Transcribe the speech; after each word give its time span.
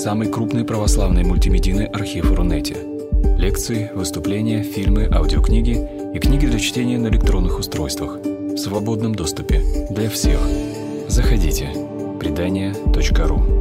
самый 0.00 0.28
крупный 0.28 0.64
православный 0.64 1.24
мультимедийный 1.24 1.84
архив 1.84 2.32
Рунете. 2.32 2.78
Лекции, 3.36 3.90
выступления, 3.94 4.62
фильмы, 4.62 5.06
аудиокниги 5.12 5.76
и 6.14 6.18
книги 6.18 6.46
для 6.46 6.58
чтения 6.58 6.96
на 6.96 7.08
электронных 7.08 7.58
устройствах 7.58 8.16
в 8.16 8.56
свободном 8.56 9.14
доступе 9.14 9.62
для 9.90 10.08
всех. 10.08 10.40
Заходите. 11.08 11.68
Предания.ру 12.18 13.60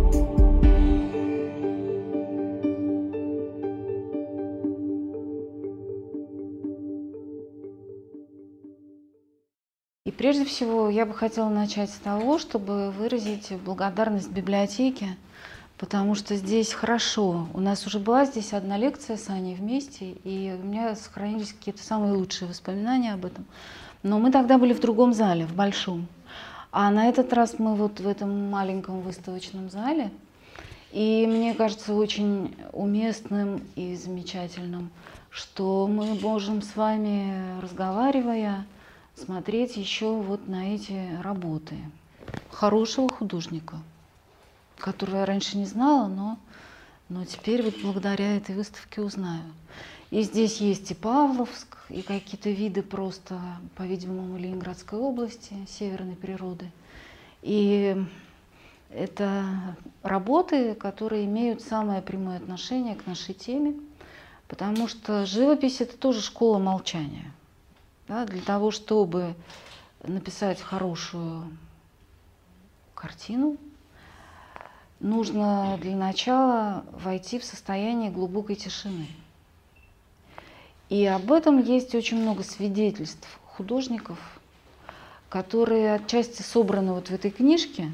прежде 10.20 10.44
всего 10.44 10.90
я 10.90 11.06
бы 11.06 11.14
хотела 11.14 11.48
начать 11.48 11.90
с 11.90 11.98
того, 11.98 12.40
чтобы 12.40 12.92
выразить 12.92 13.54
благодарность 13.64 14.30
библиотеке, 14.30 15.16
потому 15.80 16.14
что 16.14 16.36
здесь 16.36 16.74
хорошо. 16.74 17.48
У 17.54 17.60
нас 17.62 17.88
уже 17.88 18.00
была 18.00 18.26
здесь 18.26 18.54
одна 18.54 18.78
лекция 18.78 19.18
с 19.18 19.30
Аней 19.30 19.56
вместе, 19.56 20.12
и 20.12 20.56
у 20.62 20.66
меня 20.66 20.96
сохранились 20.96 21.54
какие-то 21.54 21.82
самые 21.82 22.14
лучшие 22.14 22.50
воспоминания 22.50 23.14
об 23.14 23.26
этом. 23.26 23.46
Но 24.04 24.20
мы 24.20 24.32
тогда 24.32 24.58
были 24.58 24.74
в 24.74 24.82
другом 24.82 25.14
зале, 25.14 25.46
в 25.46 25.56
большом. 25.56 26.08
А 26.72 26.92
на 26.92 27.08
этот 27.08 27.34
раз 27.34 27.58
мы 27.58 27.76
вот 27.76 28.00
в 28.00 28.08
этом 28.08 28.50
маленьком 28.52 29.02
выставочном 29.02 29.70
зале. 29.70 30.12
И 30.92 31.26
мне 31.28 31.54
кажется 31.54 31.94
очень 31.94 32.56
уместным 32.74 33.64
и 33.76 33.96
замечательным, 33.96 34.92
что 35.30 35.88
мы 35.88 36.16
можем 36.16 36.62
с 36.62 36.76
вами, 36.76 37.62
разговаривая, 37.62 38.66
смотреть 39.16 39.78
еще 39.78 40.12
вот 40.14 40.48
на 40.48 40.74
эти 40.76 41.10
работы 41.22 41.76
хорошего 42.52 43.10
художника, 43.10 43.78
которого 44.80 45.18
я 45.18 45.26
раньше 45.26 45.58
не 45.58 45.66
знала, 45.66 46.08
но, 46.08 46.40
но 47.10 47.26
теперь 47.26 47.62
вот 47.64 47.76
благодаря 47.82 48.38
этой 48.38 48.56
выставке 48.56 49.02
узнаю. 49.02 49.44
И 50.12 50.24
здесь 50.24 50.58
есть 50.58 50.90
и 50.92 50.96
Павловск, 50.96 51.78
и 51.90 52.02
какие-то 52.02 52.50
виды 52.50 52.82
просто, 52.82 53.40
по-видимому, 53.76 54.38
Ленинградской 54.38 54.98
области, 54.98 55.54
северной 55.68 56.16
природы. 56.16 56.72
И 57.42 57.96
это 58.90 59.46
работы, 60.02 60.74
которые 60.74 61.26
имеют 61.26 61.62
самое 61.62 62.02
прямое 62.02 62.38
отношение 62.38 62.96
к 62.96 63.06
нашей 63.06 63.36
теме, 63.36 63.76
потому 64.48 64.88
что 64.88 65.28
живопись– 65.28 65.80
это 65.82 65.96
тоже 65.96 66.22
школа 66.22 66.58
молчания– 66.58 67.32
да, 68.10 68.26
для 68.26 68.42
того, 68.42 68.72
чтобы 68.72 69.36
написать 70.04 70.60
хорошую 70.60 71.44
картину, 72.96 73.58
нужно 75.00 75.78
для 75.82 75.96
начала 75.96 76.84
войти 77.04 77.40
в 77.40 77.46
состояние 77.46 78.12
глубокой 78.12 78.56
тишины. 78.56 79.08
И 80.90 81.06
об 81.06 81.32
этом 81.32 81.62
есть 81.62 81.94
очень 81.94 82.22
много 82.22 82.44
свидетельств 82.44 83.28
художников, 83.46 84.18
которые 85.30 85.96
отчасти 85.96 86.42
собраны 86.42 86.94
вот 86.94 87.10
в 87.10 87.12
этой 87.12 87.30
книжке, 87.30 87.92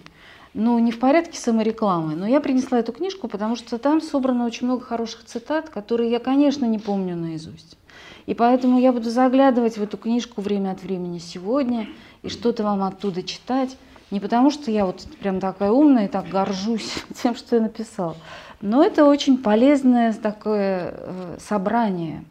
но 0.54 0.80
не 0.80 0.92
в 0.92 1.00
порядке 1.00 1.38
саморекламы. 1.38 2.16
Но 2.16 2.26
я 2.26 2.40
принесла 2.40 2.80
эту 2.80 2.94
книжку, 2.94 3.28
потому 3.28 3.58
что 3.58 3.78
там 3.78 4.02
собрано 4.02 4.46
очень 4.46 4.68
много 4.68 4.86
хороших 4.86 5.26
цитат, 5.26 5.70
которые 5.70 6.10
я, 6.10 6.20
конечно, 6.20 6.66
не 6.66 6.80
помню 6.80 7.18
наизусть. 7.18 7.78
И 8.26 8.34
поэтому 8.34 8.80
я 8.80 8.94
буду 8.94 9.10
заглядывать 9.10 9.78
в 9.78 9.84
эту 9.84 9.98
книжку 9.98 10.42
время 10.42 10.72
от 10.72 10.82
времени 10.82 11.20
сегодня 11.20 11.88
и 12.24 12.30
что-то 12.30 12.64
вам 12.64 12.84
оттуда 12.84 13.22
читать. 13.22 13.78
Не 14.12 14.20
потому, 14.20 14.52
что 14.52 14.70
я 14.72 14.86
вот 14.86 15.08
прям 15.20 15.40
такая 15.40 15.72
умная 15.72 16.06
и 16.06 16.10
так 16.10 16.30
горжусь 16.30 17.04
тем, 17.22 17.36
что 17.36 17.56
я 17.56 17.64
написала, 17.64 18.16
но 18.62 18.84
это 18.84 19.06
очень 19.06 19.38
полезное 19.38 20.14
такое 20.14 20.94
э, 20.96 21.38
собрание 21.40 22.24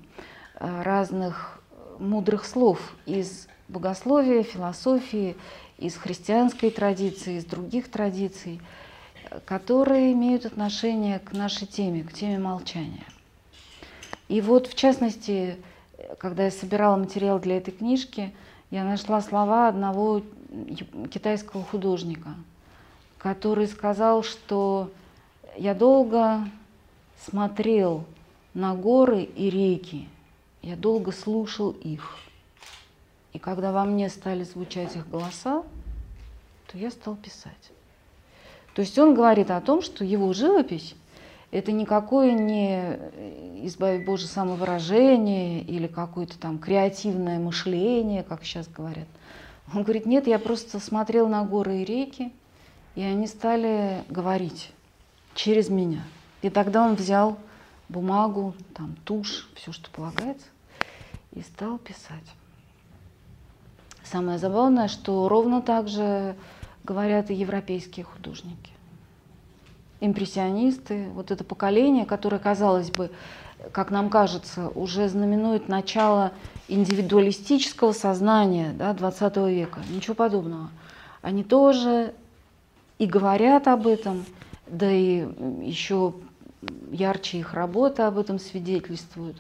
э, 0.58 0.82
разных 0.82 1.60
мудрых 1.98 2.44
слов 2.44 2.94
из 3.06 3.48
богословия, 3.68 4.42
философии, 4.42 5.36
из 5.78 5.96
христианской 5.96 6.70
традиции, 6.70 7.38
из 7.38 7.44
других 7.44 7.90
традиций, 7.90 8.60
которые 9.44 10.12
имеют 10.12 10.46
отношение 10.46 11.18
к 11.18 11.32
нашей 11.32 11.66
теме, 11.66 12.04
к 12.04 12.12
теме 12.12 12.38
молчания. 12.38 13.04
И 14.28 14.40
вот, 14.40 14.66
в 14.66 14.74
частности, 14.74 15.56
когда 16.18 16.44
я 16.44 16.50
собирала 16.50 16.96
материал 16.96 17.38
для 17.38 17.58
этой 17.58 17.72
книжки, 17.72 18.34
я 18.70 18.84
нашла 18.84 19.20
слова 19.20 19.68
одного 19.68 20.22
китайского 21.10 21.62
художника, 21.62 22.34
который 23.18 23.66
сказал, 23.66 24.22
что 24.22 24.90
я 25.56 25.74
долго 25.74 26.40
смотрел 27.24 28.04
на 28.54 28.74
горы 28.74 29.22
и 29.22 29.50
реки, 29.50 30.08
я 30.62 30.76
долго 30.76 31.12
слушал 31.12 31.70
их. 31.70 32.18
И 33.32 33.38
когда 33.38 33.72
во 33.72 33.84
мне 33.84 34.08
стали 34.08 34.44
звучать 34.44 34.94
их 34.96 35.08
голоса, 35.08 35.62
то 36.70 36.78
я 36.78 36.90
стал 36.90 37.16
писать. 37.16 37.52
То 38.74 38.82
есть 38.82 38.98
он 38.98 39.14
говорит 39.14 39.50
о 39.50 39.60
том, 39.60 39.82
что 39.82 40.04
его 40.04 40.32
живопись 40.32 40.94
это 41.54 41.70
никакое 41.70 42.32
не, 42.32 42.98
избави 43.64 44.04
Боже, 44.04 44.26
самовыражение 44.26 45.62
или 45.62 45.86
какое-то 45.86 46.36
там 46.36 46.58
креативное 46.58 47.38
мышление, 47.38 48.24
как 48.24 48.42
сейчас 48.42 48.66
говорят. 48.66 49.06
Он 49.72 49.82
говорит, 49.82 50.06
нет, 50.06 50.26
я 50.26 50.38
просто 50.38 50.78
смотрел 50.78 51.28
на 51.28 51.44
горы 51.44 51.78
и 51.78 51.84
реки, 51.84 52.32
и 52.94 53.02
они 53.02 53.26
стали 53.26 54.04
говорить 54.08 54.70
через 55.34 55.68
меня. 55.68 56.02
И 56.42 56.50
тогда 56.50 56.84
он 56.84 56.94
взял 56.94 57.38
бумагу, 57.88 58.54
там, 58.74 58.96
тушь, 59.04 59.48
все, 59.54 59.72
что 59.72 59.90
полагается, 59.90 60.46
и 61.32 61.40
стал 61.40 61.78
писать. 61.78 62.30
Самое 64.02 64.38
забавное, 64.38 64.88
что 64.88 65.28
ровно 65.28 65.62
так 65.62 65.88
же 65.88 66.36
говорят 66.84 67.30
и 67.30 67.34
европейские 67.34 68.04
художники 68.04 68.74
импрессионисты, 70.04 71.08
вот 71.14 71.30
это 71.30 71.44
поколение, 71.44 72.04
которое, 72.04 72.38
казалось 72.38 72.90
бы, 72.90 73.10
как 73.72 73.90
нам 73.90 74.10
кажется, 74.10 74.68
уже 74.68 75.08
знаменует 75.08 75.68
начало 75.68 76.32
индивидуалистического 76.68 77.92
сознания 77.92 78.72
да, 78.76 78.92
20 78.92 79.36
века. 79.48 79.80
Ничего 79.90 80.14
подобного. 80.14 80.70
Они 81.22 81.44
тоже 81.44 82.14
и 82.98 83.06
говорят 83.06 83.68
об 83.68 83.86
этом, 83.86 84.24
да 84.66 84.90
и 84.90 85.26
еще 85.62 86.14
ярче 86.90 87.38
их 87.38 87.54
работы 87.54 88.02
об 88.02 88.18
этом 88.18 88.38
свидетельствуют. 88.38 89.36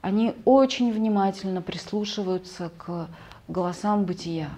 Они 0.00 0.34
очень 0.44 0.92
внимательно 0.92 1.62
прислушиваются 1.62 2.70
к 2.76 3.08
голосам 3.48 4.04
бытия, 4.04 4.50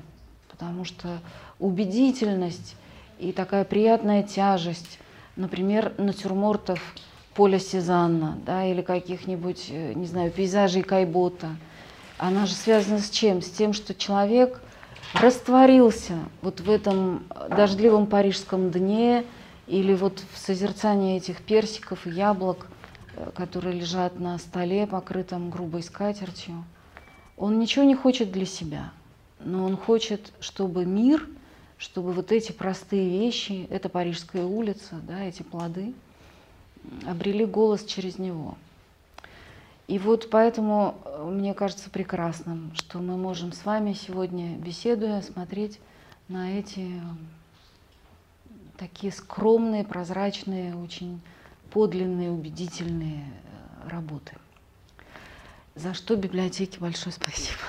потому 0.50 0.84
что 0.84 1.18
убедительность 1.58 2.76
и 3.18 3.32
такая 3.32 3.64
приятная 3.64 4.22
тяжесть 4.22 4.98
например, 5.38 5.94
натюрмортов 5.96 6.80
Поля 7.38 7.60
Сезанна, 7.60 8.36
да, 8.44 8.66
или 8.66 8.82
каких-нибудь, 8.82 9.66
э, 9.70 9.92
не 9.94 10.06
знаю, 10.06 10.32
пейзажей 10.32 10.82
Кайбота. 10.82 11.50
Она 12.16 12.46
же 12.46 12.54
связана 12.54 12.98
с 12.98 13.10
чем? 13.10 13.42
С 13.42 13.48
тем, 13.48 13.74
что 13.74 13.94
человек 13.94 14.60
растворился 15.14 16.18
вот 16.42 16.58
в 16.58 16.68
этом 16.68 17.22
дождливом 17.48 18.08
парижском 18.08 18.72
дне 18.72 19.24
или 19.68 19.94
вот 19.94 20.20
в 20.32 20.36
созерцании 20.36 21.16
этих 21.16 21.40
персиков 21.42 22.08
и 22.08 22.10
яблок, 22.10 22.66
э, 23.14 23.30
которые 23.36 23.78
лежат 23.78 24.18
на 24.18 24.36
столе, 24.38 24.88
покрытом 24.88 25.48
грубой 25.48 25.84
скатертью. 25.84 26.64
Он 27.36 27.60
ничего 27.60 27.84
не 27.84 27.94
хочет 27.94 28.32
для 28.32 28.46
себя, 28.46 28.90
но 29.38 29.64
он 29.64 29.76
хочет, 29.76 30.32
чтобы 30.40 30.84
мир– 30.84 31.24
чтобы 31.78 32.12
вот 32.12 32.32
эти 32.32 32.50
простые 32.50 33.08
вещи, 33.08 33.68
эта 33.70 33.88
Парижская 33.88 34.44
улица, 34.44 34.96
да, 35.06 35.22
эти 35.22 35.42
плоды, 35.44 35.94
обрели 37.06 37.44
голос 37.44 37.84
через 37.84 38.18
него. 38.18 38.56
И 39.88 39.98
вот 39.98 40.28
поэтому 40.30 40.96
э, 41.04 41.24
мне 41.24 41.54
кажется 41.54 41.88
прекрасным, 41.88 42.72
что 42.74 42.98
мы 42.98 43.16
можем 43.16 43.52
с 43.52 43.64
вами 43.64 43.94
сегодня, 43.94 44.56
беседуя, 44.56 45.22
смотреть 45.22 45.80
на 46.28 46.58
эти 46.58 46.80
э, 46.80 47.00
такие 48.76 49.12
скромные, 49.12 49.84
прозрачные, 49.84 50.76
очень 50.76 51.20
подлинные, 51.70 52.30
убедительные 52.30 53.24
э, 53.24 53.88
работы. 53.88 54.32
За 55.74 55.94
что 55.94 56.16
библиотеке 56.16 56.78
большое 56.80 57.12
спасибо. 57.14 57.62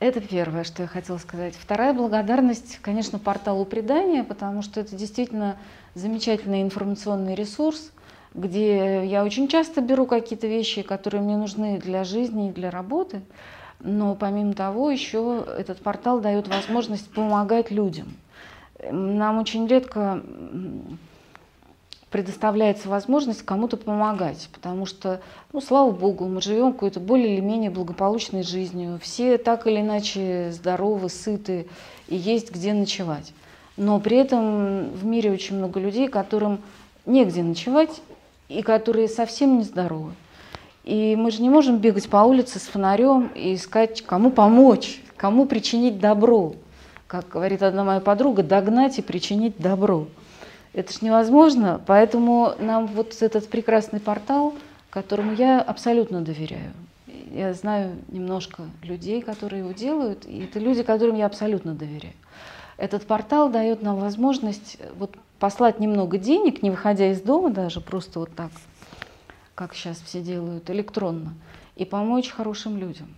Это 0.00 0.20
первое, 0.22 0.64
что 0.64 0.82
я 0.82 0.88
хотела 0.88 1.18
сказать. 1.18 1.54
Вторая 1.54 1.92
благодарность, 1.92 2.78
конечно, 2.78 3.18
порталу 3.18 3.66
предания, 3.66 4.24
потому 4.24 4.62
что 4.62 4.80
это 4.80 4.96
действительно 4.96 5.58
замечательный 5.94 6.62
информационный 6.62 7.34
ресурс, 7.34 7.92
где 8.34 9.04
я 9.06 9.24
очень 9.24 9.48
часто 9.48 9.80
беру 9.80 10.06
какие-то 10.06 10.46
вещи, 10.46 10.82
которые 10.82 11.22
мне 11.22 11.36
нужны 11.36 11.78
для 11.78 12.04
жизни 12.04 12.48
и 12.48 12.52
для 12.52 12.70
работы. 12.70 13.22
Но 13.80 14.14
помимо 14.14 14.52
того, 14.52 14.90
еще 14.90 15.44
этот 15.58 15.80
портал 15.80 16.20
дает 16.20 16.48
возможность 16.48 17.10
помогать 17.10 17.70
людям. 17.70 18.14
Нам 18.90 19.38
очень 19.38 19.66
редко 19.66 20.22
предоставляется 22.10 22.88
возможность 22.88 23.42
кому-то 23.42 23.76
помогать, 23.76 24.48
потому 24.52 24.84
что, 24.84 25.20
ну, 25.52 25.60
слава 25.60 25.92
богу, 25.92 26.26
мы 26.26 26.42
живем 26.42 26.72
какой-то 26.72 26.98
более 26.98 27.34
или 27.34 27.40
менее 27.40 27.70
благополучной 27.70 28.42
жизнью, 28.42 28.98
все 29.00 29.38
так 29.38 29.66
или 29.66 29.80
иначе 29.80 30.50
здоровы, 30.50 31.08
сыты 31.08 31.68
и 32.08 32.16
есть 32.16 32.50
где 32.50 32.74
ночевать. 32.74 33.32
Но 33.80 33.98
при 33.98 34.18
этом 34.18 34.90
в 34.90 35.06
мире 35.06 35.32
очень 35.32 35.56
много 35.56 35.80
людей, 35.80 36.06
которым 36.06 36.60
негде 37.06 37.42
ночевать 37.42 38.02
и 38.50 38.60
которые 38.60 39.08
совсем 39.08 39.56
не 39.56 39.64
здоровы. 39.64 40.12
И 40.84 41.16
мы 41.16 41.30
же 41.30 41.40
не 41.40 41.48
можем 41.48 41.78
бегать 41.78 42.10
по 42.10 42.18
улице 42.18 42.58
с 42.58 42.64
фонарем 42.64 43.30
и 43.34 43.54
искать, 43.54 44.02
кому 44.02 44.30
помочь, 44.32 45.00
кому 45.16 45.46
причинить 45.46 45.98
добро. 45.98 46.52
Как 47.06 47.30
говорит 47.30 47.62
одна 47.62 47.82
моя 47.82 48.00
подруга, 48.00 48.42
догнать 48.42 48.98
и 48.98 49.02
причинить 49.02 49.56
добро. 49.56 50.08
Это 50.74 50.92
же 50.92 50.98
невозможно, 51.00 51.80
поэтому 51.86 52.52
нам 52.60 52.86
вот 52.86 53.16
этот 53.22 53.48
прекрасный 53.48 53.98
портал, 53.98 54.52
которому 54.90 55.32
я 55.32 55.58
абсолютно 55.58 56.20
доверяю. 56.20 56.72
Я 57.32 57.54
знаю 57.54 57.92
немножко 58.08 58.64
людей, 58.82 59.22
которые 59.22 59.60
его 59.60 59.72
делают, 59.72 60.26
и 60.26 60.44
это 60.44 60.58
люди, 60.58 60.82
которым 60.82 61.16
я 61.16 61.24
абсолютно 61.24 61.72
доверяю. 61.72 62.12
Этот 62.80 63.06
портал 63.06 63.50
дает 63.50 63.82
нам 63.82 63.96
возможность 63.96 64.78
вот 64.96 65.14
послать 65.38 65.80
немного 65.80 66.16
денег, 66.16 66.62
не 66.62 66.70
выходя 66.70 67.12
из 67.12 67.20
дома 67.20 67.50
даже, 67.50 67.82
просто 67.82 68.20
вот 68.20 68.34
так, 68.34 68.50
как 69.54 69.74
сейчас 69.74 70.00
все 70.00 70.22
делают, 70.22 70.70
электронно, 70.70 71.34
и 71.76 71.84
помочь 71.84 72.30
хорошим 72.30 72.78
людям. 72.78 73.14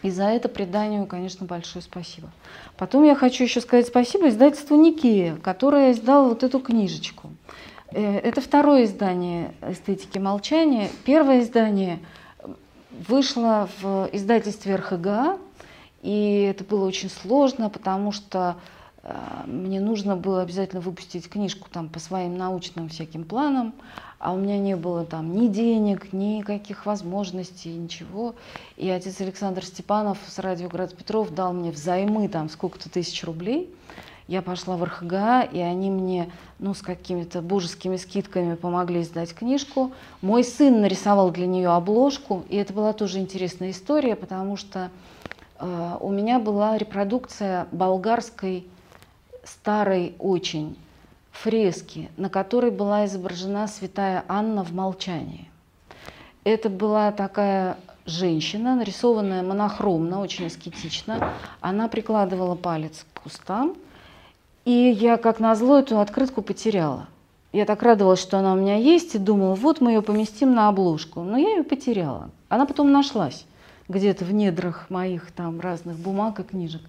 И 0.00 0.08
за 0.08 0.24
это 0.24 0.48
преданию, 0.48 1.04
конечно, 1.04 1.44
большое 1.44 1.82
спасибо. 1.82 2.30
Потом 2.78 3.04
я 3.04 3.14
хочу 3.14 3.44
еще 3.44 3.60
сказать 3.60 3.88
спасибо 3.88 4.30
издательству 4.30 4.74
Никея, 4.74 5.36
которое 5.36 5.92
издало 5.92 6.30
вот 6.30 6.42
эту 6.42 6.58
книжечку. 6.58 7.28
Э, 7.90 8.20
это 8.20 8.40
второе 8.40 8.84
издание 8.84 9.52
«Эстетики 9.60 10.16
молчания». 10.16 10.88
Первое 11.04 11.40
издание 11.40 11.98
вышло 13.06 13.68
в 13.82 14.08
издательстве 14.12 14.76
РХГА, 14.76 15.36
и 16.02 16.48
это 16.50 16.64
было 16.64 16.86
очень 16.86 17.08
сложно, 17.08 17.70
потому 17.70 18.10
что 18.10 18.56
э, 19.02 19.14
мне 19.46 19.80
нужно 19.80 20.16
было 20.16 20.42
обязательно 20.42 20.80
выпустить 20.80 21.28
книжку 21.28 21.68
там 21.70 21.88
по 21.88 22.00
своим 22.00 22.36
научным 22.36 22.88
всяким 22.88 23.24
планам, 23.24 23.72
а 24.18 24.32
у 24.32 24.36
меня 24.36 24.58
не 24.58 24.76
было 24.76 25.04
там 25.04 25.34
ни 25.34 25.46
денег, 25.46 26.12
ни 26.12 26.42
каких 26.42 26.86
возможностей, 26.86 27.72
ничего. 27.72 28.34
И 28.76 28.90
отец 28.90 29.20
Александр 29.20 29.64
Степанов 29.64 30.18
с 30.26 30.38
радио 30.40 30.68
Град 30.68 30.94
Петров 30.96 31.30
дал 31.30 31.52
мне 31.52 31.70
взаймы 31.70 32.28
там 32.28 32.50
сколько-то 32.50 32.90
тысяч 32.90 33.22
рублей. 33.24 33.72
Я 34.28 34.42
пошла 34.42 34.76
в 34.76 34.84
РХГА, 34.84 35.42
и 35.52 35.58
они 35.58 35.90
мне 35.90 36.30
ну, 36.58 36.74
с 36.74 36.82
какими-то 36.82 37.42
божескими 37.42 37.96
скидками 37.96 38.54
помогли 38.54 39.02
сдать 39.02 39.34
книжку. 39.34 39.92
Мой 40.20 40.42
сын 40.44 40.80
нарисовал 40.80 41.30
для 41.30 41.46
нее 41.46 41.70
обложку, 41.70 42.44
и 42.48 42.56
это 42.56 42.72
была 42.72 42.92
тоже 42.92 43.18
интересная 43.18 43.70
история, 43.70 44.16
потому 44.16 44.56
что 44.56 44.90
у 45.62 46.10
меня 46.10 46.40
была 46.40 46.76
репродукция 46.76 47.68
болгарской 47.70 48.66
старой 49.44 50.14
очень 50.18 50.76
фрески, 51.30 52.10
на 52.16 52.28
которой 52.28 52.70
была 52.70 53.06
изображена 53.06 53.68
святая 53.68 54.24
Анна 54.26 54.64
в 54.64 54.72
молчании. 54.72 55.48
Это 56.44 56.68
была 56.68 57.12
такая 57.12 57.76
женщина, 58.06 58.74
нарисованная 58.74 59.44
монохромно, 59.44 60.20
очень 60.20 60.46
аскетично. 60.46 61.32
Она 61.60 61.86
прикладывала 61.86 62.56
палец 62.56 63.06
к 63.12 63.22
кустам, 63.22 63.76
и 64.64 64.72
я, 64.72 65.16
как 65.16 65.38
назло, 65.38 65.78
эту 65.78 66.00
открытку 66.00 66.42
потеряла. 66.42 67.06
Я 67.52 67.66
так 67.66 67.82
радовалась, 67.82 68.20
что 68.20 68.38
она 68.38 68.54
у 68.54 68.56
меня 68.56 68.76
есть, 68.76 69.14
и 69.14 69.18
думала, 69.18 69.54
вот 69.54 69.80
мы 69.80 69.92
ее 69.92 70.02
поместим 70.02 70.54
на 70.54 70.68
обложку. 70.68 71.20
Но 71.20 71.36
я 71.36 71.50
ее 71.50 71.62
потеряла. 71.62 72.30
Она 72.48 72.66
потом 72.66 72.90
нашлась 72.90 73.44
где-то 73.88 74.24
в 74.24 74.32
недрах 74.32 74.90
моих 74.90 75.30
там 75.32 75.60
разных 75.60 75.96
бумаг 75.96 76.40
и 76.40 76.42
книжек 76.42 76.82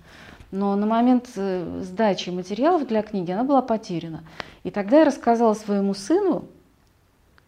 но 0.54 0.75
на 0.75 0.86
момент 0.86 1.30
э, 1.36 1.81
сдачи 1.81 2.30
материалов 2.30 2.88
для 2.88 3.01
книги 3.01 3.31
она 3.31 3.44
была 3.44 3.63
потеряна. 3.63 4.24
И 4.63 4.69
тогда 4.69 5.00
я 5.00 5.06
рассказала 5.06 5.56
своему 5.56 5.95
сыну, 5.95 6.45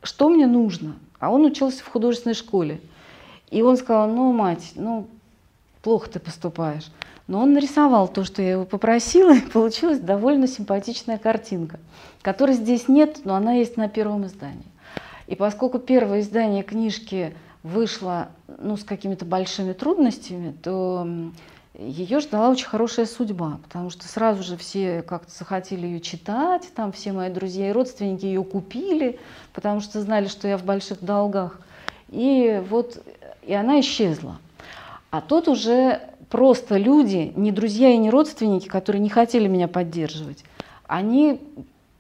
что 0.02 0.28
мне 0.28 0.48
нужно. 0.48 0.96
А 1.20 1.30
он 1.30 1.46
учился 1.46 1.84
в 1.84 1.88
художественной 1.88 2.34
школе. 2.34 2.82
И 3.52 3.62
он 3.62 3.78
сказал, 3.78 4.10
ну, 4.10 4.34
мать, 4.34 4.72
ну, 4.74 5.06
плохо 5.84 6.10
ты 6.10 6.20
поступаешь. 6.20 6.92
Но 7.28 7.42
он 7.42 7.54
нарисовал 7.54 8.08
то, 8.08 8.24
что 8.24 8.42
я 8.42 8.54
его 8.54 8.66
попросила, 8.66 9.36
и 9.36 9.42
получилась 9.42 10.00
довольно 10.00 10.48
симпатичная 10.48 11.20
картинка, 11.20 11.80
которой 12.24 12.56
здесь 12.56 12.88
нет, 12.88 13.20
но 13.24 13.36
она 13.36 13.54
есть 13.54 13.78
на 13.78 13.88
первом 13.88 14.26
издании. 14.26 14.66
И 15.28 15.36
поскольку 15.36 15.78
первое 15.78 16.22
издание 16.22 16.64
книжки 16.64 17.36
вышло 17.66 18.30
ну, 18.60 18.78
с 18.78 18.84
какими-то 18.84 19.26
большими 19.26 19.74
трудностями, 19.74 20.56
то 20.62 21.08
ее 21.74 22.20
ждала 22.20 22.52
очень 22.52 22.68
хорошая 22.68 23.08
судьба, 23.08 23.60
потому 23.64 23.90
что 23.90 24.08
сразу 24.08 24.44
же 24.44 24.56
все 24.56 25.02
как-то 25.02 25.32
захотели 25.36 25.88
ее 25.88 26.00
читать, 26.00 26.70
там 26.76 26.92
все 26.92 27.12
мои 27.12 27.32
друзья 27.32 27.70
и 27.70 27.74
родственники 27.74 28.26
ее 28.26 28.44
купили, 28.44 29.20
потому 29.52 29.82
что 29.82 30.00
знали, 30.00 30.28
что 30.28 30.48
я 30.48 30.60
в 30.60 30.64
больших 30.64 31.04
долгах. 31.04 31.60
И 32.10 32.64
вот 32.70 33.04
и 33.42 33.54
она 33.54 33.80
исчезла. 33.80 34.38
А 35.10 35.22
тут 35.22 35.48
уже 35.48 36.02
просто 36.30 36.78
люди, 36.78 37.34
не 37.36 37.52
друзья 37.52 37.90
и 37.90 37.98
не 37.98 38.12
родственники, 38.12 38.68
которые 38.68 39.02
не 39.02 39.10
хотели 39.10 39.48
меня 39.48 39.68
поддерживать, 39.68 40.44
они 40.86 41.42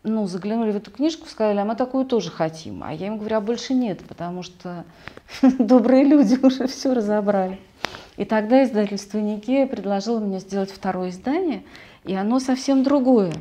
ну, 0.05 0.27
заглянули 0.27 0.71
в 0.71 0.77
эту 0.77 0.91
книжку, 0.91 1.27
сказали, 1.27 1.57
а 1.57 1.65
мы 1.65 1.75
такую 1.75 2.05
тоже 2.05 2.31
хотим. 2.31 2.83
А 2.83 2.93
я 2.93 3.07
им 3.07 3.17
говорю, 3.17 3.37
а 3.37 3.41
больше 3.41 3.73
нет, 3.73 3.99
потому 4.07 4.43
что 4.43 4.85
добрые 5.59 6.03
люди 6.03 6.39
уже 6.41 6.67
все 6.67 6.93
разобрали. 6.93 7.59
И 8.17 8.23
тогда 8.23 8.63
издательство 8.63 9.17
Никея 9.17 9.67
предложило 9.67 10.19
мне 10.19 10.39
сделать 10.39 10.71
второе 10.71 11.09
издание, 11.09 11.63
и 12.05 12.13
оно 12.13 12.39
совсем 12.39 12.83
другое. 12.83 13.33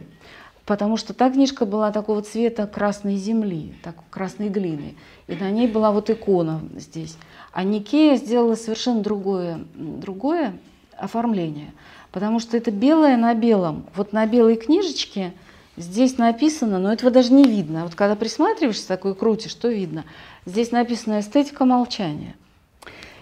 Потому 0.65 0.97
что 0.97 1.13
та 1.13 1.31
книжка 1.31 1.67
была 1.67 1.93
такого 1.93 2.23
цвета 2.23 2.67
красной 2.67 3.17
земли, 3.17 3.75
так, 3.83 3.97
красной 4.11 4.49
глины. 4.49 4.97
И 5.27 5.35
на 5.35 5.51
ней 5.51 5.69
была 5.69 5.93
вот 5.93 6.09
икона 6.09 6.63
здесь. 6.77 7.17
А 7.53 7.63
Никея 7.63 8.17
сделала 8.17 8.55
совершенно 8.55 9.03
другое, 9.03 9.61
другое 9.75 10.55
оформление. 10.97 11.73
Потому 12.13 12.41
что 12.41 12.57
это 12.57 12.71
белое 12.71 13.17
на 13.19 13.35
белом. 13.35 13.85
Вот 13.95 14.13
на 14.13 14.27
белой 14.27 14.57
книжечке 14.57 15.35
здесь 15.77 16.19
написано, 16.19 16.79
но 16.79 16.93
этого 16.93 17.11
даже 17.11 17.33
не 17.33 17.45
видно. 17.45 17.85
Вот 17.85 17.95
когда 17.95 18.17
присматриваешься 18.17 18.89
такой 18.89 19.15
крутишь, 19.15 19.53
что 19.53 19.69
видно? 19.69 20.05
Здесь 20.47 20.71
написано 20.71 21.21
«эстетика 21.21 21.65
молчания». 21.65 22.35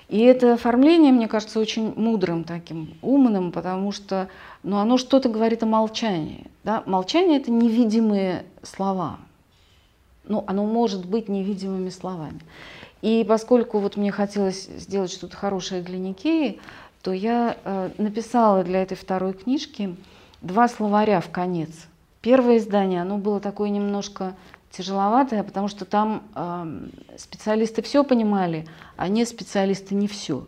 И 0.09 0.19
это 0.19 0.53
оформление, 0.53 1.11
мне 1.11 1.27
кажется, 1.27 1.59
очень 1.59 1.95
мудрым 1.97 2.45
таким, 2.45 2.95
умным, 3.01 3.51
потому 3.51 3.93
что 3.93 4.29
ну, 4.63 4.77
оно 4.77 4.99
что-то 4.99 5.31
говорит 5.31 5.63
о 5.63 5.67
молчании. 5.67 6.47
Да? 6.65 6.83
Молчание– 6.85 7.39
это 7.41 7.51
невидимые 7.51 8.45
слова. 8.63 9.19
Ну, 10.25 10.45
оно 10.47 10.67
может 10.67 11.07
быть 11.07 11.31
невидимыми 11.31 11.89
словами. 11.89 12.41
И 13.01 13.25
поскольку 13.27 13.79
вот 13.79 13.97
мне 13.97 14.13
хотелось 14.13 14.67
сделать 14.67 15.11
что-то 15.11 15.35
хорошее 15.35 15.81
для 15.81 15.99
Никеи, 15.99 16.61
то 17.03 17.13
я 17.13 17.57
э, 17.65 17.91
написала 17.97 18.63
для 18.65 18.83
этой 18.83 18.99
второй 18.99 19.33
книжки 19.33 19.97
два 20.43 20.69
словаря 20.69 21.21
в 21.21 21.31
конец. 21.31 21.71
Первое 22.23 22.59
издание, 22.59 23.03
оно 23.03 23.19
было 23.19 23.41
такое 23.41 23.69
немножко 23.69 24.35
тяжеловатая, 24.71 25.43
потому 25.43 25.69
что 25.69 25.85
там 25.85 26.23
э, 26.35 27.19
специалисты 27.19 27.83
все 27.83 28.05
понимали, 28.05 28.67
а 28.97 29.09
не 29.09 29.25
специалисты 29.25 29.95
не 29.95 30.07
все. 30.07 30.47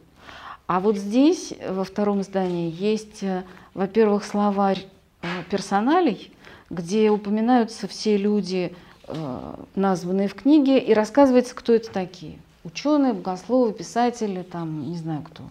А 0.66 0.80
вот 0.80 0.96
здесь, 0.96 1.52
во 1.68 1.84
втором 1.84 2.22
издании, 2.22 2.70
есть, 2.70 3.22
э, 3.22 3.42
во-первых, 3.74 4.24
словарь 4.24 4.86
э, 5.20 5.26
персоналей, 5.50 6.32
где 6.70 7.10
упоминаются 7.10 7.86
все 7.86 8.16
люди, 8.16 8.74
э, 9.06 9.54
названные 9.74 10.28
в 10.28 10.34
книге, 10.34 10.78
и 10.78 10.94
рассказывается, 10.94 11.54
кто 11.54 11.74
это 11.74 11.90
такие. 11.90 12.38
Ученые, 12.64 13.12
богословы, 13.12 13.72
писатели, 13.74 14.42
там, 14.42 14.88
не 14.90 14.96
знаю 14.96 15.22
кто, 15.22 15.42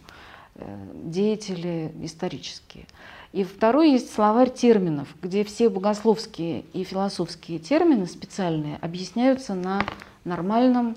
деятели 0.96 1.92
исторические. 2.02 2.86
И 3.34 3.44
второй 3.44 3.92
есть 3.92 4.14
словарь 4.14 4.52
терминов, 4.52 5.08
где 5.22 5.44
все 5.44 5.68
богословские 5.68 6.66
и 6.72 6.84
философские 6.84 7.58
термины 7.58 8.06
специальные 8.06 8.78
объясняются 8.78 9.56
на 9.56 9.82
нормальном 10.24 10.96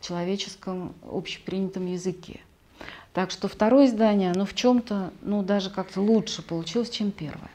человеческом 0.00 0.94
общепринятом 1.08 1.84
языке. 1.86 2.40
Так 3.12 3.30
что 3.30 3.48
второе 3.48 3.86
издание, 3.86 4.32
оно 4.32 4.46
в 4.46 4.54
чем-то, 4.54 5.12
ну, 5.20 5.42
даже 5.42 5.68
как-то 5.68 6.00
лучше 6.00 6.40
получилось, 6.40 6.88
чем 6.88 7.10
первое. 7.10 7.50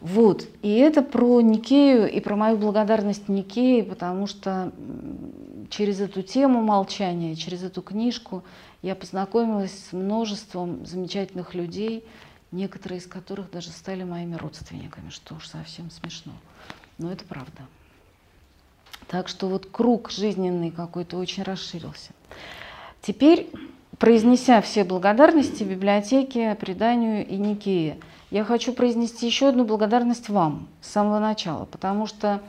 Вот, 0.00 0.46
и 0.62 0.70
это 0.76 1.02
про 1.02 1.40
Никею 1.42 2.10
и 2.10 2.20
про 2.20 2.36
мою 2.36 2.56
благодарность 2.56 3.28
Никее, 3.28 3.84
потому 3.84 4.26
что 4.26 4.72
через 5.68 6.00
эту 6.00 6.22
тему 6.22 6.62
молчания, 6.62 7.36
через 7.36 7.62
эту 7.62 7.82
книжку 7.82 8.42
я 8.82 8.94
познакомилась 8.94 9.88
с 9.90 9.92
множеством 9.92 10.84
замечательных 10.86 11.54
людей, 11.54 12.04
некоторые 12.54 12.98
из 12.98 13.06
которых 13.06 13.50
даже 13.50 13.70
стали 13.70 14.04
моими 14.04 14.36
родственниками, 14.36 15.10
что 15.10 15.34
уж 15.34 15.48
совсем 15.48 15.90
смешно. 15.90 16.32
Но 16.98 17.10
это 17.10 17.24
правда. 17.24 17.62
Так 19.08 19.28
что 19.28 19.48
вот 19.48 19.66
круг 19.70 20.10
жизненный 20.10 20.70
какой-то 20.70 21.18
очень 21.18 21.42
расширился. 21.42 22.12
Теперь, 23.02 23.50
произнеся 23.98 24.62
все 24.62 24.84
благодарности 24.84 25.62
библиотеке, 25.64 26.54
преданию 26.54 27.26
и 27.26 27.36
Никее, 27.36 27.98
я 28.30 28.44
хочу 28.44 28.72
произнести 28.72 29.26
еще 29.26 29.48
одну 29.48 29.64
благодарность 29.64 30.28
вам 30.28 30.68
с 30.80 30.88
самого 30.90 31.18
начала, 31.18 31.66
потому 31.66 32.06
что, 32.06 32.40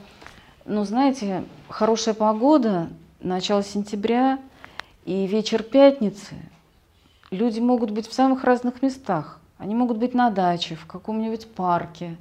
ну, 0.64 0.84
знаете, 0.84 1.44
хорошая 1.68 2.14
погода, 2.14 2.88
начало 3.20 3.62
сентября 3.62 4.38
и 5.04 5.26
вечер 5.26 5.62
пятницы, 5.62 6.36
люди 7.30 7.60
могут 7.60 7.90
быть 7.90 8.08
в 8.08 8.12
самых 8.12 8.44
разных 8.44 8.82
местах. 8.82 9.40
Они 9.58 9.74
могут 9.74 9.96
быть 9.96 10.14
на 10.14 10.30
даче, 10.30 10.74
в 10.74 10.86
каком-нибудь 10.86 11.46
парке, 11.48 12.16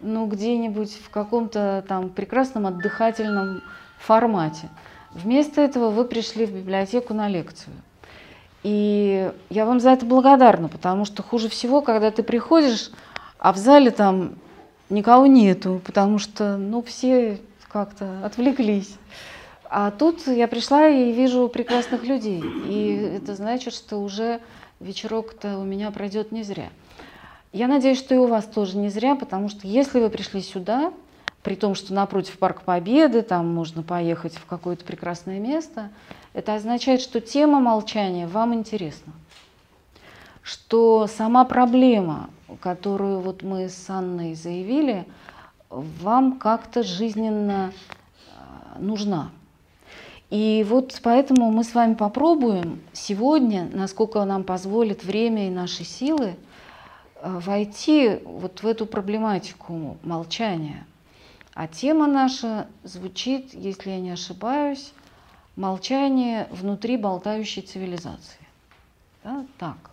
ну, 0.00 0.26
где-нибудь 0.26 0.92
в 0.92 1.10
каком-то 1.10 1.84
там 1.86 2.08
прекрасном 2.08 2.66
отдыхательном 2.66 3.62
формате. 3.98 4.68
Вместо 5.12 5.60
этого 5.60 5.90
вы 5.90 6.04
пришли 6.04 6.46
в 6.46 6.54
библиотеку 6.54 7.12
на 7.12 7.28
лекцию. 7.28 7.74
И 8.62 9.30
я 9.50 9.66
вам 9.66 9.80
за 9.80 9.90
это 9.90 10.06
благодарна, 10.06 10.68
потому 10.68 11.04
что 11.04 11.22
хуже 11.22 11.48
всего, 11.48 11.82
когда 11.82 12.10
ты 12.10 12.22
приходишь, 12.22 12.90
а 13.38 13.52
в 13.52 13.56
зале 13.56 13.90
там 13.90 14.34
никого 14.88 15.26
нету, 15.26 15.80
потому 15.84 16.18
что, 16.18 16.56
ну, 16.56 16.82
все 16.82 17.40
как-то 17.68 18.24
отвлеклись. 18.24 18.96
А 19.64 19.90
тут 19.90 20.26
я 20.26 20.48
пришла 20.48 20.88
и 20.88 21.12
вижу 21.12 21.48
прекрасных 21.48 22.04
людей. 22.04 22.42
И 22.66 23.16
это 23.16 23.34
значит, 23.34 23.72
что 23.72 23.98
уже 23.98 24.40
вечерок-то 24.80 25.58
у 25.58 25.64
меня 25.64 25.90
пройдет 25.90 26.32
не 26.32 26.42
зря. 26.42 26.70
Я 27.52 27.68
надеюсь, 27.68 27.98
что 27.98 28.14
и 28.14 28.18
у 28.18 28.26
вас 28.26 28.46
тоже 28.46 28.76
не 28.76 28.88
зря, 28.88 29.14
потому 29.14 29.48
что 29.48 29.66
если 29.66 30.00
вы 30.00 30.08
пришли 30.08 30.40
сюда, 30.40 30.92
при 31.42 31.54
том, 31.54 31.74
что 31.74 31.94
напротив 31.94 32.38
Парк 32.38 32.62
Победы, 32.62 33.22
там 33.22 33.52
можно 33.52 33.82
поехать 33.82 34.34
в 34.34 34.46
какое-то 34.46 34.84
прекрасное 34.84 35.38
место, 35.38 35.90
это 36.32 36.54
означает, 36.54 37.00
что 37.00 37.20
тема 37.20 37.60
молчания 37.60 38.26
вам 38.26 38.54
интересна. 38.54 39.12
Что 40.42 41.06
сама 41.06 41.44
проблема, 41.44 42.30
которую 42.60 43.20
вот 43.20 43.42
мы 43.42 43.68
с 43.68 43.88
Анной 43.88 44.34
заявили, 44.34 45.06
вам 45.68 46.38
как-то 46.38 46.82
жизненно 46.82 47.72
э, 47.72 48.80
нужна. 48.80 49.30
И 50.30 50.64
вот 50.68 50.98
поэтому 51.02 51.50
мы 51.50 51.64
с 51.64 51.74
вами 51.74 51.94
попробуем 51.94 52.80
сегодня, 52.92 53.68
насколько 53.72 54.24
нам 54.24 54.44
позволит 54.44 55.02
время 55.02 55.48
и 55.48 55.50
наши 55.50 55.82
силы, 55.82 56.36
э, 57.16 57.40
войти 57.44 58.20
вот 58.24 58.62
в 58.62 58.66
эту 58.66 58.86
проблематику 58.86 59.98
молчания. 60.04 60.86
А 61.52 61.66
тема 61.66 62.06
наша 62.06 62.68
звучит, 62.84 63.54
если 63.54 63.90
я 63.90 63.98
не 63.98 64.10
ошибаюсь, 64.10 64.92
молчание 65.56 66.46
внутри 66.52 66.96
болтающей 66.96 67.62
цивилизации. 67.62 68.46
Да? 69.24 69.44
Так. 69.58 69.90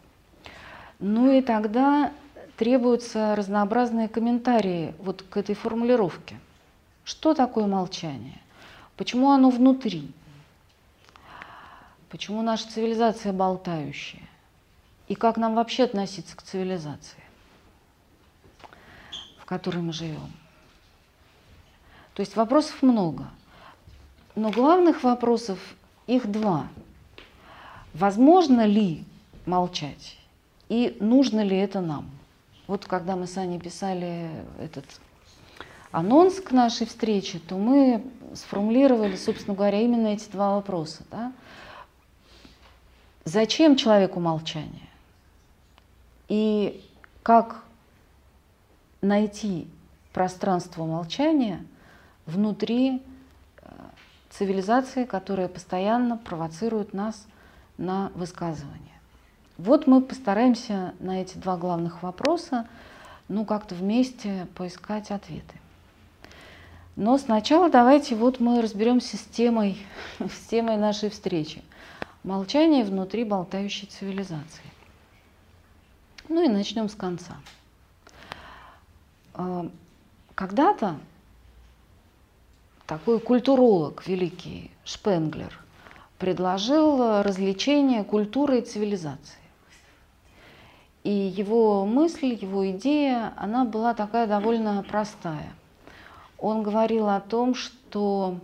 Ну 1.00 1.32
и 1.32 1.42
тогда 1.42 2.12
требуются 2.58 3.36
разнообразные 3.36 4.08
комментарии 4.08 4.94
вот 5.00 5.24
к 5.24 5.36
этой 5.36 5.56
формулировке. 5.56 6.40
Что 7.04 7.34
такое 7.34 7.66
молчание? 7.66 8.40
Почему 8.98 9.32
оно 9.32 9.50
внутри? 9.50 10.12
Почему 12.10 12.42
наша 12.42 12.70
цивилизация 12.70 13.34
болтающая? 13.34 14.28
И 15.08 15.16
как 15.16 15.38
нам 15.38 15.56
вообще 15.56 15.84
относиться 15.84 16.36
к 16.36 16.42
цивилизации, 16.42 17.24
в 19.40 19.46
которой 19.46 19.80
мы 19.80 19.94
живем? 19.94 20.32
То 22.14 22.22
есть 22.22 22.36
вопросов 22.36 22.82
много. 22.82 23.30
Но 24.36 24.52
главных 24.52 25.04
вопросов 25.04 25.60
их 26.08 26.30
два. 26.32 26.68
Возможно 27.94 28.66
ли 28.66 29.04
молчать? 29.46 30.18
И 30.70 30.98
нужно 31.00 31.42
ли 31.44 31.58
это 31.58 31.82
нам? 31.82 32.10
Вот 32.68 32.86
когда 32.86 33.16
мы 33.16 33.28
с 33.28 33.38
Аней 33.38 33.60
писали 33.60 34.30
этот 34.60 34.86
анонс 35.92 36.42
к 36.42 36.52
нашей 36.52 36.86
встрече, 36.86 37.40
то 37.40 37.56
мы 37.56 38.04
сформулировали, 38.34 39.16
собственно 39.16 39.56
говоря, 39.56 39.80
именно 39.80 40.08
эти 40.08 40.30
два 40.30 40.56
вопроса. 40.56 41.04
Да? 41.10 41.32
Зачем 43.28 43.76
человеку 43.76 44.22
молчание? 44.22 44.88
И 46.30 46.82
как 47.24 47.62
найти 49.02 49.68
пространство 50.14 50.86
молчания 50.86 51.62
внутри 52.26 53.02
э, 53.02 53.70
цивилизации, 54.30 55.04
которая 55.04 55.50
постоянно 55.50 56.16
провоцирует 56.16 56.94
нас 56.94 57.28
на 57.78 58.14
высказывание. 58.16 58.98
Вот 59.58 59.88
мы 59.88 60.02
постараемся 60.02 60.94
на 61.02 61.22
эти 61.22 61.38
два 61.38 61.58
главных 61.58 62.04
вопроса 62.04 62.66
ну 63.28 63.44
как-то 63.44 63.76
вместе 63.76 64.48
поискать 64.56 65.12
ответы. 65.12 65.60
Но 66.96 67.18
сначала 67.18 67.70
давайте 67.70 68.16
вот 68.16 68.40
мы 68.40 68.62
разберемся 68.62 69.18
с 69.18 69.24
темой, 69.24 69.86
с 70.20 70.48
темой 70.48 70.78
нашей 70.78 71.10
встречи– 71.10 71.62
Молчание 72.28 72.84
внутри 72.84 73.24
болтающей 73.24 73.88
цивилизации. 73.88 74.70
Ну 76.28 76.44
и 76.44 76.50
начнем 76.50 76.90
с 76.90 76.94
конца. 76.94 77.38
А, 79.34 79.66
когда-то 80.36 80.98
такой 82.86 83.22
культуролог 83.22 84.06
великий 84.06 84.72
Шпенглер 84.84 85.58
предложил 86.18 87.22
развлечение 87.24 88.04
культуры 88.04 88.60
и 88.60 88.62
цивилизации. 88.62 89.40
И 91.06 91.10
его 91.10 91.86
мысль, 91.86 92.38
его 92.42 92.70
идея, 92.72 93.32
она 93.38 93.64
была 93.64 93.94
такая 93.94 94.28
довольно 94.28 94.84
простая. 94.84 95.54
Он 96.38 96.62
говорил 96.62 97.08
о 97.08 97.22
том, 97.22 97.56
что 97.56 98.38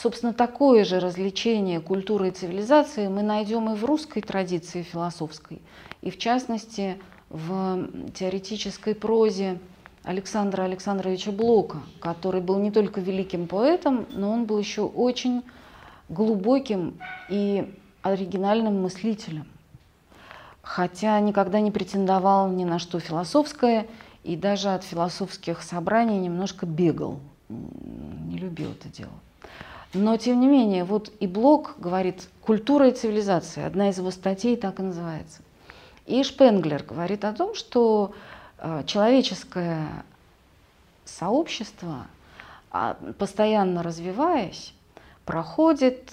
Собственно, 0.00 0.32
такое 0.32 0.84
же 0.84 1.00
развлечение 1.00 1.80
культуры 1.80 2.28
и 2.28 2.30
цивилизации 2.30 3.08
мы 3.08 3.22
найдем 3.22 3.72
и 3.72 3.74
в 3.74 3.84
русской 3.84 4.20
традиции 4.20 4.82
философской, 4.82 5.60
и 6.02 6.10
в 6.10 6.18
частности 6.18 7.00
в 7.30 7.88
теоретической 8.14 8.94
прозе 8.94 9.58
Александра 10.04 10.62
Александровича 10.62 11.32
Блока, 11.32 11.78
который 12.00 12.40
был 12.40 12.58
не 12.58 12.70
только 12.70 13.00
великим 13.00 13.48
поэтом, 13.48 14.06
но 14.10 14.30
он 14.30 14.44
был 14.44 14.58
еще 14.58 14.82
очень 14.82 15.42
глубоким 16.08 17.00
и 17.28 17.74
оригинальным 18.02 18.80
мыслителем. 18.80 19.46
Хотя 20.62 21.18
никогда 21.18 21.60
не 21.60 21.72
претендовал 21.72 22.48
ни 22.50 22.64
на 22.64 22.78
что 22.78 23.00
философское 23.00 23.88
и 24.22 24.36
даже 24.36 24.68
от 24.68 24.84
философских 24.84 25.62
собраний 25.62 26.18
немножко 26.18 26.66
бегал, 26.66 27.18
не 27.48 28.38
любил 28.38 28.70
это 28.70 28.88
дело. 28.88 29.10
Но, 29.94 30.16
тем 30.16 30.40
не 30.40 30.48
менее, 30.48 30.84
вот 30.84 31.10
и 31.18 31.26
Блок 31.26 31.76
говорит 31.78 32.28
«культура 32.42 32.88
и 32.88 32.92
цивилизация», 32.92 33.66
одна 33.66 33.88
из 33.88 33.98
его 33.98 34.10
статей 34.10 34.56
так 34.56 34.80
и 34.80 34.82
называется. 34.82 35.40
И 36.06 36.22
Шпенглер 36.22 36.82
говорит 36.82 37.24
о 37.24 37.32
том, 37.32 37.54
что 37.54 38.12
э, 38.58 38.82
человеческое 38.86 40.04
сообщество, 41.04 42.06
а, 42.70 42.96
постоянно 43.18 43.82
развиваясь, 43.82 44.74
проходит 45.24 46.12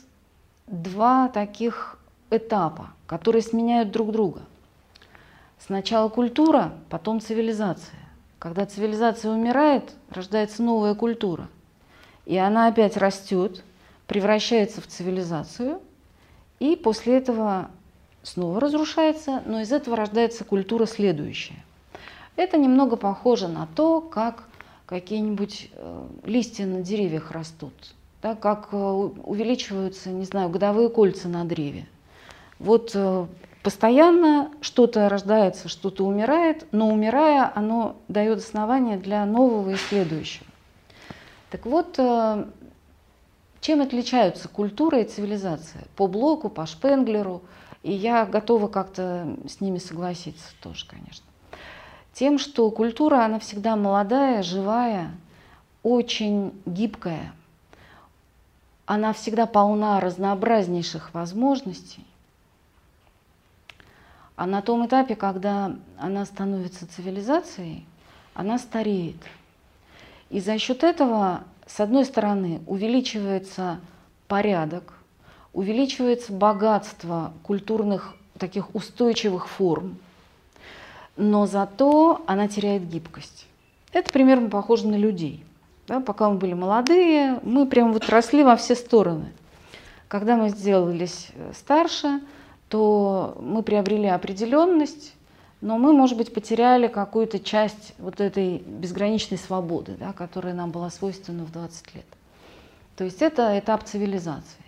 два 0.68 1.28
таких 1.28 2.00
этапа, 2.30 2.90
которые 3.08 3.42
сменяют 3.42 3.92
друг 3.92 4.12
друга. 4.12 4.42
Сначала 5.60 6.10
культура, 6.10 6.74
потом 6.90 7.20
цивилизация. 7.20 8.00
Когда 8.40 8.66
цивилизация 8.66 9.32
умирает, 9.32 9.94
рождается 10.10 10.62
новая 10.64 10.96
культура. 10.96 11.48
И 12.26 12.38
она 12.38 12.68
опять 12.68 12.98
растет, 12.98 13.64
превращается 14.08 14.82
в 14.82 14.88
цивилизацию, 14.88 15.80
и 16.60 16.76
после 16.76 17.18
этого 17.18 17.70
снова 18.24 18.60
разрушается, 18.60 19.44
но 19.46 19.62
из 19.62 19.72
этого 19.72 19.96
рождается 19.96 20.44
культура 20.44 20.86
следующая. 20.86 21.64
Это 22.36 22.58
немного 22.58 22.96
похоже 22.96 23.48
на 23.48 23.68
то, 23.68 24.02
как 24.02 24.48
какие-нибудь 24.86 25.70
э, 25.72 26.08
листья 26.26 26.66
на 26.66 26.82
деревьях 26.82 27.32
растут, 27.32 27.74
да, 28.22 28.36
как 28.36 28.70
э, 28.72 28.76
увеличиваются, 28.78 30.10
не 30.10 30.26
знаю, 30.26 30.50
годовые 30.50 30.90
кольца 30.90 31.28
на 31.28 31.46
древе. 31.46 31.88
Вот 32.60 32.92
э, 32.94 33.26
постоянно 33.64 34.52
что-то 34.62 35.10
рождается, 35.10 35.70
что-то 35.70 36.06
умирает, 36.06 36.68
но 36.72 36.90
умирая, 36.90 37.52
оно 37.56 37.96
дает 38.08 38.40
основание 38.40 38.98
для 38.98 39.26
нового 39.26 39.72
и 39.72 39.76
следующего. 39.76 40.46
Так 41.50 41.66
вот, 41.66 41.96
э, 41.98 42.46
чем 43.62 43.82
отличаются 43.82 44.48
культура 44.48 45.00
и 45.00 45.06
цивилизация? 45.06 45.86
По 45.96 46.08
Блоку, 46.08 46.50
по 46.50 46.66
Шпенглеру, 46.66 47.42
и 47.84 47.92
я 47.92 48.26
готова 48.26 48.68
как-то 48.68 49.38
с 49.48 49.62
ними 49.62 49.78
согласиться 49.78 50.54
тоже, 50.62 50.86
конечно. 50.88 51.26
Тем, 52.14 52.40
что 52.40 52.72
культура, 52.72 53.26
она 53.26 53.40
всегда 53.40 53.76
молодая, 53.76 54.42
живая, 54.42 55.12
очень 55.84 56.54
гибкая, 56.66 57.34
она 58.86 59.14
всегда 59.14 59.46
полна 59.46 60.00
разнообразнейших 60.00 61.14
возможностей. 61.14 62.06
А 64.36 64.46
на 64.46 64.62
том 64.62 64.86
этапе, 64.86 65.16
когда 65.16 65.76
она 65.98 66.26
становится 66.26 66.88
цивилизацией, 66.88 67.86
она 68.34 68.60
стареет. 68.60 69.18
И 70.30 70.40
за 70.40 70.58
счет 70.58 70.84
этого, 70.84 71.44
с 71.66 71.80
одной 71.80 72.06
стороны, 72.06 72.62
увеличивается 72.68 73.80
порядок, 74.28 74.94
увеличивается 75.54 76.34
богатство 76.34 77.34
культурных 77.44 78.16
таких 78.38 78.74
устойчивых 78.76 79.48
форм, 79.48 79.98
но 81.16 81.46
зато 81.46 82.22
она 82.28 82.48
теряет 82.48 82.88
гибкость. 82.90 83.48
Это 83.94 84.12
примерно 84.12 84.50
похоже 84.50 84.88
на 84.88 84.96
людей. 84.96 85.44
Да, 85.88 86.00
пока 86.00 86.30
мы 86.30 86.38
были 86.38 86.54
молодые, 86.54 87.40
мы 87.44 87.68
прям 87.68 87.94
вот 87.94 88.10
росли 88.10 88.44
во 88.44 88.56
все 88.56 88.76
стороны. 88.76 89.32
Когда 90.08 90.36
мы 90.36 90.50
сделались 90.50 91.30
старше, 91.54 92.22
то 92.70 93.38
мы 93.40 93.64
приобрели 93.64 94.08
определенность, 94.08 95.14
но 95.66 95.80
мы, 95.80 95.94
может 95.94 96.16
быть, 96.16 96.32
потеряли 96.32 96.88
какую-то 96.88 97.40
часть 97.40 97.96
вот 97.98 98.22
этой 98.22 98.60
безграничной 98.60 99.40
свободы, 99.40 99.96
да, 100.00 100.14
которая 100.14 100.54
нам 100.54 100.70
была 100.70 100.92
свойственна 100.92 101.44
в 101.44 101.52
20 101.52 101.96
лет. 101.96 102.06
То 102.96 103.04
есть 103.04 103.24
это 103.24 103.58
этап 103.58 103.84
цивилизации. 103.84 104.64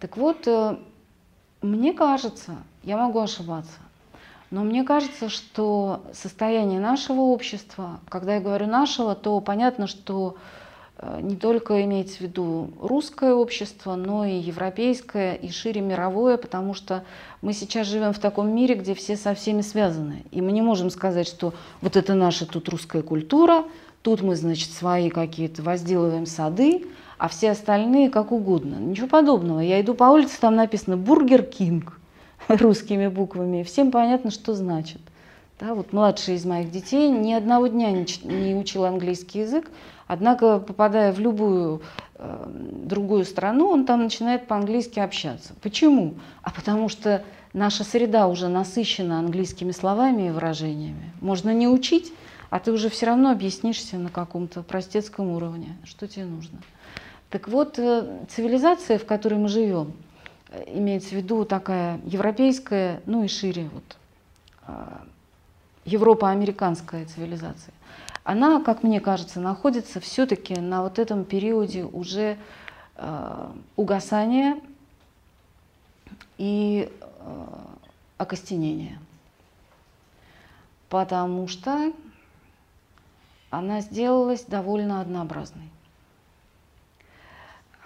Так 0.00 0.16
вот, 0.16 0.48
э, 0.48 0.78
мне 1.62 1.92
кажется, 1.92 2.56
я 2.82 2.96
могу 2.96 3.20
ошибаться, 3.20 3.78
но 4.50 4.64
мне 4.64 4.82
кажется, 4.82 5.28
что 5.28 6.02
состояние 6.12 6.80
нашего 6.80 7.20
общества, 7.20 8.00
когда 8.08 8.34
я 8.34 8.40
говорю 8.40 8.66
нашего, 8.66 9.14
то 9.14 9.40
понятно, 9.40 9.86
что 9.86 10.36
не 11.20 11.36
только 11.36 11.84
имеется 11.84 12.18
в 12.18 12.20
виду 12.22 12.70
русское 12.80 13.34
общество, 13.34 13.96
но 13.96 14.24
и 14.24 14.36
европейское, 14.36 15.34
и 15.34 15.50
шире 15.50 15.82
мировое, 15.82 16.38
потому 16.38 16.72
что 16.72 17.04
мы 17.42 17.52
сейчас 17.52 17.86
живем 17.86 18.14
в 18.14 18.18
таком 18.18 18.54
мире, 18.54 18.76
где 18.76 18.94
все 18.94 19.16
со 19.16 19.34
всеми 19.34 19.60
связаны. 19.60 20.24
И 20.30 20.40
мы 20.40 20.52
не 20.52 20.62
можем 20.62 20.88
сказать, 20.88 21.28
что 21.28 21.52
вот 21.82 21.96
это 21.96 22.14
наша 22.14 22.46
тут 22.46 22.68
русская 22.70 23.02
культура, 23.02 23.64
тут 24.00 24.22
мы, 24.22 24.36
значит, 24.36 24.70
свои 24.70 25.10
какие-то 25.10 25.62
возделываем 25.62 26.24
сады, 26.24 26.86
а 27.18 27.28
все 27.28 27.50
остальные 27.50 28.08
как 28.08 28.32
угодно. 28.32 28.76
Ничего 28.76 29.06
подобного. 29.06 29.60
Я 29.60 29.80
иду 29.80 29.94
по 29.94 30.04
улице, 30.04 30.40
там 30.40 30.56
написано 30.56 30.96
«Бургер 30.96 31.42
Кинг» 31.42 32.00
русскими 32.48 33.08
буквами. 33.08 33.64
Всем 33.64 33.90
понятно, 33.90 34.30
что 34.30 34.54
значит. 34.54 35.00
Да, 35.58 35.74
вот 35.74 35.92
младший 35.92 36.34
из 36.34 36.44
моих 36.44 36.70
детей 36.70 37.08
ни 37.08 37.32
одного 37.32 37.66
дня 37.66 37.90
не, 37.90 38.06
не 38.24 38.54
учил 38.54 38.84
английский 38.84 39.40
язык, 39.40 39.70
однако, 40.06 40.58
попадая 40.58 41.12
в 41.12 41.18
любую 41.18 41.82
э, 42.14 42.46
другую 42.84 43.24
страну, 43.24 43.68
он 43.68 43.86
там 43.86 44.02
начинает 44.02 44.46
по-английски 44.46 45.00
общаться. 45.00 45.54
Почему? 45.62 46.14
А 46.42 46.50
потому 46.50 46.88
что 46.88 47.24
наша 47.52 47.84
среда 47.84 48.28
уже 48.28 48.48
насыщена 48.48 49.18
английскими 49.18 49.72
словами 49.72 50.28
и 50.28 50.30
выражениями. 50.30 51.12
Можно 51.20 51.52
не 51.54 51.68
учить, 51.68 52.12
а 52.50 52.60
ты 52.60 52.72
уже 52.72 52.88
все 52.88 53.06
равно 53.06 53.30
объяснишься 53.30 53.96
на 53.96 54.08
каком-то 54.08 54.62
простецком 54.62 55.30
уровне, 55.30 55.76
что 55.84 56.06
тебе 56.06 56.26
нужно. 56.26 56.58
Так 57.30 57.48
вот, 57.48 57.78
э, 57.78 58.20
цивилизация, 58.28 58.98
в 58.98 59.04
которой 59.04 59.34
мы 59.34 59.48
живем, 59.48 59.92
имеется 60.66 61.10
в 61.10 61.12
виду 61.12 61.44
такая 61.44 62.00
европейская, 62.04 63.00
ну 63.06 63.24
и 63.24 63.28
шире 63.28 63.68
вот 63.72 63.96
а, 64.66 65.02
европа-американская 65.84 67.06
цивилизация, 67.06 67.74
она, 68.26 68.60
как 68.60 68.82
мне 68.82 69.00
кажется, 69.00 69.38
находится 69.38 70.00
все-таки 70.00 70.58
на 70.58 70.82
вот 70.82 70.98
этом 70.98 71.24
периоде 71.24 71.84
уже 71.84 72.36
э, 72.96 73.50
угасания 73.76 74.60
и 76.36 76.90
э, 76.90 77.46
окостенения. 78.18 78.98
Потому 80.88 81.46
что 81.46 81.92
она 83.50 83.80
сделалась 83.80 84.42
довольно 84.42 85.00
однообразной. 85.00 85.70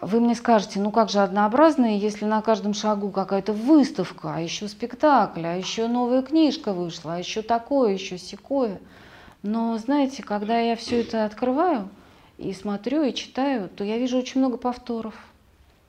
Вы 0.01 0.21
мне 0.21 0.35
скажете, 0.35 0.81
ну 0.81 0.91
как 0.91 1.11
же 1.11 1.21
однообразные, 1.21 1.99
если 1.99 2.25
на 2.25 2.41
каждом 2.41 2.73
шагу 2.73 3.11
какая-то 3.11 3.53
выставка, 3.53 4.37
а 4.37 4.41
еще 4.41 4.69
спектакль, 4.69 5.45
а 5.45 5.53
еще 5.53 5.87
новая 5.87 6.23
книжка 6.23 6.73
вышла, 6.73 7.17
а 7.17 7.19
еще 7.19 7.43
такое, 7.43 7.93
еще 7.93 8.17
секое. 8.17 8.81
Но 9.43 9.79
знаете, 9.79 10.23
когда 10.23 10.59
я 10.59 10.77
все 10.77 11.01
это 11.01 11.25
открываю 11.25 11.89
и 12.37 12.53
смотрю, 12.53 13.03
и 13.03 13.15
читаю, 13.15 13.69
то 13.69 13.85
я 13.85 13.99
вижу 13.99 14.19
очень 14.19 14.41
много 14.41 14.59
повторов. 14.59 15.15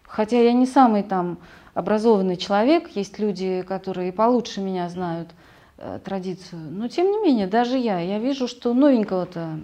Хотя 0.04 0.42
я 0.42 0.54
не 0.54 0.66
самый 0.66 1.04
там 1.04 1.38
образованный 1.74 2.38
человек, 2.38 2.90
есть 2.96 3.20
люди, 3.20 3.64
которые 3.68 4.12
получше 4.12 4.62
меня 4.62 4.90
знают 4.90 5.30
э, 5.78 6.00
традицию, 6.04 6.62
но 6.62 6.88
тем 6.88 7.12
не 7.12 7.22
менее, 7.22 7.48
даже 7.48 7.78
я, 7.78 8.00
я 8.00 8.20
вижу, 8.20 8.48
что 8.48 8.74
новенького-то 8.74 9.60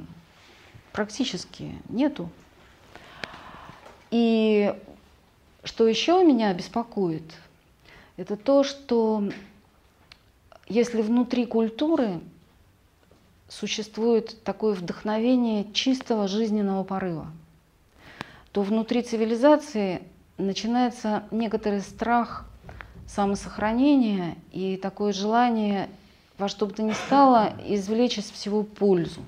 практически 0.93 1.75
нету. 1.89 2.29
И 4.09 4.73
что 5.63 5.87
еще 5.87 6.23
меня 6.23 6.53
беспокоит, 6.53 7.33
это 8.15 8.37
то, 8.37 8.63
что 8.63 9.23
если 10.67 11.01
внутри 11.01 11.45
культуры 11.45 12.21
существует 13.49 14.43
такое 14.43 14.73
вдохновение 14.73 15.71
чистого 15.73 16.27
жизненного 16.27 16.83
порыва, 16.83 17.27
то 18.51 18.61
внутри 18.61 19.01
цивилизации 19.01 20.01
начинается 20.37 21.23
некоторый 21.31 21.81
страх 21.81 22.45
самосохранения 23.07 24.35
и 24.51 24.77
такое 24.77 25.13
желание 25.13 25.89
во 26.37 26.49
что 26.49 26.65
бы 26.65 26.73
то 26.73 26.83
ни 26.83 26.93
стало 26.93 27.53
извлечь 27.65 28.17
из 28.17 28.29
всего 28.29 28.63
пользу. 28.63 29.21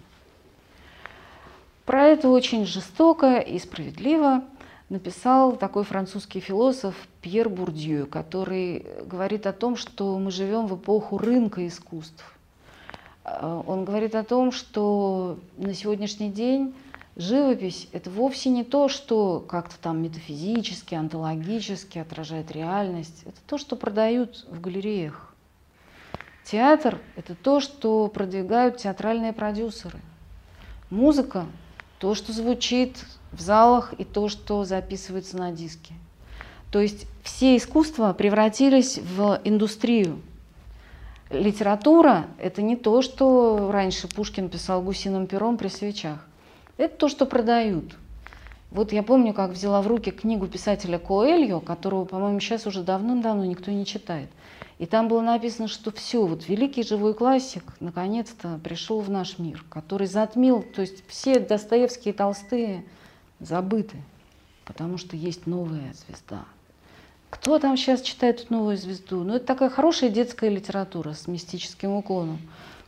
Про 1.86 2.06
это 2.06 2.30
очень 2.30 2.66
жестоко 2.66 3.38
и 3.38 3.58
справедливо– 3.58 4.44
написал 4.90 5.56
такой 5.56 5.84
французский 5.84 6.40
философ 6.40 6.96
Пьер 7.22 7.48
Бурдью, 7.48 8.08
который 8.08 8.86
говорит 9.06 9.46
о 9.46 9.54
том, 9.54 9.76
что 9.76 10.18
мы 10.18 10.32
живем 10.32 10.68
в 10.68 10.76
эпоху 10.76 11.18
рынка 11.18 11.66
искусств. 11.68 12.24
Э, 13.30 13.62
он 13.66 13.86
говорит 13.86 14.16
о 14.16 14.24
том, 14.24 14.52
что 14.52 15.40
на 15.58 15.74
сегодняшний 15.74 16.32
день 16.32 16.74
живопись– 17.16 17.88
это 17.92 18.10
вовсе 18.10 18.50
не 18.50 18.64
то, 18.64 18.88
что 18.88 19.44
как-то 19.48 19.78
там 19.80 20.02
метафизически, 20.02 20.96
онтологически 20.96 22.00
отражает 22.00 22.52
реальность. 22.52 23.24
Это 23.26 23.38
то, 23.48 23.58
что 23.58 23.76
продают 23.76 24.46
в 24.50 24.60
галереях. 24.62 25.34
Театр– 26.44 27.00
это 27.16 27.36
то, 27.36 27.60
что 27.60 28.08
продвигают 28.08 28.78
театральные 28.78 29.34
продюсеры. 29.34 30.00
Музыка– 30.90 31.46
то, 32.00 32.16
что 32.16 32.32
звучит 32.32 33.06
в 33.32 33.42
залах 33.42 33.94
и 33.98 34.06
то, 34.06 34.30
что 34.30 34.64
записывается 34.64 35.38
на 35.38 35.52
диске. 35.52 35.94
То 36.72 36.80
есть 36.80 37.08
все 37.24 37.58
искусства 37.58 38.14
превратились 38.14 38.98
в 38.98 39.42
индустрию. 39.44 40.22
Литература– 41.30 42.28
это 42.40 42.62
не 42.62 42.76
то, 42.76 43.02
что 43.02 43.72
раньше 43.72 44.08
Пушкин 44.08 44.50
писал 44.50 44.82
гусиным 44.82 45.28
пером 45.28 45.58
при 45.58 45.68
свечах. 45.68 46.26
Это 46.78 46.98
то, 46.98 47.08
что 47.08 47.26
продают. 47.26 47.96
Вот 48.72 48.92
я 48.94 49.04
помню, 49.04 49.34
как 49.34 49.52
взяла 49.52 49.82
в 49.82 49.88
руки 49.88 50.12
книгу 50.12 50.48
писателя 50.48 50.98
Коэльо, 50.98 51.60
которого, 51.60 52.06
по-моему, 52.06 52.40
сейчас 52.40 52.66
уже 52.66 52.84
давным-давно 52.84 53.46
никто 53.46 53.70
не 53.72 53.86
читает. 53.86 54.30
И 54.80 54.86
там 54.86 55.08
было 55.08 55.22
написано, 55.22 55.68
что 55.68 55.92
все, 55.92 56.26
вот 56.26 56.48
великий 56.48 56.84
живой 56.84 57.14
классик 57.14 57.64
наконец-то 57.80 58.60
пришел 58.64 59.02
в 59.02 59.10
наш 59.10 59.38
мир, 59.38 59.64
который 59.70 60.08
затмил, 60.08 60.64
то 60.64 60.82
есть 60.82 61.04
все 61.08 61.40
Достоевские 61.40 62.14
Толстые– 62.14 62.86
забыты, 63.40 63.98
потому 64.66 64.98
что 64.98 65.16
есть 65.16 65.48
новая 65.48 65.94
звезда. 65.94 66.46
Кто 67.30 67.60
там 67.60 67.78
сейчас 67.78 68.02
читает 68.02 68.50
новую 68.50 68.78
звезду? 68.78 69.24
Ну, 69.24 69.36
это 69.36 69.46
такая 69.46 69.70
хорошая 69.70 70.10
детская 70.10 70.50
литература 70.50 71.14
с 71.14 71.28
мистическим 71.28 71.92
уклоном. 71.92 72.40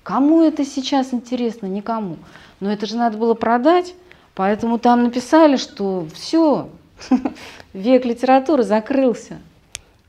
Кому 0.04 0.42
это 0.42 0.66
сейчас 0.66 1.14
интересно? 1.14 1.68
Никому. 1.68 2.18
Но 2.60 2.72
это 2.72 2.86
же 2.86 2.98
надо 2.98 3.18
было 3.18 3.36
продать, 3.36 3.94
поэтому 4.34 4.80
там 4.80 5.04
написали, 5.04 5.58
что 5.58 6.08
все, 6.14 6.70
век 7.74 8.06
литературы 8.06 8.64
закрылся 8.64 9.40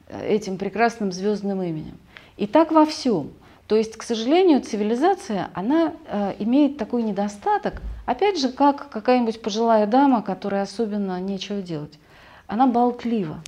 этим 0.08 0.56
прекрасным 0.56 1.12
звездным 1.12 1.62
именем. 1.62 1.98
И 2.36 2.46
так 2.46 2.72
во 2.72 2.86
всем. 2.86 3.30
То 3.66 3.76
есть, 3.76 3.96
к 3.96 4.02
сожалению, 4.02 4.60
цивилизация, 4.60 5.50
она 5.54 5.94
э, 6.06 6.34
имеет 6.40 6.76
такой 6.76 7.02
недостаток, 7.02 7.80
опять 8.06 8.38
же, 8.38 8.50
как 8.50 8.90
какая-нибудь 8.90 9.40
пожилая 9.40 9.86
дама, 9.86 10.22
которая 10.22 10.62
особенно 10.62 11.20
нечего 11.20 11.62
делать. 11.62 11.98
Она 12.46 12.66
болтлива. 12.66 13.42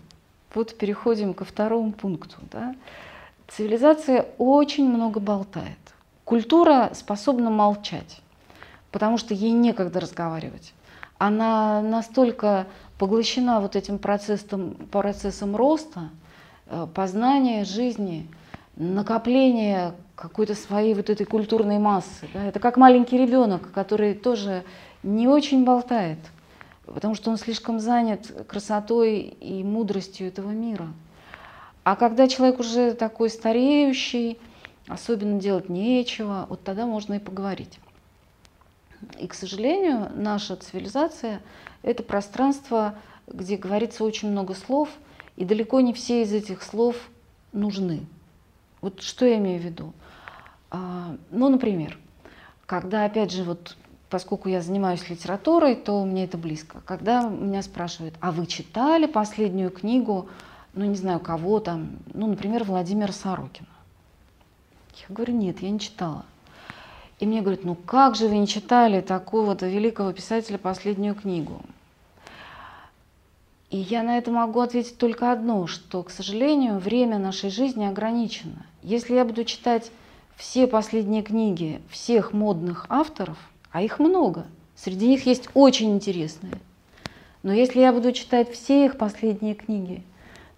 Вот 0.54 0.76
переходим 0.76 1.34
ко 1.34 1.44
второму 1.44 1.92
пункту. 1.92 2.36
Да? 2.50 2.74
Цивилизация 3.48 4.26
очень 4.38 4.88
много 4.88 5.20
болтает. 5.20 5.78
Культура 6.24 6.90
способна 6.94 7.50
молчать, 7.50 8.20
потому 8.90 9.18
что 9.18 9.34
ей 9.34 9.52
некогда 9.52 10.00
разговаривать. 10.00 10.72
Она 11.18 11.82
настолько 11.82 12.66
поглощена 12.98 13.60
вот 13.60 13.76
этим 13.76 13.98
процессом, 13.98 14.74
процессом 14.90 15.56
роста, 15.56 16.10
э, 16.66 16.86
познания 16.94 17.64
жизни, 17.64 18.28
накопления 18.76 19.94
какой-то 20.14 20.54
своей 20.54 20.94
вот 20.94 21.10
этой 21.10 21.26
культурной 21.26 21.78
массы. 21.78 22.28
Да? 22.32 22.44
Это 22.44 22.60
как 22.60 22.76
маленький 22.76 23.18
ребенок, 23.18 23.70
который 23.72 24.14
тоже 24.14 24.64
не 25.02 25.28
очень 25.28 25.64
болтает, 25.64 26.18
потому 26.86 27.14
что 27.14 27.30
он 27.30 27.36
слишком 27.36 27.80
занят 27.80 28.46
красотой 28.46 29.20
и 29.20 29.62
мудростью 29.62 30.28
этого 30.28 30.50
мира. 30.50 30.88
А 31.82 31.96
когда 31.96 32.28
человек 32.28 32.60
уже 32.60 32.94
такой 32.94 33.30
стареющий, 33.30 34.38
особенно 34.86 35.40
делать 35.40 35.68
нечего, 35.68 36.46
вот 36.48 36.62
тогда 36.62 36.86
можно 36.86 37.14
и 37.14 37.18
поговорить. 37.18 37.78
И, 39.18 39.26
к 39.26 39.34
сожалению, 39.34 40.10
наша 40.14 40.56
цивилизация– 40.56 41.42
это 41.82 42.02
пространство, 42.02 42.94
где 43.26 43.56
говорится 43.56 44.04
очень 44.04 44.30
много 44.30 44.54
слов, 44.54 44.88
и 45.36 45.44
далеко 45.44 45.80
не 45.80 45.92
все 45.92 46.22
из 46.22 46.32
этих 46.32 46.62
слов 46.62 46.96
нужны. 47.52 48.06
Вот 48.80 49.02
что 49.02 49.26
я 49.26 49.36
имею 49.38 49.60
в 49.60 49.64
виду? 49.64 49.92
А, 50.70 51.16
ну, 51.30 51.48
например, 51.48 51.98
когда, 52.66 53.04
опять 53.04 53.30
же, 53.30 53.44
вот 53.44 53.76
поскольку 54.14 54.48
я 54.48 54.60
занимаюсь 54.60 55.10
литературой, 55.10 55.74
то 55.74 56.04
мне 56.04 56.22
это 56.22 56.38
близко. 56.38 56.80
Когда 56.86 57.24
меня 57.24 57.62
спрашивают, 57.62 58.14
а 58.20 58.30
вы 58.30 58.46
читали 58.46 59.06
последнюю 59.06 59.72
книгу, 59.72 60.28
ну, 60.72 60.84
не 60.84 60.94
знаю, 60.94 61.18
кого 61.18 61.58
там, 61.58 61.98
ну, 62.12 62.28
например, 62.28 62.62
Владимира 62.62 63.12
Сорокина? 63.12 63.66
Я 65.08 65.12
говорю, 65.12 65.34
нет, 65.34 65.62
я 65.62 65.70
не 65.70 65.80
читала. 65.80 66.24
И 67.18 67.26
мне 67.26 67.40
говорят, 67.40 67.64
ну 67.64 67.74
как 67.74 68.14
же 68.14 68.28
вы 68.28 68.38
не 68.38 68.46
читали 68.46 69.00
такого-то 69.00 69.66
великого 69.66 70.12
писателя 70.12 70.58
последнюю 70.58 71.16
книгу? 71.16 71.60
И 73.70 73.78
я 73.78 74.04
на 74.04 74.16
это 74.16 74.30
могу 74.30 74.60
ответить 74.60 74.96
только 74.96 75.32
одно, 75.32 75.66
что, 75.66 76.04
к 76.04 76.10
сожалению, 76.10 76.78
время 76.78 77.18
нашей 77.18 77.50
жизни 77.50 77.84
ограничено. 77.84 78.64
Если 78.84 79.16
я 79.16 79.24
буду 79.24 79.42
читать 79.42 79.90
все 80.36 80.68
последние 80.68 81.24
книги 81.24 81.82
всех 81.90 82.32
модных 82.32 82.86
авторов, 82.88 83.38
а 83.74 83.82
их 83.82 83.98
много, 83.98 84.46
среди 84.76 85.08
них 85.08 85.26
есть 85.26 85.48
очень 85.52 85.92
интересные, 85.92 86.54
но 87.42 87.52
если 87.52 87.80
я 87.80 87.92
буду 87.92 88.12
читать 88.12 88.48
все 88.52 88.84
их 88.86 88.96
последние 88.96 89.56
книги, 89.56 90.04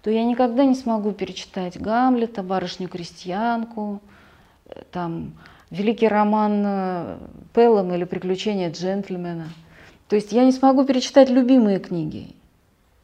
то 0.03 0.11
я 0.11 0.23
никогда 0.23 0.65
не 0.65 0.75
смогу 0.75 1.13
перечитать 1.13 1.81
Гамлета, 1.81 2.43
Барышню-крестьянку, 2.43 4.01
там, 4.91 5.33
великий 5.71 6.07
роман 6.07 6.63
э, 6.63 7.17
Пеллом 7.55 7.91
или 7.91 8.03
«Приключения 8.03 8.69
джентльмена». 8.69 9.47
То 10.09 10.15
есть 10.15 10.31
я 10.31 10.45
не 10.45 10.51
смогу 10.51 10.85
перечитать 10.85 11.31
любимые 11.31 11.79
книги, 11.79 12.35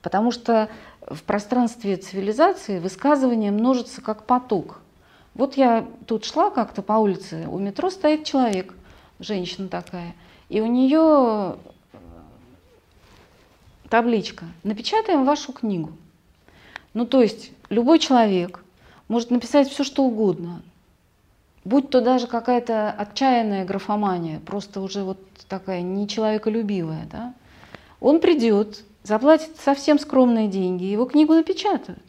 потому 0.04 0.30
что 0.30 0.70
в 1.10 1.24
пространстве 1.24 1.98
цивилизации 1.98 2.78
высказывание 2.78 3.50
множится 3.50 4.00
как 4.00 4.28
поток. 4.28 4.80
Вот 5.34 5.58
я 5.58 5.88
тут 6.06 6.24
шла 6.24 6.52
как-то 6.52 6.84
по 6.84 6.94
улице, 6.94 7.48
у 7.50 7.58
метро 7.58 7.90
стоит 7.90 8.26
человек, 8.26 8.76
женщина 9.24 9.68
такая, 9.68 10.16
и 10.50 10.62
у 10.62 10.68
нее 10.68 11.58
э, 11.94 11.98
табличка 13.90 14.46
«Напечатаем 14.64 15.26
вашу 15.26 15.54
книгу». 15.54 15.92
Ну, 16.94 17.06
то 17.06 17.22
есть 17.22 17.52
любой 17.70 18.00
человек 18.00 18.64
может 19.08 19.32
написать 19.32 19.70
все, 19.70 19.84
что 19.84 20.04
угодно, 20.04 20.62
Будь 21.66 21.90
то 21.90 22.02
даже 22.02 22.28
какая-то 22.28 22.92
отчаянная 22.92 23.64
графомания, 23.64 24.42
просто 24.42 24.82
уже 24.82 25.04
вот 25.04 25.18
такая 25.48 25.82
нечеловеколюбивая, 25.82 27.08
да, 27.10 27.34
он 28.02 28.20
придет, 28.20 28.84
заплатит 29.04 29.56
совсем 29.64 29.98
скромные 29.98 30.50
деньги, 30.50 30.84
его 30.84 31.06
книгу 31.06 31.34
напечатают. 31.34 32.04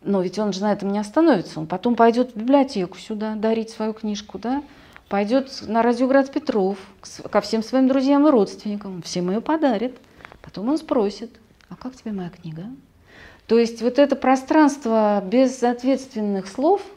Но 0.00 0.22
ведь 0.22 0.38
он 0.38 0.52
же 0.52 0.62
на 0.62 0.72
этом 0.72 0.92
не 0.92 0.98
остановится. 0.98 1.60
Он 1.60 1.66
потом 1.66 1.94
пойдет 1.94 2.32
в 2.32 2.36
библиотеку 2.36 2.98
сюда 2.98 3.34
дарить 3.34 3.70
свою 3.70 3.92
книжку, 3.92 4.38
да? 4.38 4.62
Пойдет 5.08 5.62
на 5.66 5.82
радиоград 5.82 6.32
Петров 6.32 6.78
ко 7.30 7.40
всем 7.40 7.62
своим 7.62 7.88
друзьям 7.88 8.26
и 8.26 8.30
родственникам. 8.30 9.02
Всем 9.02 9.30
ее 9.30 9.40
подарит. 9.40 9.96
Потом 10.42 10.68
он 10.68 10.78
спросит, 10.78 11.30
а 11.68 11.76
как 11.76 11.94
тебе 11.94 12.12
моя 12.12 12.30
книга? 12.30 12.64
То 13.46 13.58
есть 13.58 13.82
вот 13.82 13.98
это 13.98 14.16
пространство 14.16 15.22
без 15.26 15.62
ответственных 15.62 16.48
слов– 16.48 16.82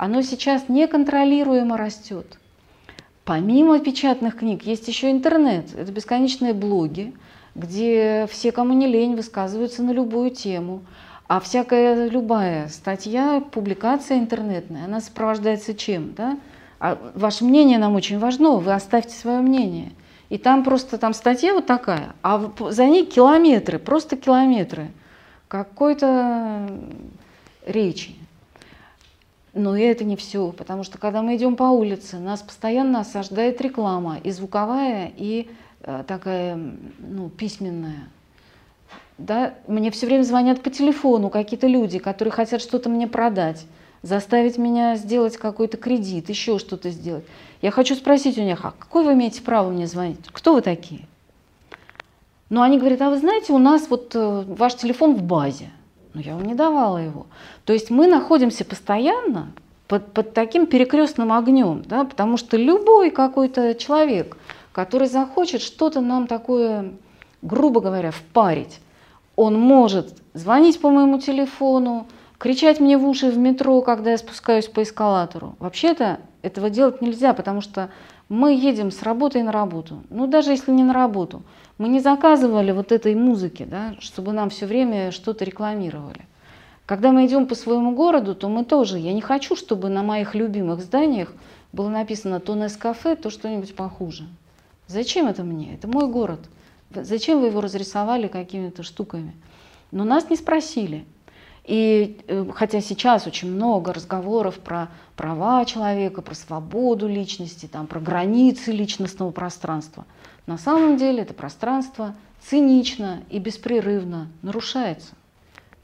оно 0.00 0.22
сейчас 0.22 0.70
неконтролируемо 0.70 1.76
растет. 1.76 2.38
Помимо 3.26 3.80
печатных 3.80 4.38
книг 4.38 4.62
есть 4.62 4.88
еще 4.88 5.10
интернет. 5.10 5.74
Это 5.74 5.92
бесконечные 5.92 6.54
блоги, 6.54 7.12
где 7.54 8.26
все, 8.30 8.50
кому 8.50 8.72
не 8.72 8.86
лень, 8.86 9.14
высказываются 9.14 9.82
на 9.82 9.90
любую 9.90 10.30
тему. 10.30 10.86
А 11.28 11.38
всякая 11.38 12.08
любая 12.08 12.68
статья, 12.68 13.42
публикация 13.42 14.16
интернетная, 14.16 14.86
она 14.86 15.02
сопровождается 15.02 15.74
чем? 15.74 16.14
Да? 16.14 16.38
А 16.80 16.98
ваше 17.14 17.44
мнение 17.44 17.78
нам 17.78 17.94
очень 17.94 18.18
важно, 18.18 18.56
вы 18.56 18.72
оставьте 18.72 19.14
свое 19.14 19.40
мнение. 19.40 19.92
И 20.30 20.38
там 20.38 20.64
просто 20.64 20.96
там 20.96 21.12
статья 21.12 21.54
вот 21.54 21.66
такая, 21.66 22.14
а 22.22 22.50
за 22.70 22.86
ней 22.86 23.04
километры, 23.04 23.78
просто 23.78 24.16
километры 24.16 24.90
какой-то 25.48 26.70
речи. 27.66 28.14
Но 29.52 29.76
и 29.76 29.82
это 29.82 30.04
не 30.04 30.16
все, 30.16 30.52
потому 30.52 30.84
что 30.84 30.96
когда 30.96 31.22
мы 31.22 31.36
идем 31.36 31.56
по 31.56 31.64
улице, 31.64 32.18
нас 32.18 32.40
постоянно 32.40 33.00
осаждает 33.00 33.60
реклама, 33.60 34.18
и 34.22 34.30
звуковая, 34.30 35.12
и 35.16 35.50
э, 35.82 36.04
такая 36.06 36.58
ну, 36.98 37.28
письменная. 37.28 38.08
Да? 39.18 39.54
Мне 39.66 39.90
все 39.90 40.06
время 40.06 40.22
звонят 40.22 40.62
по 40.62 40.70
телефону 40.70 41.28
какие-то 41.30 41.66
люди, 41.66 41.98
которые 41.98 42.32
хотят 42.32 42.62
что-то 42.62 42.88
мне 42.88 43.08
продать, 43.08 43.66
заставить 44.02 44.58
меня 44.58 44.96
сделать 44.96 45.36
какой-то 45.36 45.76
кредит, 45.76 46.28
еще 46.28 46.58
что-то 46.58 46.90
сделать. 46.90 47.24
Я 47.62 47.70
хочу 47.70 47.94
спросить 47.94 48.38
у 48.38 48.42
них, 48.42 48.64
а 48.64 48.72
какое 48.78 49.04
вы 49.04 49.12
имеете 49.12 49.42
право 49.42 49.70
мне 49.70 49.86
звонить? 49.86 50.18
Кто 50.32 50.54
вы 50.54 50.62
такие? 50.62 51.06
Но 52.48 52.62
они 52.62 52.78
говорят, 52.78 53.00
а 53.02 53.10
вы 53.10 53.18
знаете, 53.18 53.52
у 53.52 53.58
нас 53.58 53.88
вот 53.88 54.14
э, 54.14 54.44
ваш 54.46 54.74
телефон 54.74 55.14
в 55.14 55.22
базе. 55.22 55.70
Но 56.14 56.20
я 56.20 56.34
вам 56.34 56.44
не 56.44 56.54
давала 56.54 56.98
его. 56.98 57.26
То 57.64 57.72
есть 57.72 57.90
мы 57.90 58.08
находимся 58.08 58.64
постоянно 58.64 59.52
под, 59.86 60.12
под 60.12 60.34
таким 60.34 60.66
перекрестным 60.66 61.32
огнем, 61.32 61.82
да, 61.86 62.04
потому 62.04 62.36
что 62.36 62.56
любой 62.56 63.10
какой-то 63.10 63.74
человек, 63.74 64.36
который 64.72 65.06
захочет 65.06 65.62
что-то 65.62 66.00
нам 66.00 66.26
такое, 66.26 66.92
грубо 67.42 67.80
говоря, 67.80 68.10
впарить, 68.10 68.80
он 69.36 69.58
может 69.58 70.14
звонить 70.34 70.80
по 70.80 70.90
моему 70.90 71.20
телефону, 71.20 72.06
кричать 72.40 72.80
мне 72.80 72.96
в 72.96 73.06
уши 73.06 73.30
в 73.30 73.36
метро, 73.36 73.82
когда 73.82 74.12
я 74.12 74.18
спускаюсь 74.18 74.66
по 74.66 74.82
эскалатору. 74.82 75.54
Вообще-то 75.58 76.20
этого 76.42 76.70
делать 76.70 77.02
нельзя, 77.02 77.34
потому 77.34 77.60
что 77.60 77.90
мы 78.30 78.54
едем 78.54 78.90
с 78.90 79.02
работы 79.02 79.42
на 79.42 79.52
работу. 79.52 80.02
Ну, 80.08 80.26
даже 80.26 80.52
если 80.52 80.72
не 80.72 80.82
на 80.82 80.94
работу. 80.94 81.42
Мы 81.76 81.88
не 81.88 82.00
заказывали 82.00 82.72
вот 82.72 82.92
этой 82.92 83.14
музыки, 83.14 83.66
да, 83.70 83.94
чтобы 84.00 84.32
нам 84.32 84.48
все 84.48 84.66
время 84.66 85.12
что-то 85.12 85.44
рекламировали. 85.44 86.26
Когда 86.86 87.12
мы 87.12 87.26
идем 87.26 87.46
по 87.46 87.54
своему 87.54 87.94
городу, 87.94 88.34
то 88.34 88.48
мы 88.48 88.64
тоже, 88.64 88.98
я 88.98 89.12
не 89.12 89.20
хочу, 89.20 89.54
чтобы 89.54 89.90
на 89.90 90.02
моих 90.02 90.34
любимых 90.34 90.80
зданиях 90.80 91.32
было 91.72 91.88
написано 91.90 92.40
то 92.40 92.54
Нескафе, 92.54 93.16
то 93.16 93.28
что-нибудь 93.28 93.76
похуже. 93.76 94.26
Зачем 94.86 95.26
это 95.26 95.44
мне? 95.44 95.74
Это 95.74 95.88
мой 95.88 96.08
город. 96.08 96.40
Зачем 96.90 97.40
вы 97.40 97.48
его 97.48 97.60
разрисовали 97.60 98.28
какими-то 98.28 98.82
штуками? 98.82 99.34
Но 99.92 100.04
нас 100.04 100.30
не 100.30 100.36
спросили. 100.36 101.04
И 101.70 102.18
э, 102.26 102.46
хотя 102.52 102.80
сейчас 102.80 103.28
очень 103.28 103.48
много 103.52 103.92
разговоров 103.92 104.58
про 104.58 104.88
права 105.14 105.64
человека, 105.64 106.20
про 106.20 106.34
свободу 106.34 107.06
личности, 107.06 107.66
там, 107.66 107.86
про 107.86 108.00
границы 108.00 108.72
личностного 108.72 109.30
пространства, 109.30 110.04
на 110.46 110.58
самом 110.58 110.96
деле 110.96 111.22
это 111.22 111.32
пространство 111.32 112.16
цинично 112.40 113.22
и 113.30 113.38
беспрерывно 113.38 114.26
нарушается. 114.42 115.12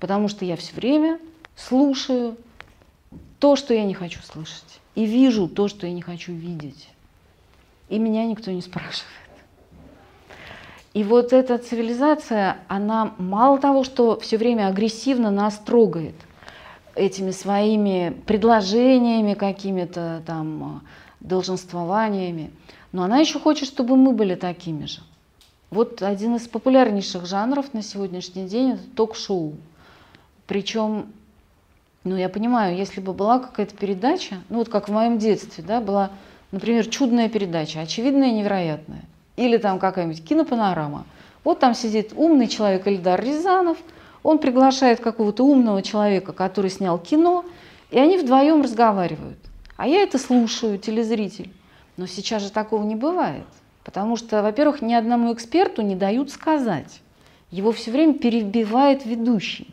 Потому 0.01 0.27
что 0.27 0.45
я 0.45 0.57
все 0.57 0.75
время 0.75 1.21
слушаю 1.55 2.37
то, 3.39 3.55
что 3.55 3.73
я 3.73 3.85
не 3.85 3.95
хочу 3.95 4.21
слышать, 4.23 4.81
и 4.97 5.07
вижу 5.07 5.47
то, 5.47 5.69
что 5.69 5.87
я 5.87 5.93
не 5.93 6.03
хочу 6.03 6.33
видеть. 6.33 6.89
И 7.89 8.01
меня 8.01 8.27
никто 8.27 8.51
не 8.51 8.61
спрашивает. 8.61 9.07
И 10.97 11.05
вот 11.05 11.35
эта 11.35 11.59
цивилизация, 11.59 12.57
она 12.69 13.13
мало 13.19 13.59
того, 13.59 13.85
что 13.85 14.19
все 14.19 14.39
время 14.39 14.67
агрессивно 14.67 15.31
нас 15.31 15.59
трогает 15.59 16.15
этими 16.95 17.33
своими 17.33 18.17
предложениями 18.25 19.35
какими-то 19.35 20.23
там, 20.25 20.83
долженствованиями, 21.21 22.51
но 22.93 23.03
она 23.03 23.19
еще 23.19 23.39
хочет, 23.39 23.69
чтобы 23.69 23.95
мы 23.95 24.13
были 24.13 24.37
такими 24.37 24.87
же. 24.87 25.01
Вот 25.69 26.01
один 26.01 26.37
из 26.37 26.49
популярнейших 26.49 27.27
жанров 27.27 27.75
на 27.75 27.83
сегодняшний 27.83 28.47
день 28.47 28.71
это 28.71 28.85
ток-шоу. 28.97 29.53
Причем, 30.47 31.13
ну 32.05 32.17
я 32.17 32.31
понимаю, 32.31 32.75
если 32.75 33.03
бы 33.03 33.13
была 33.13 33.39
какая-то 33.41 33.77
передача, 33.77 34.37
ну 34.49 34.61
вот 34.61 34.71
как 34.71 34.89
в 34.89 34.93
моем 34.93 35.19
детстве, 35.19 35.63
да, 35.63 35.83
была, 35.83 36.11
например, 36.53 36.87
чудная 36.87 37.29
передача, 37.29 37.81
очевидная 37.81 38.29
и 38.29 38.39
невероятная, 38.39 39.05
или 39.37 39.57
там 39.59 39.79
какая-нибудь 39.79 40.25
кинопанорама. 40.25 41.07
Вот 41.45 41.61
там 41.61 41.75
сидит 41.75 42.13
умный 42.17 42.49
человек 42.49 42.87
Эльдар 42.87 43.23
Рязанов, 43.23 43.79
он 44.23 44.39
приглашает 44.39 45.01
какого-то 45.01 45.45
умного 45.45 45.83
человека, 45.83 46.33
который 46.33 46.71
снял 46.71 46.99
кино, 46.99 47.45
и 47.91 47.99
они 47.99 48.19
вдвоем 48.19 48.63
разговаривают. 48.63 49.39
А 49.77 49.87
я 49.87 50.03
это 50.03 50.19
слушаю, 50.19 50.79
телезритель. 50.79 51.53
Но 51.97 52.07
сейчас 52.07 52.43
же 52.43 52.51
такого 52.51 52.83
не 52.83 52.97
бывает. 52.97 53.47
Потому 53.85 54.17
что, 54.17 54.43
во-первых, 54.43 54.83
ни 54.83 54.95
одному 54.95 55.33
эксперту 55.33 55.83
не 55.83 55.95
дают 55.95 56.31
сказать. 56.31 57.01
Его 57.53 57.71
все 57.71 57.93
время 57.93 58.15
перебивает 58.15 59.07
ведущий. 59.07 59.73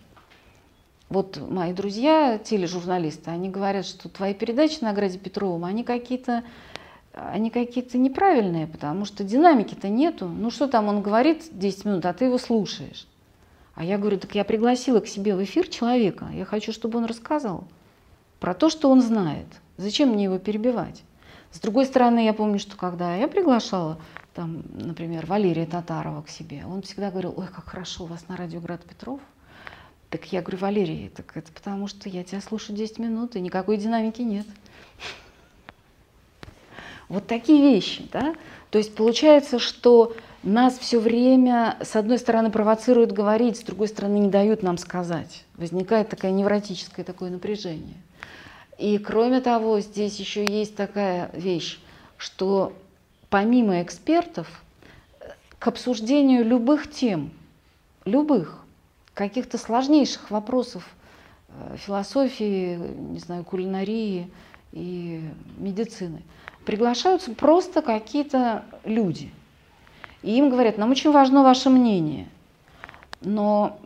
Вот 1.09 1.39
мои 1.49 1.73
друзья, 1.73 2.37
тележурналисты, 2.37 3.31
они 3.31 3.49
говорят, 3.49 3.85
что 3.85 4.09
твои 4.09 4.33
передачи 4.33 4.79
на 4.81 4.93
Граде 4.93 5.17
Петровом, 5.17 5.65
они 5.65 5.83
какие-то 5.83 6.43
они 7.13 7.49
какие-то 7.49 7.97
неправильные, 7.97 8.67
потому 8.67 9.05
что 9.05 9.23
динамики-то 9.23 9.87
нету. 9.87 10.27
Ну 10.27 10.49
что 10.49 10.67
там 10.67 10.87
он 10.87 11.01
говорит 11.01 11.43
10 11.51 11.85
минут, 11.85 12.05
а 12.05 12.13
ты 12.13 12.25
его 12.25 12.37
слушаешь. 12.37 13.07
А 13.75 13.83
я 13.83 13.97
говорю, 13.97 14.17
так 14.19 14.35
я 14.35 14.43
пригласила 14.43 14.99
к 14.99 15.07
себе 15.07 15.35
в 15.35 15.43
эфир 15.43 15.67
человека, 15.67 16.27
я 16.33 16.45
хочу, 16.45 16.71
чтобы 16.71 16.99
он 16.99 17.05
рассказал 17.05 17.65
про 18.39 18.53
то, 18.53 18.69
что 18.69 18.89
он 18.89 19.01
знает. 19.01 19.47
Зачем 19.77 20.09
мне 20.09 20.25
его 20.25 20.37
перебивать? 20.37 21.03
С 21.51 21.59
другой 21.59 21.85
стороны, 21.85 22.25
я 22.25 22.33
помню, 22.33 22.59
что 22.59 22.75
когда 22.75 23.15
я 23.15 23.27
приглашала, 23.27 23.99
там, 24.33 24.63
например, 24.73 25.25
Валерия 25.27 25.65
Татарова 25.65 26.23
к 26.23 26.29
себе, 26.29 26.63
он 26.65 26.81
всегда 26.81 27.11
говорил, 27.11 27.33
ой, 27.37 27.47
как 27.47 27.65
хорошо 27.65 28.03
у 28.05 28.07
вас 28.07 28.27
на 28.27 28.35
радио 28.35 28.59
Град 28.59 28.83
Петров. 28.83 29.19
Так 30.09 30.31
я 30.31 30.41
говорю, 30.41 30.57
Валерий, 30.59 31.09
так 31.09 31.35
это 31.37 31.51
потому 31.51 31.87
что 31.87 32.09
я 32.09 32.23
тебя 32.23 32.41
слушаю 32.41 32.75
10 32.75 32.99
минут, 32.99 33.35
и 33.35 33.41
никакой 33.41 33.77
динамики 33.77 34.21
нет. 34.21 34.45
Вот 37.09 37.27
такие 37.27 37.61
вещи, 37.61 38.07
да? 38.11 38.35
То 38.69 38.77
есть 38.77 38.95
получается, 38.95 39.59
что 39.59 40.15
нас 40.43 40.77
все 40.77 40.99
время, 40.99 41.77
с 41.81 41.95
одной 41.95 42.17
стороны, 42.17 42.51
провоцируют 42.51 43.11
говорить, 43.11 43.57
с 43.57 43.63
другой 43.63 43.87
стороны, 43.87 44.17
не 44.17 44.29
дают 44.29 44.63
нам 44.63 44.77
сказать. 44.77 45.45
Возникает 45.55 46.09
такое 46.09 46.31
невротическое 46.31 47.05
такое 47.05 47.29
напряжение. 47.29 47.95
И 48.77 48.97
кроме 48.97 49.39
того, 49.41 49.79
здесь 49.79 50.19
еще 50.19 50.45
есть 50.45 50.75
такая 50.75 51.29
вещь, 51.33 51.79
что 52.17 52.73
помимо 53.29 53.81
экспертов, 53.81 54.63
к 55.59 55.67
обсуждению 55.67 56.43
любых 56.43 56.91
тем, 56.91 57.31
любых, 58.03 58.63
каких-то 59.13 59.57
сложнейших 59.57 60.29
вопросов 60.29 60.83
э, 61.47 61.77
философии, 61.77 62.75
не 62.75 63.19
знаю, 63.19 63.45
кулинарии 63.45 64.29
и 64.73 65.21
медицины, 65.57 66.21
приглашаются 66.65 67.31
просто 67.33 67.81
какие-то 67.81 68.63
люди. 68.83 69.31
И 70.21 70.37
им 70.37 70.49
говорят, 70.49 70.77
нам 70.77 70.91
очень 70.91 71.11
важно 71.11 71.43
ваше 71.43 71.69
мнение, 71.69 72.27
но, 73.21 73.77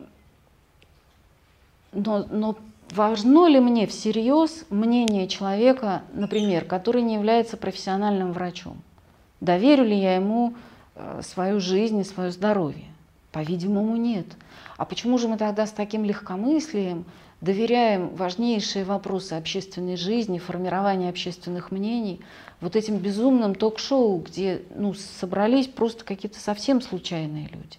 но, 1.92 2.24
но 2.30 2.56
важно 2.90 3.48
ли 3.48 3.60
мне 3.60 3.86
всерьез 3.86 4.64
мнение 4.70 5.26
человека, 5.26 6.02
например, 6.12 6.64
который 6.64 7.02
не 7.02 7.14
является 7.14 7.56
профессиональным 7.56 8.32
врачом? 8.32 8.78
Доверю 9.40 9.84
ли 9.84 9.96
я 9.96 10.16
ему 10.16 10.54
э, 10.94 11.22
свою 11.24 11.60
жизнь 11.60 11.98
и 12.00 12.04
свое 12.04 12.30
здоровье? 12.30 12.86
По-видимому, 13.32 13.96
нет. 13.96 14.26
А 14.76 14.84
почему 14.84 15.18
же 15.18 15.28
мы 15.28 15.36
тогда 15.36 15.66
с 15.66 15.72
таким 15.72 16.04
легкомыслием 16.04 17.04
доверяем 17.40 18.08
важнейшие 18.14 18.84
вопросы 18.84 19.34
общественной 19.34 19.96
жизни, 19.96 20.38
формирования 20.38 21.08
общественных 21.08 21.70
мнений 21.70 22.20
вот 22.60 22.74
этим 22.74 22.98
безумным 22.98 23.54
ток-шоу, 23.54 24.18
где 24.18 24.62
ну, 24.74 24.94
собрались 24.94 25.68
просто 25.68 26.04
какие-то 26.04 26.40
совсем 26.40 26.80
случайные 26.80 27.48
люди? 27.48 27.78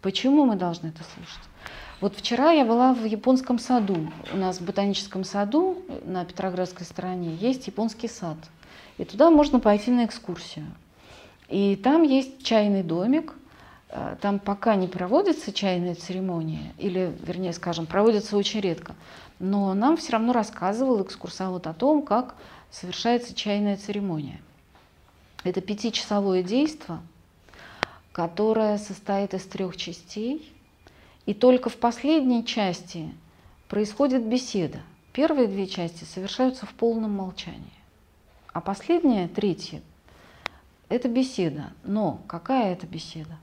Почему 0.00 0.44
мы 0.44 0.56
должны 0.56 0.88
это 0.88 1.04
слушать? 1.14 1.42
Вот 2.00 2.16
вчера 2.16 2.50
я 2.50 2.64
была 2.64 2.94
в 2.94 3.04
японском 3.04 3.60
саду. 3.60 4.10
У 4.32 4.36
нас 4.36 4.58
в 4.58 4.64
ботаническом 4.64 5.22
саду 5.22 5.80
на 6.04 6.24
Петроградской 6.24 6.84
стороне 6.84 7.36
есть 7.36 7.68
японский 7.68 8.08
сад. 8.08 8.36
И 8.98 9.04
туда 9.04 9.30
можно 9.30 9.60
пойти 9.60 9.92
на 9.92 10.04
экскурсию. 10.04 10.66
И 11.48 11.76
там 11.76 12.02
есть 12.02 12.42
чайный 12.42 12.82
домик. 12.82 13.34
Э, 13.92 14.16
там 14.20 14.38
пока 14.38 14.74
не 14.74 14.88
проводится 14.88 15.52
чайная 15.52 15.94
церемония, 15.94 16.72
или, 16.78 17.14
вернее, 17.22 17.52
скажем, 17.52 17.86
проводится 17.86 18.36
очень 18.36 18.60
редко. 18.60 18.94
Но 19.38 19.72
нам 19.74 19.96
все 19.96 20.12
равно 20.12 20.32
рассказывал 20.32 21.02
экскурсовод 21.02 21.66
о 21.66 21.74
том, 21.74 22.02
как 22.02 22.34
совершается 22.70 23.34
чайная 23.34 23.76
церемония. 23.76 24.40
Это 25.44 25.60
пятичасовое 25.60 26.42
действие, 26.42 26.98
которое 28.12 28.78
состоит 28.78 29.34
из 29.34 29.44
трех 29.44 29.76
частей– 29.76 30.52
и 31.26 31.34
только 31.34 31.70
в 31.70 31.76
последней 31.76 32.44
части 32.44 33.12
происходит 33.68 34.24
беседа. 34.24 34.80
Первые 35.12 35.46
две 35.46 35.66
части 35.66 36.04
совершаются 36.04 36.66
в 36.66 36.74
полном 36.74 37.12
молчании. 37.12 37.60
А 38.52 38.60
последняя, 38.60 39.28
третья, 39.28 39.82
это 40.88 41.08
беседа. 41.08 41.72
Но 41.84 42.20
какая 42.26 42.72
это 42.72 42.86
беседа? 42.86 43.38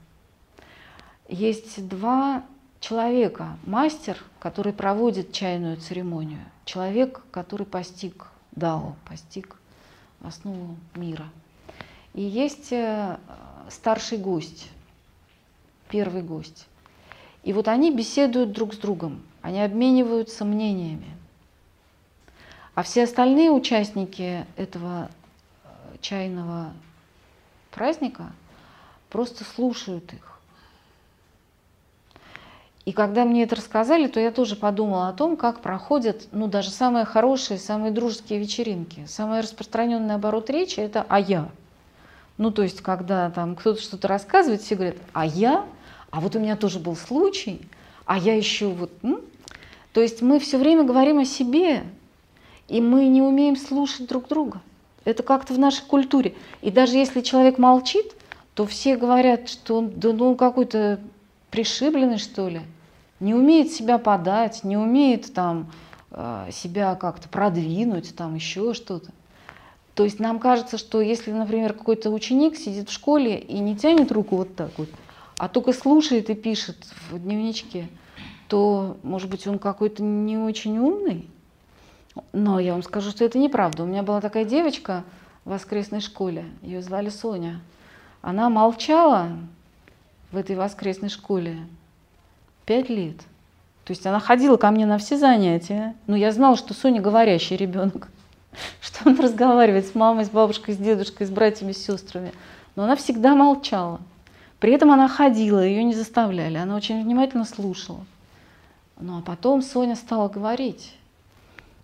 Есть 1.30 1.86
два 1.86 2.44
человека. 2.80 3.56
Мастер, 3.64 4.18
который 4.40 4.72
проводит 4.72 5.32
чайную 5.32 5.76
церемонию. 5.76 6.40
Человек, 6.64 7.22
который 7.30 7.66
постиг 7.66 8.26
Дао, 8.50 8.96
постиг 9.08 9.56
основу 10.22 10.76
мира. 10.96 11.28
И 12.14 12.22
есть 12.22 12.72
э, 12.72 13.16
старший 13.68 14.18
гость, 14.18 14.68
первый 15.88 16.22
гость. 16.22 16.66
И 17.44 17.52
вот 17.52 17.68
они 17.68 17.94
беседуют 17.94 18.50
друг 18.50 18.74
с 18.74 18.78
другом, 18.78 19.22
они 19.40 19.62
обмениваются 19.62 20.44
мнениями. 20.44 21.16
А 22.74 22.82
все 22.82 23.04
остальные 23.04 23.52
участники 23.52 24.46
этого 24.56 25.08
э, 25.62 25.68
чайного 26.00 26.72
праздника 27.70 28.32
просто 29.08 29.44
слушают 29.44 30.12
их. 30.12 30.29
И 32.84 32.92
когда 32.92 33.24
мне 33.24 33.42
это 33.42 33.56
рассказали, 33.56 34.06
то 34.06 34.18
я 34.18 34.30
тоже 34.30 34.56
подумала 34.56 35.08
о 35.08 35.12
том, 35.12 35.36
как 35.36 35.60
проходят, 35.60 36.28
ну, 36.32 36.46
даже 36.46 36.70
самые 36.70 37.04
хорошие, 37.04 37.58
самые 37.58 37.92
дружеские 37.92 38.38
вечеринки. 38.38 39.04
Самый 39.06 39.40
распространенный 39.40 40.14
оборот 40.14 40.48
речи– 40.48 40.80
это 40.80 41.04
«а 41.08 41.20
я». 41.20 41.50
Ну, 42.38 42.50
то 42.50 42.62
есть, 42.62 42.80
когда 42.80 43.30
там 43.30 43.54
кто-то 43.54 43.82
что-то 43.82 44.08
рассказывает, 44.08 44.62
все 44.62 44.76
говорят 44.76 44.96
«а 45.12 45.26
я», 45.26 45.66
а 46.10 46.20
вот 46.20 46.34
у 46.36 46.40
меня 46.40 46.56
тоже 46.56 46.78
был 46.78 46.96
случай, 46.96 47.60
а 48.06 48.18
я 48.18 48.34
еще 48.34 48.68
вот... 48.68 48.90
М? 49.02 49.20
То 49.92 50.00
есть 50.00 50.22
мы 50.22 50.38
все 50.38 50.56
время 50.56 50.84
говорим 50.84 51.18
о 51.18 51.24
себе, 51.24 51.84
и 52.66 52.80
мы 52.80 53.06
не 53.06 53.20
умеем 53.20 53.56
слушать 53.56 54.08
друг 54.08 54.28
друга. 54.28 54.62
Это 55.04 55.22
как-то 55.22 55.52
в 55.52 55.58
нашей 55.58 55.84
культуре. 55.84 56.34
И 56.62 56.70
даже 56.70 56.96
если 56.96 57.20
человек 57.20 57.58
молчит, 57.58 58.12
то 58.54 58.66
все 58.66 58.96
говорят, 58.96 59.48
что 59.48 59.78
он 59.78 59.90
да, 59.96 60.12
ну, 60.12 60.34
какой-то 60.34 61.00
пришибленный, 61.50 62.18
что 62.18 62.48
ли, 62.48 62.62
не 63.18 63.34
умеет 63.34 63.70
себя 63.70 63.98
подать, 63.98 64.64
не 64.64 64.76
умеет 64.76 65.32
там 65.34 65.70
э, 66.10 66.48
себя 66.52 66.94
как-то 66.94 67.28
продвинуть, 67.28 68.16
там 68.16 68.34
еще 68.34 68.74
что-то. 68.74 69.10
То 69.94 70.04
есть 70.04 70.18
нам 70.18 70.38
кажется, 70.38 70.78
что 70.78 71.00
если, 71.00 71.30
например, 71.32 71.74
какой-то 71.74 72.10
ученик 72.10 72.56
сидит 72.56 72.88
в 72.88 72.92
школе 72.92 73.38
и 73.38 73.58
не 73.58 73.76
тянет 73.76 74.12
руку 74.12 74.36
вот 74.36 74.56
так 74.56 74.70
вот, 74.78 74.88
а 75.36 75.48
только 75.48 75.72
слушает 75.72 76.30
и 76.30 76.34
пишет 76.34 76.76
в 77.10 77.18
дневничке, 77.18 77.88
то, 78.48 78.96
может 79.02 79.30
быть, 79.30 79.46
он 79.46 79.58
какой-то 79.58 80.02
не 80.02 80.38
очень 80.38 80.78
умный. 80.78 81.28
Но 82.32 82.58
я 82.58 82.72
вам 82.72 82.82
скажу, 82.82 83.10
что 83.10 83.24
это 83.24 83.38
неправда. 83.38 83.84
У 83.84 83.86
меня 83.86 84.02
была 84.02 84.20
такая 84.20 84.44
девочка 84.44 85.04
в 85.44 85.50
воскресной 85.50 86.00
школе, 86.00 86.46
ее 86.62 86.82
звали 86.82 87.08
Соня. 87.08 87.60
Она 88.22 88.50
молчала 88.50 89.30
в 90.32 90.36
этой 90.36 90.56
воскресной 90.56 91.08
школе 91.08 91.58
пять 92.64 92.88
лет. 92.88 93.18
То 93.84 93.92
есть 93.92 94.06
она 94.06 94.20
ходила 94.20 94.56
ко 94.56 94.70
мне 94.70 94.86
на 94.86 94.98
все 94.98 95.16
занятия. 95.16 95.96
Но 96.06 96.16
я 96.16 96.32
знала, 96.32 96.56
что 96.56 96.74
Соня 96.74 97.00
говорящий 97.00 97.56
ребенок, 97.56 98.08
что 98.80 99.08
он 99.08 99.18
разговаривает 99.18 99.86
с 99.86 99.94
мамой, 99.94 100.24
с 100.24 100.30
бабушкой, 100.30 100.74
с 100.74 100.78
дедушкой, 100.78 101.26
с 101.26 101.30
братьями, 101.30 101.72
с 101.72 101.84
сестрами. 101.84 102.32
Но 102.76 102.84
она 102.84 102.96
всегда 102.96 103.34
молчала. 103.34 104.00
При 104.60 104.72
этом 104.72 104.92
она 104.92 105.08
ходила, 105.08 105.64
ее 105.64 105.82
не 105.82 105.94
заставляли, 105.94 106.58
она 106.58 106.76
очень 106.76 107.02
внимательно 107.02 107.44
слушала. 107.44 108.04
Ну 109.00 109.18
а 109.18 109.22
потом 109.22 109.62
Соня 109.62 109.96
стала 109.96 110.28
говорить. 110.28 110.94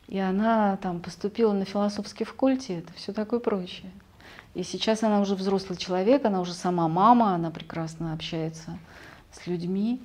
И 0.09 0.19
она 0.19 0.77
там 0.77 1.01
поступила 1.01 1.53
на 1.53 1.65
философский 1.65 2.25
факультет, 2.25 2.85
все 2.95 3.13
такое 3.13 3.41
прочее. 3.41 3.91
И 4.57 4.63
сейчас 4.63 5.03
она 5.03 5.21
уже 5.21 5.35
взрослый 5.35 5.77
человек, 5.77 6.25
она 6.25 6.41
уже 6.41 6.55
сама 6.55 6.89
мама, 6.89 7.35
она 7.35 7.51
прекрасно 7.51 8.15
общается 8.15 8.79
с 9.31 9.47
людьми. 9.47 10.01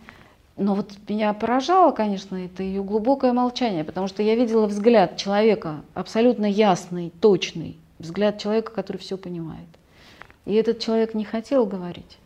Но 0.57 0.75
вот 0.75 0.91
меня 1.07 1.33
поражало, 1.33 1.91
конечно, 1.91 2.35
это 2.35 2.61
ее 2.61 2.83
глубокое 2.83 3.31
молчание, 3.31 3.85
потому 3.85 4.07
что 4.07 4.21
я 4.21 4.35
видела 4.35 4.67
взгляд 4.67 5.15
человека 5.15 5.81
абсолютно 5.93 6.45
ясный, 6.45 7.13
точный, 7.21 7.77
взгляд 7.97 8.39
человека, 8.39 8.73
который 8.73 8.97
все 8.97 9.17
понимает. 9.17 9.69
И 10.45 10.53
этот 10.53 10.79
человек 10.79 11.13
не 11.13 11.23
хотел 11.23 11.65
говорить 11.65 12.17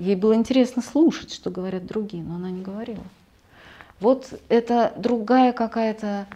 Ей 0.00 0.16
было 0.16 0.34
интересно 0.34 0.80
слушать, 0.80 1.30
что 1.30 1.50
говорят 1.50 1.84
другие, 1.84 2.22
но 2.22 2.36
она 2.36 2.50
не 2.50 2.62
говорила. 2.62 3.04
Вот 4.00 4.32
это 4.48 4.94
другая 4.96 5.52
какая-то 5.52 6.26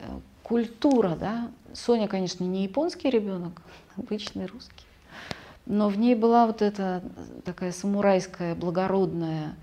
э, 0.00 0.04
культура, 0.42 1.16
да. 1.18 1.48
Соня, 1.72 2.06
конечно, 2.06 2.44
не 2.44 2.64
японский 2.64 3.08
ребенок, 3.08 3.62
обычный 3.96 4.46
русский. 4.46 4.86
Но 5.66 5.88
в 5.88 5.98
ней 5.98 6.14
была 6.14 6.46
вот 6.46 6.62
эта 6.62 7.02
такая 7.44 7.72
самурайская, 7.72 8.54
благородная 8.54 9.56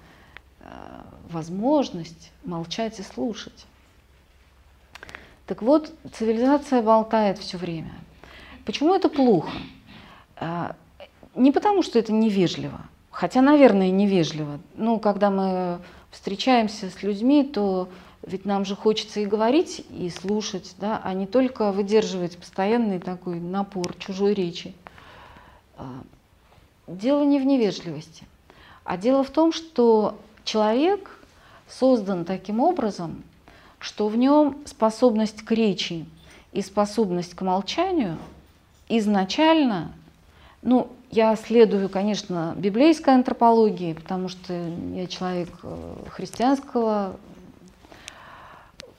э, 0.60 0.66
возможность 1.30 2.32
молчать 2.44 3.00
и 3.00 3.04
слушать. 3.04 3.66
Так 5.46 5.62
вот, 5.62 5.94
цивилизация 6.14 6.82
болтает 6.82 7.38
все 7.38 7.58
время. 7.58 7.94
Почему 8.66 8.96
это 8.96 9.10
плохо? 9.10 9.52
А, 10.38 10.76
не 11.36 11.52
потому, 11.52 11.84
что 11.84 12.00
это 12.00 12.14
невежливо, 12.14 12.82
хотя, 13.12 13.42
наверное, 13.42 13.92
невежливо. 13.92 14.60
Ну, 14.76 15.00
когда 15.00 15.30
мы 15.30 15.80
встречаемся 16.10 16.90
с 16.90 17.04
людьми, 17.04 17.44
то 17.44 17.90
ведь 18.24 18.46
нам 18.46 18.66
же 18.66 18.76
хочется 18.76 19.20
и 19.20 19.26
говорить, 19.26 19.86
и 19.90 20.10
слушать, 20.10 20.76
да, 20.80 21.02
а 21.04 21.14
не 21.14 21.26
только 21.26 21.72
выдерживать 21.72 22.38
постоянный 22.38 23.00
такой 23.00 23.40
напор 23.40 23.96
чужой 23.96 24.34
речи. 24.34 24.74
А, 25.78 26.02
дело 26.88 27.24
не 27.24 27.40
в 27.40 27.46
невежливости, 27.46 28.26
а 28.84 28.98
дело 28.98 29.24
в 29.24 29.32
том, 29.32 29.52
что 29.52 30.20
человек 30.44 31.20
создан 31.68 32.26
таким 32.26 32.60
образом, 32.60 33.24
что 33.80 34.08
в 34.08 34.16
нем 34.16 34.58
способность 34.66 35.44
к 35.44 35.52
речи 35.52 36.06
и 36.52 36.62
способность 36.62 37.34
к 37.34 37.42
молчанию 37.42 38.18
изначально, 38.88 39.94
ну, 40.62 40.92
я 41.10 41.36
следую, 41.36 41.90
конечно, 41.90 42.54
библейской 42.58 43.16
антропологии, 43.16 43.94
потому 43.94 44.30
что 44.30 44.54
я 44.94 45.08
человек 45.08 45.50
э, 45.64 45.96
христианского 46.10 47.18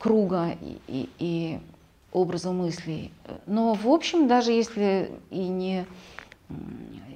круга 0.02 0.56
и, 0.60 0.80
и, 0.88 1.08
и 1.20 1.60
образа 2.12 2.50
мыслей. 2.50 3.12
Но, 3.46 3.74
в 3.74 3.86
общем, 3.86 4.26
даже 4.26 4.50
если 4.50 5.12
и 5.30 5.46
не, 5.46 5.86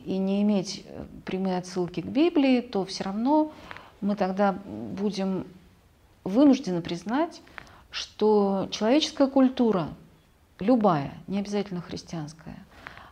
и 0.05 0.17
не 0.19 0.43
иметь 0.43 0.87
прямые 1.25 1.59
отсылки 1.59 2.01
к 2.01 2.07
Библии, 2.07 2.61
то 2.61 2.85
все 2.85 3.03
равно 3.03 3.51
мы 4.01 4.15
тогда 4.15 4.53
будем 4.53 5.49
вынуждены 6.23 6.81
признать, 6.81 7.43
что 7.91 8.69
человеческая 8.71 9.27
культура, 9.27 9.89
любая, 10.61 11.13
не 11.27 11.41
обязательно 11.41 11.81
христианская, 11.81 12.57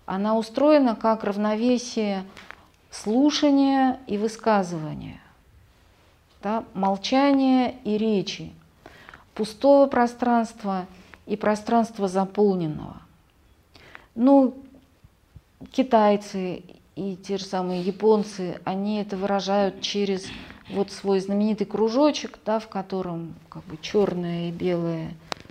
она 0.07 0.39
устроена 0.39 0.95
как 0.95 1.25
равновесие 1.25 2.23
слушания 2.93 3.99
и 4.07 4.19
высказывания, 4.19 5.21
да, 6.45 6.63
молчания 6.75 7.75
и 7.83 7.99
речи, 7.99 8.53
пустого 9.35 9.87
пространства 9.87 10.87
и 11.27 11.37
пространства 11.37 12.09
заполненного. 12.09 12.97
Ну, 14.15 14.55
китайцы 15.73 16.63
и 16.97 17.17
те 17.17 17.39
же 17.39 17.45
самые 17.45 17.83
японцы, 17.83 18.61
они 18.65 19.01
это 19.01 19.17
выражают 19.17 19.81
через 19.81 20.27
вот 20.71 20.93
свой 20.93 21.21
знаменитый 21.21 21.67
кружочек, 21.67 22.39
да, 22.45 22.59
в 22.59 22.69
котором 22.69 23.35
как 23.49 23.65
бы 23.65 23.77
черное 23.81 24.49
и 24.49 24.53
белое 24.53 25.11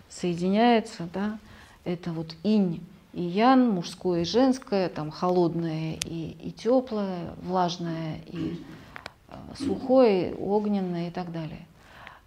соединяется, 0.10 1.08
да, 1.14 1.38
это 1.84 2.12
вот 2.12 2.36
инь 2.44 2.82
и 3.14 3.22
ян, 3.22 3.70
мужское 3.70 4.22
и 4.22 4.26
женское, 4.26 4.90
там 4.90 5.12
холодное 5.12 5.98
и, 6.06 6.36
и 6.42 6.52
теплое, 6.52 7.34
влажное 7.44 8.20
и 8.28 8.60
э, 9.28 9.36
сухое, 9.58 10.34
огненное 10.36 11.10
и 11.10 11.12
так 11.12 11.32
далее. 11.32 11.68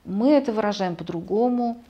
Мы 0.06 0.30
это 0.30 0.52
выражаем 0.52 0.96
по-другому, 0.96 1.82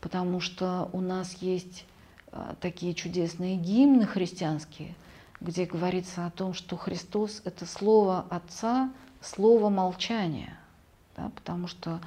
потому 0.00 0.40
что 0.40 0.88
у 0.92 1.00
нас 1.00 1.34
есть 1.42 1.84
э, 2.32 2.54
такие 2.60 2.94
чудесные 2.94 3.56
гимны 3.56 4.06
христианские, 4.06 4.94
где 5.40 5.66
говорится 5.66 6.24
о 6.24 6.30
том, 6.30 6.54
что 6.54 6.76
Христос– 6.76 7.42
это 7.44 7.66
слово 7.66 8.24
Отца, 8.30 8.90
слово 9.20 9.68
молчания, 9.68 10.56
да, 11.16 11.30
потому 11.34 11.66
что 11.66 12.00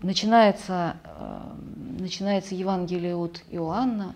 начинается, 0.00 0.96
э, 1.04 1.40
начинается 2.00 2.56
Евангелие 2.56 3.14
от 3.14 3.44
Иоанна 3.50 4.14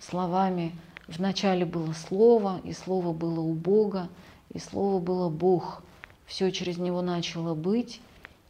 словами 0.00 0.72
Вначале 1.06 1.66
было 1.66 1.92
Слово, 1.92 2.60
и 2.64 2.72
Слово 2.72 3.12
было 3.12 3.40
у 3.40 3.52
Бога, 3.52 4.08
и 4.52 4.58
Слово 4.58 5.00
было 5.00 5.28
Бог. 5.28 5.82
Все 6.24 6.50
через 6.50 6.78
Него 6.78 7.02
начало 7.02 7.54
быть, 7.54 8.00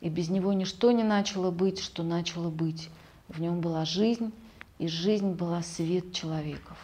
и 0.04 0.08
без 0.08 0.28
Него 0.28 0.52
ничто 0.52 0.92
не 0.92 1.02
начало 1.02 1.50
быть, 1.50 1.80
что 1.80 2.04
начало 2.04 2.50
быть. 2.50 2.90
В 3.28 3.40
Нем 3.40 3.60
была 3.60 3.84
жизнь, 3.84 4.32
и 4.78 4.86
жизнь 4.86 5.32
была 5.32 5.62
свет 5.62 6.12
человеков. 6.12 6.78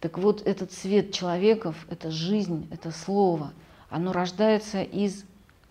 Так 0.00 0.16
вот, 0.16 0.46
этот 0.46 0.72
свет 0.72 1.12
человеков, 1.12 1.86
это 1.90 2.10
жизнь, 2.10 2.66
это 2.70 2.92
Слово, 2.92 3.52
оно 3.90 4.12
рождается 4.12 4.82
из 4.82 5.24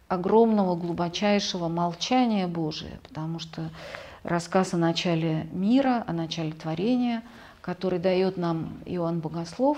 огромного, 0.08 0.76
глубочайшего 0.76 1.68
молчания 1.70 2.48
Божия, 2.48 3.00
потому 3.08 3.40
что 3.40 3.72
рассказ 4.24 4.76
о 4.76 4.78
начале 4.78 5.48
мира, 5.52 6.04
о 6.06 6.14
начале 6.14 6.52
творения– 6.52 7.24
который 7.68 8.00
дает 8.00 8.38
нам 8.38 8.78
Иоанн 8.86 9.20
Богослов, 9.20 9.78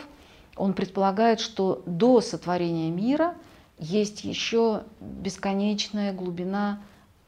он 0.56 0.73
предполагает, 0.73 1.39
что 1.39 1.82
до 1.88 2.21
сотворения 2.21 2.91
мира 2.91 3.34
есть 3.79 4.23
еще 4.23 4.83
бесконечная 4.99 6.13
глубина 6.13 6.81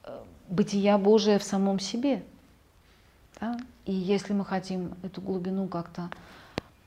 э, 0.04 0.22
бытия 0.48 0.98
Божия 0.98 1.40
в 1.40 1.44
самом 1.44 1.80
себе. 1.80 2.24
Да? 3.40 3.60
И 3.86 3.94
если 3.94 4.34
мы 4.34 4.46
хотим 4.46 4.94
эту 5.02 5.22
глубину 5.22 5.68
как-то 5.68 6.10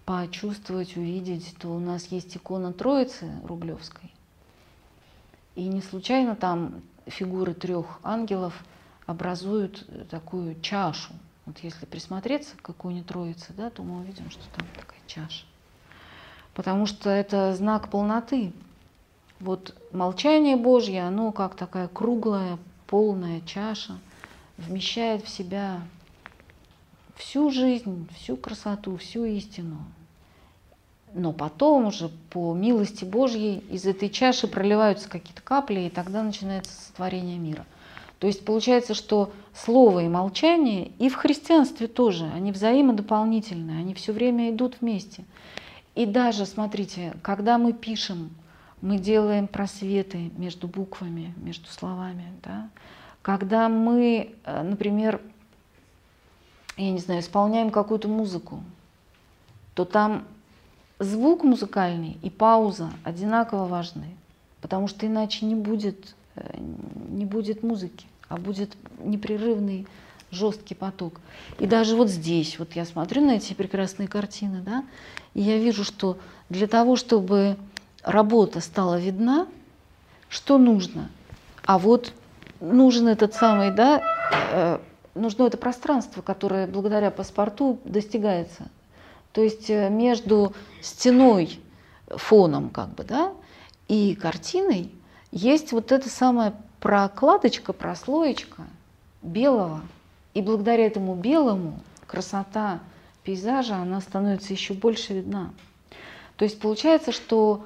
почувствовать, 0.05 0.97
увидеть, 0.97 1.57
то 1.59 1.69
у 1.69 1.81
нас 1.81 2.07
есть 2.07 2.37
икона 2.37 2.73
Троицы 2.73 3.31
Рублевской. 3.45 4.13
И 5.55 5.67
не 5.67 5.81
случайно 5.81 6.37
там 6.37 6.83
фигуры 7.07 7.55
трех 7.55 8.01
ангелов 8.03 8.65
образуют 9.07 9.87
такую 10.11 10.61
чашу, 10.61 11.13
вот 11.47 11.59
если 11.59 11.85
присмотреться 11.85 12.57
к 12.57 12.71
иконе 12.71 13.03
Троицы, 13.03 13.53
да, 13.53 13.71
то 13.71 13.83
мы 13.83 14.01
увидим, 14.01 14.31
что 14.31 14.43
там 14.57 14.67
такая 14.75 15.01
чаша. 15.07 15.45
Потому 16.55 16.87
что 16.87 17.11
это 17.11 17.55
знак 17.55 17.91
полноты. 17.91 18.53
Вот 19.41 19.75
молчание 19.93 20.57
Божье, 20.57 21.03
оно 21.03 21.33
как 21.33 21.55
такая 21.55 21.89
круглая, 21.89 22.59
полная 22.87 23.41
чаша, 23.43 23.99
вмещает 24.57 25.25
в 25.25 25.29
себя 25.29 25.83
всю 27.17 27.51
жизнь, 27.51 28.09
всю 28.17 28.37
красоту, 28.37 28.97
всю 28.97 29.25
истину. 29.25 29.79
Но 31.13 31.33
потом 31.33 31.87
уже 31.87 32.11
по 32.31 32.55
милости 32.55 33.05
Божьей 33.05 33.59
из 33.71 33.87
этой 33.87 34.09
чаши 34.09 34.49
проливаются 34.49 35.09
какие-то 35.09 35.43
капли, 35.43 35.81
и 35.81 35.91
тогда 35.91 36.23
начинается 36.23 36.73
сотворение 36.73 37.39
мира. 37.39 37.65
То 38.19 38.27
есть 38.27 38.45
получается, 38.45 38.95
что 38.95 39.33
слово 39.55 40.05
и 40.05 40.09
молчание 40.09 40.89
и 40.99 41.09
в 41.09 41.15
христианстве 41.15 41.87
тоже, 41.87 42.31
они 42.35 42.53
взаимодополнительные, 42.53 43.79
они 43.79 43.95
все 43.95 44.13
время 44.13 44.51
идут 44.51 44.79
вместе. 44.81 45.25
И 45.95 46.07
даже, 46.07 46.47
смотрите, 46.47 47.15
когда 47.23 47.59
мы 47.59 47.73
пишем, 47.73 48.31
мы 48.85 48.99
делаем 48.99 49.49
просветы 49.49 50.31
между 50.37 50.69
буквами, 50.69 51.33
между 51.39 51.69
словами. 51.71 52.27
Да? 52.43 52.69
Когда 53.23 53.71
мы, 53.71 54.35
э, 54.45 54.63
например, 54.63 55.23
я 56.77 56.91
не 56.91 56.99
знаю, 56.99 57.21
исполняем 57.21 57.71
какую-то 57.71 58.09
музыку, 58.09 58.63
то 59.75 59.87
там 59.87 60.27
звук 60.99 61.45
музыкальный 61.45 62.19
и 62.21 62.29
пауза 62.29 62.91
одинаково 63.05 63.67
важны, 63.67 64.17
потому 64.61 64.87
что 64.87 65.07
иначе 65.07 65.47
не 65.47 65.55
будет, 65.55 66.15
э, 66.37 66.61
не 67.09 67.25
будет 67.25 67.63
музыки 67.63 68.07
а 68.29 68.37
будет 68.37 68.77
непрерывный 68.99 69.87
жесткий 70.31 70.75
поток. 70.75 71.21
И 71.59 71.67
даже 71.67 71.97
вот 71.97 72.11
здесь, 72.11 72.59
вот 72.59 72.73
я 72.73 72.85
смотрю 72.85 73.25
на 73.25 73.37
эти 73.37 73.55
прекрасные 73.55 74.09
картины, 74.09 74.61
да, 74.61 74.85
и 75.35 75.41
я 75.41 75.59
вижу, 75.59 75.85
что 75.85 76.19
для 76.49 76.67
того, 76.67 76.97
чтобы 76.97 77.57
работа 78.05 78.61
стала 78.61 78.99
видна, 78.99 79.49
что 80.29 80.59
нужно? 80.59 81.11
А 81.65 81.79
вот 81.79 82.13
нужен 82.61 83.09
этот 83.09 83.35
самый, 83.35 83.71
да, 83.73 84.03
э, 84.53 84.79
нужно 85.15 85.45
это 85.45 85.57
пространство, 85.57 86.23
которое 86.23 86.67
благодаря 86.67 87.11
паспорту 87.11 87.79
достигается. 87.85 88.69
То 89.33 89.43
есть 89.43 89.69
э, 89.71 89.89
между 89.91 90.53
стеной, 90.81 91.61
фоном, 92.09 92.69
как 92.69 92.91
бы, 92.91 93.05
да, 93.05 93.33
и 93.89 94.15
картиной 94.15 94.93
есть 95.31 95.73
вот 95.73 95.91
это 95.91 96.09
самое 96.09 96.53
прокладочка, 96.81 97.73
прослоечка 97.73 98.65
белого. 99.23 99.81
И 100.35 100.43
благодаря 100.43 100.87
этому 100.87 101.15
белому 101.15 101.81
красота 102.07 102.81
пейзажа, 103.23 103.77
она 103.77 104.01
становится 104.01 104.53
еще 104.53 104.75
больше 104.75 105.15
видна. 105.15 105.51
То 106.37 106.45
есть 106.45 106.61
получается, 106.61 107.13
что 107.13 107.65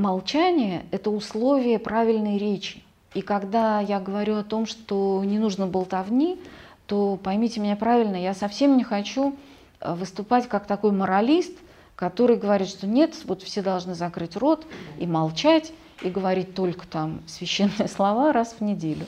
молчание– 0.00 0.84
это 0.90 1.10
условие 1.10 1.78
правильной 1.78 2.38
речи. 2.38 2.82
И 3.14 3.22
когда 3.22 3.80
я 3.80 4.00
говорю 4.00 4.36
о 4.36 4.44
том, 4.44 4.66
что 4.66 5.22
не 5.24 5.38
нужно 5.38 5.66
болтовни, 5.66 6.40
то 6.86 7.18
поймите 7.22 7.60
меня 7.60 7.76
правильно, 7.76 8.16
я 8.16 8.34
совсем 8.34 8.76
не 8.76 8.82
хочу 8.82 9.36
э, 9.80 9.94
выступать 9.94 10.48
как 10.48 10.66
такой 10.66 10.90
моралист, 10.90 11.52
который 11.94 12.36
говорит, 12.36 12.68
что 12.68 12.86
нет, 12.86 13.14
вот 13.24 13.42
все 13.42 13.62
должны 13.62 13.94
закрыть 13.94 14.36
рот 14.36 14.66
и 14.98 15.06
молчать, 15.06 15.72
и 16.02 16.08
говорить 16.08 16.54
только 16.54 16.86
там 16.86 17.20
священные 17.26 17.88
слова 17.94 18.32
раз 18.32 18.56
в 18.58 18.60
неделю. 18.62 19.06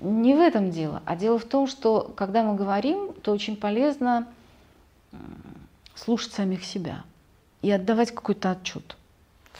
Не 0.00 0.34
в 0.34 0.40
этом 0.40 0.70
дело, 0.70 1.02
а 1.06 1.16
дело 1.16 1.38
в 1.38 1.44
том, 1.44 1.66
что 1.66 2.12
когда 2.14 2.42
мы 2.42 2.56
говорим, 2.56 3.12
то 3.22 3.32
очень 3.32 3.56
полезно 3.56 4.28
слушать 5.94 6.32
самих 6.32 6.64
себя 6.64 7.04
и 7.62 7.70
отдавать 7.70 8.12
какой-то 8.12 8.50
отчет 8.50 8.97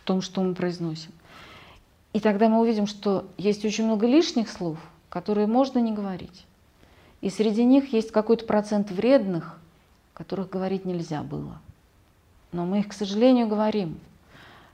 том, 0.08 0.22
что 0.22 0.42
мы 0.42 0.54
произносим. 0.54 1.12
И 2.14 2.20
тогда 2.20 2.48
мы 2.48 2.60
увидим, 2.60 2.86
что 2.86 3.28
есть 3.36 3.62
очень 3.66 3.84
много 3.84 4.06
лишних 4.06 4.48
слов, 4.48 4.78
которые 5.10 5.46
можно 5.46 5.78
не 5.80 5.92
говорить. 5.92 6.46
И 7.20 7.28
среди 7.28 7.62
них 7.62 7.92
есть 7.92 8.10
какой-то 8.10 8.46
процент 8.46 8.90
вредных, 8.90 9.58
которых 10.14 10.48
говорить 10.48 10.86
нельзя 10.86 11.22
было. 11.22 11.60
Но 12.52 12.64
мы 12.64 12.80
их, 12.80 12.88
к 12.88 12.94
сожалению, 12.94 13.48
говорим 13.48 14.00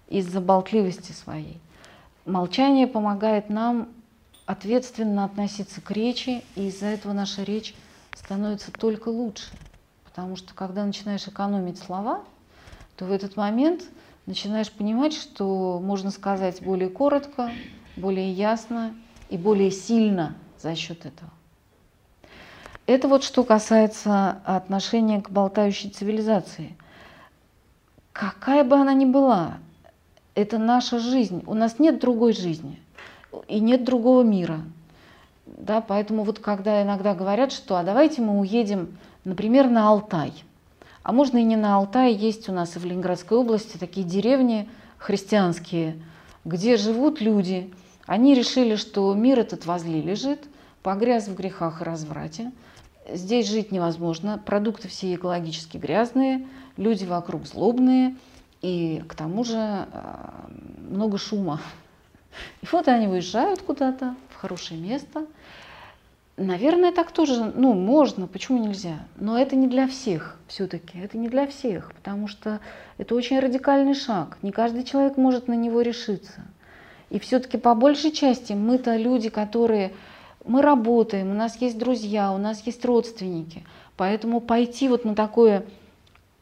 из-за 0.09 0.41
болтливости 0.41 1.11
своей. 1.11 1.59
Молчание 2.25 2.87
помогает 2.87 3.51
нам 3.51 3.89
ответственно 4.47 5.25
относиться 5.25 5.81
к 5.81 5.91
речи, 5.91 6.45
и 6.55 6.69
из-за 6.69 6.87
этого 6.87 7.13
наша 7.13 7.43
речь 7.43 7.75
становится 8.15 8.71
только 8.71 9.09
лучше. 9.09 9.49
Потому 10.05 10.37
что 10.37 10.55
когда 10.55 10.85
начинаешь 10.85 11.27
экономить 11.27 11.79
слова, 11.79 12.23
то 12.97 13.07
в 13.07 13.11
этот 13.11 13.37
момент 13.37 13.83
начинаешь 14.27 14.71
понимать, 14.71 15.13
что 15.13 15.81
можно 15.81 16.11
сказать 16.11 16.63
более 16.63 16.89
коротко, 16.89 17.51
более 17.97 18.31
ясно 18.31 18.95
и 19.29 19.37
более 19.37 19.71
сильно 19.71 20.35
за 20.59 20.75
счет 20.75 21.07
этого. 21.07 21.31
Это 22.87 23.09
вот 23.09 23.25
что 23.25 23.45
касается 23.45 24.43
отношения 24.45 25.21
к 25.21 25.31
болтающей 25.31 25.91
цивилизации. 25.91 26.77
Какая 28.13 28.63
бы 28.63 28.77
она 28.77 28.93
ни 28.93 29.07
была, 29.07 29.59
это 30.35 30.59
наша 30.59 30.99
жизнь. 30.99 31.43
У 31.47 31.55
нас 31.55 31.79
нет 31.79 31.99
другой 32.01 32.35
жизни 32.35 32.81
и 33.49 33.59
нет 33.59 33.85
другого 33.85 34.23
мира. 34.23 34.61
Да, 35.47 35.81
поэтому 35.81 36.25
вот 36.25 36.39
когда 36.39 36.83
иногда 36.83 37.15
говорят, 37.15 37.53
что 37.53 37.77
а 37.77 37.83
давайте 37.83 38.23
мы 38.23 38.39
уедем, 38.39 38.99
например, 39.25 39.69
на 39.69 39.89
Алтай– 39.89 40.33
а 41.05 41.13
можно 41.13 41.37
и 41.37 41.45
не 41.45 41.57
на 41.57 41.77
Алтае, 41.77 42.15
есть 42.15 42.49
у 42.49 42.53
нас 42.53 42.75
и 42.75 42.79
в 42.79 42.85
Ленинградской 42.87 43.37
области 43.37 43.77
такие 43.77 44.07
деревни 44.07 44.69
христианские, 44.97 46.03
где 46.47 46.79
живут 46.79 47.21
люди. 47.21 47.71
Они 48.07 48.35
решили, 48.35 48.75
что 48.77 49.13
мир 49.15 49.39
этот 49.39 49.67
возле 49.67 50.01
лежит, 50.01 50.45
погряз 50.83 51.29
в 51.29 51.35
грехах 51.35 51.83
и 51.83 51.85
разврате. 51.85 52.53
Здесь 53.13 53.51
жить 53.51 53.71
невозможно, 53.71 54.43
продукты 54.45 54.89
все 54.89 55.15
экологически 55.15 55.77
грязные, 55.77 56.47
люди 56.79 57.05
вокруг 57.05 57.47
злобные, 57.47 58.17
и 58.63 59.05
к 59.07 59.15
тому 59.15 59.45
же 59.45 59.59
а, 59.59 60.47
много 60.89 61.19
шума. 61.19 61.61
И 62.63 62.67
вот 62.73 62.89
они 62.89 63.09
уезжают 63.09 63.61
куда-то 63.61 64.17
в 64.31 64.37
хорошее 64.37 64.81
место– 64.81 65.27
Наверное, 66.37 66.91
так 66.91 67.13
тоже, 67.13 67.53
ну, 67.55 67.75
можно, 67.75 68.27
почему 68.27 68.59
нельзя? 68.59 69.07
Но 69.17 69.39
это 69.39 69.55
не 69.55 69.69
для 69.69 69.87
всех 69.87 70.37
все-таки, 70.49 70.99
это 70.99 71.17
не 71.17 71.29
для 71.29 71.47
всех, 71.47 71.93
потому 71.95 72.27
что 72.27 72.59
это 72.99 73.15
очень 73.15 73.39
радикальный 73.39 73.95
шаг. 73.95 74.39
Не 74.43 74.51
каждый 74.51 74.83
человек 74.83 75.17
может 75.17 75.47
на 75.47 75.55
него 75.55 75.81
решиться. 75.81 76.43
И 77.11 77.21
все-таки 77.21 77.57
по 77.57 77.77
большей 77.77 78.11
части 78.11 78.53
мы-то 78.53 78.97
люди, 78.97 79.29
которые... 79.29 79.93
Мы 80.45 80.61
работаем, 80.61 81.31
у 81.31 81.35
нас 81.35 81.57
есть 81.63 81.79
друзья, 81.79 82.31
у 82.31 82.37
нас 82.37 82.67
есть 82.67 82.85
родственники. 82.85 83.65
Поэтому 83.97 84.43
пойти 84.43 84.89
вот 84.89 85.07
на 85.07 85.15
такое 85.15 85.65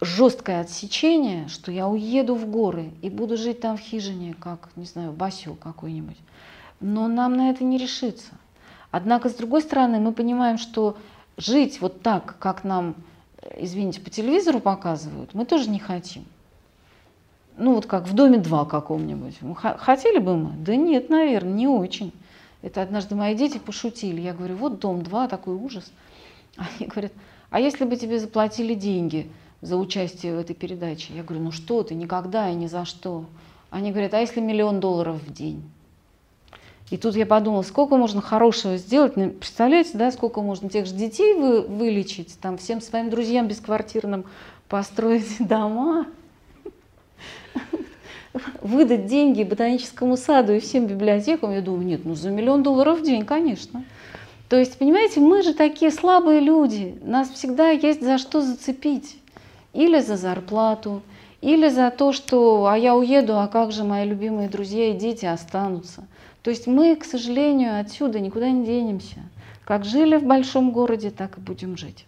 жесткое 0.00 0.60
отсечение, 0.60 1.46
что 1.46 1.70
я 1.70 1.86
уеду 1.86 2.34
в 2.34 2.50
горы 2.50 2.90
и 3.00 3.08
буду 3.08 3.36
жить 3.36 3.60
там 3.60 3.76
в 3.76 3.80
хижине, 3.80 4.34
как, 4.40 4.70
не 4.74 4.86
знаю, 4.86 5.12
Басю 5.12 5.54
какой-нибудь. 5.54 6.16
Но 6.80 7.06
нам 7.06 7.36
на 7.36 7.50
это 7.50 7.62
не 7.62 7.78
решиться. 7.78 8.32
Однако, 8.92 9.30
с 9.30 9.34
другой 9.34 9.62
стороны, 9.62 9.98
мы 9.98 10.12
понимаем, 10.12 10.58
что 10.58 10.96
жить 11.38 11.80
вот 11.80 12.02
так, 12.02 12.36
как 12.38 12.62
нам, 12.62 12.94
извините, 13.56 14.00
по 14.00 14.10
телевизору 14.10 14.60
показывают, 14.60 15.34
мы 15.34 15.46
тоже 15.46 15.70
не 15.70 15.80
хотим. 15.80 16.24
Ну 17.56 17.74
вот 17.74 17.86
как 17.86 18.06
в 18.06 18.14
«Доме 18.14 18.38
2» 18.38 18.68
каком-нибудь. 18.68 19.38
Хотели 19.78 20.18
бы 20.18 20.36
мы? 20.36 20.52
Да 20.58 20.76
нет, 20.76 21.08
наверное, 21.08 21.52
не 21.52 21.66
очень. 21.66 22.12
Это 22.60 22.82
однажды 22.82 23.14
мои 23.14 23.34
дети 23.34 23.58
пошутили. 23.58 24.20
Я 24.20 24.34
говорю, 24.34 24.56
вот 24.56 24.78
«Дом 24.78 25.00
2», 25.00 25.28
такой 25.28 25.54
ужас. 25.54 25.90
Они 26.56 26.86
говорят, 26.86 27.12
а 27.50 27.60
если 27.60 27.86
бы 27.86 27.96
тебе 27.96 28.18
заплатили 28.18 28.74
деньги 28.74 29.30
за 29.62 29.78
участие 29.78 30.36
в 30.36 30.38
этой 30.38 30.54
передаче? 30.54 31.14
Я 31.14 31.22
говорю, 31.22 31.44
ну 31.44 31.50
что 31.50 31.82
ты, 31.82 31.94
никогда 31.94 32.50
и 32.50 32.54
ни 32.54 32.66
за 32.66 32.84
что. 32.84 33.24
Они 33.70 33.90
говорят, 33.90 34.12
а 34.12 34.20
если 34.20 34.40
миллион 34.40 34.80
долларов 34.80 35.16
в 35.22 35.32
день? 35.32 35.62
И 36.92 36.98
тут 36.98 37.16
я 37.16 37.24
подумала, 37.24 37.62
сколько 37.62 37.96
можно 37.96 38.20
хорошего 38.20 38.76
сделать. 38.76 39.16
Ну, 39.16 39.30
представляете, 39.30 39.92
да, 39.94 40.12
сколько 40.12 40.42
можно 40.42 40.68
тех 40.68 40.84
же 40.84 40.92
детей 40.92 41.32
вы, 41.32 41.62
вылечить, 41.62 42.38
там 42.38 42.58
всем 42.58 42.82
своим 42.82 43.08
друзьям 43.08 43.48
бесквартирным 43.48 44.26
построить 44.68 45.36
дома, 45.38 46.06
выдать 48.60 49.06
деньги 49.06 49.42
ботаническому 49.42 50.18
саду 50.18 50.52
и 50.52 50.60
всем 50.60 50.86
библиотекам. 50.86 51.50
Я 51.52 51.62
думаю, 51.62 51.86
нет, 51.86 52.04
ну 52.04 52.14
за 52.14 52.28
миллион 52.28 52.62
долларов 52.62 53.00
в 53.00 53.02
день, 53.02 53.24
конечно. 53.24 53.86
То 54.50 54.58
есть, 54.58 54.76
понимаете, 54.76 55.20
мы 55.20 55.42
же 55.42 55.54
такие 55.54 55.90
слабые 55.90 56.40
люди, 56.40 56.98
нас 57.02 57.30
всегда 57.30 57.70
есть 57.70 58.02
за 58.02 58.18
что 58.18 58.42
зацепить. 58.42 59.16
Или 59.72 60.00
за 60.00 60.18
зарплату, 60.18 61.00
или 61.40 61.70
за 61.70 61.90
то, 61.90 62.12
что 62.12 62.66
«а 62.66 62.76
я 62.76 62.94
уеду, 62.94 63.38
а 63.38 63.48
как 63.48 63.72
же 63.72 63.82
мои 63.82 64.06
любимые 64.06 64.50
друзья 64.50 64.90
и 64.90 64.92
дети 64.92 65.24
останутся?». 65.24 66.06
То 66.42 66.50
есть 66.50 66.66
мы, 66.66 66.96
к 66.96 67.04
сожалению, 67.04 67.80
отсюда 67.80 68.20
никуда 68.20 68.50
не 68.50 68.66
денемся. 68.66 69.22
Как 69.64 69.84
жили 69.84 70.16
в 70.16 70.24
большом 70.24 70.72
городе, 70.72 71.10
так 71.10 71.38
и 71.38 71.40
будем 71.40 71.76
жить. 71.76 72.04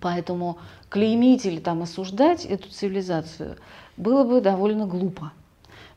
Поэтому 0.00 0.58
клеймить 0.88 1.44
или 1.44 1.58
там 1.58 1.82
осуждать 1.82 2.44
эту 2.44 2.70
цивилизацию 2.70 3.56
было 3.96 4.22
бы 4.22 4.40
довольно 4.40 4.86
глупо. 4.86 5.32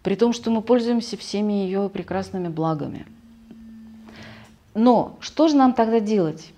При 0.01 0.15
том, 0.15 0.33
что 0.33 0.49
мы 0.49 0.63
пользуемся 0.63 1.15
всеми 1.15 1.53
ее 1.53 1.89
прекрасными 1.89 2.47
благами. 2.47 3.05
Но 4.73 5.17
что 5.19 5.47
же 5.47 5.55
нам 5.55 5.73
тогда 5.73 5.99
делать? 5.99 6.51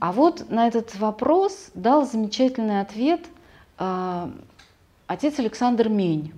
А 0.00 0.12
вот 0.12 0.50
на 0.50 0.66
этот 0.66 0.96
вопрос 0.96 1.70
дал 1.74 2.06
замечательный 2.06 2.80
ответ 2.80 3.20
э, 3.78 4.30
отец 5.06 5.38
Александр 5.38 5.88
Мень. 5.88 6.32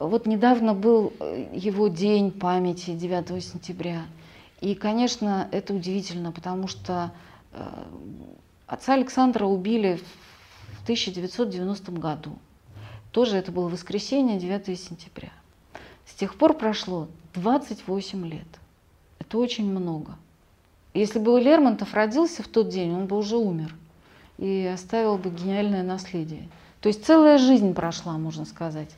Вот 0.00 0.24
недавно 0.24 0.72
был 0.72 1.12
э, 1.20 1.50
его 1.52 1.88
день 1.88 2.32
памяти 2.32 2.92
9 2.92 3.44
сентября. 3.44 4.06
И, 4.62 4.74
конечно, 4.74 5.46
это 5.52 5.74
удивительно, 5.74 6.32
потому 6.32 6.68
что 6.68 7.12
э, 7.52 7.84
отца 8.66 8.94
Александра 8.94 9.44
убили 9.44 10.00
в 10.78 10.82
1990 10.84 11.92
году. 11.92 12.38
Тоже 13.12 13.36
это 13.36 13.52
было 13.52 13.68
воскресенье, 13.68 14.38
9 14.38 14.80
сентября. 14.80 15.32
С 16.06 16.14
тех 16.14 16.34
пор 16.36 16.54
прошло 16.54 17.08
28 17.34 18.26
лет. 18.26 18.48
Это 19.18 19.36
очень 19.36 19.70
много. 19.70 20.16
Если 20.94 21.18
бы 21.18 21.38
Лермонтов 21.38 21.92
родился 21.92 22.42
в 22.42 22.48
тот 22.48 22.70
день, 22.70 22.94
он 22.94 23.06
бы 23.06 23.18
уже 23.18 23.36
умер 23.36 23.74
и 24.38 24.64
оставил 24.72 25.18
бы 25.18 25.28
гениальное 25.28 25.82
наследие. 25.82 26.48
То 26.80 26.88
есть 26.88 27.04
целая 27.04 27.36
жизнь 27.36 27.74
прошла, 27.74 28.16
можно 28.16 28.46
сказать. 28.46 28.88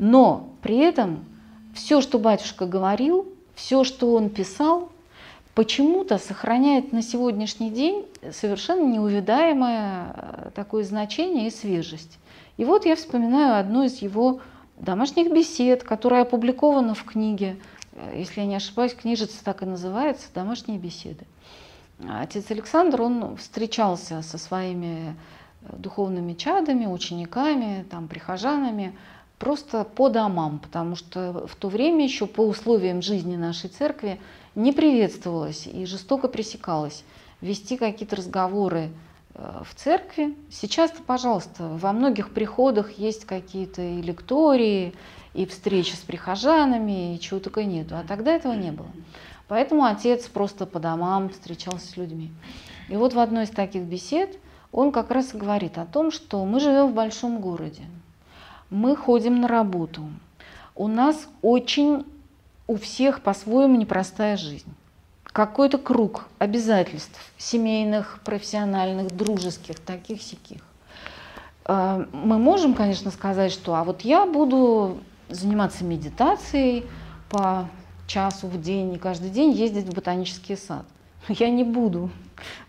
Но 0.00 0.48
при 0.62 0.78
этом 0.78 1.26
все, 1.74 2.00
что 2.00 2.18
батюшка 2.18 2.64
говорил, 2.64 3.28
все, 3.54 3.84
что 3.84 4.14
он 4.14 4.30
писал, 4.30 4.90
почему-то 5.54 6.16
сохраняет 6.16 6.90
на 6.92 7.02
сегодняшний 7.02 7.70
день 7.70 8.06
совершенно 8.32 8.86
неувидаемое 8.86 10.14
э, 10.16 10.50
такое 10.54 10.84
значение 10.84 11.48
и 11.48 11.50
свежесть. 11.50 12.18
И 12.56 12.64
вот 12.64 12.86
я 12.86 12.96
вспоминаю 12.96 13.60
одну 13.60 13.82
из 13.82 14.00
его 14.00 14.40
домашних 14.78 15.30
бесед, 15.30 15.84
которая 15.84 16.22
опубликована 16.22 16.94
в 16.94 17.04
книге, 17.04 17.58
э, 17.92 18.14
если 18.16 18.40
я 18.40 18.46
не 18.46 18.56
ошибаюсь, 18.56 18.94
книжица 18.94 19.44
так 19.44 19.62
и 19.62 19.66
называется 19.66 20.28
«Домашние 20.34 20.78
беседы». 20.78 21.26
Отец 22.08 22.50
Александр, 22.50 23.02
он 23.02 23.36
встречался 23.36 24.22
со 24.22 24.38
своими 24.38 25.14
э, 25.60 25.76
духовными 25.76 26.32
чадами, 26.32 26.86
учениками, 26.86 27.84
там, 27.90 28.08
прихожанами 28.08 28.94
просто 29.40 29.84
по 29.84 30.10
домам, 30.10 30.60
потому 30.60 30.94
что 30.94 31.46
в 31.48 31.56
то 31.56 31.68
время 31.68 32.04
еще 32.04 32.26
по 32.26 32.42
условиям 32.42 33.02
жизни 33.02 33.36
нашей 33.36 33.70
церкви 33.70 34.20
не 34.54 34.70
приветствовалось 34.70 35.66
и 35.66 35.86
жестоко 35.86 36.28
пресекалось 36.28 37.02
вести 37.40 37.78
какие-то 37.78 38.16
разговоры 38.16 38.90
э, 39.34 39.62
в 39.64 39.74
церкви. 39.74 40.36
Сейчас-то, 40.50 41.02
пожалуйста, 41.02 41.68
во 41.68 41.92
многих 41.92 42.34
приходах 42.34 42.92
есть 42.98 43.24
какие-то 43.24 43.80
и 43.80 44.02
лектории, 44.02 44.92
и 45.32 45.46
встречи 45.46 45.94
с 45.94 46.00
прихожанами, 46.00 47.14
и 47.14 47.20
чего 47.20 47.40
только 47.40 47.64
нету. 47.64 47.96
А 47.96 48.04
тогда 48.06 48.32
этого 48.32 48.52
не 48.52 48.72
было. 48.72 48.90
Поэтому 49.48 49.84
отец 49.84 50.28
просто 50.28 50.66
по 50.66 50.78
домам 50.78 51.30
встречался 51.30 51.86
с 51.86 51.96
людьми. 51.96 52.30
И 52.90 52.96
вот 52.96 53.14
в 53.14 53.18
одной 53.18 53.44
из 53.44 53.50
таких 53.50 53.84
бесед 53.84 54.38
он 54.70 54.92
как 54.92 55.10
раз 55.10 55.34
и 55.34 55.38
говорит 55.38 55.78
о 55.78 55.86
том, 55.86 56.10
что 56.10 56.44
мы 56.44 56.60
живем 56.60 56.88
в 56.88 56.94
большом 56.94 57.40
городе, 57.40 57.84
мы 58.70 58.96
ходим 58.96 59.40
на 59.40 59.48
работу, 59.48 60.02
у 60.74 60.88
нас 60.88 61.28
очень 61.42 62.06
у 62.66 62.76
всех 62.76 63.20
по-своему 63.22 63.76
непростая 63.76 64.36
жизнь. 64.36 64.72
Какой-то 65.24 65.78
круг 65.78 66.26
обязательств 66.38 67.18
семейных, 67.36 68.20
профессиональных, 68.24 69.14
дружеских, 69.14 69.78
таких-сяких. 69.78 70.60
А, 71.64 72.06
мы 72.12 72.38
можем, 72.38 72.74
конечно, 72.74 73.10
сказать, 73.10 73.52
что 73.52 73.74
а 73.74 73.84
вот 73.84 74.02
я 74.02 74.26
буду 74.26 74.98
заниматься 75.28 75.84
медитацией 75.84 76.86
по 77.28 77.68
часу 78.06 78.48
в 78.48 78.60
день 78.60 78.94
и 78.94 78.98
каждый 78.98 79.30
день 79.30 79.52
ездить 79.52 79.86
в 79.86 79.94
ботанический 79.94 80.56
сад. 80.56 80.84
Я 81.28 81.50
не 81.50 81.64
буду, 81.64 82.10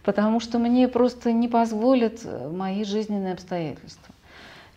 потому 0.03 0.39
что 0.39 0.59
мне 0.59 0.87
просто 0.87 1.31
не 1.31 1.47
позволят 1.47 2.21
мои 2.51 2.83
жизненные 2.83 3.33
обстоятельства. 3.33 4.10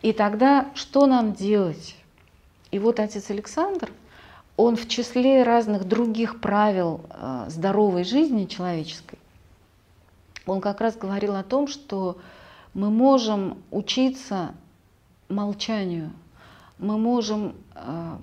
И 0.04 0.12
тогда 0.12 0.70
что 0.74 1.06
нам 1.06 1.32
делать? 1.32 1.96
И 2.70 2.78
вот 2.78 3.00
отец 3.00 3.30
Александр, 3.30 3.90
он 4.58 4.76
в 4.76 4.86
числе 4.86 5.44
разных 5.44 5.88
других 5.88 6.42
правил 6.42 7.00
э, 7.08 7.46
здоровой 7.48 8.04
жизни 8.04 8.44
человеческой, 8.44 9.18
он 10.44 10.60
как 10.60 10.82
раз 10.82 10.94
говорил 10.94 11.34
о 11.34 11.42
том, 11.42 11.68
что 11.68 12.18
мы 12.74 12.90
можем 12.90 13.56
учиться 13.70 14.54
молчанию, 15.30 16.10
мы 16.78 16.98
можем 16.98 17.54
э, 17.74 18.18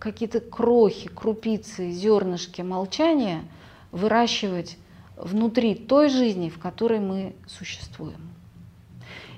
какие-то 0.00 0.40
крохи, 0.40 1.08
крупицы, 1.08 1.92
зернышки 1.92 2.60
молчания 2.62 3.44
выращивать 3.92 4.78
внутри 5.16 5.76
той 5.76 6.08
жизни, 6.08 6.48
в 6.48 6.58
которой 6.58 6.98
мы 6.98 7.36
существуем. 7.46 8.33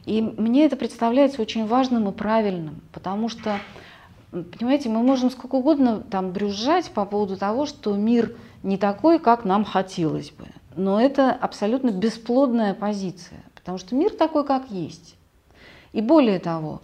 И 0.07 0.23
мне 0.23 0.65
это 0.65 0.77
представляется 0.77 1.43
очень 1.43 1.67
важным 1.67 2.09
и 2.09 2.13
правильным, 2.13 2.81
потому 2.93 3.29
что, 3.29 3.59
понимаете, 4.31 4.89
мы 4.89 5.03
можем 5.03 5.31
сколько 5.31 5.57
угодно 5.57 6.01
там 6.01 6.31
брюзжать 6.31 6.91
по 6.93 7.05
поводу 7.05 7.37
того, 7.37 7.67
что 7.67 7.95
мир 7.95 8.37
не 8.63 8.79
такой, 8.79 9.19
как 9.19 9.45
нам 9.45 9.65
хотелось 9.65 10.31
бы. 10.31 10.47
Но 10.77 11.01
это 11.01 11.33
абсолютно 11.33 11.91
бесплодная 11.91 12.73
позиция, 12.73 13.43
потому 13.55 13.79
что 13.79 13.97
мир 13.97 14.13
такой, 14.13 14.45
как 14.47 14.71
есть. 14.71 15.17
И 15.93 16.01
более 16.01 16.39
того, 16.39 16.83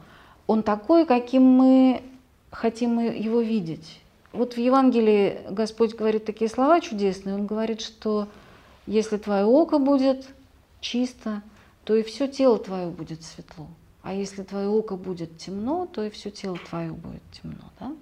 он 0.49 0.65
такой, 0.65 1.07
каким 1.07 1.45
мы 1.45 2.03
хотим 2.51 2.99
его 2.99 3.41
видеть. 3.41 4.01
Вот 4.33 4.55
в 4.55 4.59
Евангелии 4.59 5.43
Господь 5.51 5.95
говорит 5.95 6.25
такие 6.25 6.51
слова 6.51 6.81
чудесные. 6.81 7.35
Он 7.35 7.47
говорит, 7.47 7.83
что 7.83 8.29
если 8.87 9.17
твое 9.17 9.45
око 9.45 9.79
будет 9.79 10.27
чисто, 10.81 11.43
то 11.85 11.95
и 11.95 12.03
все 12.03 12.29
тело 12.29 12.59
твое 12.59 12.89
будет 12.89 13.23
светло. 13.23 13.67
А 14.03 14.13
если 14.13 14.43
твое 14.43 14.69
око 14.69 14.97
будет 14.97 15.39
темно, 15.39 15.87
то 15.87 16.05
и 16.05 16.11
все 16.11 16.31
тело 16.31 16.59
твое 16.69 16.93
будет 16.93 17.23
темно. 17.33 17.65
Да? 17.79 17.93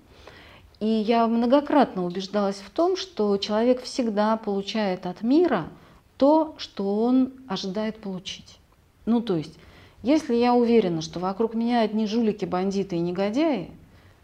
И 0.81 0.87
я 0.87 1.27
многократно 1.27 2.05
убеждалась 2.07 2.57
в 2.57 2.71
том, 2.71 2.97
что 2.97 3.37
человек 3.37 3.83
всегда 3.83 4.37
получает 4.37 5.05
от 5.07 5.23
мира 5.23 5.69
то, 6.17 6.55
что 6.59 7.03
он 7.03 7.33
ожидает 7.49 7.99
получить. 7.99 8.59
Ну, 9.05 9.21
то 9.21 9.37
есть, 9.37 9.59
если 10.03 10.35
я 10.35 10.55
уверена, 10.55 11.03
что 11.03 11.21
вокруг 11.21 11.55
меня 11.55 11.83
одни 11.83 12.07
жулики, 12.07 12.47
бандиты 12.47 12.97
и 12.97 13.01
негодяи, 13.01 13.71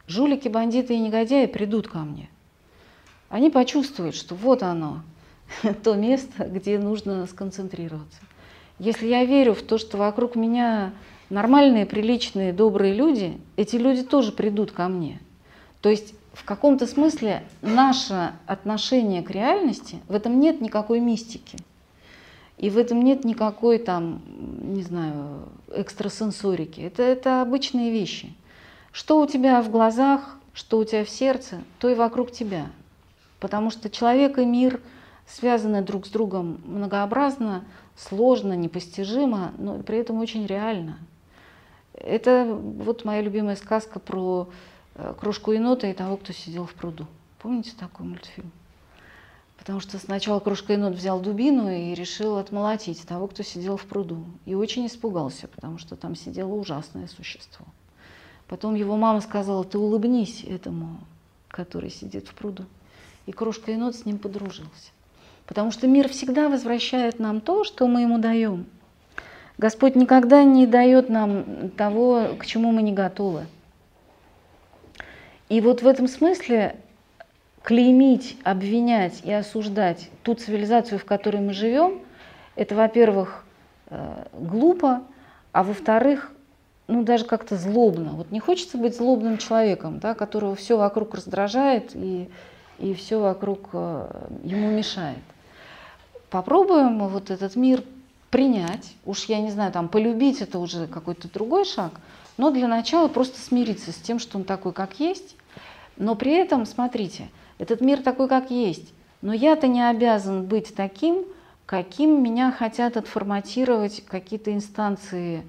жулики, 0.07 0.49
бандиты 0.49 0.95
и 0.95 0.99
негодяи 0.99 1.47
придут 1.47 1.89
ко 1.89 1.99
мне. 1.99 2.31
Они 3.29 3.51
почувствуют, 3.51 4.15
что 4.15 4.35
вот 4.35 4.63
оно, 4.63 5.03
то 5.83 5.95
место, 5.95 6.45
где 6.45 6.79
нужно 6.79 7.27
сконцентрироваться. 7.27 8.21
Если 8.79 9.07
я 9.07 9.25
верю 9.25 9.55
в 9.55 9.63
то, 9.63 9.79
что 9.79 9.97
вокруг 9.97 10.37
меня 10.37 10.93
нормальные, 11.31 11.87
приличные, 11.87 12.53
добрые 12.53 12.95
люди, 12.95 13.41
эти 13.57 13.77
люди 13.77 14.03
тоже 14.03 14.33
придут 14.33 14.73
ко 14.73 14.89
мне. 14.89 15.21
То 15.81 15.89
есть 15.89 16.15
в 16.33 16.45
каком-то 16.45 16.87
смысле 16.87 17.43
наше 17.63 18.33
отношение 18.47 19.23
к 19.23 19.31
реальности, 19.31 20.01
в 20.09 20.15
этом 20.15 20.39
нет 20.39 20.61
никакой 20.61 21.01
мистики. 21.01 21.57
И 22.59 22.71
в 22.71 22.79
этом 22.79 23.03
нет 23.03 23.25
никакой 23.25 23.79
там, 23.79 24.23
не 24.61 24.83
знаю, 24.83 25.49
экстрасенсорики. 25.75 26.81
Это, 26.81 27.03
это 27.03 27.43
обычные 27.43 27.91
вещи. 27.91 28.35
Что 28.93 29.21
у 29.21 29.27
тебя 29.27 29.61
в 29.63 29.71
глазах, 29.71 30.39
что 30.55 30.79
у 30.79 30.85
тебя 30.85 31.05
в 31.05 31.11
сердце, 31.11 31.63
то 31.79 31.89
и 31.89 31.95
вокруг 31.95 32.33
тебя. 32.33 32.67
Потому 33.41 33.71
что 33.71 33.91
человек 33.91 34.39
и 34.39 34.45
мир 34.47 34.81
связаны 35.27 35.83
друг 35.83 36.07
с 36.07 36.09
другом 36.09 36.61
многообразно, 36.65 37.65
сложно, 37.97 38.53
непостижимо, 38.55 39.53
но 39.59 39.79
при 39.83 39.99
этом 39.99 40.19
очень 40.19 40.47
реально. 40.47 40.99
Это 41.95 42.45
вот 42.45 43.05
моя 43.05 43.23
любимая 43.23 43.57
сказка 43.57 43.99
про 43.99 44.49
э, 44.95 45.15
крошку 45.19 45.53
енота 45.53 45.87
и 45.87 45.95
того, 45.95 46.17
кто 46.19 46.33
сидел 46.33 46.67
в 46.67 46.75
пруду. 46.75 47.07
Помните 47.39 47.73
такой 47.79 48.07
мультфильм? 48.07 48.53
Потому 49.57 49.81
что 49.81 49.99
сначала 49.99 50.39
крошка 50.39 50.75
енот 50.75 50.95
взял 50.95 51.21
дубину 51.21 51.71
и 51.71 51.95
решил 51.95 52.37
отмолотить 52.37 53.07
того, 53.07 53.27
кто 53.27 53.43
сидел 53.43 53.77
в 53.77 53.85
пруду. 53.87 54.25
И 54.45 54.55
очень 54.55 54.87
испугался, 54.87 55.49
потому 55.49 55.79
что 55.79 55.97
там 55.97 56.15
сидело 56.15 56.53
ужасное 56.53 57.09
существо. 57.09 57.67
Потом 58.47 58.75
его 58.75 58.97
мама 58.97 59.21
сказала, 59.23 59.65
ты 59.65 59.79
улыбнись 59.79 60.45
этому, 60.45 60.99
который 61.49 61.91
сидит 61.91 62.29
в 62.29 62.35
пруду. 62.35 62.65
И 63.25 63.33
крошка 63.33 63.73
енот 63.73 63.97
с 63.97 64.05
ним 64.05 64.19
подружился. 64.19 64.93
Потому 65.47 65.71
что 65.71 65.87
мир 65.87 66.09
всегда 66.09 66.49
возвращает 66.49 67.19
нам 67.19 67.41
то, 67.41 67.65
что 67.65 67.87
мы 67.87 68.03
ему 68.03 68.19
даем. 68.19 68.67
Господь 69.59 69.95
никогда 69.95 70.45
не 70.45 70.67
дает 70.67 71.09
нам 71.09 71.71
того, 71.71 72.35
к 72.39 72.45
чему 72.45 72.73
мы 72.73 72.83
не 72.83 72.93
готовы. 72.93 73.47
И 75.49 75.61
вот 75.61 75.83
в 75.83 75.87
этом 75.87 76.09
смысле 76.09 76.77
клеймить, 77.63 78.37
обвинять 78.45 79.23
и 79.25 79.33
осуждать 79.33 80.11
ту 80.23 80.35
цивилизацию, 80.35 80.99
в 80.99 81.05
которой 81.05 81.41
мы 81.41 81.53
живем, 81.53 82.01
это, 82.55 82.75
во-первых, 82.75 83.45
э, 83.89 84.25
глупо, 84.33 85.03
а 85.53 85.63
во-вторых, 85.63 86.33
ну, 86.89 87.03
даже 87.03 87.25
как-то 87.25 87.57
злобно. 87.57 88.13
Вот 88.13 88.31
не 88.31 88.41
хочется 88.41 88.79
быть 88.79 88.97
злобным 88.97 89.39
человеком, 89.39 89.99
да, 89.99 90.15
которого 90.15 90.55
все 90.55 90.77
вокруг 90.77 91.15
раздражает 91.15 91.95
и, 91.95 92.29
и 92.79 92.95
все 92.95 93.21
вокруг 93.21 93.71
э, 93.73 94.29
ему 94.45 94.71
мешает. 94.71 95.19
Попробуем 96.37 97.09
вот 97.09 97.31
этот 97.31 97.57
мир 97.57 97.83
принять. 98.31 98.95
Уж 99.05 99.25
я 99.25 99.41
не 99.41 99.51
знаю, 99.51 99.73
там 99.73 99.89
полюбить 99.89 100.41
это 100.41 100.59
уже 100.59 100.87
какой-то 100.87 101.33
другой 101.33 101.65
шаг, 101.65 101.93
но 102.37 102.51
для 102.51 102.69
начала 102.69 103.09
просто 103.09 103.41
смириться 103.41 103.93
с 103.93 103.97
тем, 103.97 104.19
что 104.19 104.39
он 104.39 104.45
такой, 104.45 104.73
как 104.73 105.01
есть. 105.01 105.37
Но 105.97 106.15
при 106.15 106.33
этом, 106.33 106.67
смотрите, 106.67 107.29
этот 107.59 107.81
мир 107.81 108.03
такой, 108.03 108.29
как 108.29 108.51
есть. 108.51 108.93
Но 109.23 109.33
я-то 109.33 109.67
не 109.67 109.89
обязан 109.89 110.45
быть 110.45 110.75
таким, 110.75 111.25
каким 111.65 112.23
меня 112.23 112.53
хотят 112.53 112.97
отформатировать 112.97 114.05
какие-то 114.05 114.53
инстанции 114.53 115.43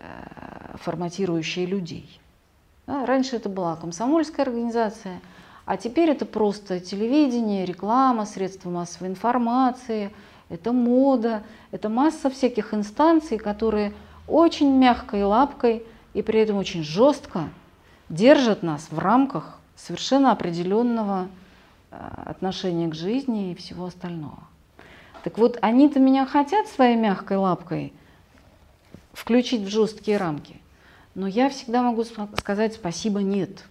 Э, 0.00 0.76
форматирующие 0.76 1.66
людей. 1.66 2.20
Раньше 2.86 3.36
это 3.36 3.50
была 3.50 3.76
комсомольская 3.76 4.46
организация, 4.46 5.20
а 5.70 5.76
теперь 5.76 6.10
это 6.10 6.26
просто 6.26 6.80
телевидение, 6.80 7.64
реклама, 7.64 8.26
средства 8.26 8.70
массовой 8.70 9.06
информации, 9.06 10.10
это 10.48 10.72
мода, 10.72 11.44
это 11.70 11.88
масса 11.88 12.28
всяких 12.28 12.74
инстанций, 12.74 13.38
которые 13.38 13.92
очень 14.26 14.76
мягкой 14.76 15.22
лапкой 15.22 15.84
и 16.12 16.22
при 16.22 16.40
этом 16.40 16.56
очень 16.56 16.82
жестко 16.82 17.50
держат 18.08 18.64
нас 18.64 18.88
в 18.90 18.98
рамках 18.98 19.60
совершенно 19.76 20.32
определенного 20.32 21.28
э, 21.92 21.96
отношения 22.26 22.88
к 22.88 22.96
жизни 22.96 23.52
и 23.52 23.54
всего 23.54 23.86
остального. 23.86 24.42
Так 25.22 25.38
вот, 25.38 25.56
они-то 25.62 26.00
меня 26.00 26.26
хотят 26.26 26.66
своей 26.66 26.96
мягкой 26.96 27.36
лапкой 27.36 27.92
включить 29.12 29.60
в 29.60 29.68
жесткие 29.68 30.16
рамки. 30.16 30.56
Но 31.14 31.28
я 31.28 31.48
всегда 31.48 31.82
могу 31.82 32.02
сказать 32.02 32.74
спасибо 32.74 33.22
нет. 33.22 33.62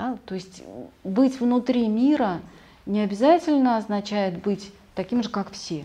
Да? 0.00 0.18
То 0.24 0.34
есть 0.34 0.62
быть 1.04 1.40
внутри 1.40 1.86
мира 1.88 2.40
не 2.86 3.00
обязательно 3.00 3.76
означает 3.76 4.42
быть 4.42 4.72
таким 4.94 5.22
же, 5.22 5.28
как 5.28 5.50
все. 5.52 5.84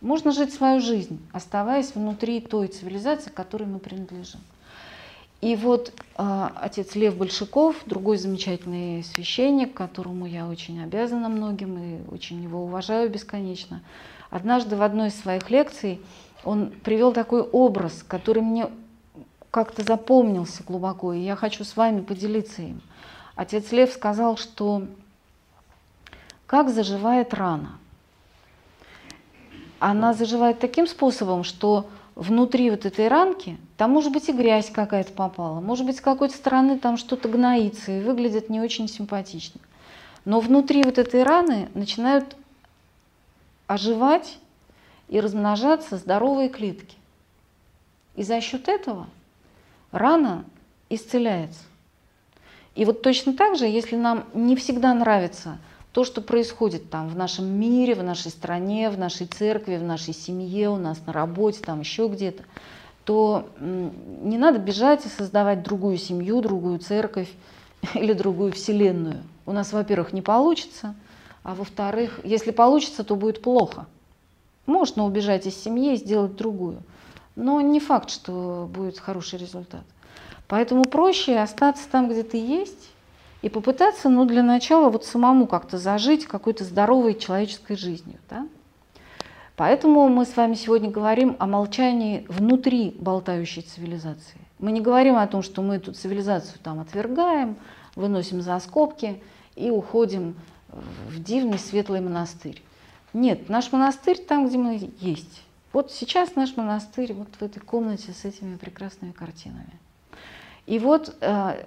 Можно 0.00 0.32
жить 0.32 0.54
свою 0.54 0.80
жизнь, 0.80 1.20
оставаясь 1.32 1.94
внутри 1.94 2.40
той 2.40 2.68
цивилизации, 2.68 3.30
к 3.30 3.34
которой 3.34 3.64
мы 3.64 3.78
принадлежим. 3.78 4.40
И 5.42 5.54
вот 5.54 5.92
э, 6.16 6.48
отец 6.56 6.94
Лев 6.94 7.16
Большаков, 7.16 7.76
другой 7.84 8.16
замечательный 8.16 9.04
священник, 9.04 9.74
которому 9.74 10.24
я 10.26 10.48
очень 10.48 10.82
обязана 10.82 11.28
многим 11.28 11.76
и 11.78 12.10
очень 12.10 12.42
его 12.42 12.64
уважаю 12.64 13.10
бесконечно, 13.10 13.82
однажды 14.30 14.76
в 14.76 14.82
одной 14.82 15.08
из 15.08 15.20
своих 15.20 15.50
лекций 15.50 16.00
он 16.42 16.70
привел 16.70 17.12
такой 17.12 17.42
образ, 17.42 18.02
который 18.02 18.42
мне 18.42 18.70
как-то 19.50 19.82
запомнился 19.82 20.62
глубоко, 20.62 21.12
и 21.12 21.20
я 21.20 21.36
хочу 21.36 21.64
с 21.64 21.76
вами 21.76 22.00
поделиться 22.00 22.62
им. 22.62 22.80
Отец 23.36 23.70
Лев 23.70 23.92
сказал, 23.92 24.38
что 24.38 24.86
как 26.46 26.70
заживает 26.70 27.34
рана. 27.34 27.78
Она 29.78 30.14
заживает 30.14 30.58
таким 30.58 30.86
способом, 30.86 31.44
что 31.44 31.88
внутри 32.14 32.70
вот 32.70 32.86
этой 32.86 33.08
ранки, 33.08 33.58
там 33.76 33.90
может 33.90 34.10
быть 34.10 34.28
и 34.30 34.32
грязь 34.32 34.70
какая-то 34.70 35.12
попала, 35.12 35.60
может 35.60 35.84
быть 35.84 35.98
с 35.98 36.00
какой-то 36.00 36.34
стороны 36.34 36.78
там 36.78 36.96
что-то 36.96 37.28
гноится 37.28 37.92
и 37.92 38.02
выглядит 38.02 38.48
не 38.48 38.60
очень 38.60 38.88
симпатично. 38.88 39.60
Но 40.24 40.40
внутри 40.40 40.82
вот 40.82 40.96
этой 40.96 41.22
раны 41.22 41.68
начинают 41.74 42.36
оживать 43.66 44.38
и 45.08 45.20
размножаться 45.20 45.98
здоровые 45.98 46.48
клетки. 46.48 46.96
И 48.14 48.22
за 48.22 48.40
счет 48.40 48.68
этого 48.68 49.06
рана 49.92 50.44
исцеляется. 50.88 51.60
И 52.76 52.84
вот 52.84 53.00
точно 53.02 53.32
так 53.32 53.56
же, 53.56 53.64
если 53.64 53.96
нам 53.96 54.24
не 54.34 54.54
всегда 54.54 54.92
нравится 54.92 55.58
то, 55.92 56.04
что 56.04 56.20
происходит 56.20 56.90
там 56.90 57.08
в 57.08 57.16
нашем 57.16 57.46
мире, 57.46 57.94
в 57.94 58.02
нашей 58.02 58.30
стране, 58.30 58.90
в 58.90 58.98
нашей 58.98 59.26
церкви, 59.26 59.78
в 59.78 59.82
нашей 59.82 60.12
семье, 60.12 60.68
у 60.68 60.76
нас 60.76 61.00
на 61.06 61.12
работе, 61.14 61.60
там 61.64 61.80
еще 61.80 62.06
где-то, 62.06 62.44
то 63.04 63.48
не 63.58 64.36
надо 64.36 64.58
бежать 64.58 65.06
и 65.06 65.08
создавать 65.08 65.62
другую 65.62 65.96
семью, 65.96 66.42
другую 66.42 66.78
церковь 66.78 67.30
или 67.94 68.12
другую 68.12 68.52
вселенную. 68.52 69.22
У 69.46 69.52
нас, 69.52 69.72
во-первых, 69.72 70.12
не 70.12 70.20
получится, 70.20 70.94
а 71.44 71.54
во-вторых, 71.54 72.20
если 72.24 72.50
получится, 72.50 73.04
то 73.04 73.16
будет 73.16 73.40
плохо. 73.40 73.86
Можно 74.66 75.06
убежать 75.06 75.46
из 75.46 75.56
семьи 75.56 75.94
и 75.94 75.96
сделать 75.96 76.36
другую, 76.36 76.82
но 77.36 77.62
не 77.62 77.80
факт, 77.80 78.10
что 78.10 78.68
будет 78.70 78.98
хороший 78.98 79.38
результат. 79.38 79.84
Поэтому 80.48 80.84
проще 80.84 81.38
остаться 81.38 81.88
там, 81.90 82.08
где 82.08 82.22
ты 82.22 82.36
есть, 82.36 82.90
и 83.42 83.48
попытаться, 83.48 84.08
ну, 84.08 84.24
для 84.24 84.42
начала 84.42 84.90
вот 84.90 85.04
самому 85.04 85.46
как-то 85.46 85.78
зажить 85.78 86.26
какой-то 86.26 86.64
здоровой 86.64 87.14
человеческой 87.14 87.76
жизнью. 87.76 88.18
Да? 88.28 88.46
Поэтому 89.56 90.08
мы 90.08 90.24
с 90.24 90.36
вами 90.36 90.54
сегодня 90.54 90.90
говорим 90.90 91.36
о 91.38 91.46
молчании 91.46 92.26
внутри 92.28 92.96
болтающей 92.98 93.62
цивилизации. 93.62 94.40
Мы 94.58 94.72
не 94.72 94.80
говорим 94.80 95.16
о 95.16 95.26
том, 95.26 95.42
что 95.42 95.62
мы 95.62 95.76
эту 95.76 95.92
цивилизацию 95.92 96.58
там 96.62 96.80
отвергаем, 96.80 97.56
выносим 97.94 98.40
за 98.40 98.58
скобки 98.58 99.22
и 99.54 99.70
уходим 99.70 100.34
в 101.08 101.22
дивный 101.22 101.58
светлый 101.58 102.00
монастырь. 102.00 102.62
Нет, 103.12 103.48
наш 103.48 103.72
монастырь 103.72 104.18
там, 104.18 104.48
где 104.48 104.58
мы 104.58 104.90
есть. 105.00 105.42
Вот 105.72 105.92
сейчас 105.92 106.36
наш 106.36 106.56
монастырь 106.56 107.12
вот 107.12 107.28
в 107.38 107.42
этой 107.42 107.60
комнате 107.60 108.12
с 108.12 108.24
этими 108.24 108.56
прекрасными 108.56 109.12
картинами. 109.12 109.72
И 110.66 110.78
вот 110.78 111.16
э, 111.20 111.64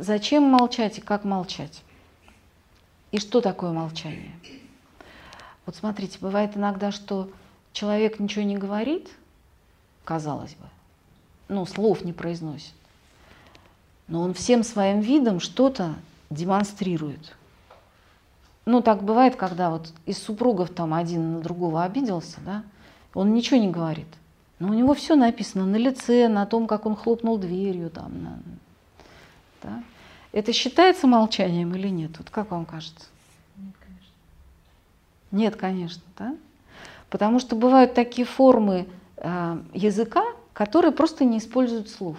Зачем 0.00 0.44
молчать 0.44 0.96
и 0.96 1.02
как 1.02 1.24
молчать? 1.24 1.82
И 3.12 3.18
что 3.18 3.42
такое 3.42 3.70
молчание? 3.70 4.32
Вот 5.66 5.76
смотрите, 5.76 6.18
бывает 6.22 6.56
иногда, 6.56 6.90
что 6.90 7.30
человек 7.74 8.18
ничего 8.18 8.42
не 8.42 8.56
говорит, 8.56 9.10
казалось 10.04 10.54
бы, 10.54 10.64
ну, 11.48 11.66
слов 11.66 12.02
не 12.02 12.14
произносит, 12.14 12.72
но 14.08 14.22
он 14.22 14.32
всем 14.32 14.64
своим 14.64 15.00
видом 15.00 15.38
что-то 15.38 15.96
демонстрирует. 16.30 17.36
Ну, 18.64 18.80
так 18.80 19.02
бывает, 19.02 19.36
когда 19.36 19.68
вот 19.68 19.92
из 20.06 20.16
супругов 20.16 20.70
там 20.70 20.94
один 20.94 21.34
на 21.34 21.40
другого 21.40 21.84
обиделся, 21.84 22.40
да, 22.40 22.62
он 23.12 23.34
ничего 23.34 23.60
не 23.60 23.68
говорит, 23.68 24.08
но 24.60 24.68
у 24.68 24.74
него 24.74 24.92
все 24.94 25.16
написано 25.16 25.64
на 25.64 25.76
лице, 25.76 26.28
на 26.28 26.44
том, 26.44 26.66
как 26.66 26.84
он 26.84 26.94
хлопнул 26.94 27.38
дверью, 27.38 27.88
там, 27.90 28.22
на, 28.22 28.38
да? 29.62 29.82
Это 30.32 30.52
считается 30.52 31.06
молчанием 31.06 31.74
или 31.74 31.88
нет? 31.88 32.12
Вот 32.18 32.30
как 32.30 32.50
вам 32.50 32.66
кажется? 32.66 33.06
Нет, 33.56 33.74
конечно. 33.80 34.12
Нет, 35.32 35.56
конечно, 35.56 36.02
да? 36.18 36.36
Потому 37.08 37.40
что 37.40 37.56
бывают 37.56 37.94
такие 37.94 38.26
формы 38.26 38.86
э, 39.16 39.58
языка, 39.72 40.24
которые 40.52 40.92
просто 40.92 41.24
не 41.24 41.38
используют 41.38 41.88
слов. 41.88 42.18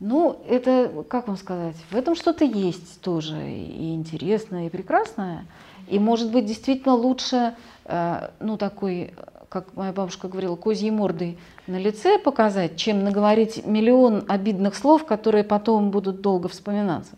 Ну, 0.00 0.42
это, 0.48 1.04
как 1.08 1.28
вам 1.28 1.36
сказать, 1.36 1.76
в 1.90 1.94
этом 1.94 2.16
что-то 2.16 2.44
есть 2.44 3.00
тоже 3.02 3.48
и 3.48 3.94
интересное, 3.94 4.66
и 4.66 4.70
прекрасное. 4.70 5.46
И, 5.88 5.98
может 5.98 6.32
быть, 6.32 6.46
действительно 6.46 6.94
лучше, 6.94 7.54
э, 7.84 8.30
ну, 8.40 8.56
такой 8.56 9.12
как 9.52 9.76
моя 9.76 9.92
бабушка 9.92 10.28
говорила, 10.28 10.56
козьей 10.56 10.90
мордой 10.90 11.38
на 11.66 11.78
лице 11.78 12.18
показать, 12.18 12.76
чем 12.76 13.04
наговорить 13.04 13.66
миллион 13.66 14.24
обидных 14.26 14.74
слов, 14.74 15.04
которые 15.04 15.44
потом 15.44 15.90
будут 15.90 16.22
долго 16.22 16.48
вспоминаться. 16.48 17.16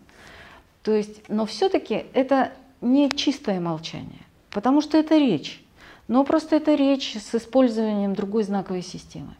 То 0.83 0.91
есть, 0.91 1.29
но 1.29 1.45
все-таки 1.45 2.07
это 2.11 2.51
не 2.81 3.09
чистое 3.09 3.61
молчание, 3.61 4.19
потому 4.49 4.81
что 4.81 4.97
это 4.97 5.17
речь. 5.17 5.63
Но 6.09 6.25
просто 6.25 6.57
это 6.57 6.75
речь 6.75 7.15
с 7.15 7.33
использованием 7.33 8.13
другой 8.13 8.43
знаковой 8.43 8.81
системы. 8.81 9.33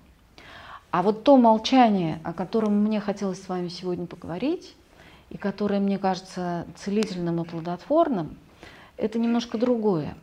А 0.89 1.04
вот 1.04 1.26
то 1.26 1.36
молчание, 1.36 2.22
о 2.24 2.32
котором 2.32 2.82
мне 2.82 3.02
хотелось 3.02 3.43
с 3.43 3.50
вами 3.50 3.68
сегодня 3.68 4.06
поговорить, 4.06 4.74
и 5.30 5.36
которое 5.38 5.82
мне 5.82 5.98
кажется 5.98 6.66
целительным 6.78 7.41
и 7.41 7.46
плодотворным, 7.46 8.38
это 8.96 9.20
немножко 9.20 9.58
другое. 9.58 10.16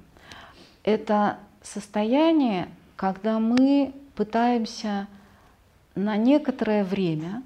Это 0.84 1.36
состояние, 1.62 2.68
когда 2.96 3.38
мы 3.38 3.94
пытаемся 4.14 5.06
на 5.94 6.16
некоторое 6.16 6.84
время, 6.84 7.42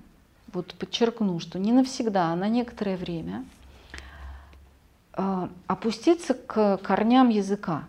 вот 0.52 0.74
подчеркну, 0.74 1.38
что 1.40 1.58
не 1.58 1.72
навсегда, 1.72 2.32
а 2.32 2.36
на 2.36 2.48
некоторое 2.48 2.96
время 2.96 3.44
э, 5.12 5.48
опуститься 5.66 6.34
к 6.34 6.78
корням 6.78 7.28
языка. 7.28 7.84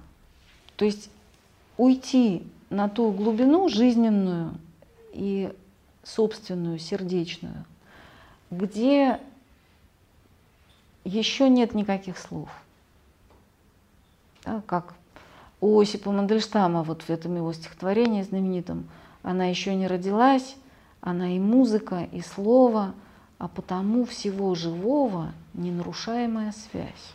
То 0.75 0.85
есть 0.85 1.09
уйти 1.77 2.43
на 2.69 2.89
ту 2.89 3.11
глубину 3.11 3.69
жизненную 3.69 4.55
и 5.13 5.53
собственную, 6.03 6.79
сердечную, 6.79 7.65
где 8.51 9.19
еще 11.03 11.49
нет 11.49 11.73
никаких 11.73 12.17
слов. 12.17 12.49
Да, 14.43 14.61
как 14.65 14.93
у 15.59 15.79
Осипа 15.79 16.11
Мандельштама, 16.11 16.83
вот 16.83 17.03
в 17.03 17.09
этом 17.09 17.35
его 17.35 17.51
стихотворении 17.53 18.21
знаменитом, 18.21 18.87
она 19.23 19.45
еще 19.45 19.73
не 19.75 19.87
родилась, 19.87 20.55
она 21.01 21.35
и 21.35 21.39
музыка, 21.39 22.07
и 22.11 22.21
слово, 22.21 22.93
а 23.37 23.47
потому 23.47 24.05
всего 24.05 24.55
живого 24.55 25.31
ненарушаемая 25.53 26.51
связь. 26.51 27.13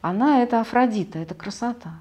Она— 0.00 0.42
это 0.42 0.60
Афродита, 0.60 1.18
это 1.18 1.34
красота. 1.34 1.94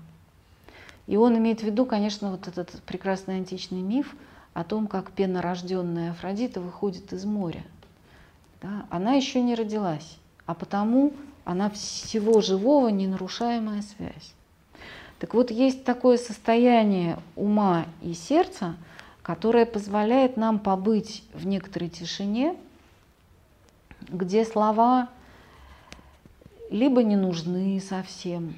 И 1.07 1.15
он 1.17 1.38
имеет 1.38 1.61
в 1.61 1.63
виду, 1.63 1.86
конечно, 1.86 2.31
вот 2.31 2.47
этот 2.47 2.81
прекрасный 2.84 3.36
античный 3.38 3.81
миф 3.81 4.15
о 4.53 4.63
том, 4.63 4.88
как 4.88 5.11
пенорожденная 5.11 6.11
Афродита 6.11 6.61
выходит 6.61 7.11
из 7.13 7.25
моря. 7.25 7.63
Да? 8.61 8.86
Она 8.89 9.13
еще 9.13 9.41
не 9.41 9.55
родилась, 9.55 10.17
а 10.45 10.53
потому 10.53 11.13
она 11.43 11.69
всего 11.69 12.41
живого 12.41 12.88
ненарушаемая 12.89 13.81
связь. 13.81 14.34
Так 15.24 15.36
вот, 15.36 15.51
есть 15.51 15.86
такое 15.86 16.17
состояние 16.17 17.17
ума 17.38 17.86
и 18.01 18.13
сердца, 18.13 18.76
которое 19.21 19.65
позволяет 19.65 20.36
нам 20.36 20.59
побыть 20.59 21.24
в 21.34 21.45
некоторой 21.47 21.88
тишине, 21.88 22.57
где 24.01 24.43
слова 24.43 25.07
либо 26.69 27.03
не 27.03 27.15
нужны 27.15 27.80
совсем. 27.80 28.55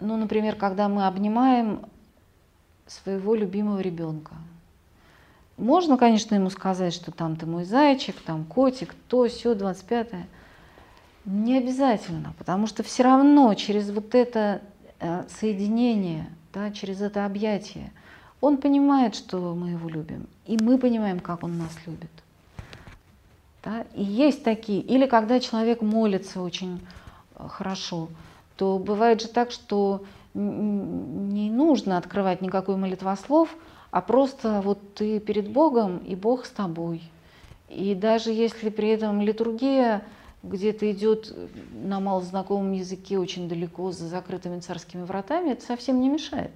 Ну, 0.00 0.18
например, 0.18 0.56
когда 0.56 0.86
мы 0.86 1.06
обнимаем 1.06 1.80
своего 2.86 3.34
любимого 3.34 3.80
ребенка. 3.80 4.34
Можно, 5.56 5.96
конечно, 5.96 6.34
ему 6.34 6.50
сказать, 6.50 6.92
что 6.92 7.10
там 7.10 7.36
ты 7.36 7.46
мой 7.46 7.64
зайчик, 7.64 8.20
там 8.20 8.44
котик, 8.44 8.94
то, 9.08 9.26
все, 9.28 9.54
25-е. 9.54 10.26
Не 11.24 11.56
обязательно, 11.56 12.34
потому 12.36 12.66
что 12.66 12.82
все 12.82 13.02
равно 13.02 13.54
через 13.54 13.88
вот 13.88 14.14
это 14.14 14.60
соединение, 15.40 16.30
да, 16.52 16.70
через 16.70 17.00
это 17.00 17.24
объятие, 17.24 17.92
он 18.40 18.56
понимает, 18.56 19.14
что 19.14 19.54
мы 19.54 19.70
его 19.70 19.88
любим, 19.88 20.26
и 20.46 20.56
мы 20.60 20.78
понимаем, 20.78 21.20
как 21.20 21.44
он 21.44 21.58
нас 21.58 21.76
любит. 21.86 22.10
Да? 23.62 23.84
И 23.94 24.02
есть 24.02 24.42
такие, 24.42 24.80
или 24.80 25.06
когда 25.06 25.38
человек 25.40 25.82
молится 25.82 26.42
очень 26.42 26.80
э, 27.36 27.46
хорошо, 27.48 28.08
то 28.56 28.78
бывает 28.78 29.22
же 29.22 29.28
так, 29.28 29.50
что 29.50 30.04
не 30.34 31.50
нужно 31.50 31.98
открывать 31.98 32.40
никакой 32.40 32.76
молитвослов, 32.76 33.54
а 33.90 34.00
просто 34.00 34.62
вот 34.62 34.94
ты 34.94 35.20
перед 35.20 35.50
Богом, 35.50 35.98
и 35.98 36.14
Бог 36.14 36.46
с 36.46 36.50
тобой. 36.50 37.02
И 37.68 37.94
даже 37.94 38.30
если 38.30 38.70
при 38.70 38.88
этом 38.88 39.20
литургия 39.20 40.02
где-то 40.42 40.90
идет 40.90 41.32
на 41.72 42.00
малознакомом 42.00 42.72
языке 42.72 43.18
очень 43.18 43.48
далеко 43.48 43.92
за 43.92 44.08
закрытыми 44.08 44.60
царскими 44.60 45.02
вратами, 45.04 45.50
это 45.50 45.64
совсем 45.64 46.00
не 46.00 46.08
мешает. 46.08 46.50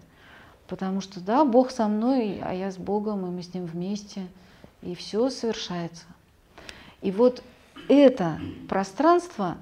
Потому 0.66 1.00
что 1.00 1.20
да, 1.20 1.44
Бог 1.44 1.70
со 1.70 1.86
мной, 1.86 2.40
а 2.42 2.52
я 2.52 2.72
с 2.72 2.76
Богом, 2.76 3.24
и 3.26 3.30
мы 3.30 3.42
с 3.42 3.54
Ним 3.54 3.66
вместе. 3.66 4.26
и 4.82 4.94
все 4.94 5.30
совершается. 5.30 6.04
И 7.02 7.10
вот 7.10 7.42
это 7.88 8.40
пространство 8.68 9.56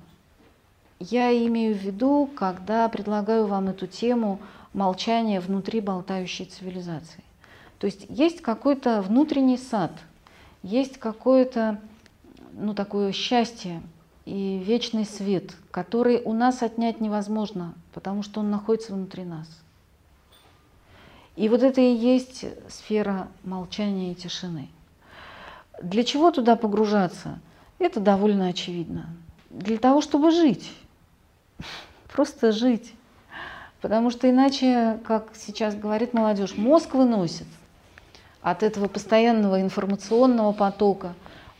я 0.98 1.30
имею 1.46 1.74
в 1.74 1.78
виду, 1.78 2.28
когда 2.34 2.88
предлагаю 2.88 3.46
вам 3.46 3.68
эту 3.68 3.86
тему 3.86 4.40
молчания 4.72 5.40
внутри 5.40 5.80
болтающей 5.80 6.46
цивилизации. 6.46 7.22
То 7.78 7.86
есть 7.86 8.06
есть 8.08 8.40
какой-то 8.40 9.02
внутренний 9.02 9.58
сад, 9.58 9.92
есть 10.62 10.98
какое-то 10.98 11.80
ну, 12.52 12.74
такое 12.74 13.12
счастье 13.12 13.82
и 14.24 14.58
вечный 14.58 15.04
свет, 15.04 15.54
который 15.70 16.22
у 16.24 16.32
нас 16.32 16.62
отнять 16.62 17.00
невозможно, 17.00 17.74
потому 17.92 18.22
что 18.22 18.40
он 18.40 18.50
находится 18.50 18.92
внутри 18.92 19.24
нас. 19.24 19.48
И 21.36 21.48
вот 21.48 21.62
это 21.62 21.80
и 21.80 21.94
есть 21.94 22.44
сфера 22.68 23.28
молчания 23.42 24.12
и 24.12 24.14
тишины. 24.14 24.68
Для 25.82 26.04
чего 26.04 26.30
туда 26.30 26.56
погружаться? 26.56 27.40
Это 27.78 28.00
довольно 28.00 28.46
очевидно. 28.46 29.08
Для 29.50 29.78
того, 29.78 30.00
чтобы 30.00 30.30
жить. 30.30 30.72
Просто 32.12 32.52
жить. 32.52 32.94
Потому 33.80 34.10
что 34.10 34.30
иначе, 34.30 35.00
как 35.04 35.32
сейчас 35.34 35.74
говорит 35.74 36.14
молодежь, 36.14 36.56
мозг 36.56 36.94
выносит 36.94 37.48
от 38.40 38.62
этого 38.62 38.88
постоянного 38.88 39.60
информационного 39.60 40.52
потока, 40.52 41.14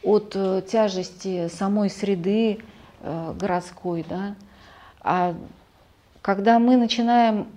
от 0.04 0.36
э, 0.36 0.62
тяжести 0.66 1.48
самой 1.48 1.90
среды 1.90 2.60
э, 3.00 3.34
городской. 3.38 4.04
Да? 4.08 4.36
А 5.00 5.34
когда 6.22 6.58
мы 6.58 6.76
начинаем 6.76 7.48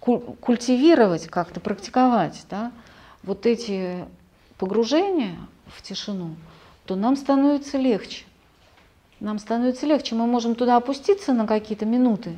культивировать, 0.00 1.28
как-то 1.28 1.60
практиковать 1.60 2.44
да, 2.50 2.72
вот 3.22 3.46
эти 3.46 4.04
погружения 4.58 5.36
в 5.66 5.80
тишину, 5.82 6.34
то 6.86 6.96
нам 6.96 7.16
становится 7.16 7.78
легче. 7.78 8.24
Нам 9.20 9.38
становится 9.38 9.86
легче. 9.86 10.16
Мы 10.16 10.26
можем 10.26 10.56
туда 10.56 10.76
опуститься 10.76 11.32
на 11.32 11.46
какие-то 11.46 11.86
минуты, 11.86 12.36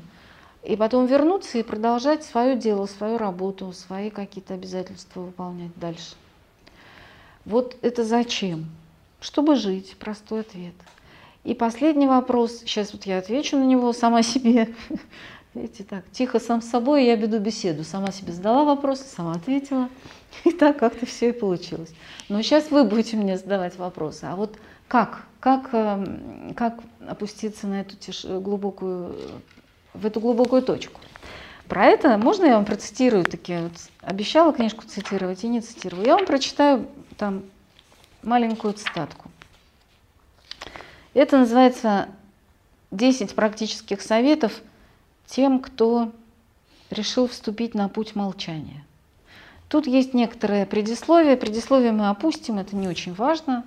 и 0.62 0.76
потом 0.76 1.06
вернуться 1.06 1.56
и 1.56 1.62
продолжать 1.62 2.24
свое 2.24 2.56
дело, 2.56 2.84
свою 2.84 3.16
работу, 3.16 3.72
свои 3.72 4.10
какие-то 4.10 4.52
обязательства 4.52 5.20
выполнять 5.20 5.74
дальше. 5.76 6.16
Вот 7.46 7.76
это 7.80 8.04
зачем? 8.04 8.66
Чтобы 9.24 9.56
жить, 9.56 9.96
простой 9.98 10.40
ответ. 10.40 10.74
И 11.44 11.54
последний 11.54 12.06
вопрос, 12.06 12.58
сейчас 12.58 12.92
вот 12.92 13.06
я 13.06 13.16
отвечу 13.16 13.56
на 13.56 13.64
него 13.64 13.94
сама 13.94 14.22
себе. 14.22 14.74
Видите, 15.54 15.82
так, 15.82 16.04
тихо 16.12 16.38
сам 16.38 16.60
с 16.60 16.68
собой 16.68 17.06
я 17.06 17.16
веду 17.16 17.38
беседу. 17.38 17.84
Сама 17.84 18.12
себе 18.12 18.34
задала 18.34 18.64
вопросы, 18.64 19.04
сама 19.04 19.32
ответила. 19.32 19.88
И 20.44 20.50
так 20.50 20.78
как-то 20.78 21.06
все 21.06 21.30
и 21.30 21.32
получилось. 21.32 21.94
Но 22.28 22.42
сейчас 22.42 22.70
вы 22.70 22.84
будете 22.84 23.16
мне 23.16 23.38
задавать 23.38 23.78
вопросы. 23.78 24.24
А 24.24 24.36
вот 24.36 24.58
как? 24.88 25.24
Как, 25.40 25.70
эм, 25.72 26.52
как 26.54 26.80
опуститься 27.08 27.66
на 27.66 27.80
эту 27.80 27.96
тиш... 27.96 28.26
глубокую, 28.26 29.16
в 29.94 30.04
эту 30.04 30.20
глубокую 30.20 30.60
точку? 30.60 31.00
Про 31.66 31.86
это 31.86 32.18
можно 32.18 32.44
я 32.44 32.56
вам 32.56 32.66
процитирую 32.66 33.24
такие 33.24 33.62
вот, 33.62 33.72
обещала 34.02 34.52
книжку 34.52 34.84
цитировать 34.86 35.44
и 35.44 35.48
не 35.48 35.62
цитирую. 35.62 36.04
Я 36.04 36.16
вам 36.16 36.26
прочитаю 36.26 36.86
там 37.16 37.44
маленькую 38.24 38.74
цитатку. 38.74 39.30
Это 41.12 41.38
называется 41.38 42.08
«10 42.90 43.34
практических 43.34 44.00
советов 44.02 44.60
тем, 45.26 45.60
кто 45.60 46.10
решил 46.90 47.28
вступить 47.28 47.74
на 47.74 47.88
путь 47.88 48.14
молчания». 48.14 48.84
Тут 49.68 49.86
есть 49.86 50.14
некоторое 50.14 50.66
предисловие. 50.66 51.36
Предисловие 51.36 51.92
мы 51.92 52.08
опустим, 52.08 52.58
это 52.58 52.76
не 52.76 52.88
очень 52.88 53.14
важно. 53.14 53.64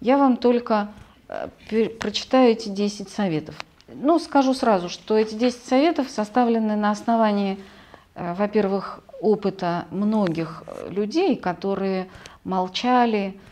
Я 0.00 0.18
вам 0.18 0.36
только 0.36 0.92
э, 1.28 1.48
прочитаю 1.98 2.52
эти 2.52 2.68
10 2.68 3.08
советов. 3.08 3.54
Ну, 3.88 4.18
скажу 4.18 4.54
сразу, 4.54 4.88
что 4.88 5.16
эти 5.16 5.34
10 5.34 5.64
советов 5.64 6.08
составлены 6.10 6.76
на 6.76 6.90
основании, 6.90 7.58
э, 8.14 8.34
во-первых, 8.34 9.00
опыта 9.20 9.86
многих 9.90 10.62
людей, 10.88 11.36
которые 11.36 12.08
молчали 12.44 13.34
э, 13.34 13.50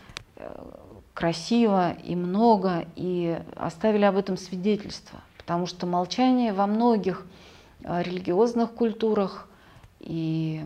красиво 1.13 1.91
и 1.91 2.15
много 2.15 2.85
и 2.95 3.39
оставили 3.55 4.05
об 4.05 4.17
этом 4.17 4.37
свидетельство. 4.37 5.19
Потому 5.37 5.65
что 5.65 5.85
молчание 5.85 6.53
во 6.53 6.67
многих 6.67 7.25
религиозных 7.81 8.71
культурах 8.71 9.47
и 9.99 10.63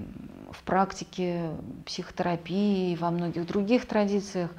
в 0.51 0.63
практике 0.63 1.49
психотерапии, 1.85 2.95
во 2.95 3.11
многих 3.11 3.47
других 3.47 3.87
традициях, 3.87 4.51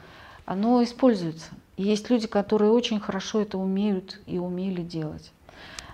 оно 0.44 0.82
используется. 0.82 1.50
И 1.76 1.84
есть 1.84 2.10
люди, 2.10 2.26
которые 2.26 2.70
очень 2.70 3.00
хорошо 3.00 3.40
это 3.40 3.58
умеют 3.58 4.20
и 4.26 4.38
умели 4.38 4.82
делать. 4.82 5.32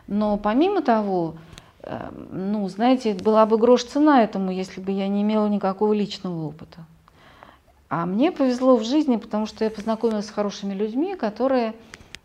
Но 0.07 0.37
помимо 0.37 0.83
того, 0.83 1.37
эм, 1.83 2.53
ну, 2.53 2.69
знаете, 2.69 3.15
была 3.15 3.47
бы 3.47 3.59
грош 3.59 3.85
цена 3.85 4.23
этому, 4.23 4.51
если 4.51 4.81
бы 4.81 4.91
я 4.93 5.09
не 5.09 5.23
имела 5.23 5.47
никакого 5.47 5.93
личного 5.93 6.47
опыта. 6.47 6.85
А 7.91 8.07
мне 8.07 8.31
повезло 8.31 8.77
в 8.77 8.85
жизни, 8.85 9.17
потому 9.17 9.47
что 9.47 9.65
я 9.65 9.71
познакомилась 9.71 10.27
с 10.27 10.31
хорошими 10.31 10.75
людьми, 10.75 11.17
которые 11.17 11.75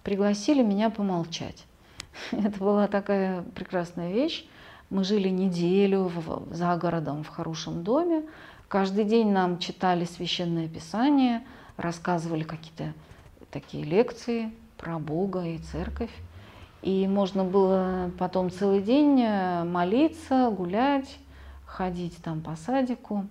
пригласили 0.04 0.62
меня 0.62 0.92
помолчать. 0.92 1.66
Это 2.32 2.60
была 2.60 2.88
такая 2.88 3.42
прекрасная 3.56 4.14
вещь. 4.14 4.46
Мы 4.92 5.04
жили 5.04 5.28
неделю 5.28 6.04
в, 6.04 6.54
за 6.54 6.78
городом 6.78 7.24
в 7.24 7.30
хорошем 7.30 7.84
доме. 7.84 8.22
Каждый 8.68 9.06
день 9.06 9.32
нам 9.32 9.58
читали 9.58 10.06
священное 10.06 10.68
писание, 10.68 11.42
рассказывали 11.78 12.44
какие-то 12.44 12.94
такие 13.50 13.84
лекции 13.84 14.52
про 14.78 15.00
Бога 15.00 15.46
и 15.46 15.58
церковь. 15.58 16.12
И 16.84 17.08
можно 17.08 17.44
было 17.44 18.12
потом 18.20 18.52
целый 18.52 18.84
день 18.84 19.20
э, 19.20 19.64
молиться, 19.64 20.52
гулять, 20.56 21.18
ходить 21.66 22.18
там 22.18 22.42
по 22.42 22.56
садику. 22.56 23.26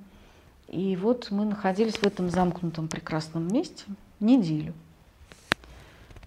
И 0.74 0.96
вот 0.96 1.28
мы 1.30 1.44
находились 1.44 1.94
в 1.94 2.02
этом 2.02 2.28
замкнутом 2.28 2.88
прекрасном 2.88 3.46
месте 3.46 3.84
неделю, 4.18 4.74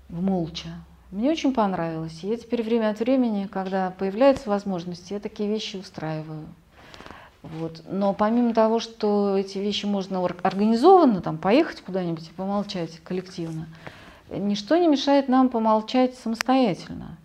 в 0.07 0.21
молча. 0.21 0.69
Мне 1.11 1.29
очень 1.31 1.53
понравилось. 1.53 2.21
Я 2.21 2.37
теперь 2.37 2.63
время 2.63 2.91
от 2.91 2.99
времени, 3.01 3.47
когда 3.51 3.91
появляются 3.91 4.49
возможности, 4.49 5.11
я 5.11 5.19
такие 5.19 5.49
вещи 5.49 5.75
устраиваю. 5.75 6.45
Вот. 7.43 7.83
Но 7.91 8.13
помимо 8.13 8.53
того, 8.53 8.79
что 8.79 9.37
эти 9.37 9.57
вещи 9.57 9.85
можно 9.85 10.25
организованно, 10.43 11.21
там, 11.21 11.37
поехать 11.37 11.81
куда-нибудь 11.81 12.29
и 12.29 12.31
помолчать 12.31 12.99
коллективно, 13.03 13.67
ничто 14.29 14.77
не 14.77 14.87
мешает 14.87 15.27
нам 15.27 15.49
помолчать 15.49 16.15
самостоятельно. 16.15 17.17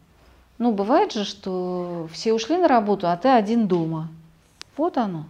Ну, 0.59 0.73
бывает 0.73 1.13
же, 1.13 1.25
что 1.25 2.09
все 2.13 2.35
ушли 2.35 2.57
на 2.57 2.67
работу, 2.67 3.09
а 3.09 3.17
ты 3.17 3.29
один 3.29 3.69
дома. 3.69 4.09
Вот 4.77 4.99
оно. 4.99 5.27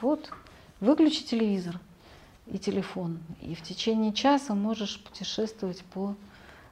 Вот. 0.00 0.30
Выключи 0.84 1.24
телевизор 1.24 1.80
и 2.46 2.58
телефон. 2.58 3.18
И 3.40 3.54
в 3.54 3.62
течение 3.62 4.12
часа 4.12 4.54
можешь 4.54 5.02
путешествовать 5.02 5.82
по 5.94 6.14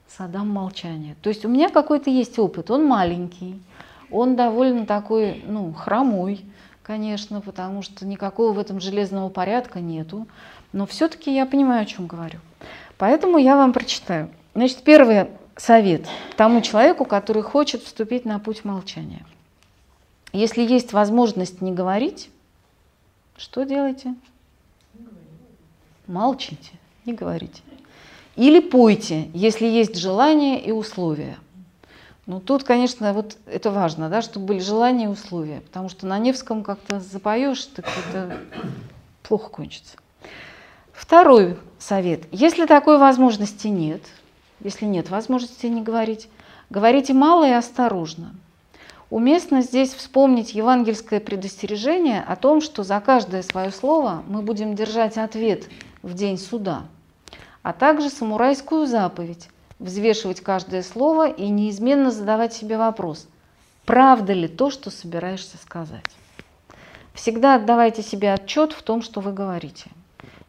садам 0.07 0.51
молчания. 0.51 1.17
То 1.23 1.31
есть 1.31 1.47
у 1.47 1.49
меня 1.49 1.71
какой-то 1.71 2.11
есть 2.11 2.39
опыт, 2.39 2.71
он 2.71 2.85
маленький, 2.85 3.59
он 4.11 4.37
довольно 4.37 4.85
такой, 4.85 5.43
ну, 5.47 5.73
хромой, 5.73 6.45
конечно, 6.83 7.41
потому 7.41 7.81
что 7.81 8.05
никакого 8.05 8.53
в 8.53 8.59
этом 8.59 8.81
железного 8.81 9.31
порядка 9.31 9.81
нету, 9.81 10.27
но 10.75 10.85
все-таки 10.85 11.35
я 11.35 11.47
понимаю, 11.47 11.81
о 11.81 11.87
чем 11.87 12.07
говорю. 12.07 12.39
Поэтому 12.99 13.39
я 13.39 13.57
вам 13.57 13.73
прочитаю. 13.73 14.29
Значит, 14.55 14.83
первый 14.83 15.29
совет 15.57 16.07
тому 16.37 16.61
человеку, 16.61 17.07
который 17.07 17.43
хочет 17.43 17.83
вступить 17.83 18.27
на 18.27 18.39
путь 18.39 18.67
молчания. 18.67 19.25
Если 20.35 20.61
есть 20.61 20.93
возможность 20.93 21.63
не 21.63 21.73
говорить, 21.73 22.29
что 23.37 23.65
делайте? 23.65 24.15
Молчите, 26.07 26.73
не 27.05 27.13
говорите. 27.13 27.63
Или 28.37 28.61
пойте, 28.61 29.31
если 29.35 29.67
есть 29.67 29.97
желание 29.97 30.61
и 30.61 30.73
условия. 30.73 31.37
Ну, 32.27 32.41
тут, 32.41 32.63
конечно, 32.63 33.13
вот 33.13 33.37
это 33.47 33.71
важно, 33.71 34.09
да, 34.09 34.23
чтобы 34.23 34.47
были 34.47 34.61
желания 34.61 35.05
и 35.05 35.09
условия, 35.09 35.61
потому 35.61 35.89
что 35.89 36.07
на 36.07 36.19
Невском 36.19 36.63
как-то 36.63 37.01
запоешь, 37.01 37.65
так 37.67 37.85
это 38.09 38.39
плохо 39.23 39.51
кончится. 39.51 39.97
Второй 40.93 41.59
совет. 41.79 42.23
Если 42.31 42.67
такой 42.67 42.99
возможности 42.99 43.67
нет, 43.67 44.03
если 44.61 44.85
нет 44.85 45.11
возможности 45.11 45.67
не 45.67 45.83
говорить, 45.83 46.29
говорите 46.71 47.13
мало 47.13 47.49
и 47.49 47.53
осторожно. 47.53 48.33
Уместно 49.13 49.61
здесь 49.61 49.95
вспомнить 49.95 50.55
евангельское 50.55 51.21
предостережение 51.21 52.21
о 52.23 52.35
том, 52.35 52.61
что 52.61 52.83
за 52.83 52.99
каждое 53.01 53.43
свое 53.43 53.71
слово 53.71 54.25
мы 54.27 54.43
будем 54.43 54.75
держать 54.75 55.19
ответ 55.19 55.69
в 56.03 56.15
день 56.15 56.39
суда– 56.39 56.87
а 57.63 57.73
также 57.73 58.11
самурайскую 58.11 58.87
заповедь– 58.87 59.49
взвешивать 59.79 60.41
каждое 60.41 60.83
слово 60.83 61.31
и 61.31 61.49
неизменно 61.49 62.11
задавать 62.11 62.53
себе 62.53 62.77
вопрос, 62.77 63.29
правда 63.85 64.33
ли 64.33 64.49
то, 64.49 64.71
что 64.71 64.91
собираешься 64.91 65.57
сказать. 65.59 66.05
Всегда 67.15 67.57
отдавайте 67.57 68.03
себе 68.03 68.33
отчет 68.33 68.73
в 68.73 68.83
том, 68.83 69.03
что 69.03 69.21
вы 69.21 69.33
говорите. 69.33 69.91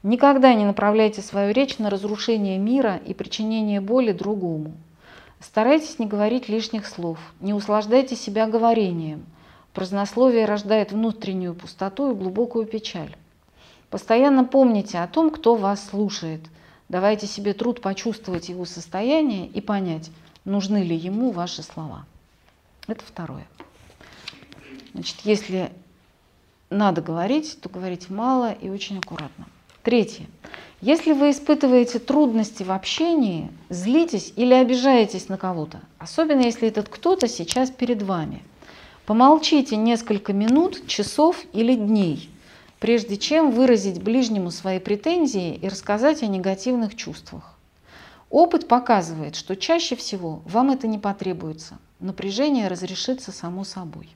Никогда 0.01 0.53
не 0.53 0.65
направляйте 0.65 1.21
свою 1.21 1.53
речь 1.53 1.77
на 1.77 1.89
разрушение 1.89 2.57
мира 2.57 2.99
и 3.05 3.13
причинение 3.13 3.79
боли 3.79 4.11
другому. 4.11 4.73
Старайтесь 5.43 5.99
не 5.99 6.05
говорить 6.05 6.47
лишних 6.47 6.87
слов, 6.87 7.19
не 7.41 7.53
услаждайте 7.53 8.15
себя 8.15 8.47
говорением. 8.47 9.25
Празднословие 9.73 10.45
рождает 10.45 10.93
внутреннюю 10.93 11.53
пустоту 11.53 12.11
и 12.11 12.15
глубокую 12.15 12.65
печаль. 12.65 13.13
Постоянно 13.89 14.45
помните 14.45 14.99
о 14.99 15.07
том, 15.07 15.29
кто 15.29 15.55
вас 15.55 15.89
слушает. 15.89 16.41
Давайте 16.87 17.27
себе 17.27 17.53
труд 17.53 17.81
почувствовать 17.81 18.47
его 18.47 18.63
состояние 18.63 19.47
и 19.47 19.59
понять, 19.59 20.11
нужны 20.45 20.81
ли 20.81 20.95
ему 20.95 21.31
ваши 21.31 21.61
слова. 21.61 22.05
Это 22.87 23.03
второе. 23.03 23.45
Значит, 24.93 25.17
если 25.25 25.73
надо 26.69 27.01
говорить, 27.01 27.59
то 27.61 27.67
говорить 27.67 28.09
мало 28.09 28.53
и 28.53 28.69
очень 28.69 28.97
аккуратно. 28.97 29.45
Третье. 29.83 30.27
Если 30.79 31.11
вы 31.11 31.31
испытываете 31.31 31.99
трудности 31.99 32.63
в 32.63 32.71
общении, 32.71 33.51
злитесь 33.69 34.31
или 34.37 34.53
обижаетесь 34.53 35.27
на 35.27 35.37
кого-то, 35.37 35.81
особенно 35.99 36.41
если 36.41 36.69
этот 36.69 36.87
кто-то 36.87 37.27
сейчас 37.27 37.69
перед 37.69 38.01
вами, 38.01 38.41
помолчите 39.05 39.75
несколько 39.75 40.31
минут, 40.31 40.87
часов 40.87 41.43
или 41.51 41.75
дней, 41.75 42.29
прежде 42.79 43.17
чем 43.17 43.51
выразить 43.51 44.01
ближнему 44.01 44.51
свои 44.51 44.79
претензии 44.79 45.55
и 45.55 45.67
рассказать 45.67 46.23
о 46.23 46.27
негативных 46.27 46.95
чувствах. 46.95 47.57
Опыт 48.29 48.69
показывает, 48.69 49.35
что 49.35 49.57
чаще 49.57 49.97
всего 49.97 50.41
вам 50.45 50.71
это 50.71 50.87
не 50.87 50.97
потребуется. 50.97 51.77
Напряжение 51.99 52.69
разрешится 52.69 53.33
само 53.33 53.65
собой. 53.65 54.09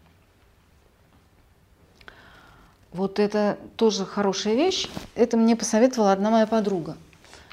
Вот 2.94 3.20
это 3.20 3.58
тоже 3.76 4.06
хорошая 4.06 4.56
вещь. 4.56 4.88
Это 5.16 5.38
мне 5.38 5.56
посоветовала 5.56 6.12
одна 6.12 6.30
моя 6.30 6.48
подруга. 6.48 6.98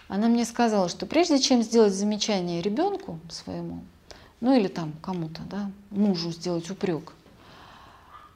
Она 0.09 0.28
мне 0.28 0.45
сказала, 0.45 0.89
что 0.89 1.07
прежде 1.07 1.39
чем 1.39 1.62
сделать 1.62 1.95
замечание 1.95 2.62
ребенку 2.62 3.18
своему, 3.28 3.82
ну 4.41 4.55
или 4.55 4.68
там 4.68 4.93
кому-то, 5.03 5.43
да, 5.51 5.70
мужу 5.91 6.30
сделать 6.30 6.70
упрек, 6.70 7.12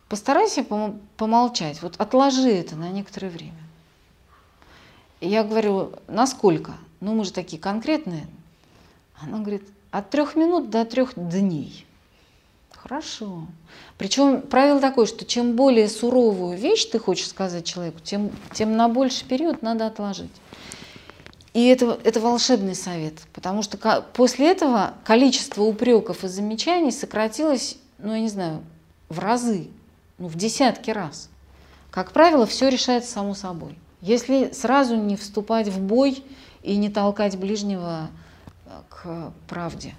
постарайся 0.09 0.65
помолчать, 1.17 1.83
вот 1.83 1.97
отложи 1.99 2.51
это 2.51 2.75
на 2.75 2.89
некоторое 2.89 3.29
время. 3.29 3.61
И 5.21 5.29
я 5.29 5.45
говорю, 5.45 5.93
насколько? 6.07 6.75
Ну 7.01 7.15
мы 7.15 7.25
же 7.25 7.33
такие 7.33 7.61
конкретные. 7.61 8.27
Она 9.21 9.39
говорит, 9.39 9.69
от 9.91 10.11
трех 10.11 10.37
минут 10.37 10.71
до 10.71 10.85
трех 10.85 11.13
дней. 11.17 11.87
Хорошо. 12.83 13.47
Причем 13.99 14.41
правило 14.43 14.81
такое, 14.81 15.07
что 15.07 15.25
чем 15.25 15.57
более 15.57 15.89
суровую 15.89 16.57
вещь 16.57 16.85
ты 16.87 16.99
хочешь 16.99 17.29
сказать 17.29 17.65
человеку, 17.65 17.99
тем, 18.01 18.31
тем 18.53 18.77
на 18.77 18.89
больший 18.89 19.27
период 19.27 19.63
надо 19.63 19.87
отложить. 19.87 20.31
И 21.55 21.67
это, 21.67 21.99
это 22.05 22.21
волшебный 22.21 22.75
совет, 22.75 23.15
потому 23.33 23.63
что 23.63 24.07
после 24.15 24.51
этого 24.51 24.95
количество 25.05 25.63
упреков 25.63 26.23
и 26.23 26.29
замечаний 26.29 26.93
сократилось, 26.93 27.79
ну 27.99 28.15
я 28.15 28.21
не 28.21 28.29
знаю, 28.29 28.63
в 29.09 29.19
разы, 29.19 29.69
ну 30.19 30.29
в 30.29 30.37
десятки 30.37 30.91
раз. 30.91 31.31
Как 31.91 32.13
правило, 32.13 32.47
все 32.47 32.69
решается 32.69 33.11
само 33.11 33.35
собой. 33.35 33.77
Если 34.01 34.53
сразу 34.53 34.95
не 34.95 35.17
вступать 35.17 35.69
в 35.69 35.81
бой 35.81 36.23
и 36.63 36.77
не 36.77 36.91
толкать 36.91 37.37
ближнего 37.37 38.09
э, 38.67 38.71
к 38.89 39.33
правде. 39.49 39.95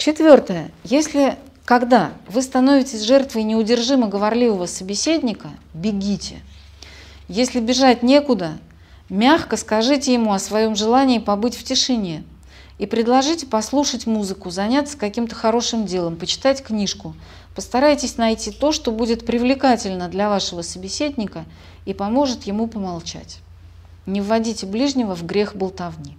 Четвертое. 0.00 0.70
Если 0.82 1.36
когда 1.66 2.14
вы 2.26 2.40
становитесь 2.40 3.02
жертвой 3.02 3.42
неудержимо 3.42 4.08
говорливого 4.08 4.64
собеседника, 4.64 5.50
бегите. 5.74 6.40
Если 7.28 7.60
бежать 7.60 8.02
некуда, 8.02 8.56
мягко 9.10 9.58
скажите 9.58 10.14
ему 10.14 10.32
о 10.32 10.38
своем 10.38 10.74
желании 10.74 11.18
побыть 11.18 11.54
в 11.54 11.64
тишине 11.64 12.24
и 12.78 12.86
предложите 12.86 13.46
послушать 13.46 14.06
музыку, 14.06 14.48
заняться 14.48 14.96
каким-то 14.96 15.34
хорошим 15.34 15.84
делом, 15.84 16.16
почитать 16.16 16.62
книжку. 16.64 17.14
Постарайтесь 17.54 18.16
найти 18.16 18.52
то, 18.52 18.72
что 18.72 18.92
будет 18.92 19.26
привлекательно 19.26 20.08
для 20.08 20.30
вашего 20.30 20.62
собеседника 20.62 21.44
и 21.84 21.92
поможет 21.92 22.44
ему 22.44 22.68
помолчать. 22.68 23.40
Не 24.06 24.22
вводите 24.22 24.64
ближнего 24.64 25.14
в 25.14 25.26
грех 25.26 25.54
болтовни. 25.54 26.16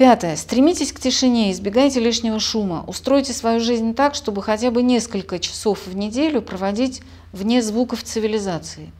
Пятое. 0.00 0.36
Стремитесь 0.36 0.94
к 0.94 0.98
тишине, 0.98 1.52
избегайте 1.52 2.00
лишнего 2.00 2.40
шума. 2.40 2.84
Устройте 2.86 3.34
свою 3.34 3.60
жизнь 3.60 3.94
так, 3.94 4.14
чтобы 4.14 4.42
хотя 4.42 4.70
бы 4.70 4.82
несколько 4.82 5.38
часов 5.38 5.86
в 5.86 5.94
неделю 5.94 6.40
проводить 6.40 7.02
вне 7.34 7.60
звуков 7.60 8.02
цивилизации. 8.02 8.92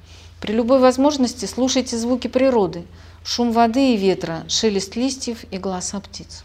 При 0.42 0.52
любой 0.52 0.78
возможности 0.78 1.46
слушайте 1.46 1.96
звуки 1.96 2.28
природы, 2.28 2.84
шум 3.24 3.50
воды 3.50 3.94
и 3.94 3.96
ветра, 3.96 4.44
шелест 4.48 4.94
листьев 4.94 5.46
и 5.50 5.56
голоса 5.56 6.00
птиц. 6.00 6.44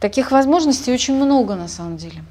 Таких 0.00 0.32
возможностей 0.32 0.92
очень 0.92 1.14
много 1.14 1.54
на 1.54 1.68
самом 1.68 1.96
деле. 1.96 2.24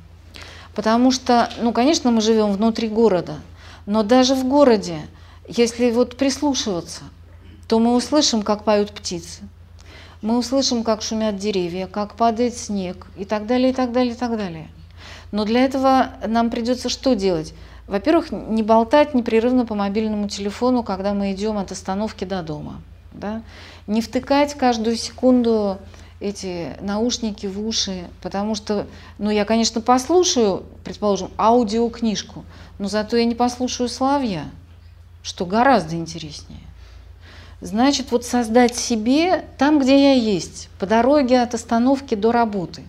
Потому 0.74 1.10
что, 1.10 1.50
ну, 1.62 1.72
конечно, 1.72 2.12
мы 2.12 2.20
живем 2.20 2.52
внутри 2.52 2.90
города, 2.90 3.38
но 3.86 4.04
даже 4.04 4.36
в 4.36 4.44
городе, 4.44 4.98
если 5.48 5.90
вот 5.92 6.18
прислушиваться, 6.18 7.04
то 7.70 7.80
мы 7.80 7.96
услышим, 7.96 8.42
как 8.42 8.66
поют 8.66 8.92
птицы, 8.92 9.44
мы 10.22 10.38
услышим, 10.38 10.84
как 10.84 11.02
шумят 11.02 11.38
деревья, 11.38 11.88
как 11.88 12.16
падает 12.16 12.56
снег 12.56 13.08
и 13.18 13.26
так 13.26 13.46
далее, 13.46 13.72
и 13.72 13.74
так 13.74 13.92
далее, 13.92 14.14
и 14.14 14.18
так 14.18 14.38
далее. 14.38 14.70
Но 15.32 15.46
для 15.46 15.64
этого 15.64 16.12
нам 16.26 16.50
придется 16.50 16.90
что 16.90 17.16
делать? 17.16 17.54
Во-первых, 17.88 18.32
не 18.32 18.64
болтать 18.64 19.14
непрерывно 19.14 19.66
по 19.66 19.76
мобильному 19.76 20.28
телефону, 20.28 20.84
когда 20.84 21.14
мы 21.14 21.34
идем 21.34 21.58
от 21.58 21.72
остановки 21.72 22.24
до 22.24 22.42
дома. 22.42 22.82
Да? 23.14 23.44
Не 23.86 24.02
втыкать 24.02 24.56
каждую 24.56 24.96
секунду 24.96 25.78
эти 26.20 26.76
наушники 26.82 27.46
в 27.46 27.66
уши, 27.66 28.06
потому 28.22 28.56
что, 28.56 28.88
ну, 29.18 29.30
я, 29.30 29.46
конечно, 29.46 29.82
послушаю, 29.82 30.64
предположим, 30.84 31.30
аудиокнижку, 31.38 32.46
но 32.80 32.88
зато 32.88 33.18
я 33.18 33.26
не 33.26 33.36
послушаю 33.36 33.90
славья, 33.90 34.46
что 35.22 35.46
гораздо 35.46 35.96
интереснее. 35.96 36.62
Значит, 37.62 38.12
вот 38.12 38.26
создать 38.26 38.76
себе 38.76 39.46
там, 39.58 39.80
где 39.80 40.14
я 40.14 40.14
есть, 40.14 40.70
по 40.78 40.86
дороге 40.86 41.42
от 41.42 41.54
остановки 41.54 42.16
до 42.16 42.32
работы. 42.32 42.84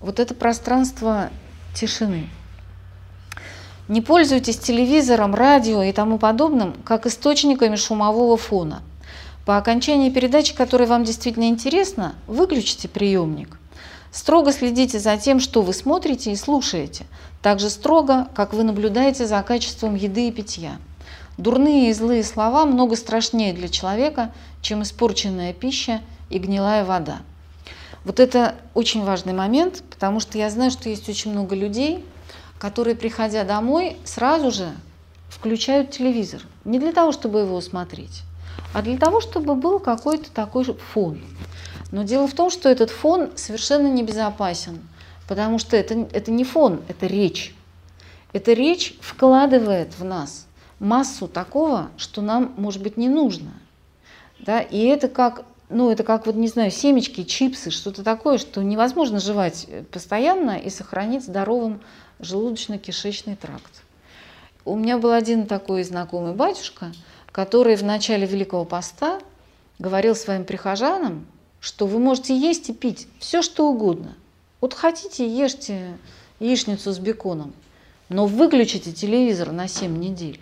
Вот 0.00 0.18
это 0.18 0.34
пространство 0.34 1.30
тишины. 1.74 2.28
Не 3.88 4.00
пользуйтесь 4.00 4.58
телевизором, 4.58 5.34
радио 5.34 5.82
и 5.82 5.92
тому 5.92 6.18
подобным 6.18 6.74
как 6.84 7.06
источниками 7.06 7.76
шумового 7.76 8.36
фона. 8.36 8.82
По 9.44 9.56
окончании 9.56 10.10
передачи, 10.10 10.54
которая 10.54 10.88
вам 10.88 11.04
действительно 11.04 11.48
интересна, 11.48 12.14
выключите 12.26 12.88
приемник. 12.88 13.58
Строго 14.12 14.52
следите 14.52 14.98
за 14.98 15.16
тем, 15.16 15.40
что 15.40 15.62
вы 15.62 15.72
смотрите 15.72 16.32
и 16.32 16.36
слушаете, 16.36 17.04
так 17.42 17.60
же 17.60 17.70
строго, 17.70 18.28
как 18.34 18.52
вы 18.52 18.64
наблюдаете 18.64 19.26
за 19.26 19.42
качеством 19.42 19.94
еды 19.94 20.28
и 20.28 20.32
питья. 20.32 20.78
Дурные 21.40 21.88
и 21.88 21.94
злые 21.94 22.22
слова 22.22 22.66
много 22.66 22.96
страшнее 22.96 23.54
для 23.54 23.70
человека, 23.70 24.30
чем 24.60 24.82
испорченная 24.82 25.54
пища 25.54 26.02
и 26.28 26.38
гнилая 26.38 26.84
вода. 26.84 27.22
Вот 28.04 28.20
это 28.20 28.56
очень 28.74 29.04
важный 29.04 29.32
момент, 29.32 29.82
потому 29.88 30.20
что 30.20 30.36
я 30.36 30.50
знаю, 30.50 30.70
что 30.70 30.90
есть 30.90 31.08
очень 31.08 31.30
много 31.30 31.54
людей, 31.54 32.04
которые, 32.58 32.94
приходя 32.94 33.44
домой, 33.44 33.96
сразу 34.04 34.50
же 34.50 34.70
включают 35.30 35.92
телевизор. 35.92 36.42
Не 36.66 36.78
для 36.78 36.92
того, 36.92 37.10
чтобы 37.10 37.38
его 37.38 37.58
смотреть, 37.62 38.20
а 38.74 38.82
для 38.82 38.98
того, 38.98 39.22
чтобы 39.22 39.54
был 39.54 39.78
какой-то 39.78 40.30
такой 40.30 40.64
фон. 40.92 41.22
Но 41.90 42.02
дело 42.02 42.28
в 42.28 42.34
том, 42.34 42.50
что 42.50 42.68
этот 42.68 42.90
фон 42.90 43.30
совершенно 43.36 43.86
небезопасен, 43.86 44.78
потому 45.26 45.58
что 45.58 45.74
это, 45.74 46.06
это 46.12 46.30
не 46.30 46.44
фон, 46.44 46.82
это 46.88 47.06
речь. 47.06 47.54
Эта 48.34 48.52
речь 48.52 48.94
вкладывает 49.00 49.98
в 49.98 50.04
нас– 50.04 50.44
массу 50.80 51.28
такого, 51.28 51.90
что 51.96 52.22
нам, 52.22 52.52
может 52.56 52.82
быть, 52.82 52.96
не 52.96 53.08
нужно. 53.08 53.52
Да? 54.40 54.60
И 54.60 54.78
это 54.86 55.08
как, 55.08 55.44
ну, 55.68 55.90
это 55.90 56.02
как, 56.02 56.26
вот, 56.26 56.34
не 56.34 56.48
знаю, 56.48 56.72
семечки, 56.72 57.22
чипсы, 57.22 57.70
что-то 57.70 58.02
такое, 58.02 58.38
что 58.38 58.64
невозможно 58.64 59.20
жевать 59.20 59.68
постоянно 59.92 60.58
и 60.58 60.70
сохранить 60.70 61.24
здоровым 61.24 61.80
желудочно-кишечный 62.18 63.36
тракт. 63.36 63.82
У 64.64 64.76
меня 64.76 64.98
был 64.98 65.12
один 65.12 65.46
такой 65.46 65.84
знакомый 65.84 66.32
батюшка, 66.32 66.92
который 67.30 67.76
в 67.76 67.84
начале 67.84 68.26
Великого 68.26 68.64
Поста 68.64 69.20
говорил 69.78 70.14
своим 70.14 70.44
прихожанам, 70.44 71.26
что 71.60 71.86
вы 71.86 71.98
можете 71.98 72.36
есть 72.36 72.70
и 72.70 72.72
пить 72.72 73.06
все, 73.18 73.42
что 73.42 73.68
угодно. 73.68 74.14
Вот 74.60 74.74
хотите, 74.74 75.26
ешьте 75.26 75.96
яичницу 76.38 76.92
с 76.92 76.98
беконом, 76.98 77.52
но 78.08 78.26
выключите 78.26 78.92
телевизор 78.92 79.52
на 79.52 79.68
7 79.68 79.96
недель. 79.98 80.40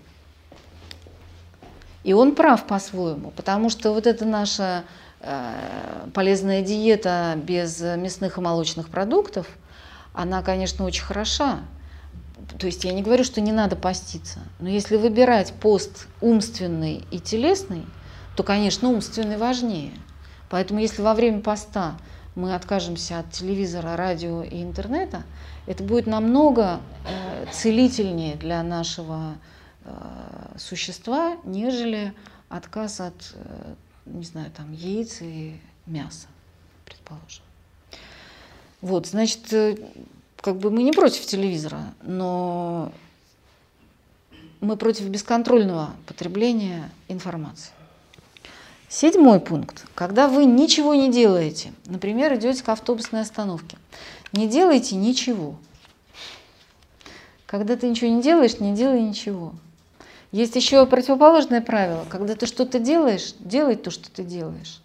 И 2.08 2.14
он 2.14 2.34
прав 2.34 2.66
по-своему, 2.66 3.32
потому 3.32 3.68
что 3.68 3.92
вот 3.92 4.06
эта 4.06 4.24
наша 4.24 4.84
э, 5.20 6.08
полезная 6.14 6.62
диета 6.62 7.34
без 7.36 7.82
мясных 7.82 8.38
и 8.38 8.40
молочных 8.40 8.88
продуктов, 8.88 9.46
она, 10.14 10.40
конечно, 10.40 10.86
очень 10.86 11.02
хороша. 11.02 11.58
то 12.58 12.64
есть 12.64 12.84
я 12.84 12.94
не 12.94 13.02
говорю, 13.02 13.24
что 13.24 13.42
не 13.42 13.52
надо 13.52 13.76
поститься, 13.76 14.38
но 14.58 14.70
если 14.70 14.96
выбирать 14.96 15.52
пост 15.52 16.06
умственный 16.22 17.04
и 17.10 17.20
телесный, 17.20 17.84
то, 18.36 18.42
конечно, 18.42 18.88
умственный 18.88 19.36
важнее. 19.36 19.92
Поэтому 20.48 20.80
если 20.80 21.02
во 21.02 21.12
время 21.12 21.42
поста 21.42 21.98
мы 22.34 22.54
откажемся 22.54 23.18
от 23.18 23.32
телевизора, 23.32 23.96
радио 23.96 24.42
и 24.42 24.62
интернета, 24.62 25.24
это 25.66 25.84
будет 25.84 26.06
намного 26.06 26.80
э, 27.04 27.44
целительнее 27.52 28.36
для 28.36 28.62
нашего 28.62 29.34
существа, 30.58 31.36
нежели 31.44 32.14
отказ 32.48 33.00
от, 33.00 33.34
э, 33.34 33.74
не 34.06 34.24
знаю, 34.24 34.50
там, 34.50 34.72
яиц 34.72 35.18
и 35.20 35.58
мяса, 35.86 36.26
предположим. 36.84 37.42
Вот, 38.80 39.06
значит, 39.06 39.52
э, 39.52 39.76
как 40.40 40.58
бы 40.58 40.70
мы 40.70 40.82
не 40.82 40.92
против 40.92 41.26
телевизора, 41.26 41.94
но 42.02 42.92
мы 44.60 44.76
против 44.76 45.08
бесконтрольного 45.08 45.90
потребления 46.06 46.90
информации. 47.08 47.72
Седьмой 48.88 49.40
пункт. 49.40 49.84
Когда 49.94 50.28
вы 50.28 50.46
ничего 50.46 50.94
не 50.94 51.12
делаете, 51.12 51.72
например, 51.86 52.34
идете 52.36 52.62
к 52.62 52.68
автобусной 52.70 53.20
остановке, 53.20 53.76
не 54.32 54.48
делайте 54.48 54.96
ничего. 54.96 55.56
Когда 57.46 57.76
ты 57.76 57.88
ничего 57.88 58.10
не 58.10 58.22
делаешь, 58.22 58.60
не 58.60 58.74
делай 58.74 59.02
ничего. 59.02 59.52
Есть 60.30 60.56
еще 60.56 60.84
противоположное 60.84 61.62
правило. 61.62 62.04
Когда 62.08 62.34
ты 62.34 62.46
что-то 62.46 62.78
делаешь, 62.78 63.34
делай 63.38 63.76
то, 63.76 63.90
что 63.90 64.10
ты 64.10 64.22
делаешь. 64.22 64.82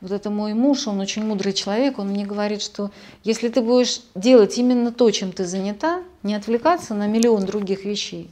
Вот 0.00 0.12
это 0.12 0.30
мой 0.30 0.54
муж, 0.54 0.86
он 0.86 1.00
очень 1.00 1.24
мудрый 1.24 1.52
человек, 1.52 1.98
он 1.98 2.08
мне 2.08 2.24
говорит, 2.24 2.62
что 2.62 2.90
если 3.22 3.48
ты 3.48 3.60
будешь 3.60 4.00
делать 4.14 4.56
именно 4.56 4.92
то, 4.92 5.10
чем 5.10 5.32
ты 5.32 5.44
занята, 5.44 6.02
не 6.22 6.34
отвлекаться 6.34 6.94
на 6.94 7.06
миллион 7.06 7.44
других 7.44 7.84
вещей, 7.84 8.30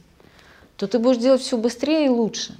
то 0.77 0.87
ты 0.87 0.97
будешь 0.97 1.17
делать 1.17 1.41
все 1.41 1.57
быстрее 1.57 2.07
и 2.07 2.09
лучше. 2.09 2.55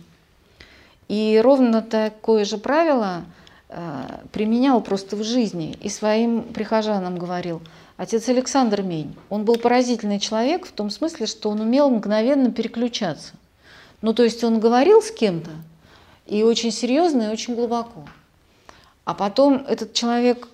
И 1.08 1.42
ровно 1.44 1.82
такое 1.82 2.46
же 2.46 2.60
правило 2.60 3.24
э, 3.70 4.04
применял 4.32 4.80
просто 4.82 5.16
в 5.16 5.24
жизни 5.24 5.76
и 5.82 5.90
своим 5.90 6.44
прихожанам 6.44 7.18
говорил. 7.18 7.62
Отец 7.98 8.30
Александр 8.30 8.84
Мень, 8.84 9.16
он 9.30 9.44
был 9.44 9.56
поразительный 9.56 10.20
человек 10.20 10.68
в 10.68 10.72
том 10.72 10.92
смысле, 10.92 11.26
что 11.26 11.50
он 11.50 11.62
умел 11.62 11.90
мгновенно 11.90 12.52
переключаться. 12.52 13.34
Ну, 14.02 14.14
то 14.14 14.24
есть 14.24 14.44
он 14.44 14.60
говорил 14.60 15.02
с 15.02 15.12
кем-то, 15.12 15.52
и 16.26 16.44
очень 16.44 16.72
серьезно, 16.72 17.24
и 17.24 17.34
очень 17.34 17.56
глубоко. 17.56 18.06
А 19.06 19.14
потом 19.14 19.66
этот 19.68 19.94
человек 19.94 20.48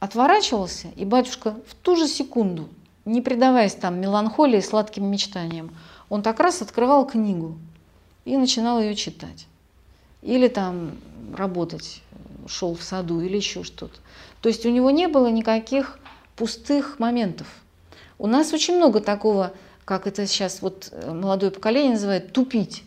отворачивался, 0.00 0.88
и 0.96 1.04
батюшка 1.04 1.56
в 1.66 1.74
ту 1.74 1.96
же 1.96 2.08
секунду, 2.08 2.68
не 3.04 3.20
предаваясь 3.20 3.74
там 3.74 4.00
меланхолии, 4.00 4.60
сладким 4.60 5.10
мечтаниям, 5.10 5.76
он 6.08 6.22
так 6.22 6.40
раз 6.40 6.62
открывал 6.62 7.06
книгу 7.06 7.58
и 8.24 8.36
начинал 8.36 8.80
ее 8.80 8.94
читать 8.94 9.46
или 10.22 10.48
там 10.48 10.92
работать, 11.36 12.00
шел 12.46 12.74
в 12.74 12.82
саду 12.82 13.20
или 13.20 13.36
еще 13.36 13.64
что-то. 13.64 13.98
То 14.40 14.48
есть 14.48 14.64
у 14.64 14.70
него 14.70 14.90
не 14.90 15.08
было 15.08 15.26
никаких 15.26 15.98
пустых 16.36 16.98
моментов. 16.98 17.46
У 18.18 18.26
нас 18.26 18.52
очень 18.52 18.76
много 18.76 19.00
такого, 19.00 19.52
как 19.84 20.06
это 20.06 20.26
сейчас 20.26 20.62
вот 20.62 20.88
э, 20.92 21.12
молодое 21.12 21.50
поколение 21.50 21.92
называет, 21.92 22.32
тупить. 22.32 22.84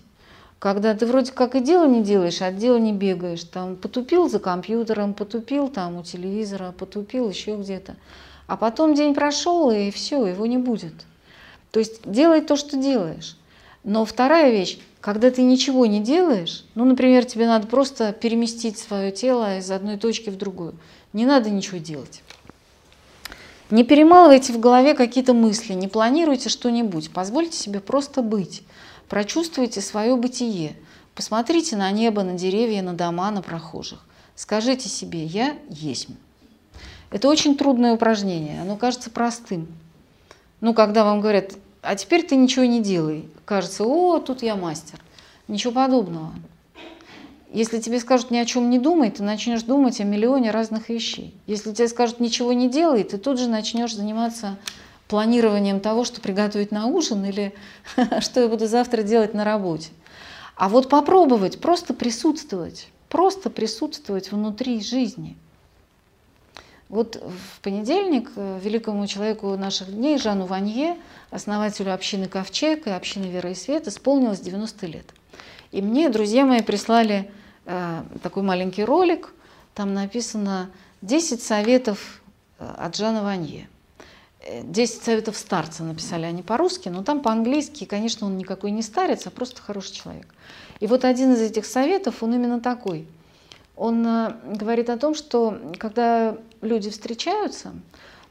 Когда 0.60 0.96
ты 0.96 1.06
вроде 1.06 1.32
как 1.32 1.56
и 1.56 1.60
дело 1.60 1.88
не 1.88 2.02
делаешь, 2.02 2.41
а 2.41 2.48
от 2.48 2.58
дела 2.58 2.78
не 2.78 2.93
бегаешь. 2.93 3.43
Там 3.43 3.76
потупил 3.76 4.30
за 4.30 4.39
компьютером, 4.39 5.14
потупил 5.14 5.68
там 5.68 5.98
у 5.98 6.04
телевизора, 6.04 6.72
потупил 6.72 7.30
еще 7.30 7.56
где-то. 7.56 7.96
А 8.48 8.58
потом 8.58 8.93
день 8.93 9.14
прошел, 9.14 9.70
и 9.72 9.91
все, 9.91 10.26
его 10.26 10.46
не 10.46 10.58
будет. 10.58 10.93
То 11.72 11.80
есть 11.80 12.10
делай 12.10 12.41
то, 12.41 12.56
что 12.56 12.78
делаешь. 12.78 13.38
Но 13.84 14.06
вторая 14.06 14.50
вещь, 14.52 14.80
когда 15.02 15.30
ты 15.30 15.43
ничего 15.43 15.86
не 15.86 16.00
делаешь, 16.00 16.66
ну, 16.74 16.86
например, 16.86 17.26
тебе 17.26 17.46
надо 17.46 17.68
просто 17.68 18.14
переместить 18.14 18.80
свое 18.80 19.12
тело 19.12 19.60
из 19.60 19.70
одной 19.70 19.98
точки 19.98 20.30
в 20.30 20.38
другую, 20.38 20.76
не 21.14 21.26
надо 21.26 21.52
ничего 21.52 21.78
делать. 21.78 22.24
Не 23.72 23.84
перемалывайте 23.84 24.53
в 24.53 24.59
голове 24.59 24.93
какие-то 24.93 25.34
мысли, 25.34 25.74
не 25.74 25.88
планируйте 25.88 26.49
что-нибудь, 26.49 27.11
позвольте 27.11 27.57
себе 27.57 27.80
просто 27.80 28.22
быть, 28.22 28.63
прочувствуйте 29.09 29.82
свое 29.82 30.16
бытие, 30.16 30.76
посмотрите 31.16 31.76
на 31.76 31.89
небо, 31.91 32.24
на 32.24 32.34
деревья, 32.34 32.82
на 32.84 32.93
дома, 32.93 33.32
на 33.32 33.41
прохожих. 33.41 34.05
Скажите 34.36 34.89
себе 34.89 35.24
«я 35.24 35.57
есть». 35.70 36.07
Это 37.09 37.28
очень 37.28 37.57
трудное 37.57 37.93
упражнение, 37.93 38.61
оно 38.61 38.76
кажется 38.76 39.09
простым. 39.09 39.68
Ну, 40.61 40.74
когда 40.74 41.03
вам 41.03 41.22
говорят 41.22 41.53
а 41.86 41.95
теперь 41.95 42.24
ты 42.24 42.36
ничего 42.36 42.66
не 42.66 42.82
делай. 42.82 43.30
Кажется, 43.45 43.84
о, 43.84 44.20
тут 44.20 44.41
я 44.41 44.55
мастер. 44.55 44.99
Ничего 45.47 45.72
подобного. 45.72 46.34
Если 47.56 47.80
тебе 47.80 48.01
скажут 48.01 48.32
ни 48.32 48.38
о 48.38 48.43
чем 48.43 48.70
не 48.70 48.80
думай, 48.80 49.10
ты 49.12 49.24
начнешь 49.24 49.64
думать 49.64 50.01
о 50.01 50.03
миллионе 50.03 50.51
разных 50.51 50.89
вещей. 50.89 51.34
Если 51.47 51.72
тебе 51.72 51.88
скажут 51.88 52.20
ничего 52.20 52.51
не 52.51 52.70
делай, 52.70 53.06
ты 53.06 53.18
тут 53.18 53.39
же 53.39 53.47
начнешь 53.47 53.95
заниматься 53.95 54.58
планированием 55.08 55.80
того, 55.80 56.03
что 56.03 56.20
приготовить 56.20 56.74
на 56.74 56.88
ужин 56.88 57.24
или 57.24 57.56
что 58.20 58.41
я 58.41 58.49
буду 58.49 58.68
завтра 58.68 59.03
делать 59.03 59.34
на 59.34 59.45
работе. 59.45 59.91
А 60.58 60.68
вот 60.68 60.89
попробовать, 60.89 61.62
просто 61.62 61.93
присутствовать, 61.93 62.89
просто 63.08 63.49
присутствовать 63.49 64.34
внутри 64.34 64.84
жизни. 64.84 65.38
Вот 66.89 67.16
в 67.16 67.62
понедельник 67.62 68.32
э, 68.36 68.60
великому 68.62 69.08
человеку 69.08 69.56
наших 69.56 69.93
дней 69.93 70.18
Жану 70.18 70.45
Ванье 70.45 70.97
основателю 71.32 71.93
общины 71.93 72.28
Ковчег 72.28 72.88
и 72.88 72.89
общины 72.89 73.28
Веры 73.28 73.51
и 73.51 73.56
Свет, 73.56 73.88
исполнилось 73.88 74.41
90 74.41 74.88
лет. 74.88 75.06
И 75.72 75.82
мне 75.82 76.10
друзья 76.10 76.45
мои 76.45 76.62
прислали 76.62 77.32
такой 77.66 78.43
маленький 78.43 78.84
ролик, 78.84 79.34
там 79.76 79.93
написано 79.93 80.70
10 81.01 81.43
советов 81.43 82.22
э, 82.59 82.74
от 82.78 82.95
Жана 82.95 83.24
Ванье. 83.24 83.68
10 84.63 84.95
э, 85.01 85.03
советов 85.03 85.38
старца 85.38 85.84
написали 85.84 86.24
они 86.24 86.41
по-русски, 86.41 86.89
но 86.89 87.03
там 87.03 87.22
по-английски, 87.22 87.86
конечно, 87.86 88.26
он 88.26 88.38
никакой 88.38 88.72
не 88.72 88.82
старец, 88.82 89.28
а 89.28 89.32
просто 89.32 89.61
хороший 89.61 89.93
человек. 89.93 90.28
И 90.80 90.88
вот 90.88 91.05
один 91.05 91.34
из 91.34 91.41
этих 91.41 91.66
советов, 91.66 92.24
он 92.24 92.34
именно 92.34 92.59
такой. 92.59 93.07
Он 93.76 94.05
э, 94.07 94.34
говорит 94.55 94.89
о 94.89 94.97
том, 94.97 95.13
что 95.13 95.59
когда 95.78 96.38
люди 96.61 96.89
встречаются, 96.89 97.74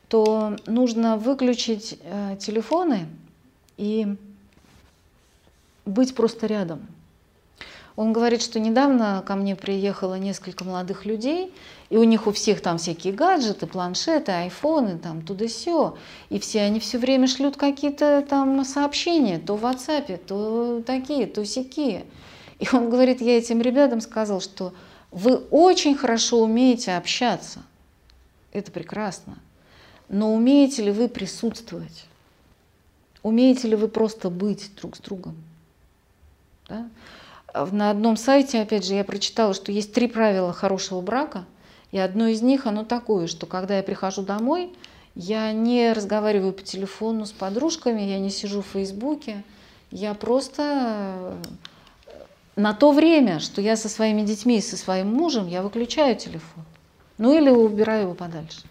то 0.09 0.57
нужно 0.67 1.17
выключить 1.17 1.99
э, 2.03 2.37
телефоны 2.41 3.07
и 3.77 4.17
быть 5.85 6.15
просто 6.15 6.47
рядом. 6.47 6.87
Он 7.97 8.13
говорит, 8.13 8.43
что 8.43 8.59
недавно 8.59 9.23
ко 9.25 9.37
мне 9.37 9.55
приехало 9.55 10.17
несколько 10.17 10.65
молодых 10.65 11.05
людей, 11.05 11.55
и 11.91 11.97
у 11.97 12.03
них 12.03 12.27
у 12.27 12.33
всех 12.33 12.61
там 12.61 12.79
всякие 12.79 13.13
гаджеты, 13.13 13.69
планшеты, 13.69 14.33
айфоны, 14.33 14.99
там 14.99 15.23
туда 15.23 15.47
все, 15.47 15.97
и 16.29 16.41
все 16.41 16.63
они 16.63 16.81
все 16.81 16.99
время 16.99 17.29
шлют 17.29 17.57
какие-то 17.57 18.27
там 18.29 18.65
сообщения, 18.65 19.39
то 19.39 19.57
в 19.57 19.65
WhatsApp, 19.65 20.17
то 20.27 20.83
такие, 20.85 21.27
то 21.27 21.45
сякие. 21.45 22.05
И 22.59 22.67
он 22.73 22.91
говорит, 22.91 23.21
я 23.21 23.39
этим 23.39 23.61
ребятам 23.61 24.01
сказал, 24.01 24.41
что 24.41 24.73
вы 25.13 25.37
очень 25.37 25.95
хорошо 25.95 26.43
умеете 26.43 26.95
общаться, 26.95 27.63
это 28.53 28.73
прекрасно, 28.73 29.39
но 30.09 30.35
умеете 30.35 30.83
ли 30.83 30.91
вы 30.91 31.09
присутствовать? 31.09 32.07
Умеете 33.23 33.69
ли 33.69 33.77
вы 33.77 33.87
просто 33.87 34.31
быть 34.31 34.73
друг 34.75 34.97
с 34.97 34.99
другом? 34.99 35.37
Да? 36.69 36.89
На 37.55 37.91
одном 37.91 38.17
сайте, 38.17 38.61
опять 38.61 38.85
же, 38.85 38.95
я 38.95 39.05
прочитала, 39.05 39.55
что 39.55 39.71
есть 39.71 39.93
три 39.93 40.09
правила 40.09 40.53
хорошего 40.53 41.01
брака, 41.01 41.45
и 41.93 41.99
одно 41.99 42.27
из 42.27 42.43
них, 42.43 42.67
оно 42.67 42.85
такое, 42.85 43.29
что 43.29 43.47
когда 43.47 43.77
я 43.77 43.85
прихожу 43.85 44.23
домой, 44.23 44.73
я 45.15 45.53
не 45.53 45.93
разговариваю 45.93 46.53
по 46.53 46.63
телефону 46.63 47.25
с 47.27 47.31
подружками, 47.31 48.03
я 48.03 48.19
не 48.19 48.31
сижу 48.31 48.63
в 48.63 48.67
Фейсбуке, 48.67 49.45
я 49.93 50.15
просто 50.15 51.35
на 52.57 52.75
то 52.75 52.91
время, 52.91 53.39
что 53.39 53.61
я 53.61 53.77
со 53.77 53.89
своими 53.89 54.23
детьми 54.23 54.59
и 54.59 54.61
со 54.61 54.77
своим 54.77 55.15
мужем, 55.15 55.47
я 55.47 55.63
выключаю 55.63 56.17
телефон. 56.17 56.65
Ну 57.19 57.37
или 57.37 57.51
убираю 57.51 58.03
его 58.03 58.15
подальше. 58.15 58.63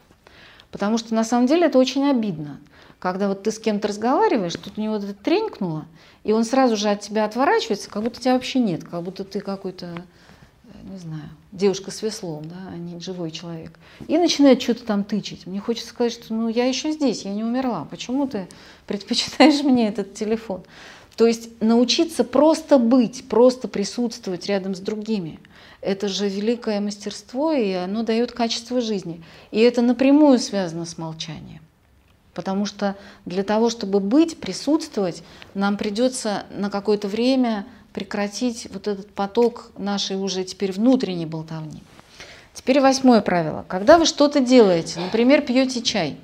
Потому 0.71 0.97
что 0.97 1.15
на 1.15 1.23
самом 1.23 1.47
деле 1.47 1.67
это 1.67 1.79
очень 1.79 2.09
обидно. 2.09 2.59
Когда 3.03 3.27
вот 3.27 3.43
ты 3.43 3.51
с 3.51 3.59
кем-то 3.59 3.89
разговариваешь, 3.89 4.53
тут 4.53 4.77
у 4.77 4.81
него 4.81 4.95
это 4.95 5.13
тренькнуло, 5.13 5.83
и 6.23 6.31
он 6.31 6.45
сразу 6.45 6.77
же 6.77 6.87
от 6.87 7.01
тебя 7.01 7.25
отворачивается, 7.25 7.89
как 7.89 8.01
будто 8.01 8.21
тебя 8.21 8.35
вообще 8.35 8.59
нет, 8.59 8.85
как 8.85 9.03
будто 9.03 9.25
ты 9.25 9.41
какой-то, 9.41 9.87
э, 9.87 10.69
не 10.89 10.97
знаю, 10.97 11.29
девушка 11.51 11.91
с 11.91 12.01
веслом, 12.01 12.47
да, 12.47 12.55
а 12.71 12.77
не 12.77 13.01
живой 13.01 13.31
человек. 13.31 13.77
И 14.07 14.17
начинает 14.17 14.61
что-то 14.61 14.85
там 14.85 15.03
тычить. 15.03 15.45
Мне 15.45 15.59
хочется 15.59 15.89
сказать, 15.89 16.13
что 16.13 16.33
ну 16.33 16.47
я 16.47 16.63
еще 16.63 16.93
здесь, 16.93 17.25
я 17.25 17.33
не 17.33 17.43
умерла. 17.43 17.85
Почему 17.91 18.25
ты 18.25 18.47
предпочитаешь 18.87 19.61
мне 19.63 19.89
этот 19.89 20.13
телефон? 20.13 20.63
То 21.17 21.27
есть 21.27 21.61
научиться 21.61 22.23
просто 22.23 22.77
быть, 22.77 23.27
просто 23.27 23.67
присутствовать 23.67 24.45
рядом 24.45 24.75
с 24.75 24.79
другими– 24.79 25.41
это 25.81 26.07
же 26.07 26.29
великое 26.29 26.79
мастерство, 26.79 27.51
и 27.51 27.73
оно 27.73 28.03
дает 28.03 28.31
качество 28.31 28.79
жизни. 28.79 29.21
И 29.51 29.59
это 29.59 29.81
напрямую 29.81 30.39
связано 30.39 30.85
с 30.85 30.97
молчанием. 30.97 31.62
Потому 32.33 32.65
что 32.65 32.95
для 33.25 33.43
того, 33.43 33.69
чтобы 33.69 33.99
быть, 33.99 34.39
присутствовать, 34.39 35.23
нам 35.53 35.77
придется 35.77 36.45
на 36.51 36.69
какое-то 36.69 37.07
время 37.07 37.65
прекратить 37.93 38.67
вот 38.71 38.87
этот 38.87 39.11
поток 39.13 39.71
нашей 39.77 40.17
уже 40.17 40.43
теперь 40.43 40.71
внутренней 40.71 41.27
болтовни. 41.27 41.83
Теперь 42.53 42.81
восьмое 42.81 43.21
правило. 43.21 43.65
Когда 43.67 43.97
вы 43.97 44.05
что-то 44.05 44.39
делаете, 44.39 44.99
например, 44.99 45.41
пьете 45.41 45.81
чай, 45.81 46.17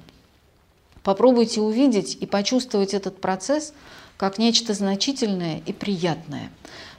попробуйте 1.03 1.61
увидеть 1.61 2.17
и 2.19 2.25
почувствовать 2.25 2.93
этот 2.93 3.21
процесс 3.21 3.73
как 4.17 4.37
нечто 4.37 4.73
значительное 4.73 5.61
и 5.65 5.73
приятное. 5.73 6.51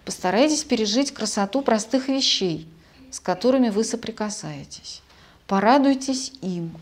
Постарайтесь 0.05 0.65
пережить 0.65 1.13
красоту 1.13 1.63
простых 1.63 2.09
вещей, 2.09 2.67
с 3.11 3.21
которыми 3.21 3.69
вы 3.69 3.85
соприкасаетесь. 3.85 5.03
Порадуйтесь 5.47 6.33
им. 6.43 6.73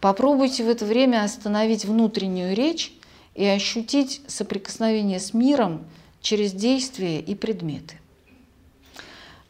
Попробуйте 0.00 0.64
в 0.64 0.68
это 0.68 0.84
время 0.84 1.24
остановить 1.24 1.84
внутреннюю 1.84 2.56
речь 2.56 2.92
и 3.34 3.44
ощутить 3.44 4.22
соприкосновение 4.26 5.20
с 5.20 5.34
миром 5.34 5.84
через 6.22 6.52
действия 6.52 7.20
и 7.20 7.34
предметы. 7.34 7.98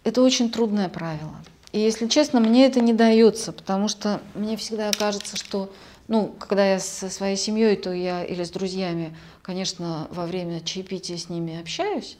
Это 0.02 0.22
очень 0.22 0.50
трудное 0.50 0.88
правило. 0.88 1.36
И 1.72 1.78
если 1.78 2.08
честно, 2.08 2.40
мне 2.40 2.66
это 2.66 2.80
не 2.80 2.92
дается, 2.92 3.52
потому 3.52 3.86
что 3.86 4.20
мне 4.34 4.56
всегда 4.56 4.90
кажется, 4.90 5.36
что, 5.36 5.72
ну, 6.08 6.34
когда 6.38 6.66
я 6.72 6.80
со 6.80 7.08
своей 7.10 7.36
семьей, 7.36 7.76
то 7.76 7.92
я 7.92 8.24
или 8.24 8.42
с 8.42 8.50
друзьями, 8.50 9.16
конечно, 9.42 10.08
во 10.10 10.26
время 10.26 10.62
чаепития 10.62 11.16
с 11.16 11.28
ними 11.28 11.60
общаюсь, 11.60 12.16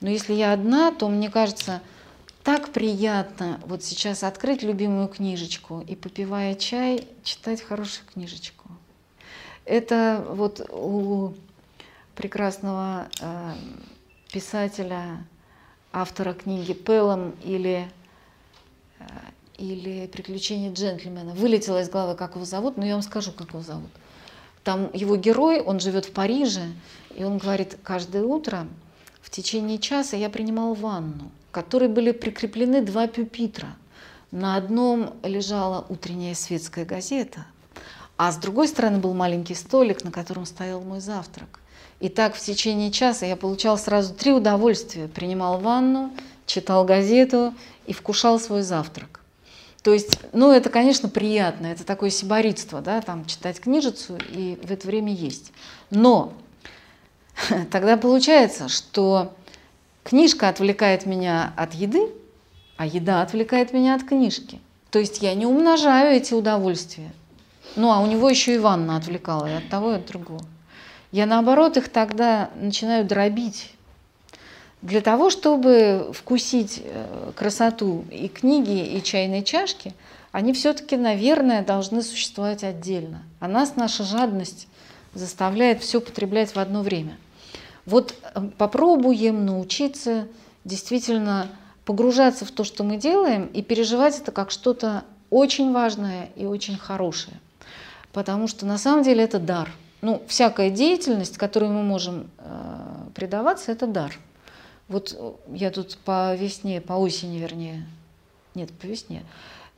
но 0.00 0.08
если 0.10 0.34
я 0.34 0.52
одна, 0.52 0.92
то 0.92 1.08
мне 1.08 1.30
кажется, 1.30 1.80
так 2.44 2.70
приятно 2.70 3.60
вот 3.66 3.82
сейчас 3.84 4.22
открыть 4.22 4.62
любимую 4.62 5.08
книжечку 5.08 5.84
и, 5.86 5.94
попивая 5.94 6.54
чай, 6.54 7.06
читать 7.24 7.62
хорошую 7.62 8.06
книжечку. 8.12 8.68
Это 9.64 10.24
вот 10.28 10.60
у 10.70 11.34
прекрасного 12.16 13.08
э, 13.20 13.52
писателя, 14.32 15.24
автора 15.92 16.34
книги 16.34 16.72
Пелом 16.72 17.34
или 17.44 17.88
Э, 19.02 19.04
или 19.58 20.06
«Приключения 20.06 20.72
джентльмена». 20.72 21.34
Вылетело 21.34 21.80
из 21.82 21.88
головы, 21.88 22.16
как 22.16 22.34
его 22.34 22.44
зовут, 22.44 22.76
но 22.76 22.84
я 22.84 22.94
вам 22.94 23.02
скажу, 23.02 23.32
как 23.32 23.50
его 23.50 23.60
зовут. 23.60 23.90
Там 24.64 24.90
его 24.92 25.16
герой, 25.16 25.60
он 25.60 25.78
живет 25.78 26.06
в 26.06 26.12
Париже, 26.12 26.72
и 27.14 27.22
он 27.22 27.38
говорит, 27.38 27.76
каждое 27.82 28.24
утро 28.24 28.66
в 29.20 29.30
течение 29.30 29.78
часа 29.78 30.16
я 30.16 30.30
принимал 30.30 30.74
ванну, 30.74 31.30
которой 31.52 31.88
были 31.88 32.10
прикреплены 32.10 32.82
два 32.82 33.06
пюпитра. 33.06 33.68
На 34.32 34.56
одном 34.56 35.14
лежала 35.22 35.84
утренняя 35.88 36.34
светская 36.34 36.84
газета, 36.84 37.46
а 38.16 38.32
с 38.32 38.36
другой 38.38 38.66
стороны 38.66 38.98
был 38.98 39.14
маленький 39.14 39.54
столик, 39.54 40.02
на 40.04 40.10
котором 40.10 40.46
стоял 40.46 40.80
мой 40.80 41.00
завтрак. 41.00 41.60
И 42.00 42.08
так 42.08 42.34
в 42.34 42.40
течение 42.40 42.90
часа 42.90 43.26
я 43.26 43.36
получал 43.36 43.78
сразу 43.78 44.12
три 44.14 44.32
удовольствия. 44.32 45.06
Принимал 45.06 45.60
ванну, 45.60 46.10
читал 46.46 46.84
газету 46.84 47.54
и 47.86 47.92
вкушал 47.92 48.40
свой 48.40 48.62
завтрак. 48.62 49.20
То 49.82 49.92
есть, 49.92 50.18
ну, 50.32 50.50
это, 50.50 50.70
конечно, 50.70 51.08
приятно, 51.08 51.66
это 51.66 51.84
такое 51.84 52.10
сиборитство, 52.10 52.80
да, 52.80 53.00
там 53.00 53.26
читать 53.26 53.60
книжицу 53.60 54.16
и 54.30 54.58
в 54.62 54.70
это 54.70 54.86
время 54.86 55.12
есть. 55.12 55.52
Но 55.90 56.32
тогда 57.70 57.96
получается, 57.96 58.68
что 58.68 59.34
книжка 60.04 60.48
отвлекает 60.48 61.06
меня 61.06 61.52
от 61.56 61.74
еды, 61.74 62.10
а 62.76 62.86
еда 62.86 63.22
отвлекает 63.22 63.72
меня 63.72 63.94
от 63.94 64.04
книжки. 64.04 64.60
То 64.90 64.98
есть 64.98 65.22
я 65.22 65.34
не 65.34 65.46
умножаю 65.46 66.16
эти 66.16 66.34
удовольствия. 66.34 67.12
Ну, 67.76 67.90
а 67.90 68.00
у 68.00 68.06
него 68.06 68.28
еще 68.28 68.54
и 68.54 68.58
ванна 68.58 68.96
отвлекала 68.96 69.46
и 69.46 69.54
от 69.54 69.68
того, 69.68 69.92
и 69.92 69.96
от 69.96 70.06
другого. 70.06 70.44
Я, 71.10 71.26
наоборот, 71.26 71.76
их 71.76 71.88
тогда 71.88 72.50
начинаю 72.56 73.04
дробить 73.04 73.72
для 74.82 75.00
того, 75.00 75.30
чтобы 75.30 76.10
вкусить 76.12 76.82
э, 76.84 77.32
красоту 77.36 78.04
и 78.10 78.28
книги, 78.28 78.96
и 78.96 79.02
чайной 79.02 79.42
чашки, 79.42 79.94
они 80.32 80.52
все-таки, 80.52 80.96
наверное, 80.96 81.62
должны 81.62 82.02
существовать 82.02 82.64
отдельно. 82.64 83.22
А 83.38 83.48
нас 83.48 83.76
наша 83.76 84.02
жадность 84.02 84.66
заставляет 85.14 85.82
все 85.82 86.00
потреблять 86.00 86.54
в 86.54 86.58
одно 86.58 86.82
время. 86.82 87.16
Вот 87.86 88.14
э, 88.22 88.40
попробуем 88.58 89.46
научиться 89.46 90.28
действительно 90.64 91.48
погружаться 91.84 92.44
в 92.44 92.50
то, 92.50 92.64
что 92.64 92.84
мы 92.84 92.96
делаем, 92.96 93.46
и 93.46 93.62
переживать 93.62 94.18
это 94.18 94.30
как 94.30 94.50
что-то 94.50 95.04
очень 95.30 95.72
важное 95.72 96.30
и 96.36 96.44
очень 96.46 96.76
хорошее. 96.76 97.40
Потому 98.12 98.46
что 98.46 98.66
на 98.66 98.78
самом 98.78 99.02
деле 99.02 99.24
это 99.24 99.38
дар. 99.38 99.72
Ну, 100.02 100.22
всякая 100.26 100.70
деятельность, 100.70 101.38
которой 101.38 101.70
мы 101.70 101.82
можем 101.82 102.30
э, 102.38 103.08
предаваться, 103.14 103.72
это 103.72 103.86
дар. 103.86 104.12
Вот 104.88 105.16
э, 105.18 105.32
я 105.54 105.70
тут 105.70 105.96
по 106.04 106.34
весне, 106.34 106.80
по 106.80 106.94
осени 106.94 107.38
вернее, 107.38 107.86
нет, 108.54 108.70
по 108.72 108.86
весне, 108.86 109.24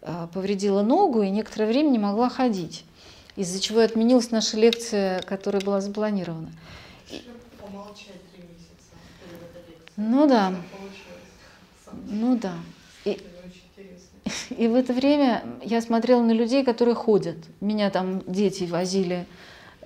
э, 0.02 0.26
повредила 0.32 0.82
ногу 0.82 1.22
и 1.22 1.30
некоторое 1.30 1.66
время 1.66 1.90
не 1.90 1.98
могла 1.98 2.28
ходить, 2.28 2.84
из-за 3.36 3.60
чего 3.60 3.80
отменилась 3.80 4.30
наша 4.30 4.56
лекция, 4.56 5.20
которая 5.22 5.62
была 5.62 5.80
запланирована. 5.80 6.50
Ну 9.96 10.26
да. 10.26 10.54
Ну 11.92 12.36
да. 12.36 12.54
И, 13.04 13.20
и 14.50 14.68
в 14.68 14.74
это 14.74 14.92
время 14.92 15.44
я 15.62 15.80
смотрела 15.80 16.22
на 16.22 16.32
людей, 16.32 16.64
которые 16.64 16.94
ходят. 16.94 17.36
Меня 17.60 17.90
там 17.90 18.22
дети 18.26 18.64
возили 18.64 19.26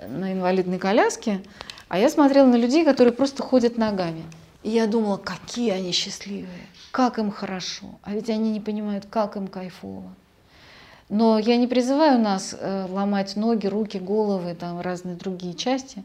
на 0.06 0.32
инвалидной 0.32 0.78
коляске, 0.78 1.40
а 1.88 1.98
я 1.98 2.08
смотрела 2.08 2.46
на 2.46 2.56
людей, 2.56 2.84
которые 2.84 3.12
просто 3.12 3.42
ходят 3.42 3.76
ногами. 3.76 4.24
И 4.62 4.70
я 4.70 4.86
думала, 4.86 5.16
какие 5.16 5.70
они 5.70 5.92
счастливые, 5.92 6.66
как 6.90 7.18
им 7.18 7.30
хорошо. 7.30 7.98
А 8.02 8.12
ведь 8.12 8.28
они 8.30 8.50
не 8.50 8.60
понимают, 8.60 9.06
как 9.08 9.36
им 9.36 9.46
кайфово. 9.48 10.14
Но 11.08 11.38
я 11.38 11.56
не 11.56 11.66
призываю 11.66 12.18
нас 12.18 12.54
э, 12.58 12.86
ломать 12.90 13.36
ноги, 13.36 13.66
руки, 13.66 13.98
головы, 13.98 14.54
там 14.54 14.80
разные 14.80 15.16
другие 15.16 15.54
части, 15.54 16.04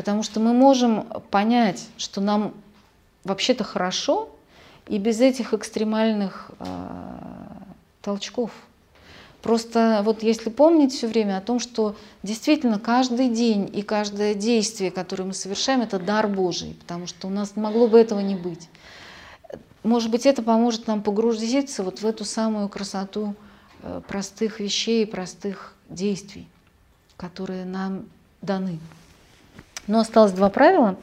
потому 0.00 0.22
что 0.22 0.40
мы 0.40 0.54
можем 0.54 1.04
понять, 1.30 1.86
что 1.98 2.22
нам 2.22 2.54
вообще-то 3.24 3.64
хорошо, 3.64 4.30
и 4.88 4.96
без 4.96 5.20
этих 5.20 5.52
экстремальных 5.52 6.50
э, 6.58 6.66
толчков– 8.00 8.50
Просто 9.42 10.02
вот 10.04 10.22
если 10.22 10.50
помнить 10.50 10.92
все 10.92 11.06
время 11.06 11.38
о 11.38 11.40
том, 11.40 11.60
что 11.60 11.96
действительно 12.22 12.78
каждый 12.78 13.30
день 13.30 13.70
и 13.72 13.82
каждое 13.82 14.34
действие, 14.34 14.90
которое 14.90 15.24
мы 15.24 15.34
совершаем, 15.34 15.80
это 15.80 15.98
дар 15.98 16.28
Божий, 16.28 16.76
потому 16.80 17.06
что 17.06 17.26
у 17.26 17.30
нас 17.30 17.56
могло 17.56 17.88
бы 17.88 17.98
этого 17.98 18.20
не 18.20 18.34
быть. 18.34 18.68
Может 19.82 20.10
быть, 20.10 20.26
это 20.26 20.42
поможет 20.42 20.86
нам 20.86 21.02
погрузиться 21.02 21.82
вот 21.82 22.02
в 22.02 22.06
эту 22.06 22.26
самую 22.26 22.68
красоту 22.68 23.34
э, 23.82 24.02
простых 24.06 24.60
вещей, 24.60 25.06
простых 25.06 25.74
действий, 25.88 26.46
которые 27.16 27.64
нам 27.64 28.04
даны. 28.42 28.78
Но 29.86 30.00
осталось 30.00 30.32
два 30.32 30.50
правила. 30.50 30.96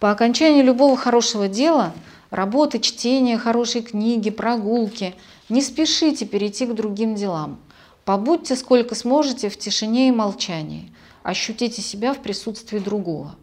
По 0.00 0.10
окончании 0.10 0.62
любого 0.62 0.96
хорошего 0.96 1.48
дела, 1.48 1.92
работы, 2.30 2.78
чтения, 2.78 3.38
хорошей 3.38 3.82
книги, 3.82 4.30
прогулки, 4.30 5.14
не 5.48 5.62
спешите 5.62 6.26
перейти 6.26 6.66
к 6.66 6.74
другим 6.74 7.14
делам. 7.14 7.58
Побудьте 8.04 8.56
сколько 8.56 8.94
сможете 8.94 9.48
в 9.48 9.58
тишине 9.58 10.08
и 10.08 10.12
молчании. 10.12 10.92
Ощутите 11.22 11.80
себя 11.80 12.12
в 12.12 12.18
присутствии 12.18 12.78
другого. 12.78 13.34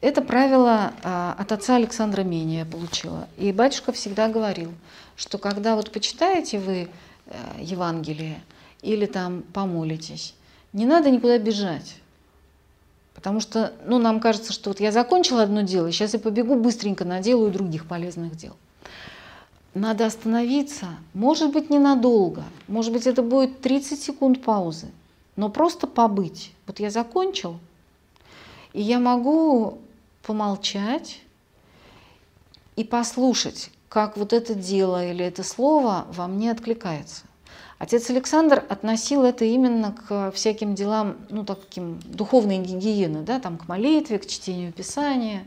Это 0.00 0.22
правило 0.22 0.92
а, 1.02 1.34
от 1.36 1.50
отца 1.50 1.74
Александра 1.74 2.22
Мения 2.22 2.64
получила. 2.64 3.26
И 3.36 3.50
батюшка 3.50 3.90
всегда 3.90 4.28
говорил, 4.28 4.72
что 5.16 5.38
когда 5.38 5.74
вот 5.74 5.90
почитаете 5.90 6.60
вы 6.60 6.88
э, 7.26 7.36
Евангелие 7.60 8.40
или 8.82 9.06
там 9.06 9.42
помолитесь, 9.42 10.34
не 10.72 10.86
надо 10.86 11.10
никуда 11.10 11.38
бежать. 11.38 11.96
Потому 13.18 13.40
что 13.40 13.72
ну, 13.84 13.98
нам 13.98 14.20
кажется, 14.20 14.52
что 14.52 14.70
вот 14.70 14.80
я 14.80 14.92
закончила 14.92 15.42
одно 15.42 15.60
дело, 15.60 15.92
сейчас 15.92 16.14
я 16.14 16.20
побегу 16.20 16.54
быстренько 16.54 17.04
наделаю 17.04 17.50
других 17.50 17.86
полезных 17.86 18.36
дел 18.36 18.56
надо 19.78 20.06
остановиться, 20.06 20.86
может 21.14 21.52
быть, 21.52 21.70
ненадолго, 21.70 22.44
может 22.66 22.92
быть, 22.92 23.06
это 23.06 23.22
будет 23.22 23.60
30 23.60 24.02
секунд 24.02 24.42
паузы, 24.42 24.88
но 25.36 25.48
просто 25.48 25.86
побыть. 25.86 26.52
Вот 26.66 26.80
я 26.80 26.90
закончил, 26.90 27.58
и 28.72 28.82
я 28.82 28.98
могу 28.98 29.78
помолчать 30.22 31.20
и 32.76 32.84
послушать, 32.84 33.70
как 33.88 34.16
вот 34.16 34.32
это 34.32 34.54
дело 34.54 35.04
или 35.04 35.24
это 35.24 35.42
слово 35.42 36.06
во 36.10 36.26
мне 36.26 36.50
откликается. 36.50 37.22
Отец 37.78 38.10
Александр 38.10 38.64
относил 38.68 39.24
это 39.24 39.44
именно 39.44 39.92
к 39.92 40.32
всяким 40.32 40.74
делам, 40.74 41.16
ну, 41.30 41.44
таким 41.44 42.00
духовной 42.04 42.58
гигиены, 42.58 43.22
да, 43.22 43.38
там, 43.38 43.56
к 43.56 43.68
молитве, 43.68 44.18
к 44.18 44.26
чтению 44.26 44.72
Писания, 44.72 45.44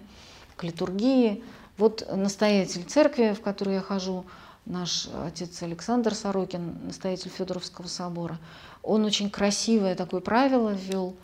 к 0.56 0.64
литургии– 0.64 1.44
вот 1.82 2.08
настоятель 2.16 2.84
церкви, 2.84 3.34
в 3.34 3.42
которую 3.42 3.76
я 3.76 3.82
хожу, 3.82 4.24
наш 4.66 5.08
отец 5.26 5.64
Александр 5.64 6.14
Сорокин, 6.14 6.78
настоятель 6.86 7.32
Федоровского 7.36 7.88
собора, 7.88 8.38
он 8.84 9.04
очень 9.04 9.32
красивое 9.32 9.96
такое 9.96 10.22
правило 10.22 10.70
ввел. 10.70 11.16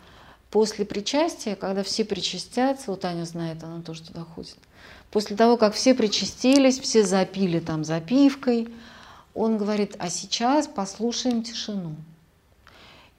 после 0.50 0.84
причастия, 0.84 1.54
когда 1.54 1.84
все 1.84 2.04
причастятся, 2.04 2.90
вот 2.90 3.04
Аня 3.04 3.24
знает, 3.24 3.62
она 3.62 3.82
тоже 3.82 4.02
туда 4.02 4.22
ходит, 4.24 4.56
после 5.12 5.36
того, 5.36 5.56
как 5.56 5.74
все 5.74 5.94
причастились, 5.94 6.80
все 6.80 7.04
запили 7.04 7.60
там 7.60 7.84
запивкой, 7.84 8.68
он 9.38 9.56
говорит, 9.56 9.94
а 10.00 10.10
сейчас 10.10 10.66
послушаем 10.66 11.44
тишину. 11.44 11.94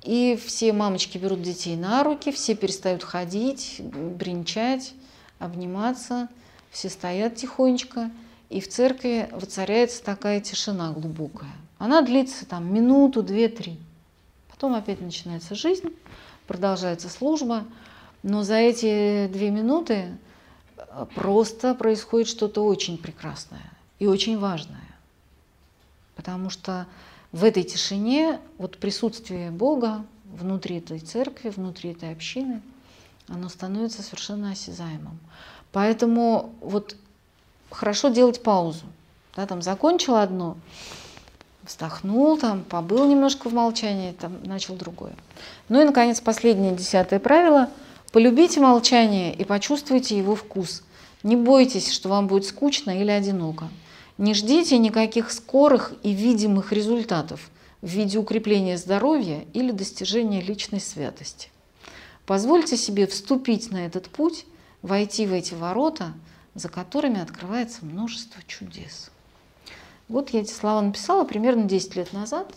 И 0.04 0.38
все 0.44 0.74
мамочки 0.74 1.18
берут 1.18 1.42
детей 1.42 1.78
на 1.78 2.04
руки, 2.04 2.32
все 2.32 2.56
перестают 2.56 3.04
ходить, 3.04 3.82
бренчать, 3.82 4.94
обниматься, 5.40 6.28
все 6.72 6.90
стоят 6.90 7.36
тихонечко, 7.36 8.12
и 8.50 8.60
в 8.60 8.68
церкви 8.68 9.30
воцаряется 9.32 10.04
такая 10.04 10.42
тишина 10.42 10.92
глубокая. 10.92 11.54
Она 11.78 12.02
длится 12.02 12.46
там 12.46 12.74
минуту, 12.74 13.24
две, 13.24 13.48
три. 13.48 13.78
Потом 14.50 14.74
опять 14.74 15.00
начинается 15.00 15.56
жизнь, 15.56 15.90
продолжается 16.48 17.08
служба, 17.08 17.64
но 18.24 18.44
за 18.44 18.56
эти 18.56 19.28
две 19.28 19.52
минуты 19.52 20.18
просто 21.16 21.76
происходит 21.76 22.28
что-то 22.28 22.66
очень 22.66 22.98
прекрасное 22.98 23.72
и 24.00 24.08
очень 24.08 24.38
важное. 24.38 24.89
Потому 26.20 26.50
что 26.50 26.86
в 27.32 27.46
этой 27.46 27.64
тишине 27.64 28.42
вот 28.58 28.78
присутствие 28.78 29.52
Бога 29.52 30.04
внутри 30.26 30.80
этой 30.80 31.00
церкви, 31.00 31.48
внутри 31.48 31.92
этой 31.92 32.12
общины, 32.12 32.62
оно 33.30 33.48
становится 33.48 34.04
совершенно 34.04 34.52
осязаемым. 34.52 35.18
Поэтому 35.72 36.54
вот 36.60 36.98
хорошо 37.72 38.10
делать 38.10 38.44
паузу. 38.44 38.84
Да, 39.38 39.46
там 39.46 39.62
закончил 39.62 40.16
одно, 40.16 40.58
вздохнул, 41.64 42.38
там, 42.38 42.66
побыл 42.66 43.08
немножко 43.10 43.48
в 43.48 43.54
молчании, 43.54 44.12
там, 44.12 44.44
начал 44.44 44.76
другое. 44.76 45.16
Ну 45.70 45.80
и, 45.80 45.86
наконец, 45.86 46.20
последнее, 46.20 46.76
десятое 46.76 47.22
правило. 47.22 47.70
Полюбите 48.12 48.60
молчание 48.60 49.34
и 49.34 49.46
почувствуйте 49.46 50.18
его 50.18 50.36
вкус. 50.36 50.84
Не 51.24 51.38
бойтесь, 51.38 51.90
что 51.90 52.10
вам 52.10 52.28
будет 52.28 52.44
скучно 52.44 53.00
или 53.00 53.10
одиноко. 53.10 53.70
Не 54.20 54.34
ждите 54.34 54.78
никаких 54.78 55.32
скорых 55.32 55.94
и 56.04 56.12
видимых 56.12 56.74
результатов 56.74 57.50
в 57.82 57.88
виде 57.88 58.18
укрепления 58.18 58.78
здоровья 58.78 59.46
или 59.54 59.72
достижения 59.72 60.42
личной 60.42 60.82
святости. 60.82 61.48
Позвольте 62.26 62.76
себе 62.76 63.08
вступить 63.08 63.72
на 63.72 63.86
этот 63.86 64.10
путь, 64.10 64.46
войти 64.82 65.26
в 65.26 65.32
эти 65.32 65.54
ворота, 65.54 66.12
за 66.54 66.68
которыми 66.68 67.22
открывается 67.22 67.86
множество 67.86 68.42
чудес. 68.46 69.10
Вот 70.10 70.32
я 70.32 70.42
эти 70.42 70.52
слова 70.52 70.82
написала 70.82 71.24
примерно 71.24 71.64
10 71.64 71.96
лет 71.96 72.12
назад, 72.12 72.54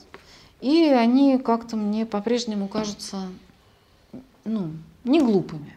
и 0.61 0.87
они 0.87 1.39
как-то 1.39 1.77
мне 1.77 2.07
по-прежнему 2.07 2.67
кажутся 2.67 3.29
ну, 4.45 4.73
не 5.05 5.21
глупыми, 5.21 5.77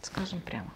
скажем 0.00 0.40
прямо. 0.40 0.72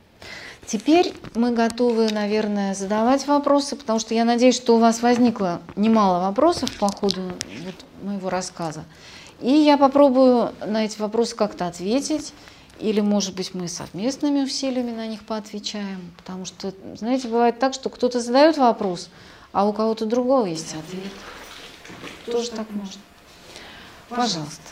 Теперь 0.71 1.13
мы 1.35 1.51
готовы, 1.51 2.11
наверное, 2.11 2.77
задавать 2.77 3.27
вопросы, 3.27 3.75
потому 3.75 3.99
что 3.99 4.15
я 4.15 4.25
надеюсь, 4.25 4.55
что 4.55 4.77
у 4.77 4.79
вас 4.79 5.03
возникло 5.03 5.61
немало 5.75 6.21
вопросов 6.21 6.71
по 6.79 6.87
ходу 6.87 7.33
вот 7.65 7.75
моего 8.05 8.31
рассказа. 8.31 8.85
И 9.41 9.51
я 9.51 9.77
попробую 9.77 10.55
на 10.65 10.85
эти 10.85 11.01
вопросы 11.01 11.35
как-то 11.35 11.67
ответить, 11.67 12.33
или, 12.79 13.01
может 13.01 13.35
быть, 13.35 13.53
мы 13.53 13.67
совместными 13.67 14.43
усилиями 14.43 14.93
на 14.93 15.09
них 15.09 15.25
поотвечаем, 15.25 16.13
потому 16.19 16.45
что, 16.45 16.73
знаете, 16.95 17.27
бывает 17.27 17.59
так, 17.59 17.75
что 17.75 17.91
кто-то 17.91 18.21
задает 18.21 18.57
вопрос, 18.57 19.09
а 19.51 19.67
у 19.67 19.73
кого-то 19.73 20.07
другого 20.07 20.47
есть 20.47 20.73
ответ. 20.77 21.13
Тоже 22.27 22.49
так 22.53 22.71
можно. 22.71 23.01
Пожалуйста, 24.09 24.63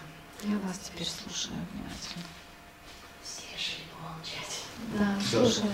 я 0.45 0.59
вас 0.59 0.79
теперь 0.79 1.09
слушаю 1.09 1.57
внимательно. 1.73 2.38
Да, 4.97 5.19
слушаю. 5.21 5.67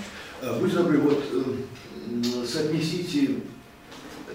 Будьте 0.61 0.77
добры, 0.77 0.99
вот 0.99 1.25
э, 1.33 2.47
соотнесите 2.47 3.37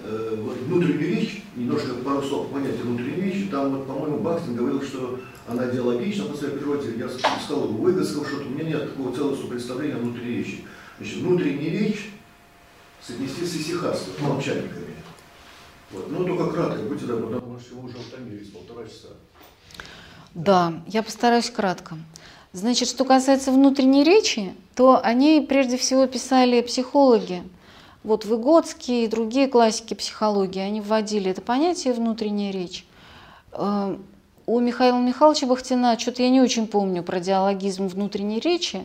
э, 0.02 0.36
вот, 0.40 0.56
внутреннюю 0.58 1.08
речь, 1.16 1.42
немножко 1.54 1.94
пару 1.94 2.22
слов 2.22 2.50
понятия 2.50 2.82
внутренней 2.82 3.22
речи. 3.22 3.48
Там, 3.48 3.76
вот, 3.76 3.86
по-моему, 3.86 4.18
Бахтин 4.20 4.56
говорил, 4.56 4.82
что 4.82 5.20
она 5.46 5.66
диалогична 5.66 6.24
по 6.24 6.36
своей 6.36 6.56
природе. 6.56 6.96
Я 6.96 7.08
сказал 7.08 7.64
его 7.64 7.78
выгодского, 7.78 8.26
что 8.26 8.38
у 8.38 8.48
меня 8.48 8.64
нет 8.64 8.90
такого 8.90 9.14
целостного 9.14 9.50
представления 9.50 9.94
о 9.94 9.98
внутренней 9.98 10.38
речи. 10.38 10.64
Значит, 10.98 11.18
внутренняя 11.18 11.70
речь 11.70 12.10
соотнести 13.02 13.44
с 13.44 13.56
исихастом, 13.56 14.14
молчальниками. 14.20 14.94
Вот. 15.90 16.10
Ну, 16.10 16.24
только 16.24 16.52
кратко, 16.52 16.82
будьте 16.82 17.06
добры, 17.06 17.34
потому 17.34 17.58
что 17.58 17.74
вы 17.76 17.88
уже 17.88 17.98
утомились 17.98 18.48
полтора 18.50 18.86
часа. 18.86 19.08
Да, 20.34 20.82
я 20.86 21.02
постараюсь 21.02 21.50
кратко. 21.50 21.98
Значит, 22.52 22.88
что 22.88 23.04
касается 23.04 23.52
внутренней 23.52 24.02
речи, 24.02 24.54
то 24.74 25.00
они 25.02 25.44
прежде 25.48 25.76
всего 25.76 26.06
писали 26.06 26.60
психологи. 26.62 27.44
Вот 28.02 28.24
Выгодский 28.24 29.04
и 29.04 29.08
другие 29.08 29.46
классики 29.46 29.94
психологии, 29.94 30.60
они 30.60 30.80
вводили 30.80 31.30
это 31.30 31.42
понятие 31.42 31.92
внутренняя 31.92 32.50
речь. 32.50 32.84
Э, 33.52 33.96
у 34.46 34.58
Михаила 34.58 34.98
Михайловича 34.98 35.46
Бахтина, 35.46 35.96
что-то 35.96 36.22
я 36.22 36.30
не 36.30 36.40
очень 36.40 36.66
помню 36.66 37.04
про 37.04 37.20
диалогизм 37.20 37.86
внутренней 37.86 38.40
речи, 38.40 38.84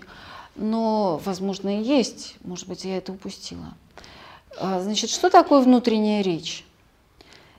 но, 0.56 1.20
возможно, 1.26 1.82
и 1.82 1.84
есть, 1.84 2.36
может 2.44 2.68
быть, 2.68 2.86
я 2.86 2.98
это 2.98 3.14
упустила. 3.14 3.74
Э, 4.60 4.82
значит, 4.84 5.10
что 5.10 5.32
такое 5.32 5.62
внутренняя 5.62 6.22
речь? 6.22 6.66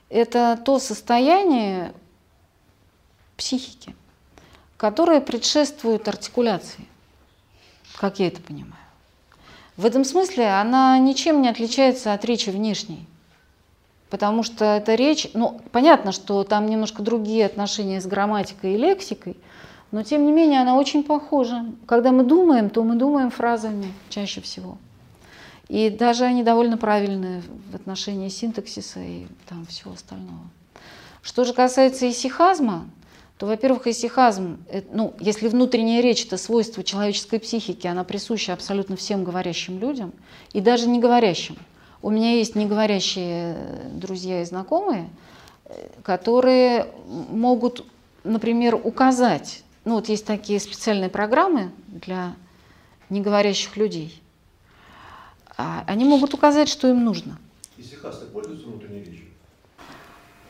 Это 0.09 0.57
то 0.63 0.79
состояние 0.79 1.93
психики, 3.35 3.93
которые 4.77 5.21
предшествуют 5.21 6.07
артикуляции, 6.07 6.85
как 7.95 8.19
я 8.19 8.27
это 8.27 8.41
понимаю. 8.41 8.75
В 9.75 9.85
этом 9.85 10.03
смысле 10.03 10.49
она 10.49 10.97
ничем 10.97 11.41
не 11.41 11.49
отличается 11.49 12.13
от 12.13 12.23
речи 12.25 12.49
внешней. 12.49 13.05
Потому 14.09 14.41
что 14.41 14.63
эта 14.63 14.95
речь, 14.95 15.27
ну, 15.33 15.61
понятно, 15.71 16.11
что 16.11 16.43
там 16.43 16.67
немножко 16.67 17.03
другие 17.03 17.45
отношения 17.45 17.99
с 17.99 18.05
грамматикой 18.05 18.73
и 18.73 18.77
лексикой, 18.77 19.35
но 19.91 20.03
тем 20.03 20.25
не 20.25 20.31
менее 20.31 20.61
она 20.61 20.77
очень 20.77 21.03
похожа. 21.03 21.65
Когда 21.85 22.11
мы 22.11 22.23
думаем, 22.23 22.69
то 22.69 22.83
мы 22.83 22.95
думаем 22.95 23.29
фразами 23.29 23.91
чаще 24.09 24.41
всего. 24.41 24.77
И 25.67 25.89
даже 25.89 26.23
они 26.23 26.43
довольно 26.43 26.77
правильные 26.77 27.43
в 27.71 27.75
отношении 27.75 28.29
синтаксиса 28.29 29.01
и 29.01 29.27
там 29.47 29.65
всего 29.65 29.91
остального. 29.91 30.47
Что 31.21 31.43
же 31.43 31.53
касается 31.53 32.09
исихазма, 32.09 32.87
то, 33.37 33.45
во-первых, 33.45 33.85
исихазм, 33.85 34.57
э, 34.67 34.81
ну, 34.91 35.13
если 35.19 35.47
внутренняя 35.47 36.01
речь– 36.01 36.25
это 36.27 36.37
свойство 36.37 36.83
человеческой 36.83 37.39
психики, 37.39 37.85
она 37.85 38.03
присуща 38.03 38.53
абсолютно 38.53 38.95
всем 38.95 39.23
говорящим 39.23 39.79
людям, 39.79 40.11
и 40.53 40.61
даже 40.61 40.87
не 40.87 40.99
говорящим. 40.99 41.55
У 42.01 42.09
меня 42.09 42.33
есть 42.33 42.55
неговорящие 42.55 43.55
э, 43.57 43.89
друзья 43.93 44.41
и 44.41 44.45
знакомые, 44.45 45.09
э, 45.65 45.87
которые 46.01 46.87
могут, 47.05 47.85
например, 48.23 48.75
указать, 48.75 49.63
ну 49.85 49.95
вот 49.95 50.09
есть 50.09 50.25
такие 50.25 50.59
специальные 50.59 51.09
программы 51.09 51.71
для 51.87 52.35
неговорящих 53.11 53.77
людей, 53.77 54.19
а 55.57 55.83
они 55.85 56.05
могут 56.05 56.33
указать, 56.33 56.69
что 56.69 56.87
им 56.87 57.05
нужно. 57.05 57.37
Исихасты 57.77 58.25
пользуются 58.25 58.65
внутренней 58.65 59.03
речью? 59.03 59.25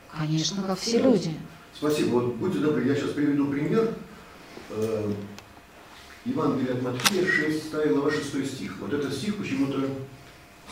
Конечно, 0.10 0.64
как 0.64 0.80
все 0.80 1.00
люди. 1.00 1.34
Спасибо. 1.78 2.16
Вот 2.16 2.36
будьте 2.36 2.58
добры, 2.58 2.88
я 2.88 2.96
сейчас 2.96 3.12
приведу 3.12 3.52
пример. 3.52 3.94
Евангелие 6.26 6.74
от 6.74 6.82
Матфея, 6.82 7.26
6 7.26 7.72
глава, 7.90 8.12
6 8.12 8.46
стих. 8.48 8.78
Вот 8.80 8.94
этот 8.94 9.14
стих 9.14 9.36
почему-то 9.38 9.88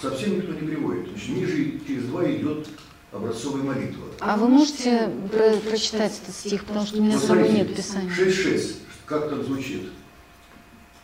совсем 0.02 0.38
никто 0.38 0.54
не 0.54 0.68
приводит. 0.68 1.08
Значит, 1.10 1.30
ниже 1.30 1.80
через 1.88 2.06
два 2.06 2.30
идет 2.30 2.68
образцовая 3.12 3.62
молитва. 3.62 4.06
А 4.20 4.36
вы 4.36 4.48
можете 4.48 5.12
про 5.32 5.56
прочитать 5.58 6.20
этот 6.24 6.36
стих, 6.36 6.66
потому 6.66 6.88
что 6.88 6.98
у 6.98 7.04
меня 7.04 7.20
с 7.20 7.26
собой 7.26 7.50
нет 7.50 7.76
писания. 7.76 8.10
6.6. 8.10 8.78
Как 9.06 9.30
там 9.30 9.44
звучит? 9.44 9.84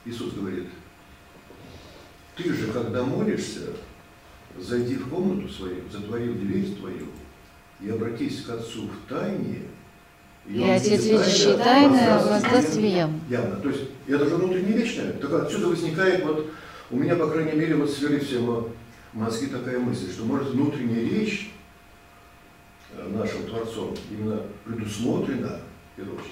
Иисус 0.04 0.34
говорит, 0.34 0.68
ты 2.36 2.52
же, 2.52 2.72
когда 2.72 3.04
молишься, 3.04 3.76
зайди 4.58 4.96
в 4.96 5.10
комнату 5.10 5.48
свою, 5.54 5.76
затвори 5.92 6.34
дверь 6.34 6.74
твою 6.76 7.06
и 7.80 7.90
обратись 7.90 8.42
к 8.42 8.50
Отцу 8.50 8.90
в 8.90 9.08
тайне, 9.08 9.68
и, 10.48 10.64
Отец, 10.64 11.04
видящий 11.04 11.56
тайное, 11.58 12.20
воздаст 12.24 12.74
тебе 12.74 12.90
явно. 12.90 13.20
То 13.62 13.70
есть 13.70 13.84
это 14.08 14.28
же 14.28 14.36
внутренне 14.36 14.74
вечное. 14.74 15.14
Так 15.14 15.34
отсюда 15.34 15.68
возникает 15.68 16.26
вот, 16.26 16.48
у 16.90 16.98
меня, 16.98 17.16
по 17.16 17.28
крайней 17.28 17.54
мере, 17.54 17.76
вот 17.76 17.90
сверлит 17.90 18.24
всем 18.24 18.68
мозги 19.14 19.48
такая 19.48 19.80
мысль, 19.80 20.12
что 20.12 20.26
может 20.26 20.50
внутренняя 20.50 21.04
речь 21.04 21.52
э, 22.94 23.08
нашим 23.10 23.46
Творцом 23.48 23.96
именно 24.10 24.42
предусмотрена 24.66 25.60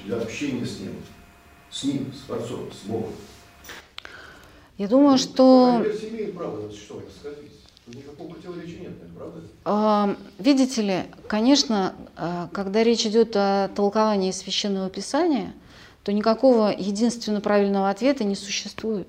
для 0.06 0.18
общения 0.18 0.66
с 0.66 0.80
Ним, 0.80 0.96
с 1.70 1.84
Ним, 1.84 2.12
с 2.14 2.26
Творцом, 2.26 2.70
с 2.72 2.88
Богом. 2.88 3.12
Я 4.78 4.88
думаю, 4.88 5.12
ну, 5.12 5.18
что... 5.18 5.84
имеет 6.10 6.36
право 6.36 6.62
на 6.62 6.72
существование, 6.72 7.12
согласитесь. 7.22 7.59
Никакого 7.94 8.34
противоречия 8.34 8.80
нет, 8.80 8.94
правда? 9.16 10.16
Видите 10.38 10.82
ли, 10.82 11.04
конечно, 11.28 11.96
а, 12.16 12.50
когда 12.54 12.84
речь 12.84 13.06
идет 13.06 13.36
о 13.36 13.70
толковании 13.70 14.32
священного 14.32 14.90
писания, 14.90 15.54
то 16.04 16.12
никакого 16.12 16.70
единственно 16.70 17.42
правильного 17.42 17.90
ответа 17.90 18.24
не 18.24 18.36
существует. 18.36 19.08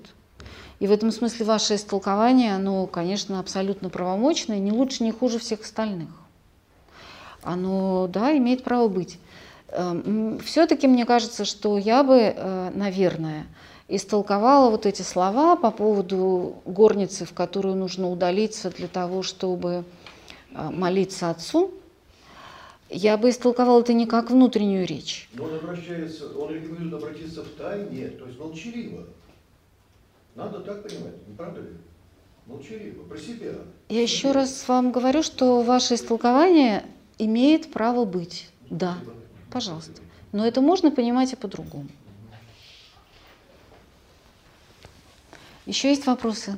И 0.81 0.87
в 0.87 0.93
этом 0.93 1.13
смысле 1.13 1.45
ваше 1.45 1.75
истолкование, 1.75 2.55
оно, 2.55 2.87
конечно, 2.87 3.39
абсолютно 3.39 3.91
правомочное, 3.91 4.59
не 4.59 4.73
лучше, 4.73 5.05
не 5.05 5.13
хуже 5.13 5.39
всех 5.39 5.61
остальных. 5.61 6.09
Оно, 7.43 8.07
да, 8.09 8.37
имеет 8.37 8.65
право 8.65 8.89
быть. 8.89 9.19
Все-таки 10.45 10.89
мне 10.89 11.05
кажется, 11.05 11.45
что 11.45 11.79
я 11.79 12.03
бы, 12.03 12.19
э, 12.19 12.71
наверное, 12.75 13.47
истолковала 13.91 14.71
вот 14.71 14.87
эти 14.87 15.03
слова 15.03 15.57
по 15.57 15.71
поводу 15.71 16.55
горницы, 16.65 17.25
в 17.25 17.33
которую 17.33 17.75
нужно 17.75 18.09
удалиться 18.09 18.71
для 18.71 18.87
того, 18.87 19.23
чтобы 19.23 19.85
э, 20.53 20.71
молиться 20.71 21.31
Отцу, 21.31 21.73
я 22.89 23.17
бы 23.17 23.31
истолковала 23.31 23.81
это 23.81 23.93
не 23.93 24.07
как 24.07 24.31
внутреннюю 24.31 24.87
речь. 24.87 25.29
Но 25.35 25.45
он 25.45 25.55
обращается, 25.57 26.33
он 26.37 26.55
рекомендует 26.55 27.03
обратиться 27.03 27.43
в 27.43 27.49
тайне, 27.51 28.09
то 28.09 28.27
есть 28.27 28.39
молчаливо. 28.39 29.07
Надо 30.37 30.61
так 30.61 30.83
понимать, 30.83 31.29
не 31.29 31.35
правда 31.35 31.61
ли? 31.61 31.69
Молчаливо, 32.47 33.03
про 33.05 33.19
себя. 33.19 33.53
Я 33.89 34.03
еще 34.03 34.33
раз 34.33 34.67
вам 34.69 34.93
говорю, 34.93 35.23
что 35.23 35.63
ваше 35.63 35.95
истолкование 35.95 36.85
имеет 37.19 37.71
право 37.73 38.05
быть. 38.05 38.49
Да, 38.71 38.99
пожалуйста. 39.53 40.01
Но 40.33 40.47
это 40.47 40.61
можно 40.61 40.91
понимать 40.93 41.33
и 41.33 41.37
по-другому. 41.37 41.89
Еще 45.71 45.91
есть 45.91 46.05
вопросы? 46.05 46.57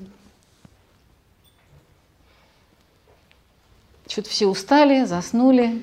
Что-то 4.07 4.31
все 4.31 4.47
устали, 4.47 5.05
заснули. 5.05 5.83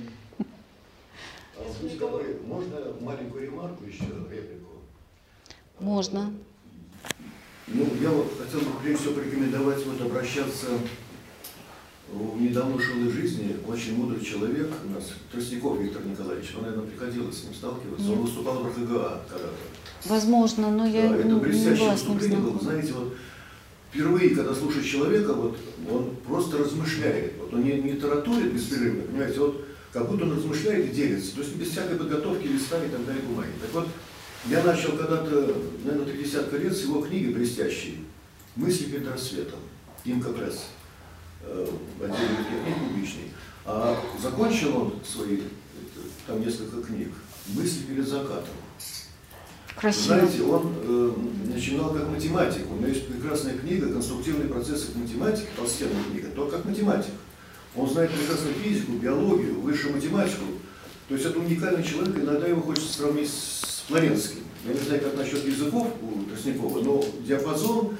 Можно 2.47 2.77
маленькую 3.01 3.43
ремарку 3.43 3.83
еще, 3.83 4.05
реплику? 4.31 4.81
Можно. 5.79 6.33
Ну, 7.67 7.87
я 8.01 8.09
вот 8.09 8.33
хотел 8.35 8.61
бы 8.61 8.79
прежде 8.81 9.03
всего 9.03 9.13
порекомендовать 9.13 9.85
вот 9.85 10.01
обращаться 10.01 10.65
в 12.11 12.41
недавно 12.41 12.77
ушел 12.77 12.95
из 13.05 13.11
жизни 13.11 13.57
очень 13.67 13.95
мудрый 13.95 14.25
человек 14.25 14.73
у 14.87 14.89
нас, 14.89 15.03
Тростников 15.31 15.77
Виктор 15.77 16.03
Николаевич, 16.03 16.55
он, 16.55 16.63
наверное, 16.63 16.87
приходилось 16.87 17.41
с 17.41 17.43
ним 17.43 17.53
сталкиваться, 17.53 18.05
он 18.05 18.09
Нет. 18.09 18.19
выступал 18.21 18.63
в 18.63 18.67
РХГА 18.69 19.21
когда-то. 19.29 19.78
Возможно, 20.05 20.69
но 20.69 20.85
я 20.85 21.09
Да, 21.09 21.15
это 21.15 21.27
не, 21.27 21.33
не 21.33 21.39
блестящее 21.39 21.87
была 21.87 21.97
с 21.97 22.03
ним 22.03 22.21
знакома. 22.21 22.59
Знаете, 22.61 22.93
вот 22.93 23.15
впервые, 23.91 24.35
когда 24.35 24.53
слушаешь 24.53 24.85
человека, 24.85 25.33
вот 25.33 25.57
он 25.89 26.15
просто 26.27 26.57
размышляет. 26.57 27.33
Вот 27.39 27.53
он 27.53 27.63
не, 27.63 27.73
не 27.73 27.93
таратурит 27.93 28.53
беспрерывно, 28.53 29.03
понимаете, 29.03 29.39
вот 29.39 29.65
как 29.91 30.09
будто 30.09 30.23
он 30.23 30.37
размышляет 30.37 30.91
и 30.91 30.95
делится. 30.95 31.35
То 31.35 31.41
есть 31.41 31.55
без 31.55 31.69
всякой 31.69 31.97
подготовки 31.97 32.47
листами 32.47 32.87
и 32.87 32.89
так 32.89 33.05
далее 33.05 33.23
бумаги. 33.23 33.49
Так 33.61 33.73
вот, 33.73 33.87
я 34.47 34.63
начал 34.63 34.95
когда-то, 34.95 35.55
наверное, 35.83 36.05
три 36.05 36.23
десятка 36.23 36.57
лет 36.57 36.75
с 36.75 36.83
его 36.83 37.01
книги 37.01 37.31
блестящей 37.31 38.05
«Мысли 38.55 38.85
перед 38.85 39.07
рассветом». 39.07 39.59
Инка 40.05 40.29
Пресс. 40.29 40.67
э, 41.43 41.67
отделе 41.99 42.63
книг 42.63 42.77
публичный. 42.87 43.31
А 43.65 43.99
закончил 44.21 44.77
он 44.77 44.93
свои, 45.03 45.41
там 46.25 46.41
несколько 46.41 46.81
книг, 46.81 47.09
«Мысли 47.47 47.83
перед 47.83 48.07
закатом». 48.07 48.55
Красиво. 49.79 50.15
Знаете, 50.15 50.43
он 50.43 50.73
э, 50.83 51.11
начинал 51.53 51.93
как 51.93 52.09
математик. 52.09 52.69
У 52.69 52.75
него 52.75 52.87
есть 52.87 53.07
прекрасная 53.07 53.57
книга 53.57 53.91
«Конструктивные 53.91 54.49
процессы 54.49 54.87
математики», 54.97 55.47
толстенная 55.55 56.03
книга, 56.11 56.27
только 56.35 56.57
как 56.57 56.65
математик. 56.65 57.13
Он 57.75 57.89
знает 57.89 58.11
прекрасно 58.11 58.49
физику, 58.61 58.93
биологию, 58.93 59.61
высшую 59.61 59.95
математику. 59.95 60.43
То 61.07 61.13
есть 61.13 61.25
это 61.25 61.39
уникальный 61.39 61.83
человек, 61.83 62.17
иногда 62.17 62.47
его 62.47 62.61
хочется 62.61 62.91
сравнить 62.91 63.29
с 63.29 63.83
Флоренским. 63.87 64.39
Я 64.65 64.73
не 64.73 64.79
знаю, 64.79 65.01
как 65.01 65.15
насчет 65.15 65.45
языков 65.45 65.87
у 66.01 66.29
Тростникова, 66.29 66.81
но 66.83 67.03
диапазон, 67.25 67.95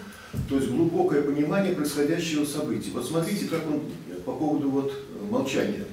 то 0.50 0.56
есть 0.56 0.70
глубокое 0.70 1.22
понимание 1.22 1.74
происходящего 1.74 2.46
события. 2.46 2.92
Вот 2.92 3.08
смотрите, 3.08 3.46
как 3.46 3.66
он 3.68 3.84
по 4.26 4.34
поводу 4.34 4.70
вот 4.70 4.94
молчания. 5.30 5.86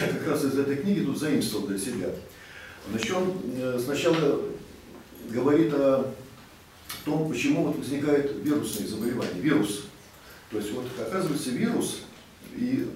Я 0.00 0.08
как 0.08 0.26
раз 0.26 0.44
из 0.44 0.58
этой 0.58 0.76
книги 0.76 1.00
тут 1.00 1.18
заимствовал 1.18 1.66
для 1.66 1.78
себя. 1.78 2.08
Он 3.14 3.32
э, 3.56 3.80
сначала 3.82 4.40
говорит 5.30 5.72
о 5.74 6.12
том, 7.04 7.28
почему 7.28 7.64
вот 7.66 7.78
возникают 7.78 8.32
вирусные 8.42 8.88
заболевания. 8.88 9.40
Вирус. 9.40 9.84
То 10.50 10.58
есть 10.58 10.72
вот 10.72 10.86
оказывается 10.98 11.50
вирус 11.50 12.00
и 12.56 12.88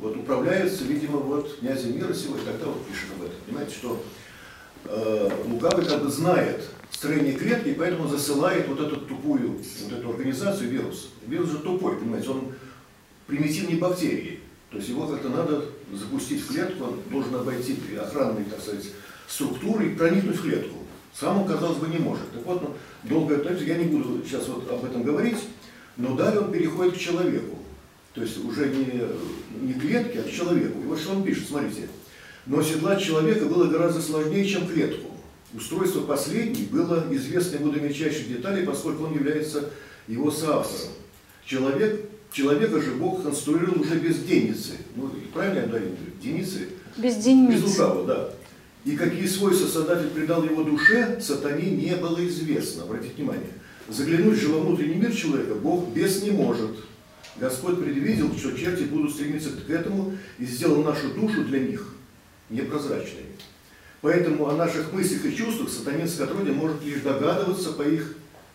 вот 0.00 0.16
управляется, 0.16 0.84
видимо, 0.84 1.18
вот 1.18 1.58
князем 1.58 1.96
мира 1.96 2.14
сего, 2.14 2.36
и 2.36 2.44
тогда 2.44 2.66
вот 2.66 2.86
пишет 2.86 3.08
об 3.16 3.22
этом. 3.22 3.36
Понимаете, 3.46 3.74
что 3.74 4.02
э, 4.84 5.30
лукавый 5.46 5.84
как 5.84 6.02
бы 6.02 6.10
знает 6.10 6.62
строение 6.90 7.34
клетки, 7.34 7.74
поэтому 7.78 8.08
засылает 8.08 8.68
вот 8.68 8.80
эту 8.80 8.96
тупую, 8.96 9.58
вот 9.58 9.92
эту 9.92 10.10
организацию 10.10 10.70
вирус. 10.70 11.10
Вирус 11.26 11.50
же 11.50 11.58
тупой, 11.58 11.96
понимаете, 11.96 12.30
он 12.30 12.54
примитивнее 13.26 13.78
бактерии. 13.78 14.40
То 14.70 14.76
есть 14.78 14.88
его 14.88 15.06
как-то 15.06 15.28
надо 15.28 15.64
запустить 15.92 16.42
в 16.42 16.48
клетку, 16.48 16.84
он 16.84 17.00
должен 17.10 17.34
обойти 17.34 17.78
охранные, 17.98 18.44
так 18.44 18.60
сказать, 18.60 18.86
структуры 19.28 19.86
и 19.86 19.94
проникнуть 19.94 20.36
в 20.36 20.42
клетку. 20.42 20.78
Сам 21.14 21.42
он, 21.42 21.48
казалось 21.48 21.78
бы, 21.78 21.88
не 21.88 21.98
может. 21.98 22.30
Так 22.32 22.44
вот, 22.44 22.62
ну, 22.62 22.74
долгое 23.08 23.38
то 23.38 23.52
есть 23.52 23.66
я 23.66 23.76
не 23.76 23.84
буду 23.84 24.22
сейчас 24.24 24.48
вот 24.48 24.70
об 24.70 24.84
этом 24.84 25.02
говорить, 25.02 25.38
но 25.96 26.14
далее 26.14 26.40
он 26.40 26.52
переходит 26.52 26.94
к 26.94 26.98
человеку. 26.98 27.58
То 28.14 28.22
есть 28.22 28.42
уже 28.44 28.68
не, 28.68 29.02
не 29.60 29.74
клетке, 29.74 30.20
а 30.20 30.22
к 30.22 30.30
человеку. 30.30 30.80
И 30.80 30.86
вот 30.86 30.98
что 30.98 31.12
он 31.12 31.22
пишет, 31.22 31.48
смотрите. 31.48 31.88
Но 32.46 32.58
оседлать 32.60 33.02
человека 33.02 33.44
было 33.46 33.66
гораздо 33.66 34.00
сложнее, 34.00 34.46
чем 34.46 34.66
клетку. 34.66 35.10
Устройство 35.54 36.00
последней 36.02 36.64
было 36.64 37.06
известно 37.10 37.56
ему 37.56 37.70
до 37.72 37.80
мельчайших 37.80 38.28
деталей, 38.28 38.64
поскольку 38.64 39.04
он 39.04 39.14
является 39.14 39.70
его 40.06 40.30
соавтором. 40.30 40.92
Человек, 41.44 42.08
человека 42.32 42.80
же 42.80 42.92
Бог 42.92 43.22
конструировал 43.22 43.80
уже 43.80 43.98
без 43.98 44.18
деницы. 44.18 44.72
Ну, 44.94 45.10
правильно 45.32 45.60
я 45.60 45.66
говорю? 45.66 45.86
Деницы? 46.22 46.68
Без 46.96 47.16
Без 47.16 47.24
денниц. 47.24 47.62
лукавого, 47.62 48.06
да. 48.06 48.30
И 48.88 48.96
какие 48.96 49.26
свойства 49.26 49.66
Создатель 49.66 50.08
придал 50.08 50.44
его 50.44 50.62
душе, 50.62 51.20
сатане 51.20 51.72
не 51.72 51.94
было 51.94 52.26
известно. 52.26 52.84
Обратите 52.84 53.16
внимание. 53.18 53.50
Заглянуть 53.86 54.38
же 54.38 54.48
во 54.48 54.60
внутренний 54.60 54.94
мир 54.94 55.14
человека 55.14 55.56
Бог 55.56 55.90
без 55.90 56.22
не 56.22 56.30
может. 56.30 56.70
Господь 57.36 57.84
предвидел, 57.84 58.34
что 58.38 58.56
черти 58.56 58.84
будут 58.84 59.12
стремиться 59.12 59.50
к 59.50 59.68
этому 59.68 60.16
и 60.38 60.46
сделал 60.46 60.82
нашу 60.82 61.12
душу 61.12 61.44
для 61.44 61.60
них 61.60 61.96
непрозрачной. 62.48 63.26
Поэтому 64.00 64.48
о 64.48 64.56
наших 64.56 64.90
мыслях 64.90 65.22
и 65.26 65.36
чувствах 65.36 65.68
сатанинское 65.68 66.26
отродье 66.26 66.54
может 66.54 66.82
лишь 66.82 67.02
догадываться 67.02 67.72
по 67.72 67.82
их 67.82 68.14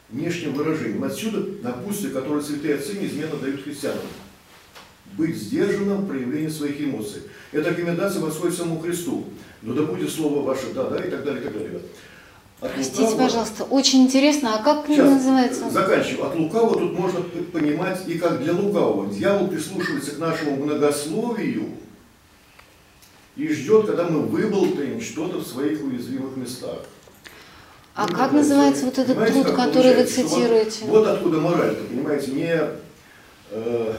внешним 0.10 0.56
выражениям. 0.56 1.04
Отсюда 1.04 1.46
напутствие, 1.62 2.12
которое 2.12 2.42
святые 2.42 2.74
отцы 2.74 2.94
неизменно 2.94 3.36
дают 3.36 3.62
христианам. 3.62 4.02
Быть 5.18 5.36
сдержанным 5.38 6.06
в 6.06 6.08
проявлении 6.08 6.48
своих 6.50 6.82
эмоций. 6.82 7.22
Эта 7.52 7.70
рекомендация 7.70 8.22
восходит 8.22 8.58
самому 8.58 8.80
Христу. 8.80 9.26
Но 9.62 9.74
да 9.74 9.84
будет 9.84 10.10
слово 10.12 10.42
ваше 10.42 10.74
да, 10.74 10.86
да 10.86 10.98
и 11.06 11.10
так 11.10 11.24
далее, 11.24 11.42
и 11.42 11.44
так 11.44 11.54
далее. 11.54 11.80
От 12.62 12.74
Простите, 12.74 13.04
лукавого- 13.04 13.18
пожалуйста, 13.18 13.64
очень 13.66 14.04
интересно, 14.04 14.56
а 14.56 14.64
как 14.64 14.86
книга 14.86 15.04
называется? 15.04 15.70
заканчиваю. 15.70 16.28
От 16.32 16.36
лукавого 16.36 16.80
тут 16.80 16.98
можно 16.98 17.20
понимать 17.52 18.08
и 18.08 18.18
как 18.18 18.42
для 18.42 18.54
лукавого. 18.54 19.14
Дьявол 19.14 19.50
прислушивается 19.50 20.12
к 20.16 20.18
нашему 20.20 20.56
многословию 20.66 21.70
и 23.36 23.48
ждет, 23.50 23.86
когда 23.88 24.06
мы 24.06 24.22
выболтаем 24.22 25.00
что-то 25.02 25.40
в 25.40 25.48
своих 25.48 25.84
уязвимых 25.84 26.36
местах. 26.38 26.80
А 27.96 28.08
Ну, 28.08 28.16
как 28.18 28.32
да, 28.32 28.38
называется 28.38 28.86
вот 28.86 28.98
этот 28.98 29.16
понимаете, 29.16 29.44
труд, 29.44 29.56
который 29.56 29.96
вы 29.96 30.08
что 30.08 30.22
вот- 30.24 30.32
цитируете? 30.32 30.86
Вот, 30.86 31.08
откуда 31.08 31.40
мораль, 31.40 31.76
понимаете, 31.76 32.32
не 32.32 32.60
э, 33.52 33.94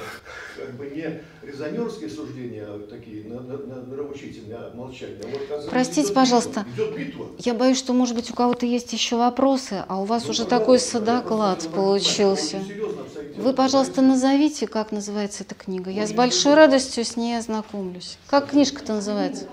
как 0.56 0.74
бы 0.74 0.86
не 0.86 1.20
резонерские 1.42 2.08
суждения, 2.08 2.64
а 2.66 2.86
такие 2.88 3.24
на- 3.28 3.40
на- 3.40 3.56
на- 3.58 3.82
нравоучительные, 3.82 4.56
а 4.56 4.72
молчание. 4.74 5.20
А 5.22 5.56
вот, 5.56 5.70
Простите, 5.70 6.02
идет 6.02 6.14
пожалуйста. 6.14 6.64
битва, 6.76 6.84
Идет 6.86 6.96
битва. 6.96 7.26
Я 7.38 7.54
боюсь, 7.54 7.78
что, 7.78 7.92
может 7.92 8.14
быть, 8.14 8.30
у 8.30 8.34
кого-то 8.34 8.66
есть 8.66 8.92
еще 8.92 9.16
вопросы, 9.16 9.84
а 9.88 10.00
у 10.00 10.04
вас 10.04 10.24
Ну, 10.24 10.30
уже 10.30 10.44
такой 10.44 10.78
садоклад 10.78 11.68
получился. 11.74 12.60
дело, 12.60 12.92
Вы, 13.36 13.52
пожалуйста, 13.52 14.00
назовите, 14.00 14.66
как 14.68 14.92
называется 14.92 15.42
эта 15.44 15.54
книга. 15.56 15.90
Я 15.90 16.06
с 16.06 16.10
Ой, 16.10 16.16
большой 16.16 16.54
радостью 16.54 17.04
с 17.04 17.16
ней 17.16 17.36
ознакомлюсь. 17.36 18.18
Как 18.28 18.50
книжка-то 18.50 18.94
называется? 18.94 19.48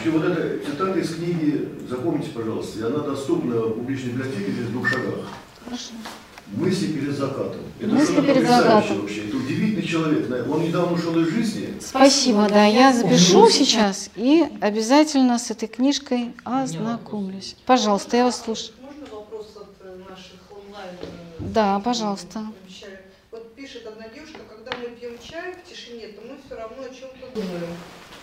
Еще 0.00 0.10
вот 0.10 0.24
эта 0.24 0.64
цитата 0.64 0.98
из 0.98 1.14
книги, 1.16 1.68
запомните, 1.88 2.30
пожалуйста, 2.30 2.78
и 2.78 2.82
она 2.82 2.98
доступна 3.00 3.56
в 3.60 3.74
публичной 3.74 4.12
библиотеке 4.12 4.52
здесь 4.52 4.66
в 4.66 4.72
двух 4.72 4.88
шагах. 4.88 5.26
Хорошо. 5.64 5.92
Мысли 6.52 6.88
перед 6.88 7.16
закатом. 7.16 7.60
Это 7.78 7.88
Мысли 7.88 8.20
перед 8.20 8.46
закатом. 8.46 9.00
Вообще. 9.02 9.28
Это 9.28 9.36
удивительный 9.36 9.82
человек. 9.86 10.48
Он 10.50 10.62
недавно 10.62 10.92
ушел 10.96 11.18
из 11.20 11.28
жизни. 11.28 11.74
Спасибо, 11.80 12.48
да, 12.48 12.64
я 12.66 12.92
запишу 12.92 13.48
сейчас 13.48 14.10
и 14.16 14.44
обязательно 14.60 15.38
с 15.38 15.50
этой 15.50 15.68
книжкой 15.68 16.34
ознакомлюсь. 16.44 17.56
Пожалуйста, 17.66 18.16
я 18.16 18.24
вас 18.24 18.42
слушаю. 18.42 18.72
Можно 18.82 19.06
вопрос 19.14 19.46
от 19.56 20.08
наших 20.10 20.40
онлайн? 20.50 20.94
э, 21.00 21.06
Да, 21.38 21.78
пожалуйста. 21.80 22.44
Вот 23.30 23.54
пишет 23.54 23.86
одна 23.86 24.08
девушка, 24.08 24.40
когда 24.48 24.76
мы 24.76 24.88
пьем 24.96 25.12
чай 25.22 25.54
в 25.54 25.68
тишине, 25.70 26.08
то 26.08 26.20
мы 26.22 26.36
все 26.44 26.56
равно 26.56 26.82
о 26.82 26.88
чем-то 26.88 27.40
думаем. 27.40 27.76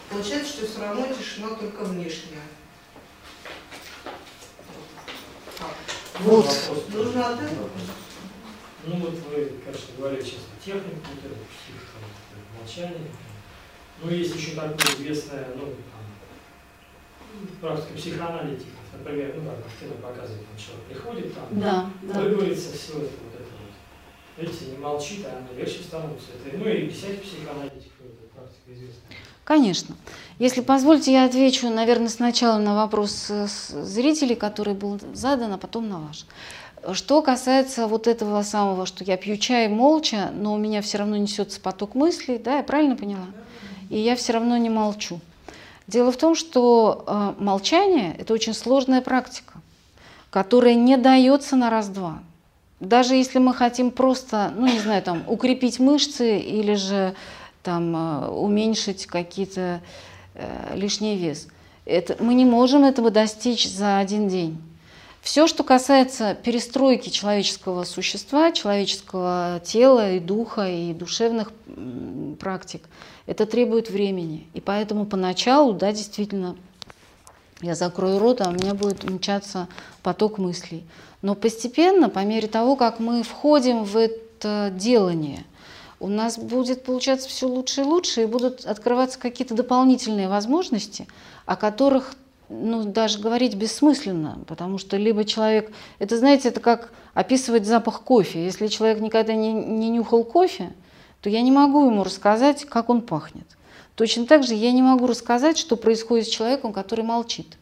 получается, 0.09 0.49
что 0.53 0.65
все 0.67 0.81
равно 0.81 1.07
тишина 1.17 1.47
только 1.49 1.83
внешняя. 1.85 2.41
Вот. 6.19 6.47
Нужно 6.93 7.27
от 7.29 7.41
этого. 7.41 7.69
Ну 8.88 8.95
вот 8.97 9.14
вы, 9.30 9.51
конечно, 9.65 9.88
говорили 9.97 10.22
сейчас 10.22 10.39
о 10.39 10.64
технике, 10.64 10.95
вот 10.95 11.26
это, 11.26 11.35
псих, 11.35 11.81
там, 11.91 12.03
это 12.31 12.57
молчание. 12.57 13.11
Ну, 14.01 14.11
есть 14.11 14.35
еще 14.35 14.55
такое 14.55 14.95
известное, 14.95 15.47
ну, 15.55 15.65
там, 15.91 17.59
практика 17.59 17.97
психоаналитиков. 17.97 18.73
Например, 18.97 19.35
ну, 19.38 19.49
как 19.49 19.80
кино 19.80 19.95
показывает, 20.01 20.45
там 20.47 20.57
человек 20.57 20.85
приходит, 20.88 21.35
там, 21.35 21.47
Да, 21.59 21.89
да. 22.01 22.22
выговорится 22.22 22.72
все 22.77 22.93
это 22.93 23.11
вот 23.23 23.34
это 23.34 23.43
вот. 23.43 23.73
Видите, 24.38 24.65
не 24.72 24.77
молчит, 24.77 25.26
а 25.26 25.38
оно 25.38 25.59
легче 25.59 25.84
становится. 25.84 26.27
Это, 26.45 26.57
ну 26.57 26.68
и 26.68 26.89
всяких 26.89 27.23
психоаналитиков 27.23 27.91
эта 27.99 28.34
практика 28.35 28.73
известная. 28.73 29.18
Конечно. 29.43 29.95
Если 30.39 30.61
позвольте, 30.61 31.14
я 31.14 31.26
отвечу, 31.26 31.69
наверное, 31.69 32.09
сначала 32.09 32.59
на 32.59 32.76
вопрос 32.76 33.27
э, 33.30 33.47
зрителей, 33.47 34.35
который 34.35 34.73
был 34.73 34.99
задан, 35.14 35.53
а 35.53 35.57
потом 35.57 35.88
на 35.89 35.99
ваш. 35.99 36.26
Что 36.93 37.21
касается 37.21 37.87
вот 37.87 38.07
этого 38.07 38.41
самого, 38.43 38.85
что 38.85 39.03
я 39.03 39.17
пью 39.17 39.37
чай 39.37 39.67
молча, 39.67 40.31
но 40.33 40.53
у 40.53 40.57
меня 40.57 40.81
все 40.81 40.99
равно 40.99 41.17
несется 41.17 41.59
поток 41.59 41.95
мыслей, 41.95 42.37
да, 42.37 42.57
я 42.57 42.63
правильно 42.63 42.95
поняла? 42.95 43.25
И 43.89 43.97
я 43.97 44.15
все 44.15 44.33
равно 44.33 44.57
не 44.57 44.69
молчу. 44.69 45.19
Дело 45.87 46.11
в 46.11 46.17
том, 46.17 46.35
что 46.35 47.03
э, 47.07 47.33
молчание– 47.41 48.15
это 48.19 48.33
очень 48.33 48.53
сложная 48.53 49.01
практика, 49.01 49.53
которая 50.29 50.75
не 50.75 50.97
дается 50.97 51.55
на 51.55 51.69
раз-два. 51.69 52.19
Даже 52.79 53.15
если 53.15 53.39
мы 53.39 53.53
хотим 53.53 53.91
просто, 53.91 54.53
ну 54.55 54.67
не 54.67 54.79
знаю, 54.79 55.01
там, 55.01 55.23
укрепить 55.27 55.79
мышцы 55.79 56.37
или 56.37 56.75
же 56.75 57.15
там, 57.63 57.95
э, 57.95 58.27
уменьшить 58.27 59.07
какие-то 59.07 59.81
э, 60.35 60.75
лишний 60.75 61.15
вес, 61.15 61.47
это, 61.85 62.21
мы 62.21 62.33
не 62.33 62.45
можем 62.45 62.83
этого 62.83 63.09
достичь 63.09 63.69
за 63.69 63.97
один 63.97 64.27
день. 64.27 64.61
Все, 65.27 65.45
что 65.45 65.65
касается 65.65 66.35
перестройки 66.35 67.09
человеческого 67.09 67.83
существа, 67.83 68.53
человеческого 68.53 69.61
тела 69.61 70.13
и 70.13 70.21
духа, 70.21 70.69
и 70.69 70.93
душевных 70.93 71.51
практик, 72.39 72.87
это 73.25 73.45
требует 73.45 73.89
времени. 73.89 74.47
И 74.53 74.61
поэтому 74.61 75.05
поначалу, 75.05 75.73
да, 75.73 75.91
действительно, 75.91 76.55
я 77.59 77.75
закрою 77.75 78.19
рот, 78.19 78.39
а 78.39 78.47
у 78.47 78.53
меня 78.53 78.73
будет 78.73 79.03
мчаться 79.03 79.67
поток 80.01 80.37
мыслей. 80.37 80.85
Но 81.21 81.35
постепенно, 81.35 82.07
по 82.07 82.19
мере 82.19 82.47
того, 82.47 82.77
как 82.77 83.01
мы 83.01 83.21
входим 83.21 83.83
в 83.83 83.97
это 83.97 84.71
делание, 84.73 85.43
у 85.99 86.07
нас 86.07 86.37
будет 86.37 86.85
получаться 86.85 87.27
все 87.27 87.49
лучше 87.49 87.81
и 87.81 87.83
лучше, 87.83 88.23
и 88.23 88.27
будут 88.27 88.65
открываться 88.65 89.19
какие-то 89.19 89.55
дополнительные 89.55 90.29
возможности, 90.29 91.05
о 91.45 91.57
которых 91.57 92.15
ну, 92.49 92.83
даже 92.83 93.19
говорить 93.19 93.55
бессмысленно, 93.55 94.39
потому 94.47 94.77
что 94.77 94.97
либо 94.97 95.25
человек, 95.25 95.71
это, 95.99 96.17
знаете, 96.17 96.49
это 96.49 96.59
как 96.59 96.91
описывать 97.13 97.65
запах 97.65 98.01
кофе. 98.01 98.43
Если 98.45 98.67
человек 98.67 99.01
никогда 99.01 99.33
не, 99.33 99.51
не 99.51 99.89
нюхал 99.89 100.23
кофе, 100.23 100.71
то 101.21 101.29
я 101.29 101.41
не 101.41 101.51
могу 101.51 101.85
ему 101.85 102.03
рассказать, 102.03 102.65
как 102.65 102.89
он 102.89 103.01
пахнет. 103.01 103.45
Точно 103.95 104.25
так 104.25 104.43
же 104.43 104.53
я 104.53 104.71
не 104.71 104.81
могу 104.81 105.07
рассказать, 105.07 105.57
что 105.57 105.75
происходит 105.75 106.27
с 106.27 106.29
человеком, 106.29 106.71
который 106.71 107.03
молчит. 107.03 107.57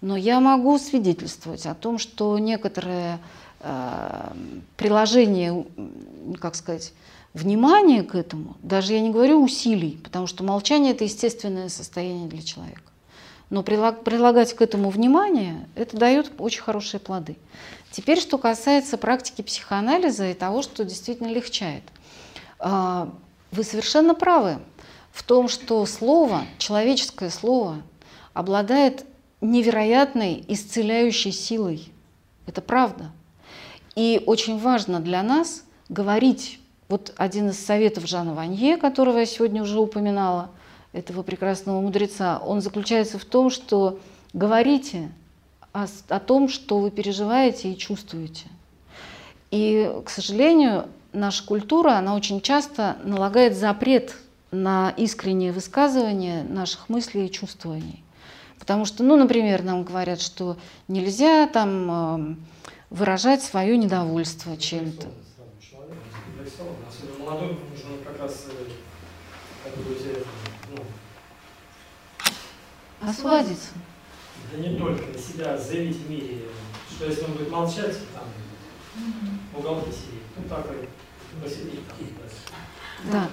Но 0.00 0.16
я 0.16 0.38
могу 0.38 0.78
свидетельствовать 0.78 1.66
о 1.66 1.74
том, 1.74 1.98
что 1.98 2.38
некоторое 2.38 3.18
э, 3.60 4.32
приложение, 4.76 5.66
как 6.38 6.54
сказать, 6.54 6.92
внимания 7.34 8.02
к 8.02 8.14
этому, 8.14 8.56
даже 8.62 8.92
я 8.92 9.00
не 9.00 9.10
говорю 9.10 9.42
усилий, 9.42 9.98
потому 10.04 10.26
что 10.26 10.44
молчание 10.44 10.92
это 10.92 11.04
естественное 11.04 11.68
состояние 11.68 12.28
для 12.28 12.42
человека. 12.42 12.82
Но 13.50 13.62
прилаг- 13.62 14.02
прилагать 14.02 14.54
к 14.54 14.60
этому 14.60 14.90
внимание, 14.90 15.66
это 15.74 15.96
дает 15.96 16.32
очень 16.38 16.62
хорошие 16.62 17.00
плоды. 17.00 17.36
Теперь, 17.90 18.20
что 18.20 18.36
касается 18.36 18.98
практики 18.98 19.40
психоанализа 19.42 20.30
и 20.30 20.34
того, 20.34 20.62
что 20.62 20.84
действительно 20.84 21.28
легчает. 21.28 21.82
А, 22.58 23.10
Вы 23.50 23.64
совершенно 23.64 24.14
правы 24.14 24.58
в 25.10 25.22
том, 25.22 25.48
что 25.48 25.84
слово, 25.86 26.42
человеческое 26.58 27.30
слово, 27.30 27.82
обладает 28.34 29.06
невероятной 29.40 30.44
исцеляющей 30.48 31.32
силой. 31.32 31.90
Это 32.46 32.60
правда. 32.60 33.10
И 33.96 34.22
очень 34.26 34.58
важно 34.58 35.00
для 35.00 35.22
нас 35.22 35.64
говорить. 35.88 36.60
Вот 36.88 37.14
один 37.16 37.48
из 37.48 37.58
советов 37.58 38.06
Жана 38.06 38.34
Ванье, 38.34 38.76
которого 38.76 39.18
я 39.18 39.26
сегодня 39.26 39.62
уже 39.62 39.80
упоминала, 39.80 40.50
этого 40.92 41.22
прекрасного 41.22 41.80
мудреца, 41.80 42.38
он 42.38 42.60
заключается 42.60 43.18
в 43.18 43.24
том, 43.24 43.50
что 43.50 43.98
говорите 44.32 45.10
о, 45.72 45.86
о 46.08 46.20
том, 46.20 46.48
что 46.48 46.78
вы 46.78 46.90
переживаете 46.90 47.72
и 47.72 47.78
чувствуете. 47.78 48.46
И, 49.50 49.90
к 50.04 50.10
сожалению, 50.10 50.88
наша 51.12 51.44
культура, 51.44 51.92
она 51.92 52.14
очень 52.14 52.40
часто 52.40 52.96
налагает 53.04 53.56
запрет 53.56 54.14
на 54.50 54.90
искреннее 54.96 55.52
высказывание 55.52 56.42
наших 56.42 56.88
мыслей 56.88 57.26
и 57.26 57.30
чувствований. 57.30 58.02
Потому 58.58 58.84
что, 58.84 59.02
ну, 59.02 59.16
например, 59.16 59.62
нам 59.62 59.84
говорят, 59.84 60.20
что 60.20 60.56
нельзя 60.88 61.46
там 61.46 61.90
эм, 61.90 62.46
выражать 62.90 63.42
свое 63.42 63.76
недовольство 63.76 64.56
чем-то. 64.56 65.06
Молодой 67.18 67.58
нужно 67.70 68.04
как 68.04 68.20
раз, 68.20 68.46
как 69.64 69.72
э, 69.74 69.76
ну, 69.76 70.47
Освободиться. 73.00 73.70
Да 74.52 74.58
не 74.58 74.78
только 74.78 75.04
на 75.06 75.18
себя 75.18 75.58
заявить 75.58 75.96
в 75.96 76.10
мире, 76.10 76.42
что 76.90 77.06
если 77.06 77.24
он 77.24 77.32
будет 77.32 77.50
молчать, 77.50 77.96
там, 78.14 78.24
в 79.52 79.58
уголке 79.58 79.90
сидеть, 79.92 80.22
ну 80.36 80.48
такой, 80.48 80.88
посидеть 81.42 81.86
там, 81.86 81.98
дальше. 81.98 82.36
Да. 83.12 83.28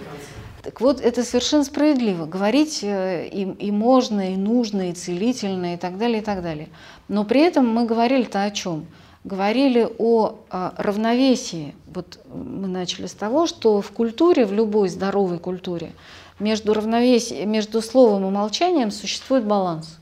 Так 0.61 0.81
вот, 0.81 0.99
это 0.99 1.23
совершенно 1.23 1.63
справедливо. 1.63 2.25
Говорить 2.25 2.79
э, 2.83 3.27
и, 3.27 3.43
и 3.43 3.71
можно, 3.71 4.33
и 4.33 4.35
нужно, 4.35 4.89
и 4.89 4.93
целительно, 4.93 5.75
и 5.75 5.77
так 5.77 5.97
далее, 5.97 6.21
и 6.21 6.23
так 6.23 6.41
далее. 6.41 6.69
Но 7.07 7.23
при 7.23 7.41
этом 7.41 7.67
мы 7.67 7.85
говорили-то 7.85 8.43
о 8.43 8.51
чем? 8.51 8.87
Говорили 9.23 9.87
о, 9.97 10.39
а, 10.49 10.73
равновесии. 10.77 11.75
Вот 11.87 12.19
мы 12.33 12.67
начали 12.67 13.05
с 13.07 13.13
того, 13.13 13.47
что 13.47 13.81
в 13.81 13.91
культуре, 13.91 14.45
в 14.45 14.53
любой 14.53 14.89
здоровой 14.89 15.39
культуре, 15.39 15.93
между, 16.39 16.73
равновесием, 16.73 17.49
между 17.51 17.81
словом 17.81 18.27
и 18.27 18.31
молчанием 18.31 18.91
существует 18.91 19.45
баланс. 19.45 19.97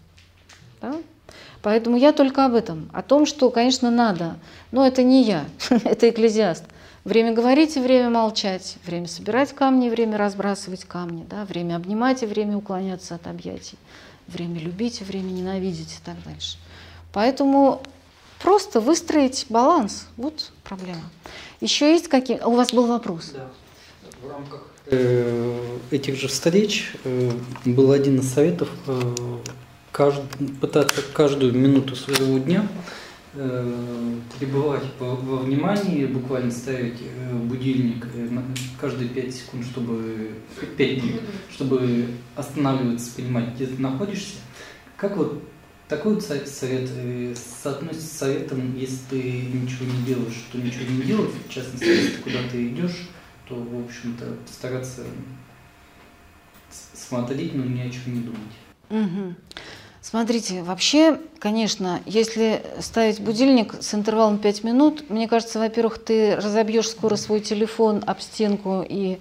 Да? 0.82 0.96
Поэтому 1.62 1.96
я 1.96 2.12
только 2.12 2.46
об 2.46 2.56
этом, 2.56 2.90
о 2.92 3.02
том, 3.02 3.26
что, 3.26 3.50
конечно, 3.50 3.90
надо, 3.90 4.36
но 4.72 4.86
это 4.86 5.04
не 5.04 5.24
я, 5.24 5.46
это 5.70 6.10
экклезиаст. 6.10 6.66
Время 7.06 7.34
говорить 7.34 7.76
и 7.76 7.82
время 7.82 8.10
молчать, 8.10 8.78
время 8.86 9.08
собирать 9.08 9.54
камни 9.54 9.90
время 9.90 10.18
разбрасывать 10.18 10.86
камни, 10.86 11.26
да? 11.30 11.46
время 11.46 11.76
обнимать 11.76 12.24
и 12.24 12.26
время 12.26 12.58
уклоняться 12.58 13.16
от 13.16 13.28
объятий, 13.28 13.78
время 14.28 14.60
любить 14.60 15.02
и 15.02 15.04
время 15.04 15.30
ненавидеть 15.30 15.94
и 15.94 16.06
так 16.06 16.16
дальше. 16.24 16.58
Поэтому 17.12 17.82
просто 18.42 18.80
выстроить 18.80 19.46
баланс, 19.50 20.08
вот 20.18 20.52
проблема. 20.64 21.04
Еще 21.62 21.92
есть 21.92 22.08
какие? 22.08 22.40
У 22.40 22.52
вас 22.52 22.74
был 22.74 22.88
вопрос? 22.88 23.32
Да. 23.34 23.48
В 24.22 24.30
рамках 24.30 24.73
этих 25.92 26.20
же 26.20 26.28
встреч 26.28 26.92
э, 27.04 27.32
был 27.66 27.92
один 27.92 28.20
из 28.20 28.30
советов 28.30 28.70
э, 28.88 29.16
кажд- 29.94 30.60
пытаться 30.60 31.02
каждую 31.14 31.54
минуту 31.54 31.96
своего 31.96 32.38
дня 32.40 32.68
э, 33.36 34.16
пребывать 34.40 34.84
во, 35.00 35.38
внимании, 35.38 36.06
буквально 36.06 36.52
ставить 36.52 37.00
э, 37.02 37.34
будильник 37.36 38.08
э, 38.14 38.28
каждые 38.80 39.10
5 39.10 39.34
секунд, 39.36 39.66
чтобы 39.66 40.30
5 40.78 41.04
минут, 41.04 41.22
чтобы 41.52 42.08
останавливаться, 42.36 43.12
понимать, 43.16 43.56
где 43.56 43.68
ты 43.68 43.82
находишься. 43.82 44.36
Как 44.98 45.16
вот 45.18 45.42
такой 45.88 46.16
вот 46.16 46.24
со- 46.24 46.46
совет 46.46 46.90
э, 46.96 47.34
соотносится 47.64 48.08
с 48.08 48.18
советом, 48.18 48.76
если 48.78 48.98
ты 49.10 49.18
ничего 49.18 49.86
не 49.86 50.06
делаешь, 50.06 50.44
то 50.52 50.58
ничего 50.58 50.92
не 50.92 51.04
делать, 51.04 51.32
в 51.48 51.54
частности, 51.54 51.86
если 51.86 52.10
ты 52.18 52.22
куда-то 52.22 52.68
идешь, 52.68 53.10
то, 53.48 53.56
в 53.56 53.86
общем-то, 53.86 54.26
постараться 54.46 55.02
с- 56.72 57.08
смотреть, 57.08 57.54
но 57.54 57.64
ни 57.66 57.80
о 57.82 57.90
чем 57.90 58.14
не 58.16 58.22
думать. 58.22 58.40
Мгм. 58.90 59.36
Смотрите, 60.02 60.64
вообще, 60.64 61.18
конечно, 61.40 62.02
если 62.06 62.62
ставить 62.82 63.22
будильник 63.22 63.76
с 63.82 63.94
интервалом 63.94 64.38
5 64.38 64.64
минут, 64.64 65.10
мне 65.10 65.30
кажется, 65.30 65.60
во-первых, 65.60 65.98
ты 66.04 66.36
разобьешь 66.36 66.90
скоро 66.90 67.16
свой 67.16 67.40
телефон 67.40 68.04
об 68.06 68.20
стенку 68.20 68.86
и, 68.88 69.18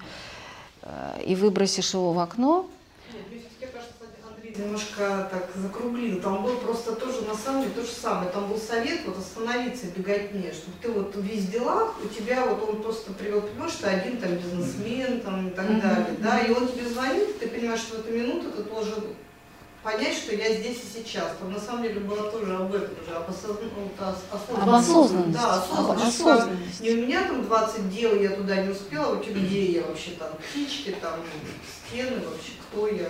э, 0.81 1.23
и 1.25 1.35
выбросишь 1.35 1.93
его 1.93 2.11
в 2.11 2.19
окно. 2.19 2.69
Нет, 3.13 3.21
мне 3.31 3.39
все-таки 3.39 3.71
кажется, 3.73 4.03
Андрей 4.35 4.42
немножко 4.57 5.29
так 5.31 5.49
закруглил. 5.55 6.21
Там 6.21 6.43
был 6.43 6.57
просто 6.57 6.95
тоже, 6.95 7.21
на 7.23 7.35
самом 7.35 7.63
деле, 7.63 7.73
то 7.75 7.81
же 7.81 7.91
самое. 7.91 8.29
Там 8.31 8.47
был 8.47 8.57
совет 8.57 9.01
вот 9.05 9.17
остановиться 9.17 9.85
в 9.87 9.97
беготне, 9.97 10.53
чтобы 10.53 10.77
ты 10.81 10.91
вот 10.91 11.13
весь 11.17 11.47
делах, 11.47 11.95
у 12.03 12.07
тебя 12.07 12.45
вот 12.45 12.67
он 12.69 12.81
просто 12.81 13.13
привел, 13.13 13.41
понимаешь, 13.41 13.73
что 13.73 13.89
один 13.89 14.17
там 14.17 14.35
бизнесмен 14.35 15.21
там 15.21 15.47
и 15.47 15.51
так 15.51 15.81
далее, 15.81 16.15
да, 16.19 16.39
и 16.39 16.51
он 16.51 16.67
тебе 16.67 16.87
звонит, 16.87 17.39
ты 17.39 17.47
понимаешь, 17.47 17.81
что 17.81 17.97
в 17.97 17.99
эту 18.01 18.13
минуту 18.13 18.51
ты 18.51 18.63
должен 18.63 19.03
понять, 19.83 20.15
что 20.15 20.33
я 20.33 20.53
здесь 20.53 20.77
и 20.77 20.99
сейчас. 20.99 21.35
Там 21.39 21.51
на 21.51 21.59
самом 21.59 21.83
деле 21.83 21.99
было 21.99 22.31
тоже 22.31 22.55
об 22.55 22.73
этом 22.73 22.95
же, 23.05 23.13
об, 23.13 23.29
ну, 23.29 24.75
осознанности. 24.75 25.33
Да, 25.33 25.55
осознанности. 25.55 26.21
Об 26.21 26.27
осознанности. 26.27 26.83
Не 26.83 26.89
у 26.91 26.97
меня 27.05 27.23
там 27.27 27.45
20 27.45 27.89
дел, 27.89 28.15
я 28.15 28.29
туда 28.29 28.55
не 28.63 28.69
успела, 28.69 29.15
вообще 29.15 29.31
где 29.31 29.65
я 29.73 29.81
вообще 29.83 30.11
там, 30.11 30.29
птички, 30.37 30.95
там, 31.01 31.19
стены, 31.87 32.21
вообще 32.25 32.51
кто 32.61 32.87
я. 32.87 33.09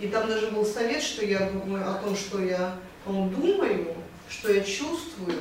И 0.00 0.08
там 0.08 0.28
даже 0.28 0.50
был 0.50 0.64
совет, 0.64 1.02
что 1.02 1.24
я 1.24 1.50
думаю 1.50 1.90
о 1.90 1.94
том, 1.94 2.16
что 2.16 2.42
я 2.42 2.76
думаю, 3.06 3.94
что 4.28 4.52
я 4.52 4.62
чувствую. 4.62 5.38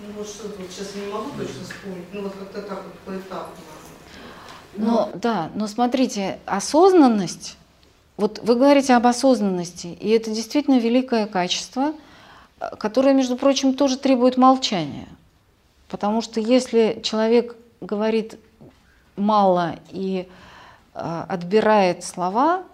Ну 0.00 0.12
вот 0.16 0.28
что 0.28 0.48
вот 0.48 0.56
сейчас 0.70 0.94
не 0.94 1.12
могу 1.12 1.30
точно 1.30 1.64
вспомнить, 1.64 2.04
ну 2.12 2.22
вот 2.22 2.32
как-то 2.34 2.62
так 2.62 2.82
вот 2.84 2.94
поэтапно. 3.04 3.54
Но, 4.76 5.10
да, 5.14 5.50
но 5.54 5.66
смотрите, 5.66 6.38
осознанность 6.46 7.58
вот 8.18 8.40
вы 8.42 8.56
говорите 8.56 8.94
об 8.94 9.06
осознанности, 9.06 9.86
и 9.86 10.10
это 10.10 10.32
действительно 10.32 10.80
великое 10.80 11.26
качество, 11.26 11.94
которое, 12.76 13.14
между 13.14 13.36
прочим, 13.36 13.74
тоже 13.74 13.96
требует 13.96 14.36
молчания. 14.36 15.06
Потому 15.88 16.20
что 16.20 16.40
если 16.40 17.00
человек 17.04 17.54
говорит 17.80 18.36
мало 19.14 19.76
и 19.90 20.28
э, 20.94 21.24
отбирает 21.28 22.02
слова, 22.02 22.64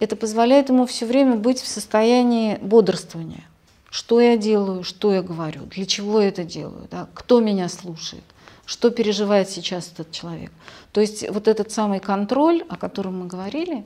это 0.00 0.16
позволяет 0.16 0.68
ему 0.68 0.86
все 0.86 1.06
время 1.06 1.36
быть 1.36 1.60
в 1.60 1.68
состоянии 1.68 2.56
бодрствования. 2.56 3.44
Что 3.90 4.20
я 4.20 4.36
делаю, 4.36 4.82
что 4.82 5.12
я 5.12 5.22
говорю, 5.22 5.62
для 5.66 5.86
чего 5.86 6.20
я 6.20 6.28
это 6.28 6.42
делаю, 6.42 6.88
да? 6.90 7.06
кто 7.14 7.40
меня 7.40 7.68
слушает, 7.68 8.24
что 8.66 8.90
переживает 8.90 9.48
сейчас 9.48 9.90
этот 9.92 10.10
человек. 10.10 10.50
То 10.92 11.00
есть 11.00 11.28
вот 11.30 11.46
этот 11.46 11.70
самый 11.70 12.00
контроль, 12.00 12.64
о 12.68 12.76
котором 12.76 13.20
мы 13.20 13.26
говорили, 13.26 13.84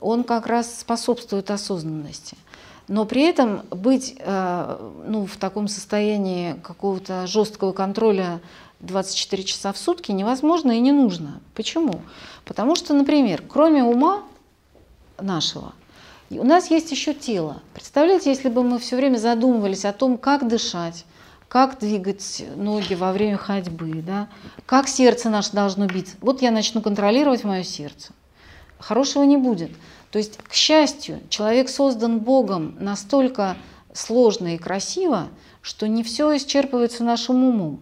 он 0.00 0.24
как 0.24 0.46
раз 0.46 0.80
способствует 0.80 1.50
осознанности. 1.50 2.36
Но 2.88 3.04
при 3.04 3.22
этом 3.22 3.62
быть 3.70 4.16
э, 4.18 4.90
ну, 5.06 5.26
в 5.26 5.36
таком 5.36 5.68
состоянии 5.68 6.54
какого-то 6.62 7.26
жесткого 7.26 7.72
контроля 7.72 8.40
24 8.80 9.44
часа 9.44 9.72
в 9.72 9.78
сутки 9.78 10.10
невозможно 10.10 10.72
и 10.72 10.80
не 10.80 10.92
нужно. 10.92 11.40
Почему? 11.54 12.02
Потому 12.44 12.74
что, 12.74 12.94
например, 12.94 13.44
кроме 13.48 13.84
ума 13.84 14.22
нашего, 15.22 15.72
у 16.30 16.44
нас 16.44 16.70
есть 16.70 16.90
еще 16.90 17.14
тело. 17.14 17.62
Представляете, 17.74 18.30
если 18.30 18.48
бы 18.48 18.62
мы 18.62 18.78
все 18.78 18.96
время 18.96 19.18
задумывались 19.18 19.84
о 19.84 19.92
том, 19.92 20.16
как 20.16 20.48
дышать, 20.48 21.04
как 21.48 21.78
двигать 21.78 22.44
ноги 22.56 22.94
во 22.94 23.12
время 23.12 23.36
ходьбы, 23.36 24.02
да, 24.02 24.28
как 24.64 24.88
сердце 24.88 25.28
наше 25.28 25.52
должно 25.52 25.86
биться. 25.86 26.16
Вот 26.20 26.40
я 26.40 26.50
начну 26.50 26.80
контролировать 26.80 27.44
мое 27.44 27.62
сердце. 27.62 28.12
Хорошего 28.78 29.24
не 29.24 29.36
будет. 29.36 29.70
То 30.10 30.18
есть, 30.18 30.38
к 30.38 30.54
счастью, 30.54 31.20
человек 31.28 31.68
создан 31.68 32.20
Богом 32.20 32.76
настолько 32.80 33.56
сложно 33.92 34.54
и 34.54 34.58
красиво, 34.58 35.28
что 35.60 35.86
не 35.86 36.02
все 36.02 36.34
исчерпывается 36.36 37.04
нашим 37.04 37.44
умом. 37.44 37.80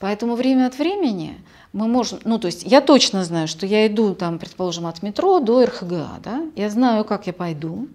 Поэтому 0.00 0.34
время 0.34 0.66
от 0.66 0.76
времени 0.76 1.38
мы 1.74 1.86
можем, 1.86 2.20
ну 2.24 2.38
то 2.38 2.46
есть 2.46 2.62
я 2.64 2.80
точно 2.80 3.24
знаю, 3.24 3.46
что 3.46 3.66
я 3.66 3.86
иду 3.86 4.14
там, 4.14 4.38
предположим, 4.38 4.86
от 4.86 5.02
метро 5.02 5.40
до 5.40 5.66
РХГА, 5.66 6.08
да, 6.24 6.40
я 6.56 6.70
знаю, 6.70 7.04
как 7.04 7.26
я 7.26 7.32
пойду, 7.32 7.88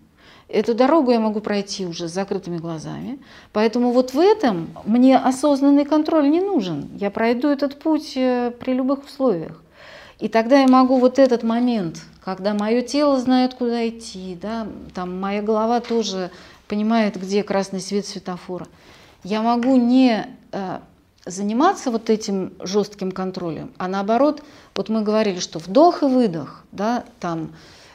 Эту 0.51 0.73
дорогу 0.73 1.11
я 1.11 1.19
могу 1.19 1.41
пройти 1.41 1.85
уже 1.85 2.07
с 2.07 2.11
закрытыми 2.11 2.57
глазами. 2.57 3.19
Поэтому 3.53 3.91
вот 3.91 4.15
в 4.15 4.19
этом 4.19 4.71
мне 4.83 5.15
осознанный 5.15 5.85
контроль 5.85 6.27
не 6.27 6.41
нужен. 6.41 6.89
Я 6.99 7.11
пройду 7.11 7.49
этот 7.49 7.77
путь 7.77 8.13
э, 8.15 8.51
при 8.59 8.73
любых 8.73 9.05
условиях. 9.05 9.61
И 10.17 10.27
тогда 10.27 10.61
я 10.61 10.67
могу 10.67 10.97
вот 10.97 11.19
этот 11.19 11.43
момент 11.43 11.99
когда 12.29 12.53
мое 12.53 12.81
тело 12.81 13.19
знает, 13.19 13.55
куда 13.55 13.87
идти, 13.89 14.37
да, 14.39 14.67
там 14.93 15.19
моя 15.19 15.41
голова 15.41 15.79
тоже 15.79 16.29
понимает, 16.67 17.19
где 17.19 17.43
красный 17.43 17.79
свет 17.79 18.05
светофора. 18.05 18.67
Я 19.23 19.41
могу 19.41 19.75
не 19.77 20.27
э, 20.51 20.79
заниматься 21.29 21.91
вот 21.91 22.09
этим 22.09 22.53
жестким 22.59 23.11
контролем, 23.11 23.71
а 23.77 23.87
наоборот, 23.87 24.43
вот 24.75 24.89
мы 24.89 25.01
говорили, 25.01 25.39
что 25.39 25.59
вдох 25.59 26.03
и 26.03 26.05
выдох, 26.05 26.63
да, 26.71 27.03
там 27.19 27.53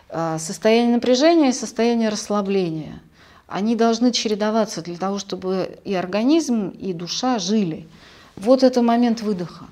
э, 0.09 0.39
состояние 0.39 0.95
напряжения 0.95 1.51
и 1.51 1.53
состояние 1.53 2.09
расслабления, 2.09 3.01
они 3.47 3.77
должны 3.77 4.13
чередоваться 4.13 4.83
для 4.83 4.97
того, 4.97 5.19
чтобы 5.19 5.79
и 5.85 5.95
организм, 5.95 6.69
и 6.69 6.93
душа 6.93 7.39
жили. 7.39 7.87
Вот 8.37 8.63
это 8.63 8.83
момент 8.83 9.21
выдоха 9.21 9.67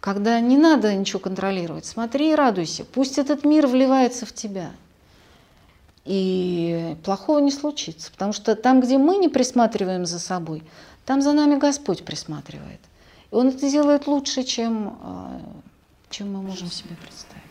когда 0.00 0.38
не 0.40 0.56
надо 0.56 0.94
ничего 0.94 1.18
контролировать. 1.18 1.86
Смотри 1.86 2.32
и 2.32 2.34
радуйся. 2.34 2.84
Пусть 2.84 3.18
этот 3.18 3.44
мир 3.44 3.66
вливается 3.66 4.26
в 4.26 4.32
тебя. 4.32 4.70
И 6.04 6.96
плохого 7.04 7.40
не 7.40 7.50
случится. 7.50 8.10
Потому 8.12 8.32
что 8.32 8.54
там, 8.54 8.80
где 8.80 8.96
мы 8.96 9.16
не 9.16 9.28
присматриваем 9.28 10.06
за 10.06 10.18
собой, 10.18 10.62
там 11.08 11.22
за 11.22 11.32
нами 11.32 11.58
Господь 11.58 12.04
присматривает. 12.04 12.80
И 13.30 13.34
Он 13.34 13.48
это 13.48 13.70
делает 13.70 14.06
лучше, 14.06 14.42
чем, 14.42 14.98
а, 15.00 15.40
чем 16.10 16.34
мы 16.34 16.42
можем 16.42 16.70
себе 16.70 16.94
представить. 16.96 17.44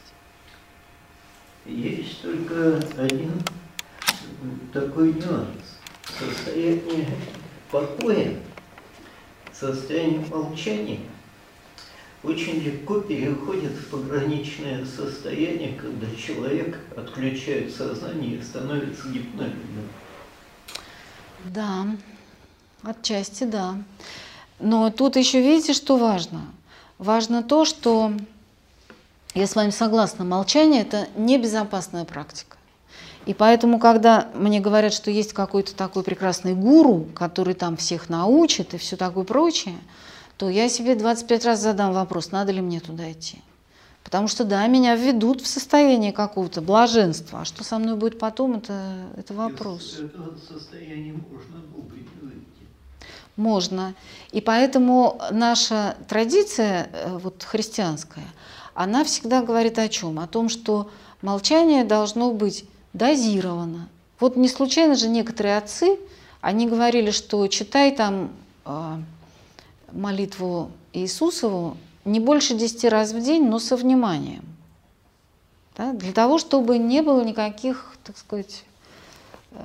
Есть 1.66 2.22
только 2.22 2.80
один 3.00 3.32
такой 4.72 5.14
нюанс. 5.14 5.80
Состояние 6.20 7.08
покоя, 7.72 8.36
состояние 9.52 10.24
молчания– 10.30 11.00
очень 12.24 12.60
легко 12.60 13.00
переходит 13.00 13.72
в 13.72 13.90
пограничное 13.90 14.86
состояние, 14.86 15.74
когда 15.74 16.08
человек 16.16 16.78
отключает 16.96 17.74
сознание 17.74 18.38
и 18.38 18.42
становится 18.44 19.08
гипнозом. 19.10 19.54
Да, 21.46 21.88
отчасти 22.90 23.44
да. 23.44 23.76
Но 24.60 24.90
тут 24.90 25.16
еще 25.16 25.42
видите, 25.42 25.74
что 25.74 25.98
важно? 25.98 26.42
Важно 26.98 27.44
то, 27.44 27.66
что 27.66 28.12
я 29.34 29.46
с 29.46 29.56
вами 29.56 29.70
согласна, 29.70 30.26
молчание– 30.26 30.82
это 30.84 31.08
небезопасная 31.16 32.06
практика. 32.06 32.58
И 33.26 33.34
поэтому, 33.34 33.78
когда 33.78 34.30
мне 34.34 34.60
говорят, 34.60 34.94
что 34.94 35.12
есть 35.12 35.34
какой-то 35.34 35.76
такой 35.76 36.02
прекрасный 36.04 36.56
гуру, 36.56 37.08
который 37.14 37.54
там 37.54 37.78
всех 37.78 38.10
научит 38.10 38.74
и 38.74 38.78
все 38.78 38.96
такое 38.96 39.24
прочее– 39.24 39.78
то 40.38 40.50
я 40.50 40.70
себе 40.70 40.96
25 40.96 41.46
раз 41.46 41.62
задам 41.62 41.94
вопрос, 41.94 42.32
надо 42.32 42.52
ли 42.52 42.62
мне 42.62 42.80
туда 42.80 43.12
идти. 43.12 43.40
Потому 44.04 44.28
что, 44.28 44.46
да, 44.46 44.66
меня 44.68 44.96
введут 44.96 45.42
в 45.42 45.48
состояние 45.48 46.14
какого-то 46.14 46.62
блаженства. 46.62 47.42
А 47.42 47.46
что 47.46 47.64
со 47.64 47.78
мной 47.78 47.98
будет 47.98 48.20
потом, 48.20 48.56
это, 48.56 49.10
это 49.18 49.34
вопрос. 49.34 50.00
Это 50.00 50.38
состояние 50.38 51.14
можно 51.14 51.58
выйти. 51.76 52.08
Можно. 53.38 53.94
И 54.32 54.42
поэтому 54.42 55.22
наша 55.32 55.96
традиция 56.08 56.90
э, 56.92 57.18
вот, 57.18 57.44
христианская, 57.44 58.26
она 58.74 59.04
всегда 59.04 59.42
говорит 59.42 59.80
о 59.80 59.88
чем? 59.88 60.20
О 60.20 60.28
том, 60.28 60.50
что 60.50 60.90
молчание 61.22 61.84
должно 61.84 62.34
быть 62.34 62.66
дозировано. 62.94 63.90
Вот 64.20 64.36
не 64.36 64.50
случайно 64.50 64.96
же 64.96 65.08
некоторые 65.08 65.58
отцы, 65.58 66.00
они 66.42 66.68
говорили, 66.68 67.12
что 67.12 67.48
читай 67.48 67.96
там 67.96 68.32
а, 68.66 69.00
молитву 69.92 70.72
Иисусову 70.94 71.78
не 72.06 72.20
больше 72.20 72.56
10 72.56 72.86
раз 72.86 73.12
в 73.12 73.22
день, 73.22 73.48
но 73.48 73.60
со 73.60 73.76
вниманием. 73.76 74.44
Да? 75.76 75.94
Для 75.94 76.14
того, 76.14 76.38
чтобы 76.40 76.78
не 76.78 77.02
было 77.02 77.24
никаких, 77.24 77.96
так 78.04 78.18
сказать, 78.18 78.64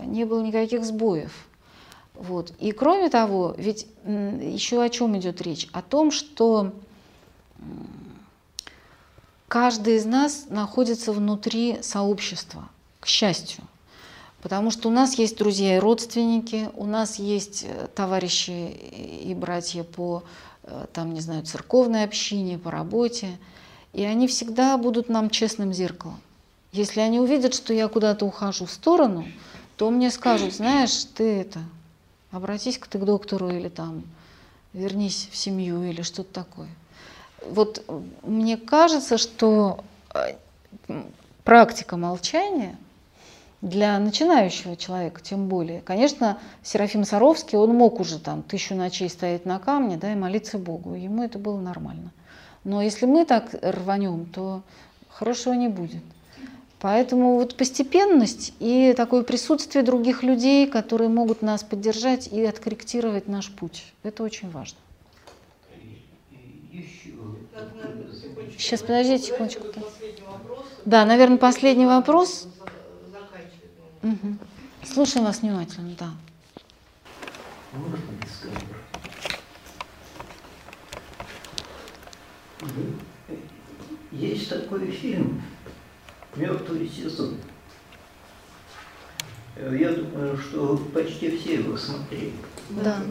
не 0.05 0.24
было 0.24 0.43
никаких 0.43 0.85
сбоев. 0.85 1.32
Вот. 2.14 2.52
И 2.59 2.72
кроме 2.72 3.09
того, 3.09 3.55
ведь 3.56 3.86
еще 4.05 4.82
о 4.82 4.89
чем 4.89 5.16
идет 5.18 5.40
речь? 5.40 5.68
О 5.72 5.82
том, 5.82 6.10
что 6.10 6.72
каждый 9.48 9.97
из 9.97 10.05
нас 10.05 10.47
находится 10.48 11.12
внутри 11.12 11.78
сообщества, 11.82 12.68
к 13.01 13.06
счастью. 13.06 13.64
Потому 14.43 14.72
что 14.72 14.89
у 14.89 14.93
нас 14.93 15.14
есть 15.14 15.39
друзья 15.39 15.76
и 15.76 15.78
родственники, 15.78 16.68
у 16.74 16.84
нас 16.84 17.20
есть 17.20 17.64
э, 17.64 17.86
товарищи 17.94 18.51
и 18.51 19.32
братья 19.34 19.84
по, 19.84 20.24
э, 20.64 20.86
там, 20.93 21.14
не 21.14 21.20
знаю, 21.20 21.44
церковной 21.44 22.02
общине, 22.02 22.59
по 22.59 22.72
работе. 22.72 23.39
И 23.93 24.02
они 24.02 24.26
всегда 24.26 24.76
будут 24.78 25.09
нам 25.09 25.30
честным 25.30 25.72
зеркалом. 25.72 26.20
Если 26.72 26.98
они 27.01 27.20
увидят, 27.20 27.55
что 27.55 27.72
я 27.72 27.86
куда-то 27.86 28.24
ухожу 28.24 28.66
в 28.66 28.70
сторону, 28.70 29.26
то 29.76 29.90
мне 29.90 30.10
скажут, 30.10 30.55
знаешь, 30.55 31.05
ты 31.14 31.40
это, 31.43 31.60
обратись-ка 32.33 32.89
ты 32.91 32.99
к 32.99 33.05
доктору 33.05 33.49
или 33.49 33.69
там 33.69 34.03
вернись 34.73 35.29
в 35.31 35.37
семью 35.37 35.85
или 35.85 36.03
что-то 36.03 36.33
такое. 36.33 36.71
Вот 37.47 37.85
мне 38.23 38.57
кажется, 38.57 39.19
что 39.19 39.85
э, 40.15 40.35
практика 41.45 41.97
молчания– 41.97 42.77
для 43.63 43.97
начинающего 44.01 44.77
человека 44.77 45.23
тем 45.23 45.47
более. 45.47 45.81
Конечно, 45.81 46.39
Серафим 46.65 47.05
Саровский, 47.05 47.57
он 47.57 47.71
мог 47.75 48.01
уже 48.01 48.19
там 48.19 48.43
тысячу 48.43 48.75
ночей 48.75 49.09
стоять 49.09 49.47
на 49.47 49.61
камне 49.61 49.97
да, 49.97 50.13
и 50.13 50.17
молиться 50.17 50.59
Богу. 50.59 50.95
Ему 50.95 51.23
это 51.23 51.39
было 51.39 51.61
нормально. 51.61 52.11
Но 52.65 52.83
если 52.83 53.07
мы 53.07 53.25
так 53.25 53.55
рванем, 53.63 54.27
то 54.27 54.63
хорошего 55.09 55.55
не 55.55 55.69
будет. 55.69 56.03
Поэтому 56.83 57.37
вот 57.37 57.57
постепенность 57.57 58.55
и 58.59 58.93
такое 58.97 59.23
присутствие 59.23 59.85
других 59.85 60.25
людей, 60.25 60.67
которые 60.67 61.09
могут 61.09 61.41
нас 61.41 61.63
поддержать 61.63 62.27
и 62.27 62.45
откорректировать 62.45 63.29
наш 63.29 63.53
путь, 63.53 63.85
это 64.03 64.25
очень 64.25 64.51
важно. 64.51 64.79
Сейчас, 68.59 68.81
подождите 68.81 69.27
секундочку. 69.27 69.63
Да, 70.85 71.05
наверное, 71.05 71.39
последний 71.39 71.87
вопрос. 71.87 72.49
Угу. 74.03 74.39
Слушаем 74.85 75.27
вас 75.27 75.43
внимательно, 75.43 75.95
да. 75.97 76.11
Есть 84.11 84.49
такой 84.49 84.91
фильм 84.91 85.41
«Мертвый 86.37 86.89
сезон». 86.89 87.37
Я 89.57 89.93
думаю, 89.93 90.37
что 90.39 90.77
почти 90.95 91.37
все 91.37 91.57
его 91.57 91.77
смотрели. 91.77 92.33
Да. 92.71 93.03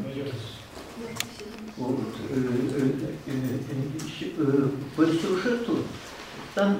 Вот. 1.77 1.99
э, 2.29 2.35
э, 2.35 3.13
э, 3.27 4.27
э, 4.37 4.69
По 4.95 5.05
сюжету 5.05 5.79
там 6.55 6.77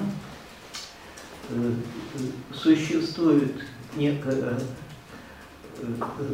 э, 1.50 1.74
э, 2.16 2.54
существует 2.56 3.54
некое 3.96 4.60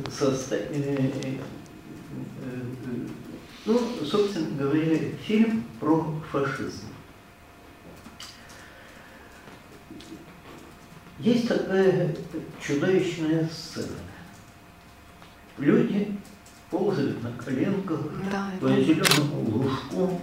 состояние, 0.09 1.39
ну, 3.65 3.79
собственно 4.05 4.55
говоря, 4.57 4.97
фильм 5.25 5.65
про 5.79 6.13
фашизм. 6.31 6.87
Есть 11.19 11.47
такая 11.47 12.15
чудовищная 12.61 13.47
сцена. 13.47 13.97
Люди 15.57 16.15
ползают 16.69 17.21
на 17.23 17.31
коленках 17.33 18.01
Да, 18.31 18.51
по 18.61 18.67
это- 18.67 18.83
зеленому 18.83 19.49
лужку, 19.57 20.21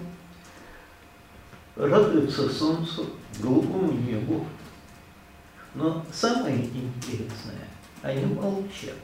радуются 1.75 2.49
солнцу, 2.49 3.07
голубому 3.41 3.93
небу. 3.93 4.47
Но 5.75 6.07
самое 6.13 6.65
интересное, 6.67 7.67
они 8.03 8.27
молчат. 8.27 8.95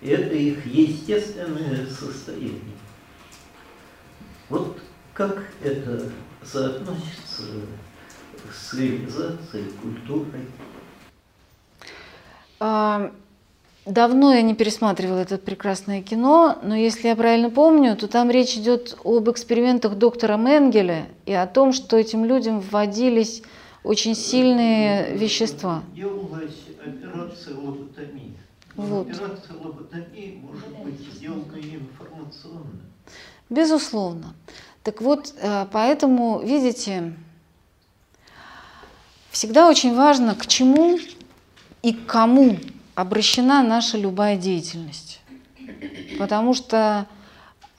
И 0.00 0.08
это 0.08 0.34
их 0.34 0.66
естественное 0.66 1.86
состояние. 1.86 2.60
Вот 4.48 4.80
как 5.14 5.44
это 5.62 6.10
соотносится 6.44 7.44
с 8.52 8.70
цивилизацией, 8.70 9.70
культурой? 9.80 10.46
Давно 13.84 14.32
я 14.32 14.42
не 14.42 14.54
пересматривала 14.54 15.18
это 15.18 15.38
прекрасное 15.38 16.02
кино, 16.02 16.56
но 16.62 16.76
если 16.76 17.08
я 17.08 17.16
правильно 17.16 17.50
помню, 17.50 17.96
то 17.96 18.06
там 18.06 18.30
речь 18.30 18.54
идет 18.56 18.96
об 19.02 19.28
экспериментах 19.28 19.96
доктора 19.96 20.36
Менгеля 20.36 21.08
и 21.26 21.32
о 21.32 21.48
том, 21.48 21.72
что 21.72 21.96
этим 21.96 22.24
людям 22.24 22.60
вводились 22.60 23.42
очень 23.82 24.14
сильные 24.14 25.16
вещества. 25.16 25.82
Делалась 25.96 26.54
операция 26.80 27.56
лоботомии. 27.56 28.36
Вот. 28.76 29.10
Операция 29.10 29.56
лоботомии 29.60 30.40
может 30.44 30.68
быть 30.78 31.00
сделана 31.14 31.56
информационно. 31.56 32.82
Безусловно. 33.50 34.34
Так 34.84 35.02
вот, 35.02 35.34
э, 35.40 35.66
поэтому, 35.72 36.40
видите, 36.44 37.14
всегда 39.32 39.68
очень 39.68 39.96
важно, 39.96 40.36
к 40.36 40.46
чему 40.46 41.00
и 41.82 41.92
к 41.92 42.06
кому 42.06 42.58
обращена 42.94 43.62
наша 43.62 43.98
любая 43.98 44.36
деятельность. 44.36 45.20
Потому 46.18 46.54
что 46.54 47.06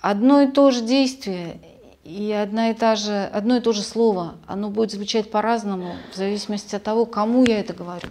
одно 0.01 0.41
и 0.41 0.47
то 0.47 0.71
же 0.71 0.81
действие 0.81 1.59
и 2.03 2.31
одна 2.31 2.71
и 2.71 2.73
та 2.73 2.95
же, 2.95 3.29
одно 3.33 3.57
и 3.57 3.61
то 3.61 3.71
же 3.71 3.81
слово, 3.81 4.35
оно 4.45 4.69
будет 4.69 4.91
звучать 4.91 5.31
по-разному 5.31 5.95
в 6.11 6.17
зависимости 6.17 6.75
от 6.75 6.83
того, 6.83 7.05
кому 7.05 7.45
я 7.45 7.59
это 7.59 7.73
говорю. 7.73 8.09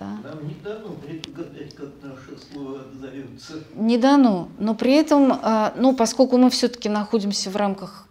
Да? 0.00 0.06
Нам 0.24 0.48
не 0.48 0.54
дано 0.54 0.88
предугадать, 1.06 1.74
как 1.74 1.90
наше 2.02 2.36
слово 2.52 2.80
отзовется. 2.80 3.54
Не 3.76 3.98
дано, 3.98 4.48
но 4.58 4.74
при 4.74 4.94
этом, 4.94 5.38
а, 5.40 5.72
ну, 5.76 5.94
поскольку 5.94 6.36
мы 6.36 6.50
все-таки 6.50 6.88
находимся 6.88 7.50
в 7.50 7.56
рамках 7.56 8.08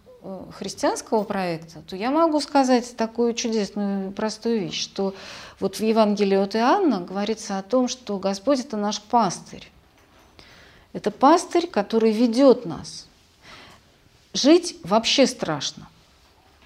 христианского 0.52 1.24
проекта, 1.24 1.80
то 1.82 1.96
я 1.96 2.10
могу 2.10 2.40
сказать 2.40 2.96
такую 2.96 3.34
чудесную 3.34 4.12
простую 4.12 4.60
вещь, 4.60 4.80
что 4.80 5.14
вот 5.58 5.76
в 5.76 5.80
Евангелии 5.80 6.36
от 6.36 6.54
Иоанна 6.54 7.00
говорится 7.00 7.58
о 7.58 7.62
том, 7.62 7.88
что 7.88 8.18
Господь 8.18 8.60
это 8.60 8.76
наш 8.76 9.00
пастырь. 9.00 9.68
Это 10.92 11.10
пастырь, 11.10 11.66
который 11.66 12.12
ведет 12.12 12.66
нас. 12.66 13.08
Жить 14.34 14.76
вообще 14.84 15.26
страшно, 15.26 15.88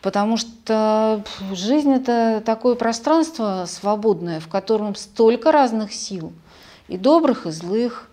потому 0.03 0.37
что 0.37 1.25
жизнь 1.53 1.93
это 1.93 2.43
такое 2.45 2.75
пространство 2.75 3.65
свободное, 3.67 4.41
в 4.41 4.49
котором 4.49 4.95
столько 4.95 5.51
разных 5.51 5.93
сил, 5.93 6.33
и 6.89 6.97
добрых, 6.97 7.47
и 7.47 7.51
злых, 7.51 8.09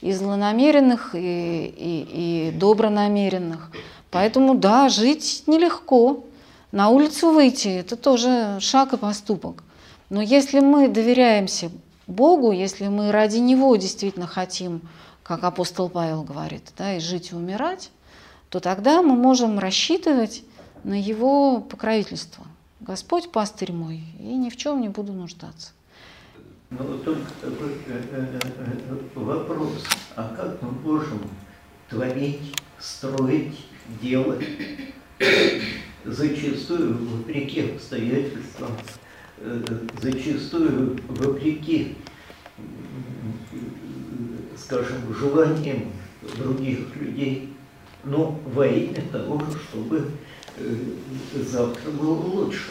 и 0.00 0.12
злонамеренных, 0.12 1.14
и, 1.14 1.18
и, 1.18 2.48
и 2.48 2.50
добронамеренных. 2.52 3.70
Поэтому, 4.16 4.54
да, 4.54 4.88
жить 4.88 5.42
нелегко. 5.46 6.24
На 6.72 6.88
улицу 6.88 7.32
выйти– 7.32 7.68
это 7.80 7.96
тоже 7.96 8.56
шаг 8.60 8.94
и 8.94 8.96
поступок. 8.96 9.62
Но 10.08 10.22
если 10.22 10.60
мы 10.60 10.88
доверяемся 10.88 11.70
Богу, 12.06 12.50
если 12.50 12.88
мы 12.88 13.12
ради 13.12 13.36
Него 13.36 13.76
действительно 13.76 14.26
хотим, 14.26 14.80
как 15.22 15.44
апостол 15.44 15.90
Павел 15.90 16.22
говорит, 16.22 16.62
да, 16.78 16.96
и 16.96 17.00
жить 17.00 17.32
и 17.32 17.34
умирать, 17.34 17.90
то 18.48 18.58
тогда 18.58 19.02
мы 19.02 19.16
можем 19.16 19.58
рассчитывать 19.58 20.44
на 20.82 20.98
Его 20.98 21.60
покровительство. 21.60 22.46
Господь 22.80 23.30
пастырь 23.30 23.72
мой, 23.72 24.00
и 24.18 24.34
ни 24.34 24.48
в 24.48 24.56
чем 24.56 24.80
не 24.80 24.88
буду 24.88 25.12
нуждаться. 25.12 25.72
Но 26.70 26.78
вот 26.78 27.04
только 27.04 27.30
такой 27.42 27.72
э, 27.86 28.02
э, 28.12 28.38
э, 28.40 28.98
вопрос, 29.14 29.84
а 30.16 30.34
как 30.34 30.62
мы 30.62 30.70
можем 30.70 31.20
творить, 31.90 32.56
строить, 32.78 33.58
делать, 34.00 34.44
зачастую 36.04 36.96
вопреки 36.98 37.70
обстоятельствам, 37.72 38.72
э, 39.38 39.62
зачастую 40.00 40.98
вопреки, 41.08 41.96
скажем, 44.56 45.14
желаниям 45.14 45.92
других 46.36 46.94
людей, 46.96 47.52
но 48.04 48.40
во 48.46 48.66
имя 48.66 49.02
того, 49.12 49.42
чтобы 49.68 50.10
э, 50.56 50.76
завтра 51.34 51.90
было 51.90 52.14
лучше. 52.14 52.70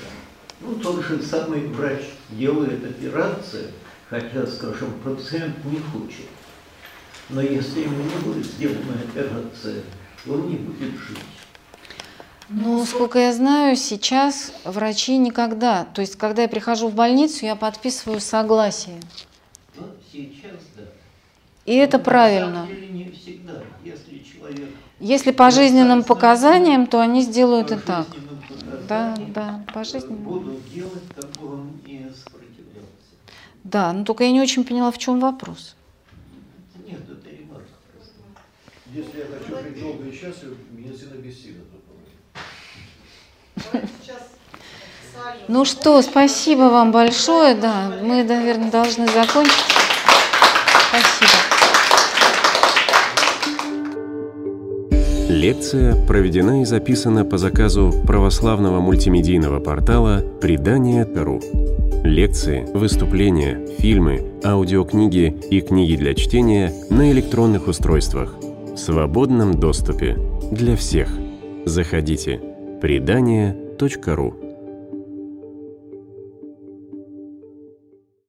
Ну, 0.62 0.76
тот 0.76 1.04
же 1.06 1.22
самый 1.22 1.68
врач 1.68 2.02
делает 2.32 2.84
операцию, 2.84 3.72
хотя, 4.10 4.48
скажем, 4.48 4.94
пациент 5.04 5.56
не 5.66 5.80
хочет. 5.80 6.26
Но 7.30 7.42
если 7.42 7.82
ему 7.82 8.04
не 8.04 8.24
будет 8.24 8.46
сделана 8.46 8.94
операция, 9.10 9.82
он 10.27 10.49
не 10.49 10.56
будет 10.56 10.91
жить. 10.93 11.18
Ну, 12.49 12.85
сколько 12.85 13.18
я 13.18 13.34
знаю, 13.34 13.76
сейчас 13.76 14.53
врачи 14.64 15.18
никогда, 15.18 15.85
то 15.85 16.02
есть, 16.02 16.15
когда 16.15 16.43
я 16.43 16.47
прихожу 16.47 16.89
в 16.89 16.93
больницу, 16.93 17.45
я 17.45 17.56
подписываю 17.56 18.19
согласие. 18.19 18.99
Но 19.77 19.88
сейчас, 20.11 20.61
да. 20.76 20.84
И 21.65 21.73
это 21.76 21.97
Но 21.97 22.03
правильно. 22.03 22.47
На 22.47 22.53
самом 22.53 22.76
деле 22.76 22.88
не 22.89 23.11
всегда. 23.11 23.64
Если 23.84 24.19
человек 24.19 24.69
Если 24.99 25.31
по 25.31 25.49
жизненным 25.49 26.03
показаниям, 26.03 26.85
то 26.85 26.99
они 27.02 27.22
сделают 27.22 27.72
и 27.72 27.77
так. 27.77 28.07
Да, 28.88 29.15
да, 29.30 29.65
по 29.73 29.80
э, 29.80 29.84
жизненным. 29.84 30.23
Будут 30.23 30.72
делать, 30.72 31.03
как 31.15 31.31
бы 31.31 31.53
он 31.53 31.72
не 31.85 32.11
сопротивлялся. 32.15 33.15
Да, 33.64 33.91
но 33.93 34.03
только 34.03 34.23
я 34.23 34.31
не 34.31 34.41
очень 34.41 34.64
поняла, 34.64 34.91
в 34.91 34.99
чем 34.99 35.19
вопрос. 35.19 35.76
Нет, 36.88 36.99
это 37.10 37.30
ремарка 37.30 37.68
просто. 37.91 38.14
Если 38.96 39.20
я 39.20 39.26
хочу 39.26 39.62
жить 39.62 39.82
долго 39.82 40.06
и 40.06 40.12
счастливо, 40.14 40.54
медицина 40.72 41.16
бессильна. 41.18 41.64
тут. 41.70 41.82
Ну 45.50 45.66
что, 45.66 46.02
спасибо 46.02 46.70
вам 46.70 46.94
большое, 46.94 47.56
да, 47.56 47.92
мы, 48.02 48.24
наверное, 48.24 48.72
должны 48.72 49.06
закончить. 49.08 49.66
Спасибо. 50.88 51.32
Лекция 55.28 56.06
проведена 56.08 56.62
и 56.62 56.66
записана 56.66 57.26
по 57.26 57.38
заказу 57.38 57.92
православного 58.08 58.80
мультимедийного 58.80 59.60
портала 59.60 60.24
«Предание.ру». 60.40 61.42
Лекции, 62.06 62.66
выступления, 62.74 63.68
фильмы, 63.78 64.40
аудиокниги 64.46 65.38
и 65.50 65.60
книги 65.60 65.98
для 65.98 66.14
чтения 66.14 66.72
на 66.90 67.12
электронных 67.12 67.68
устройствах 67.68 68.36
в 68.76 68.77
свободном 68.77 69.53
доступе 69.53 70.18
для 70.52 70.76
всех. 70.76 71.07
Заходите. 71.65 72.41
Предание.ру 72.81 74.45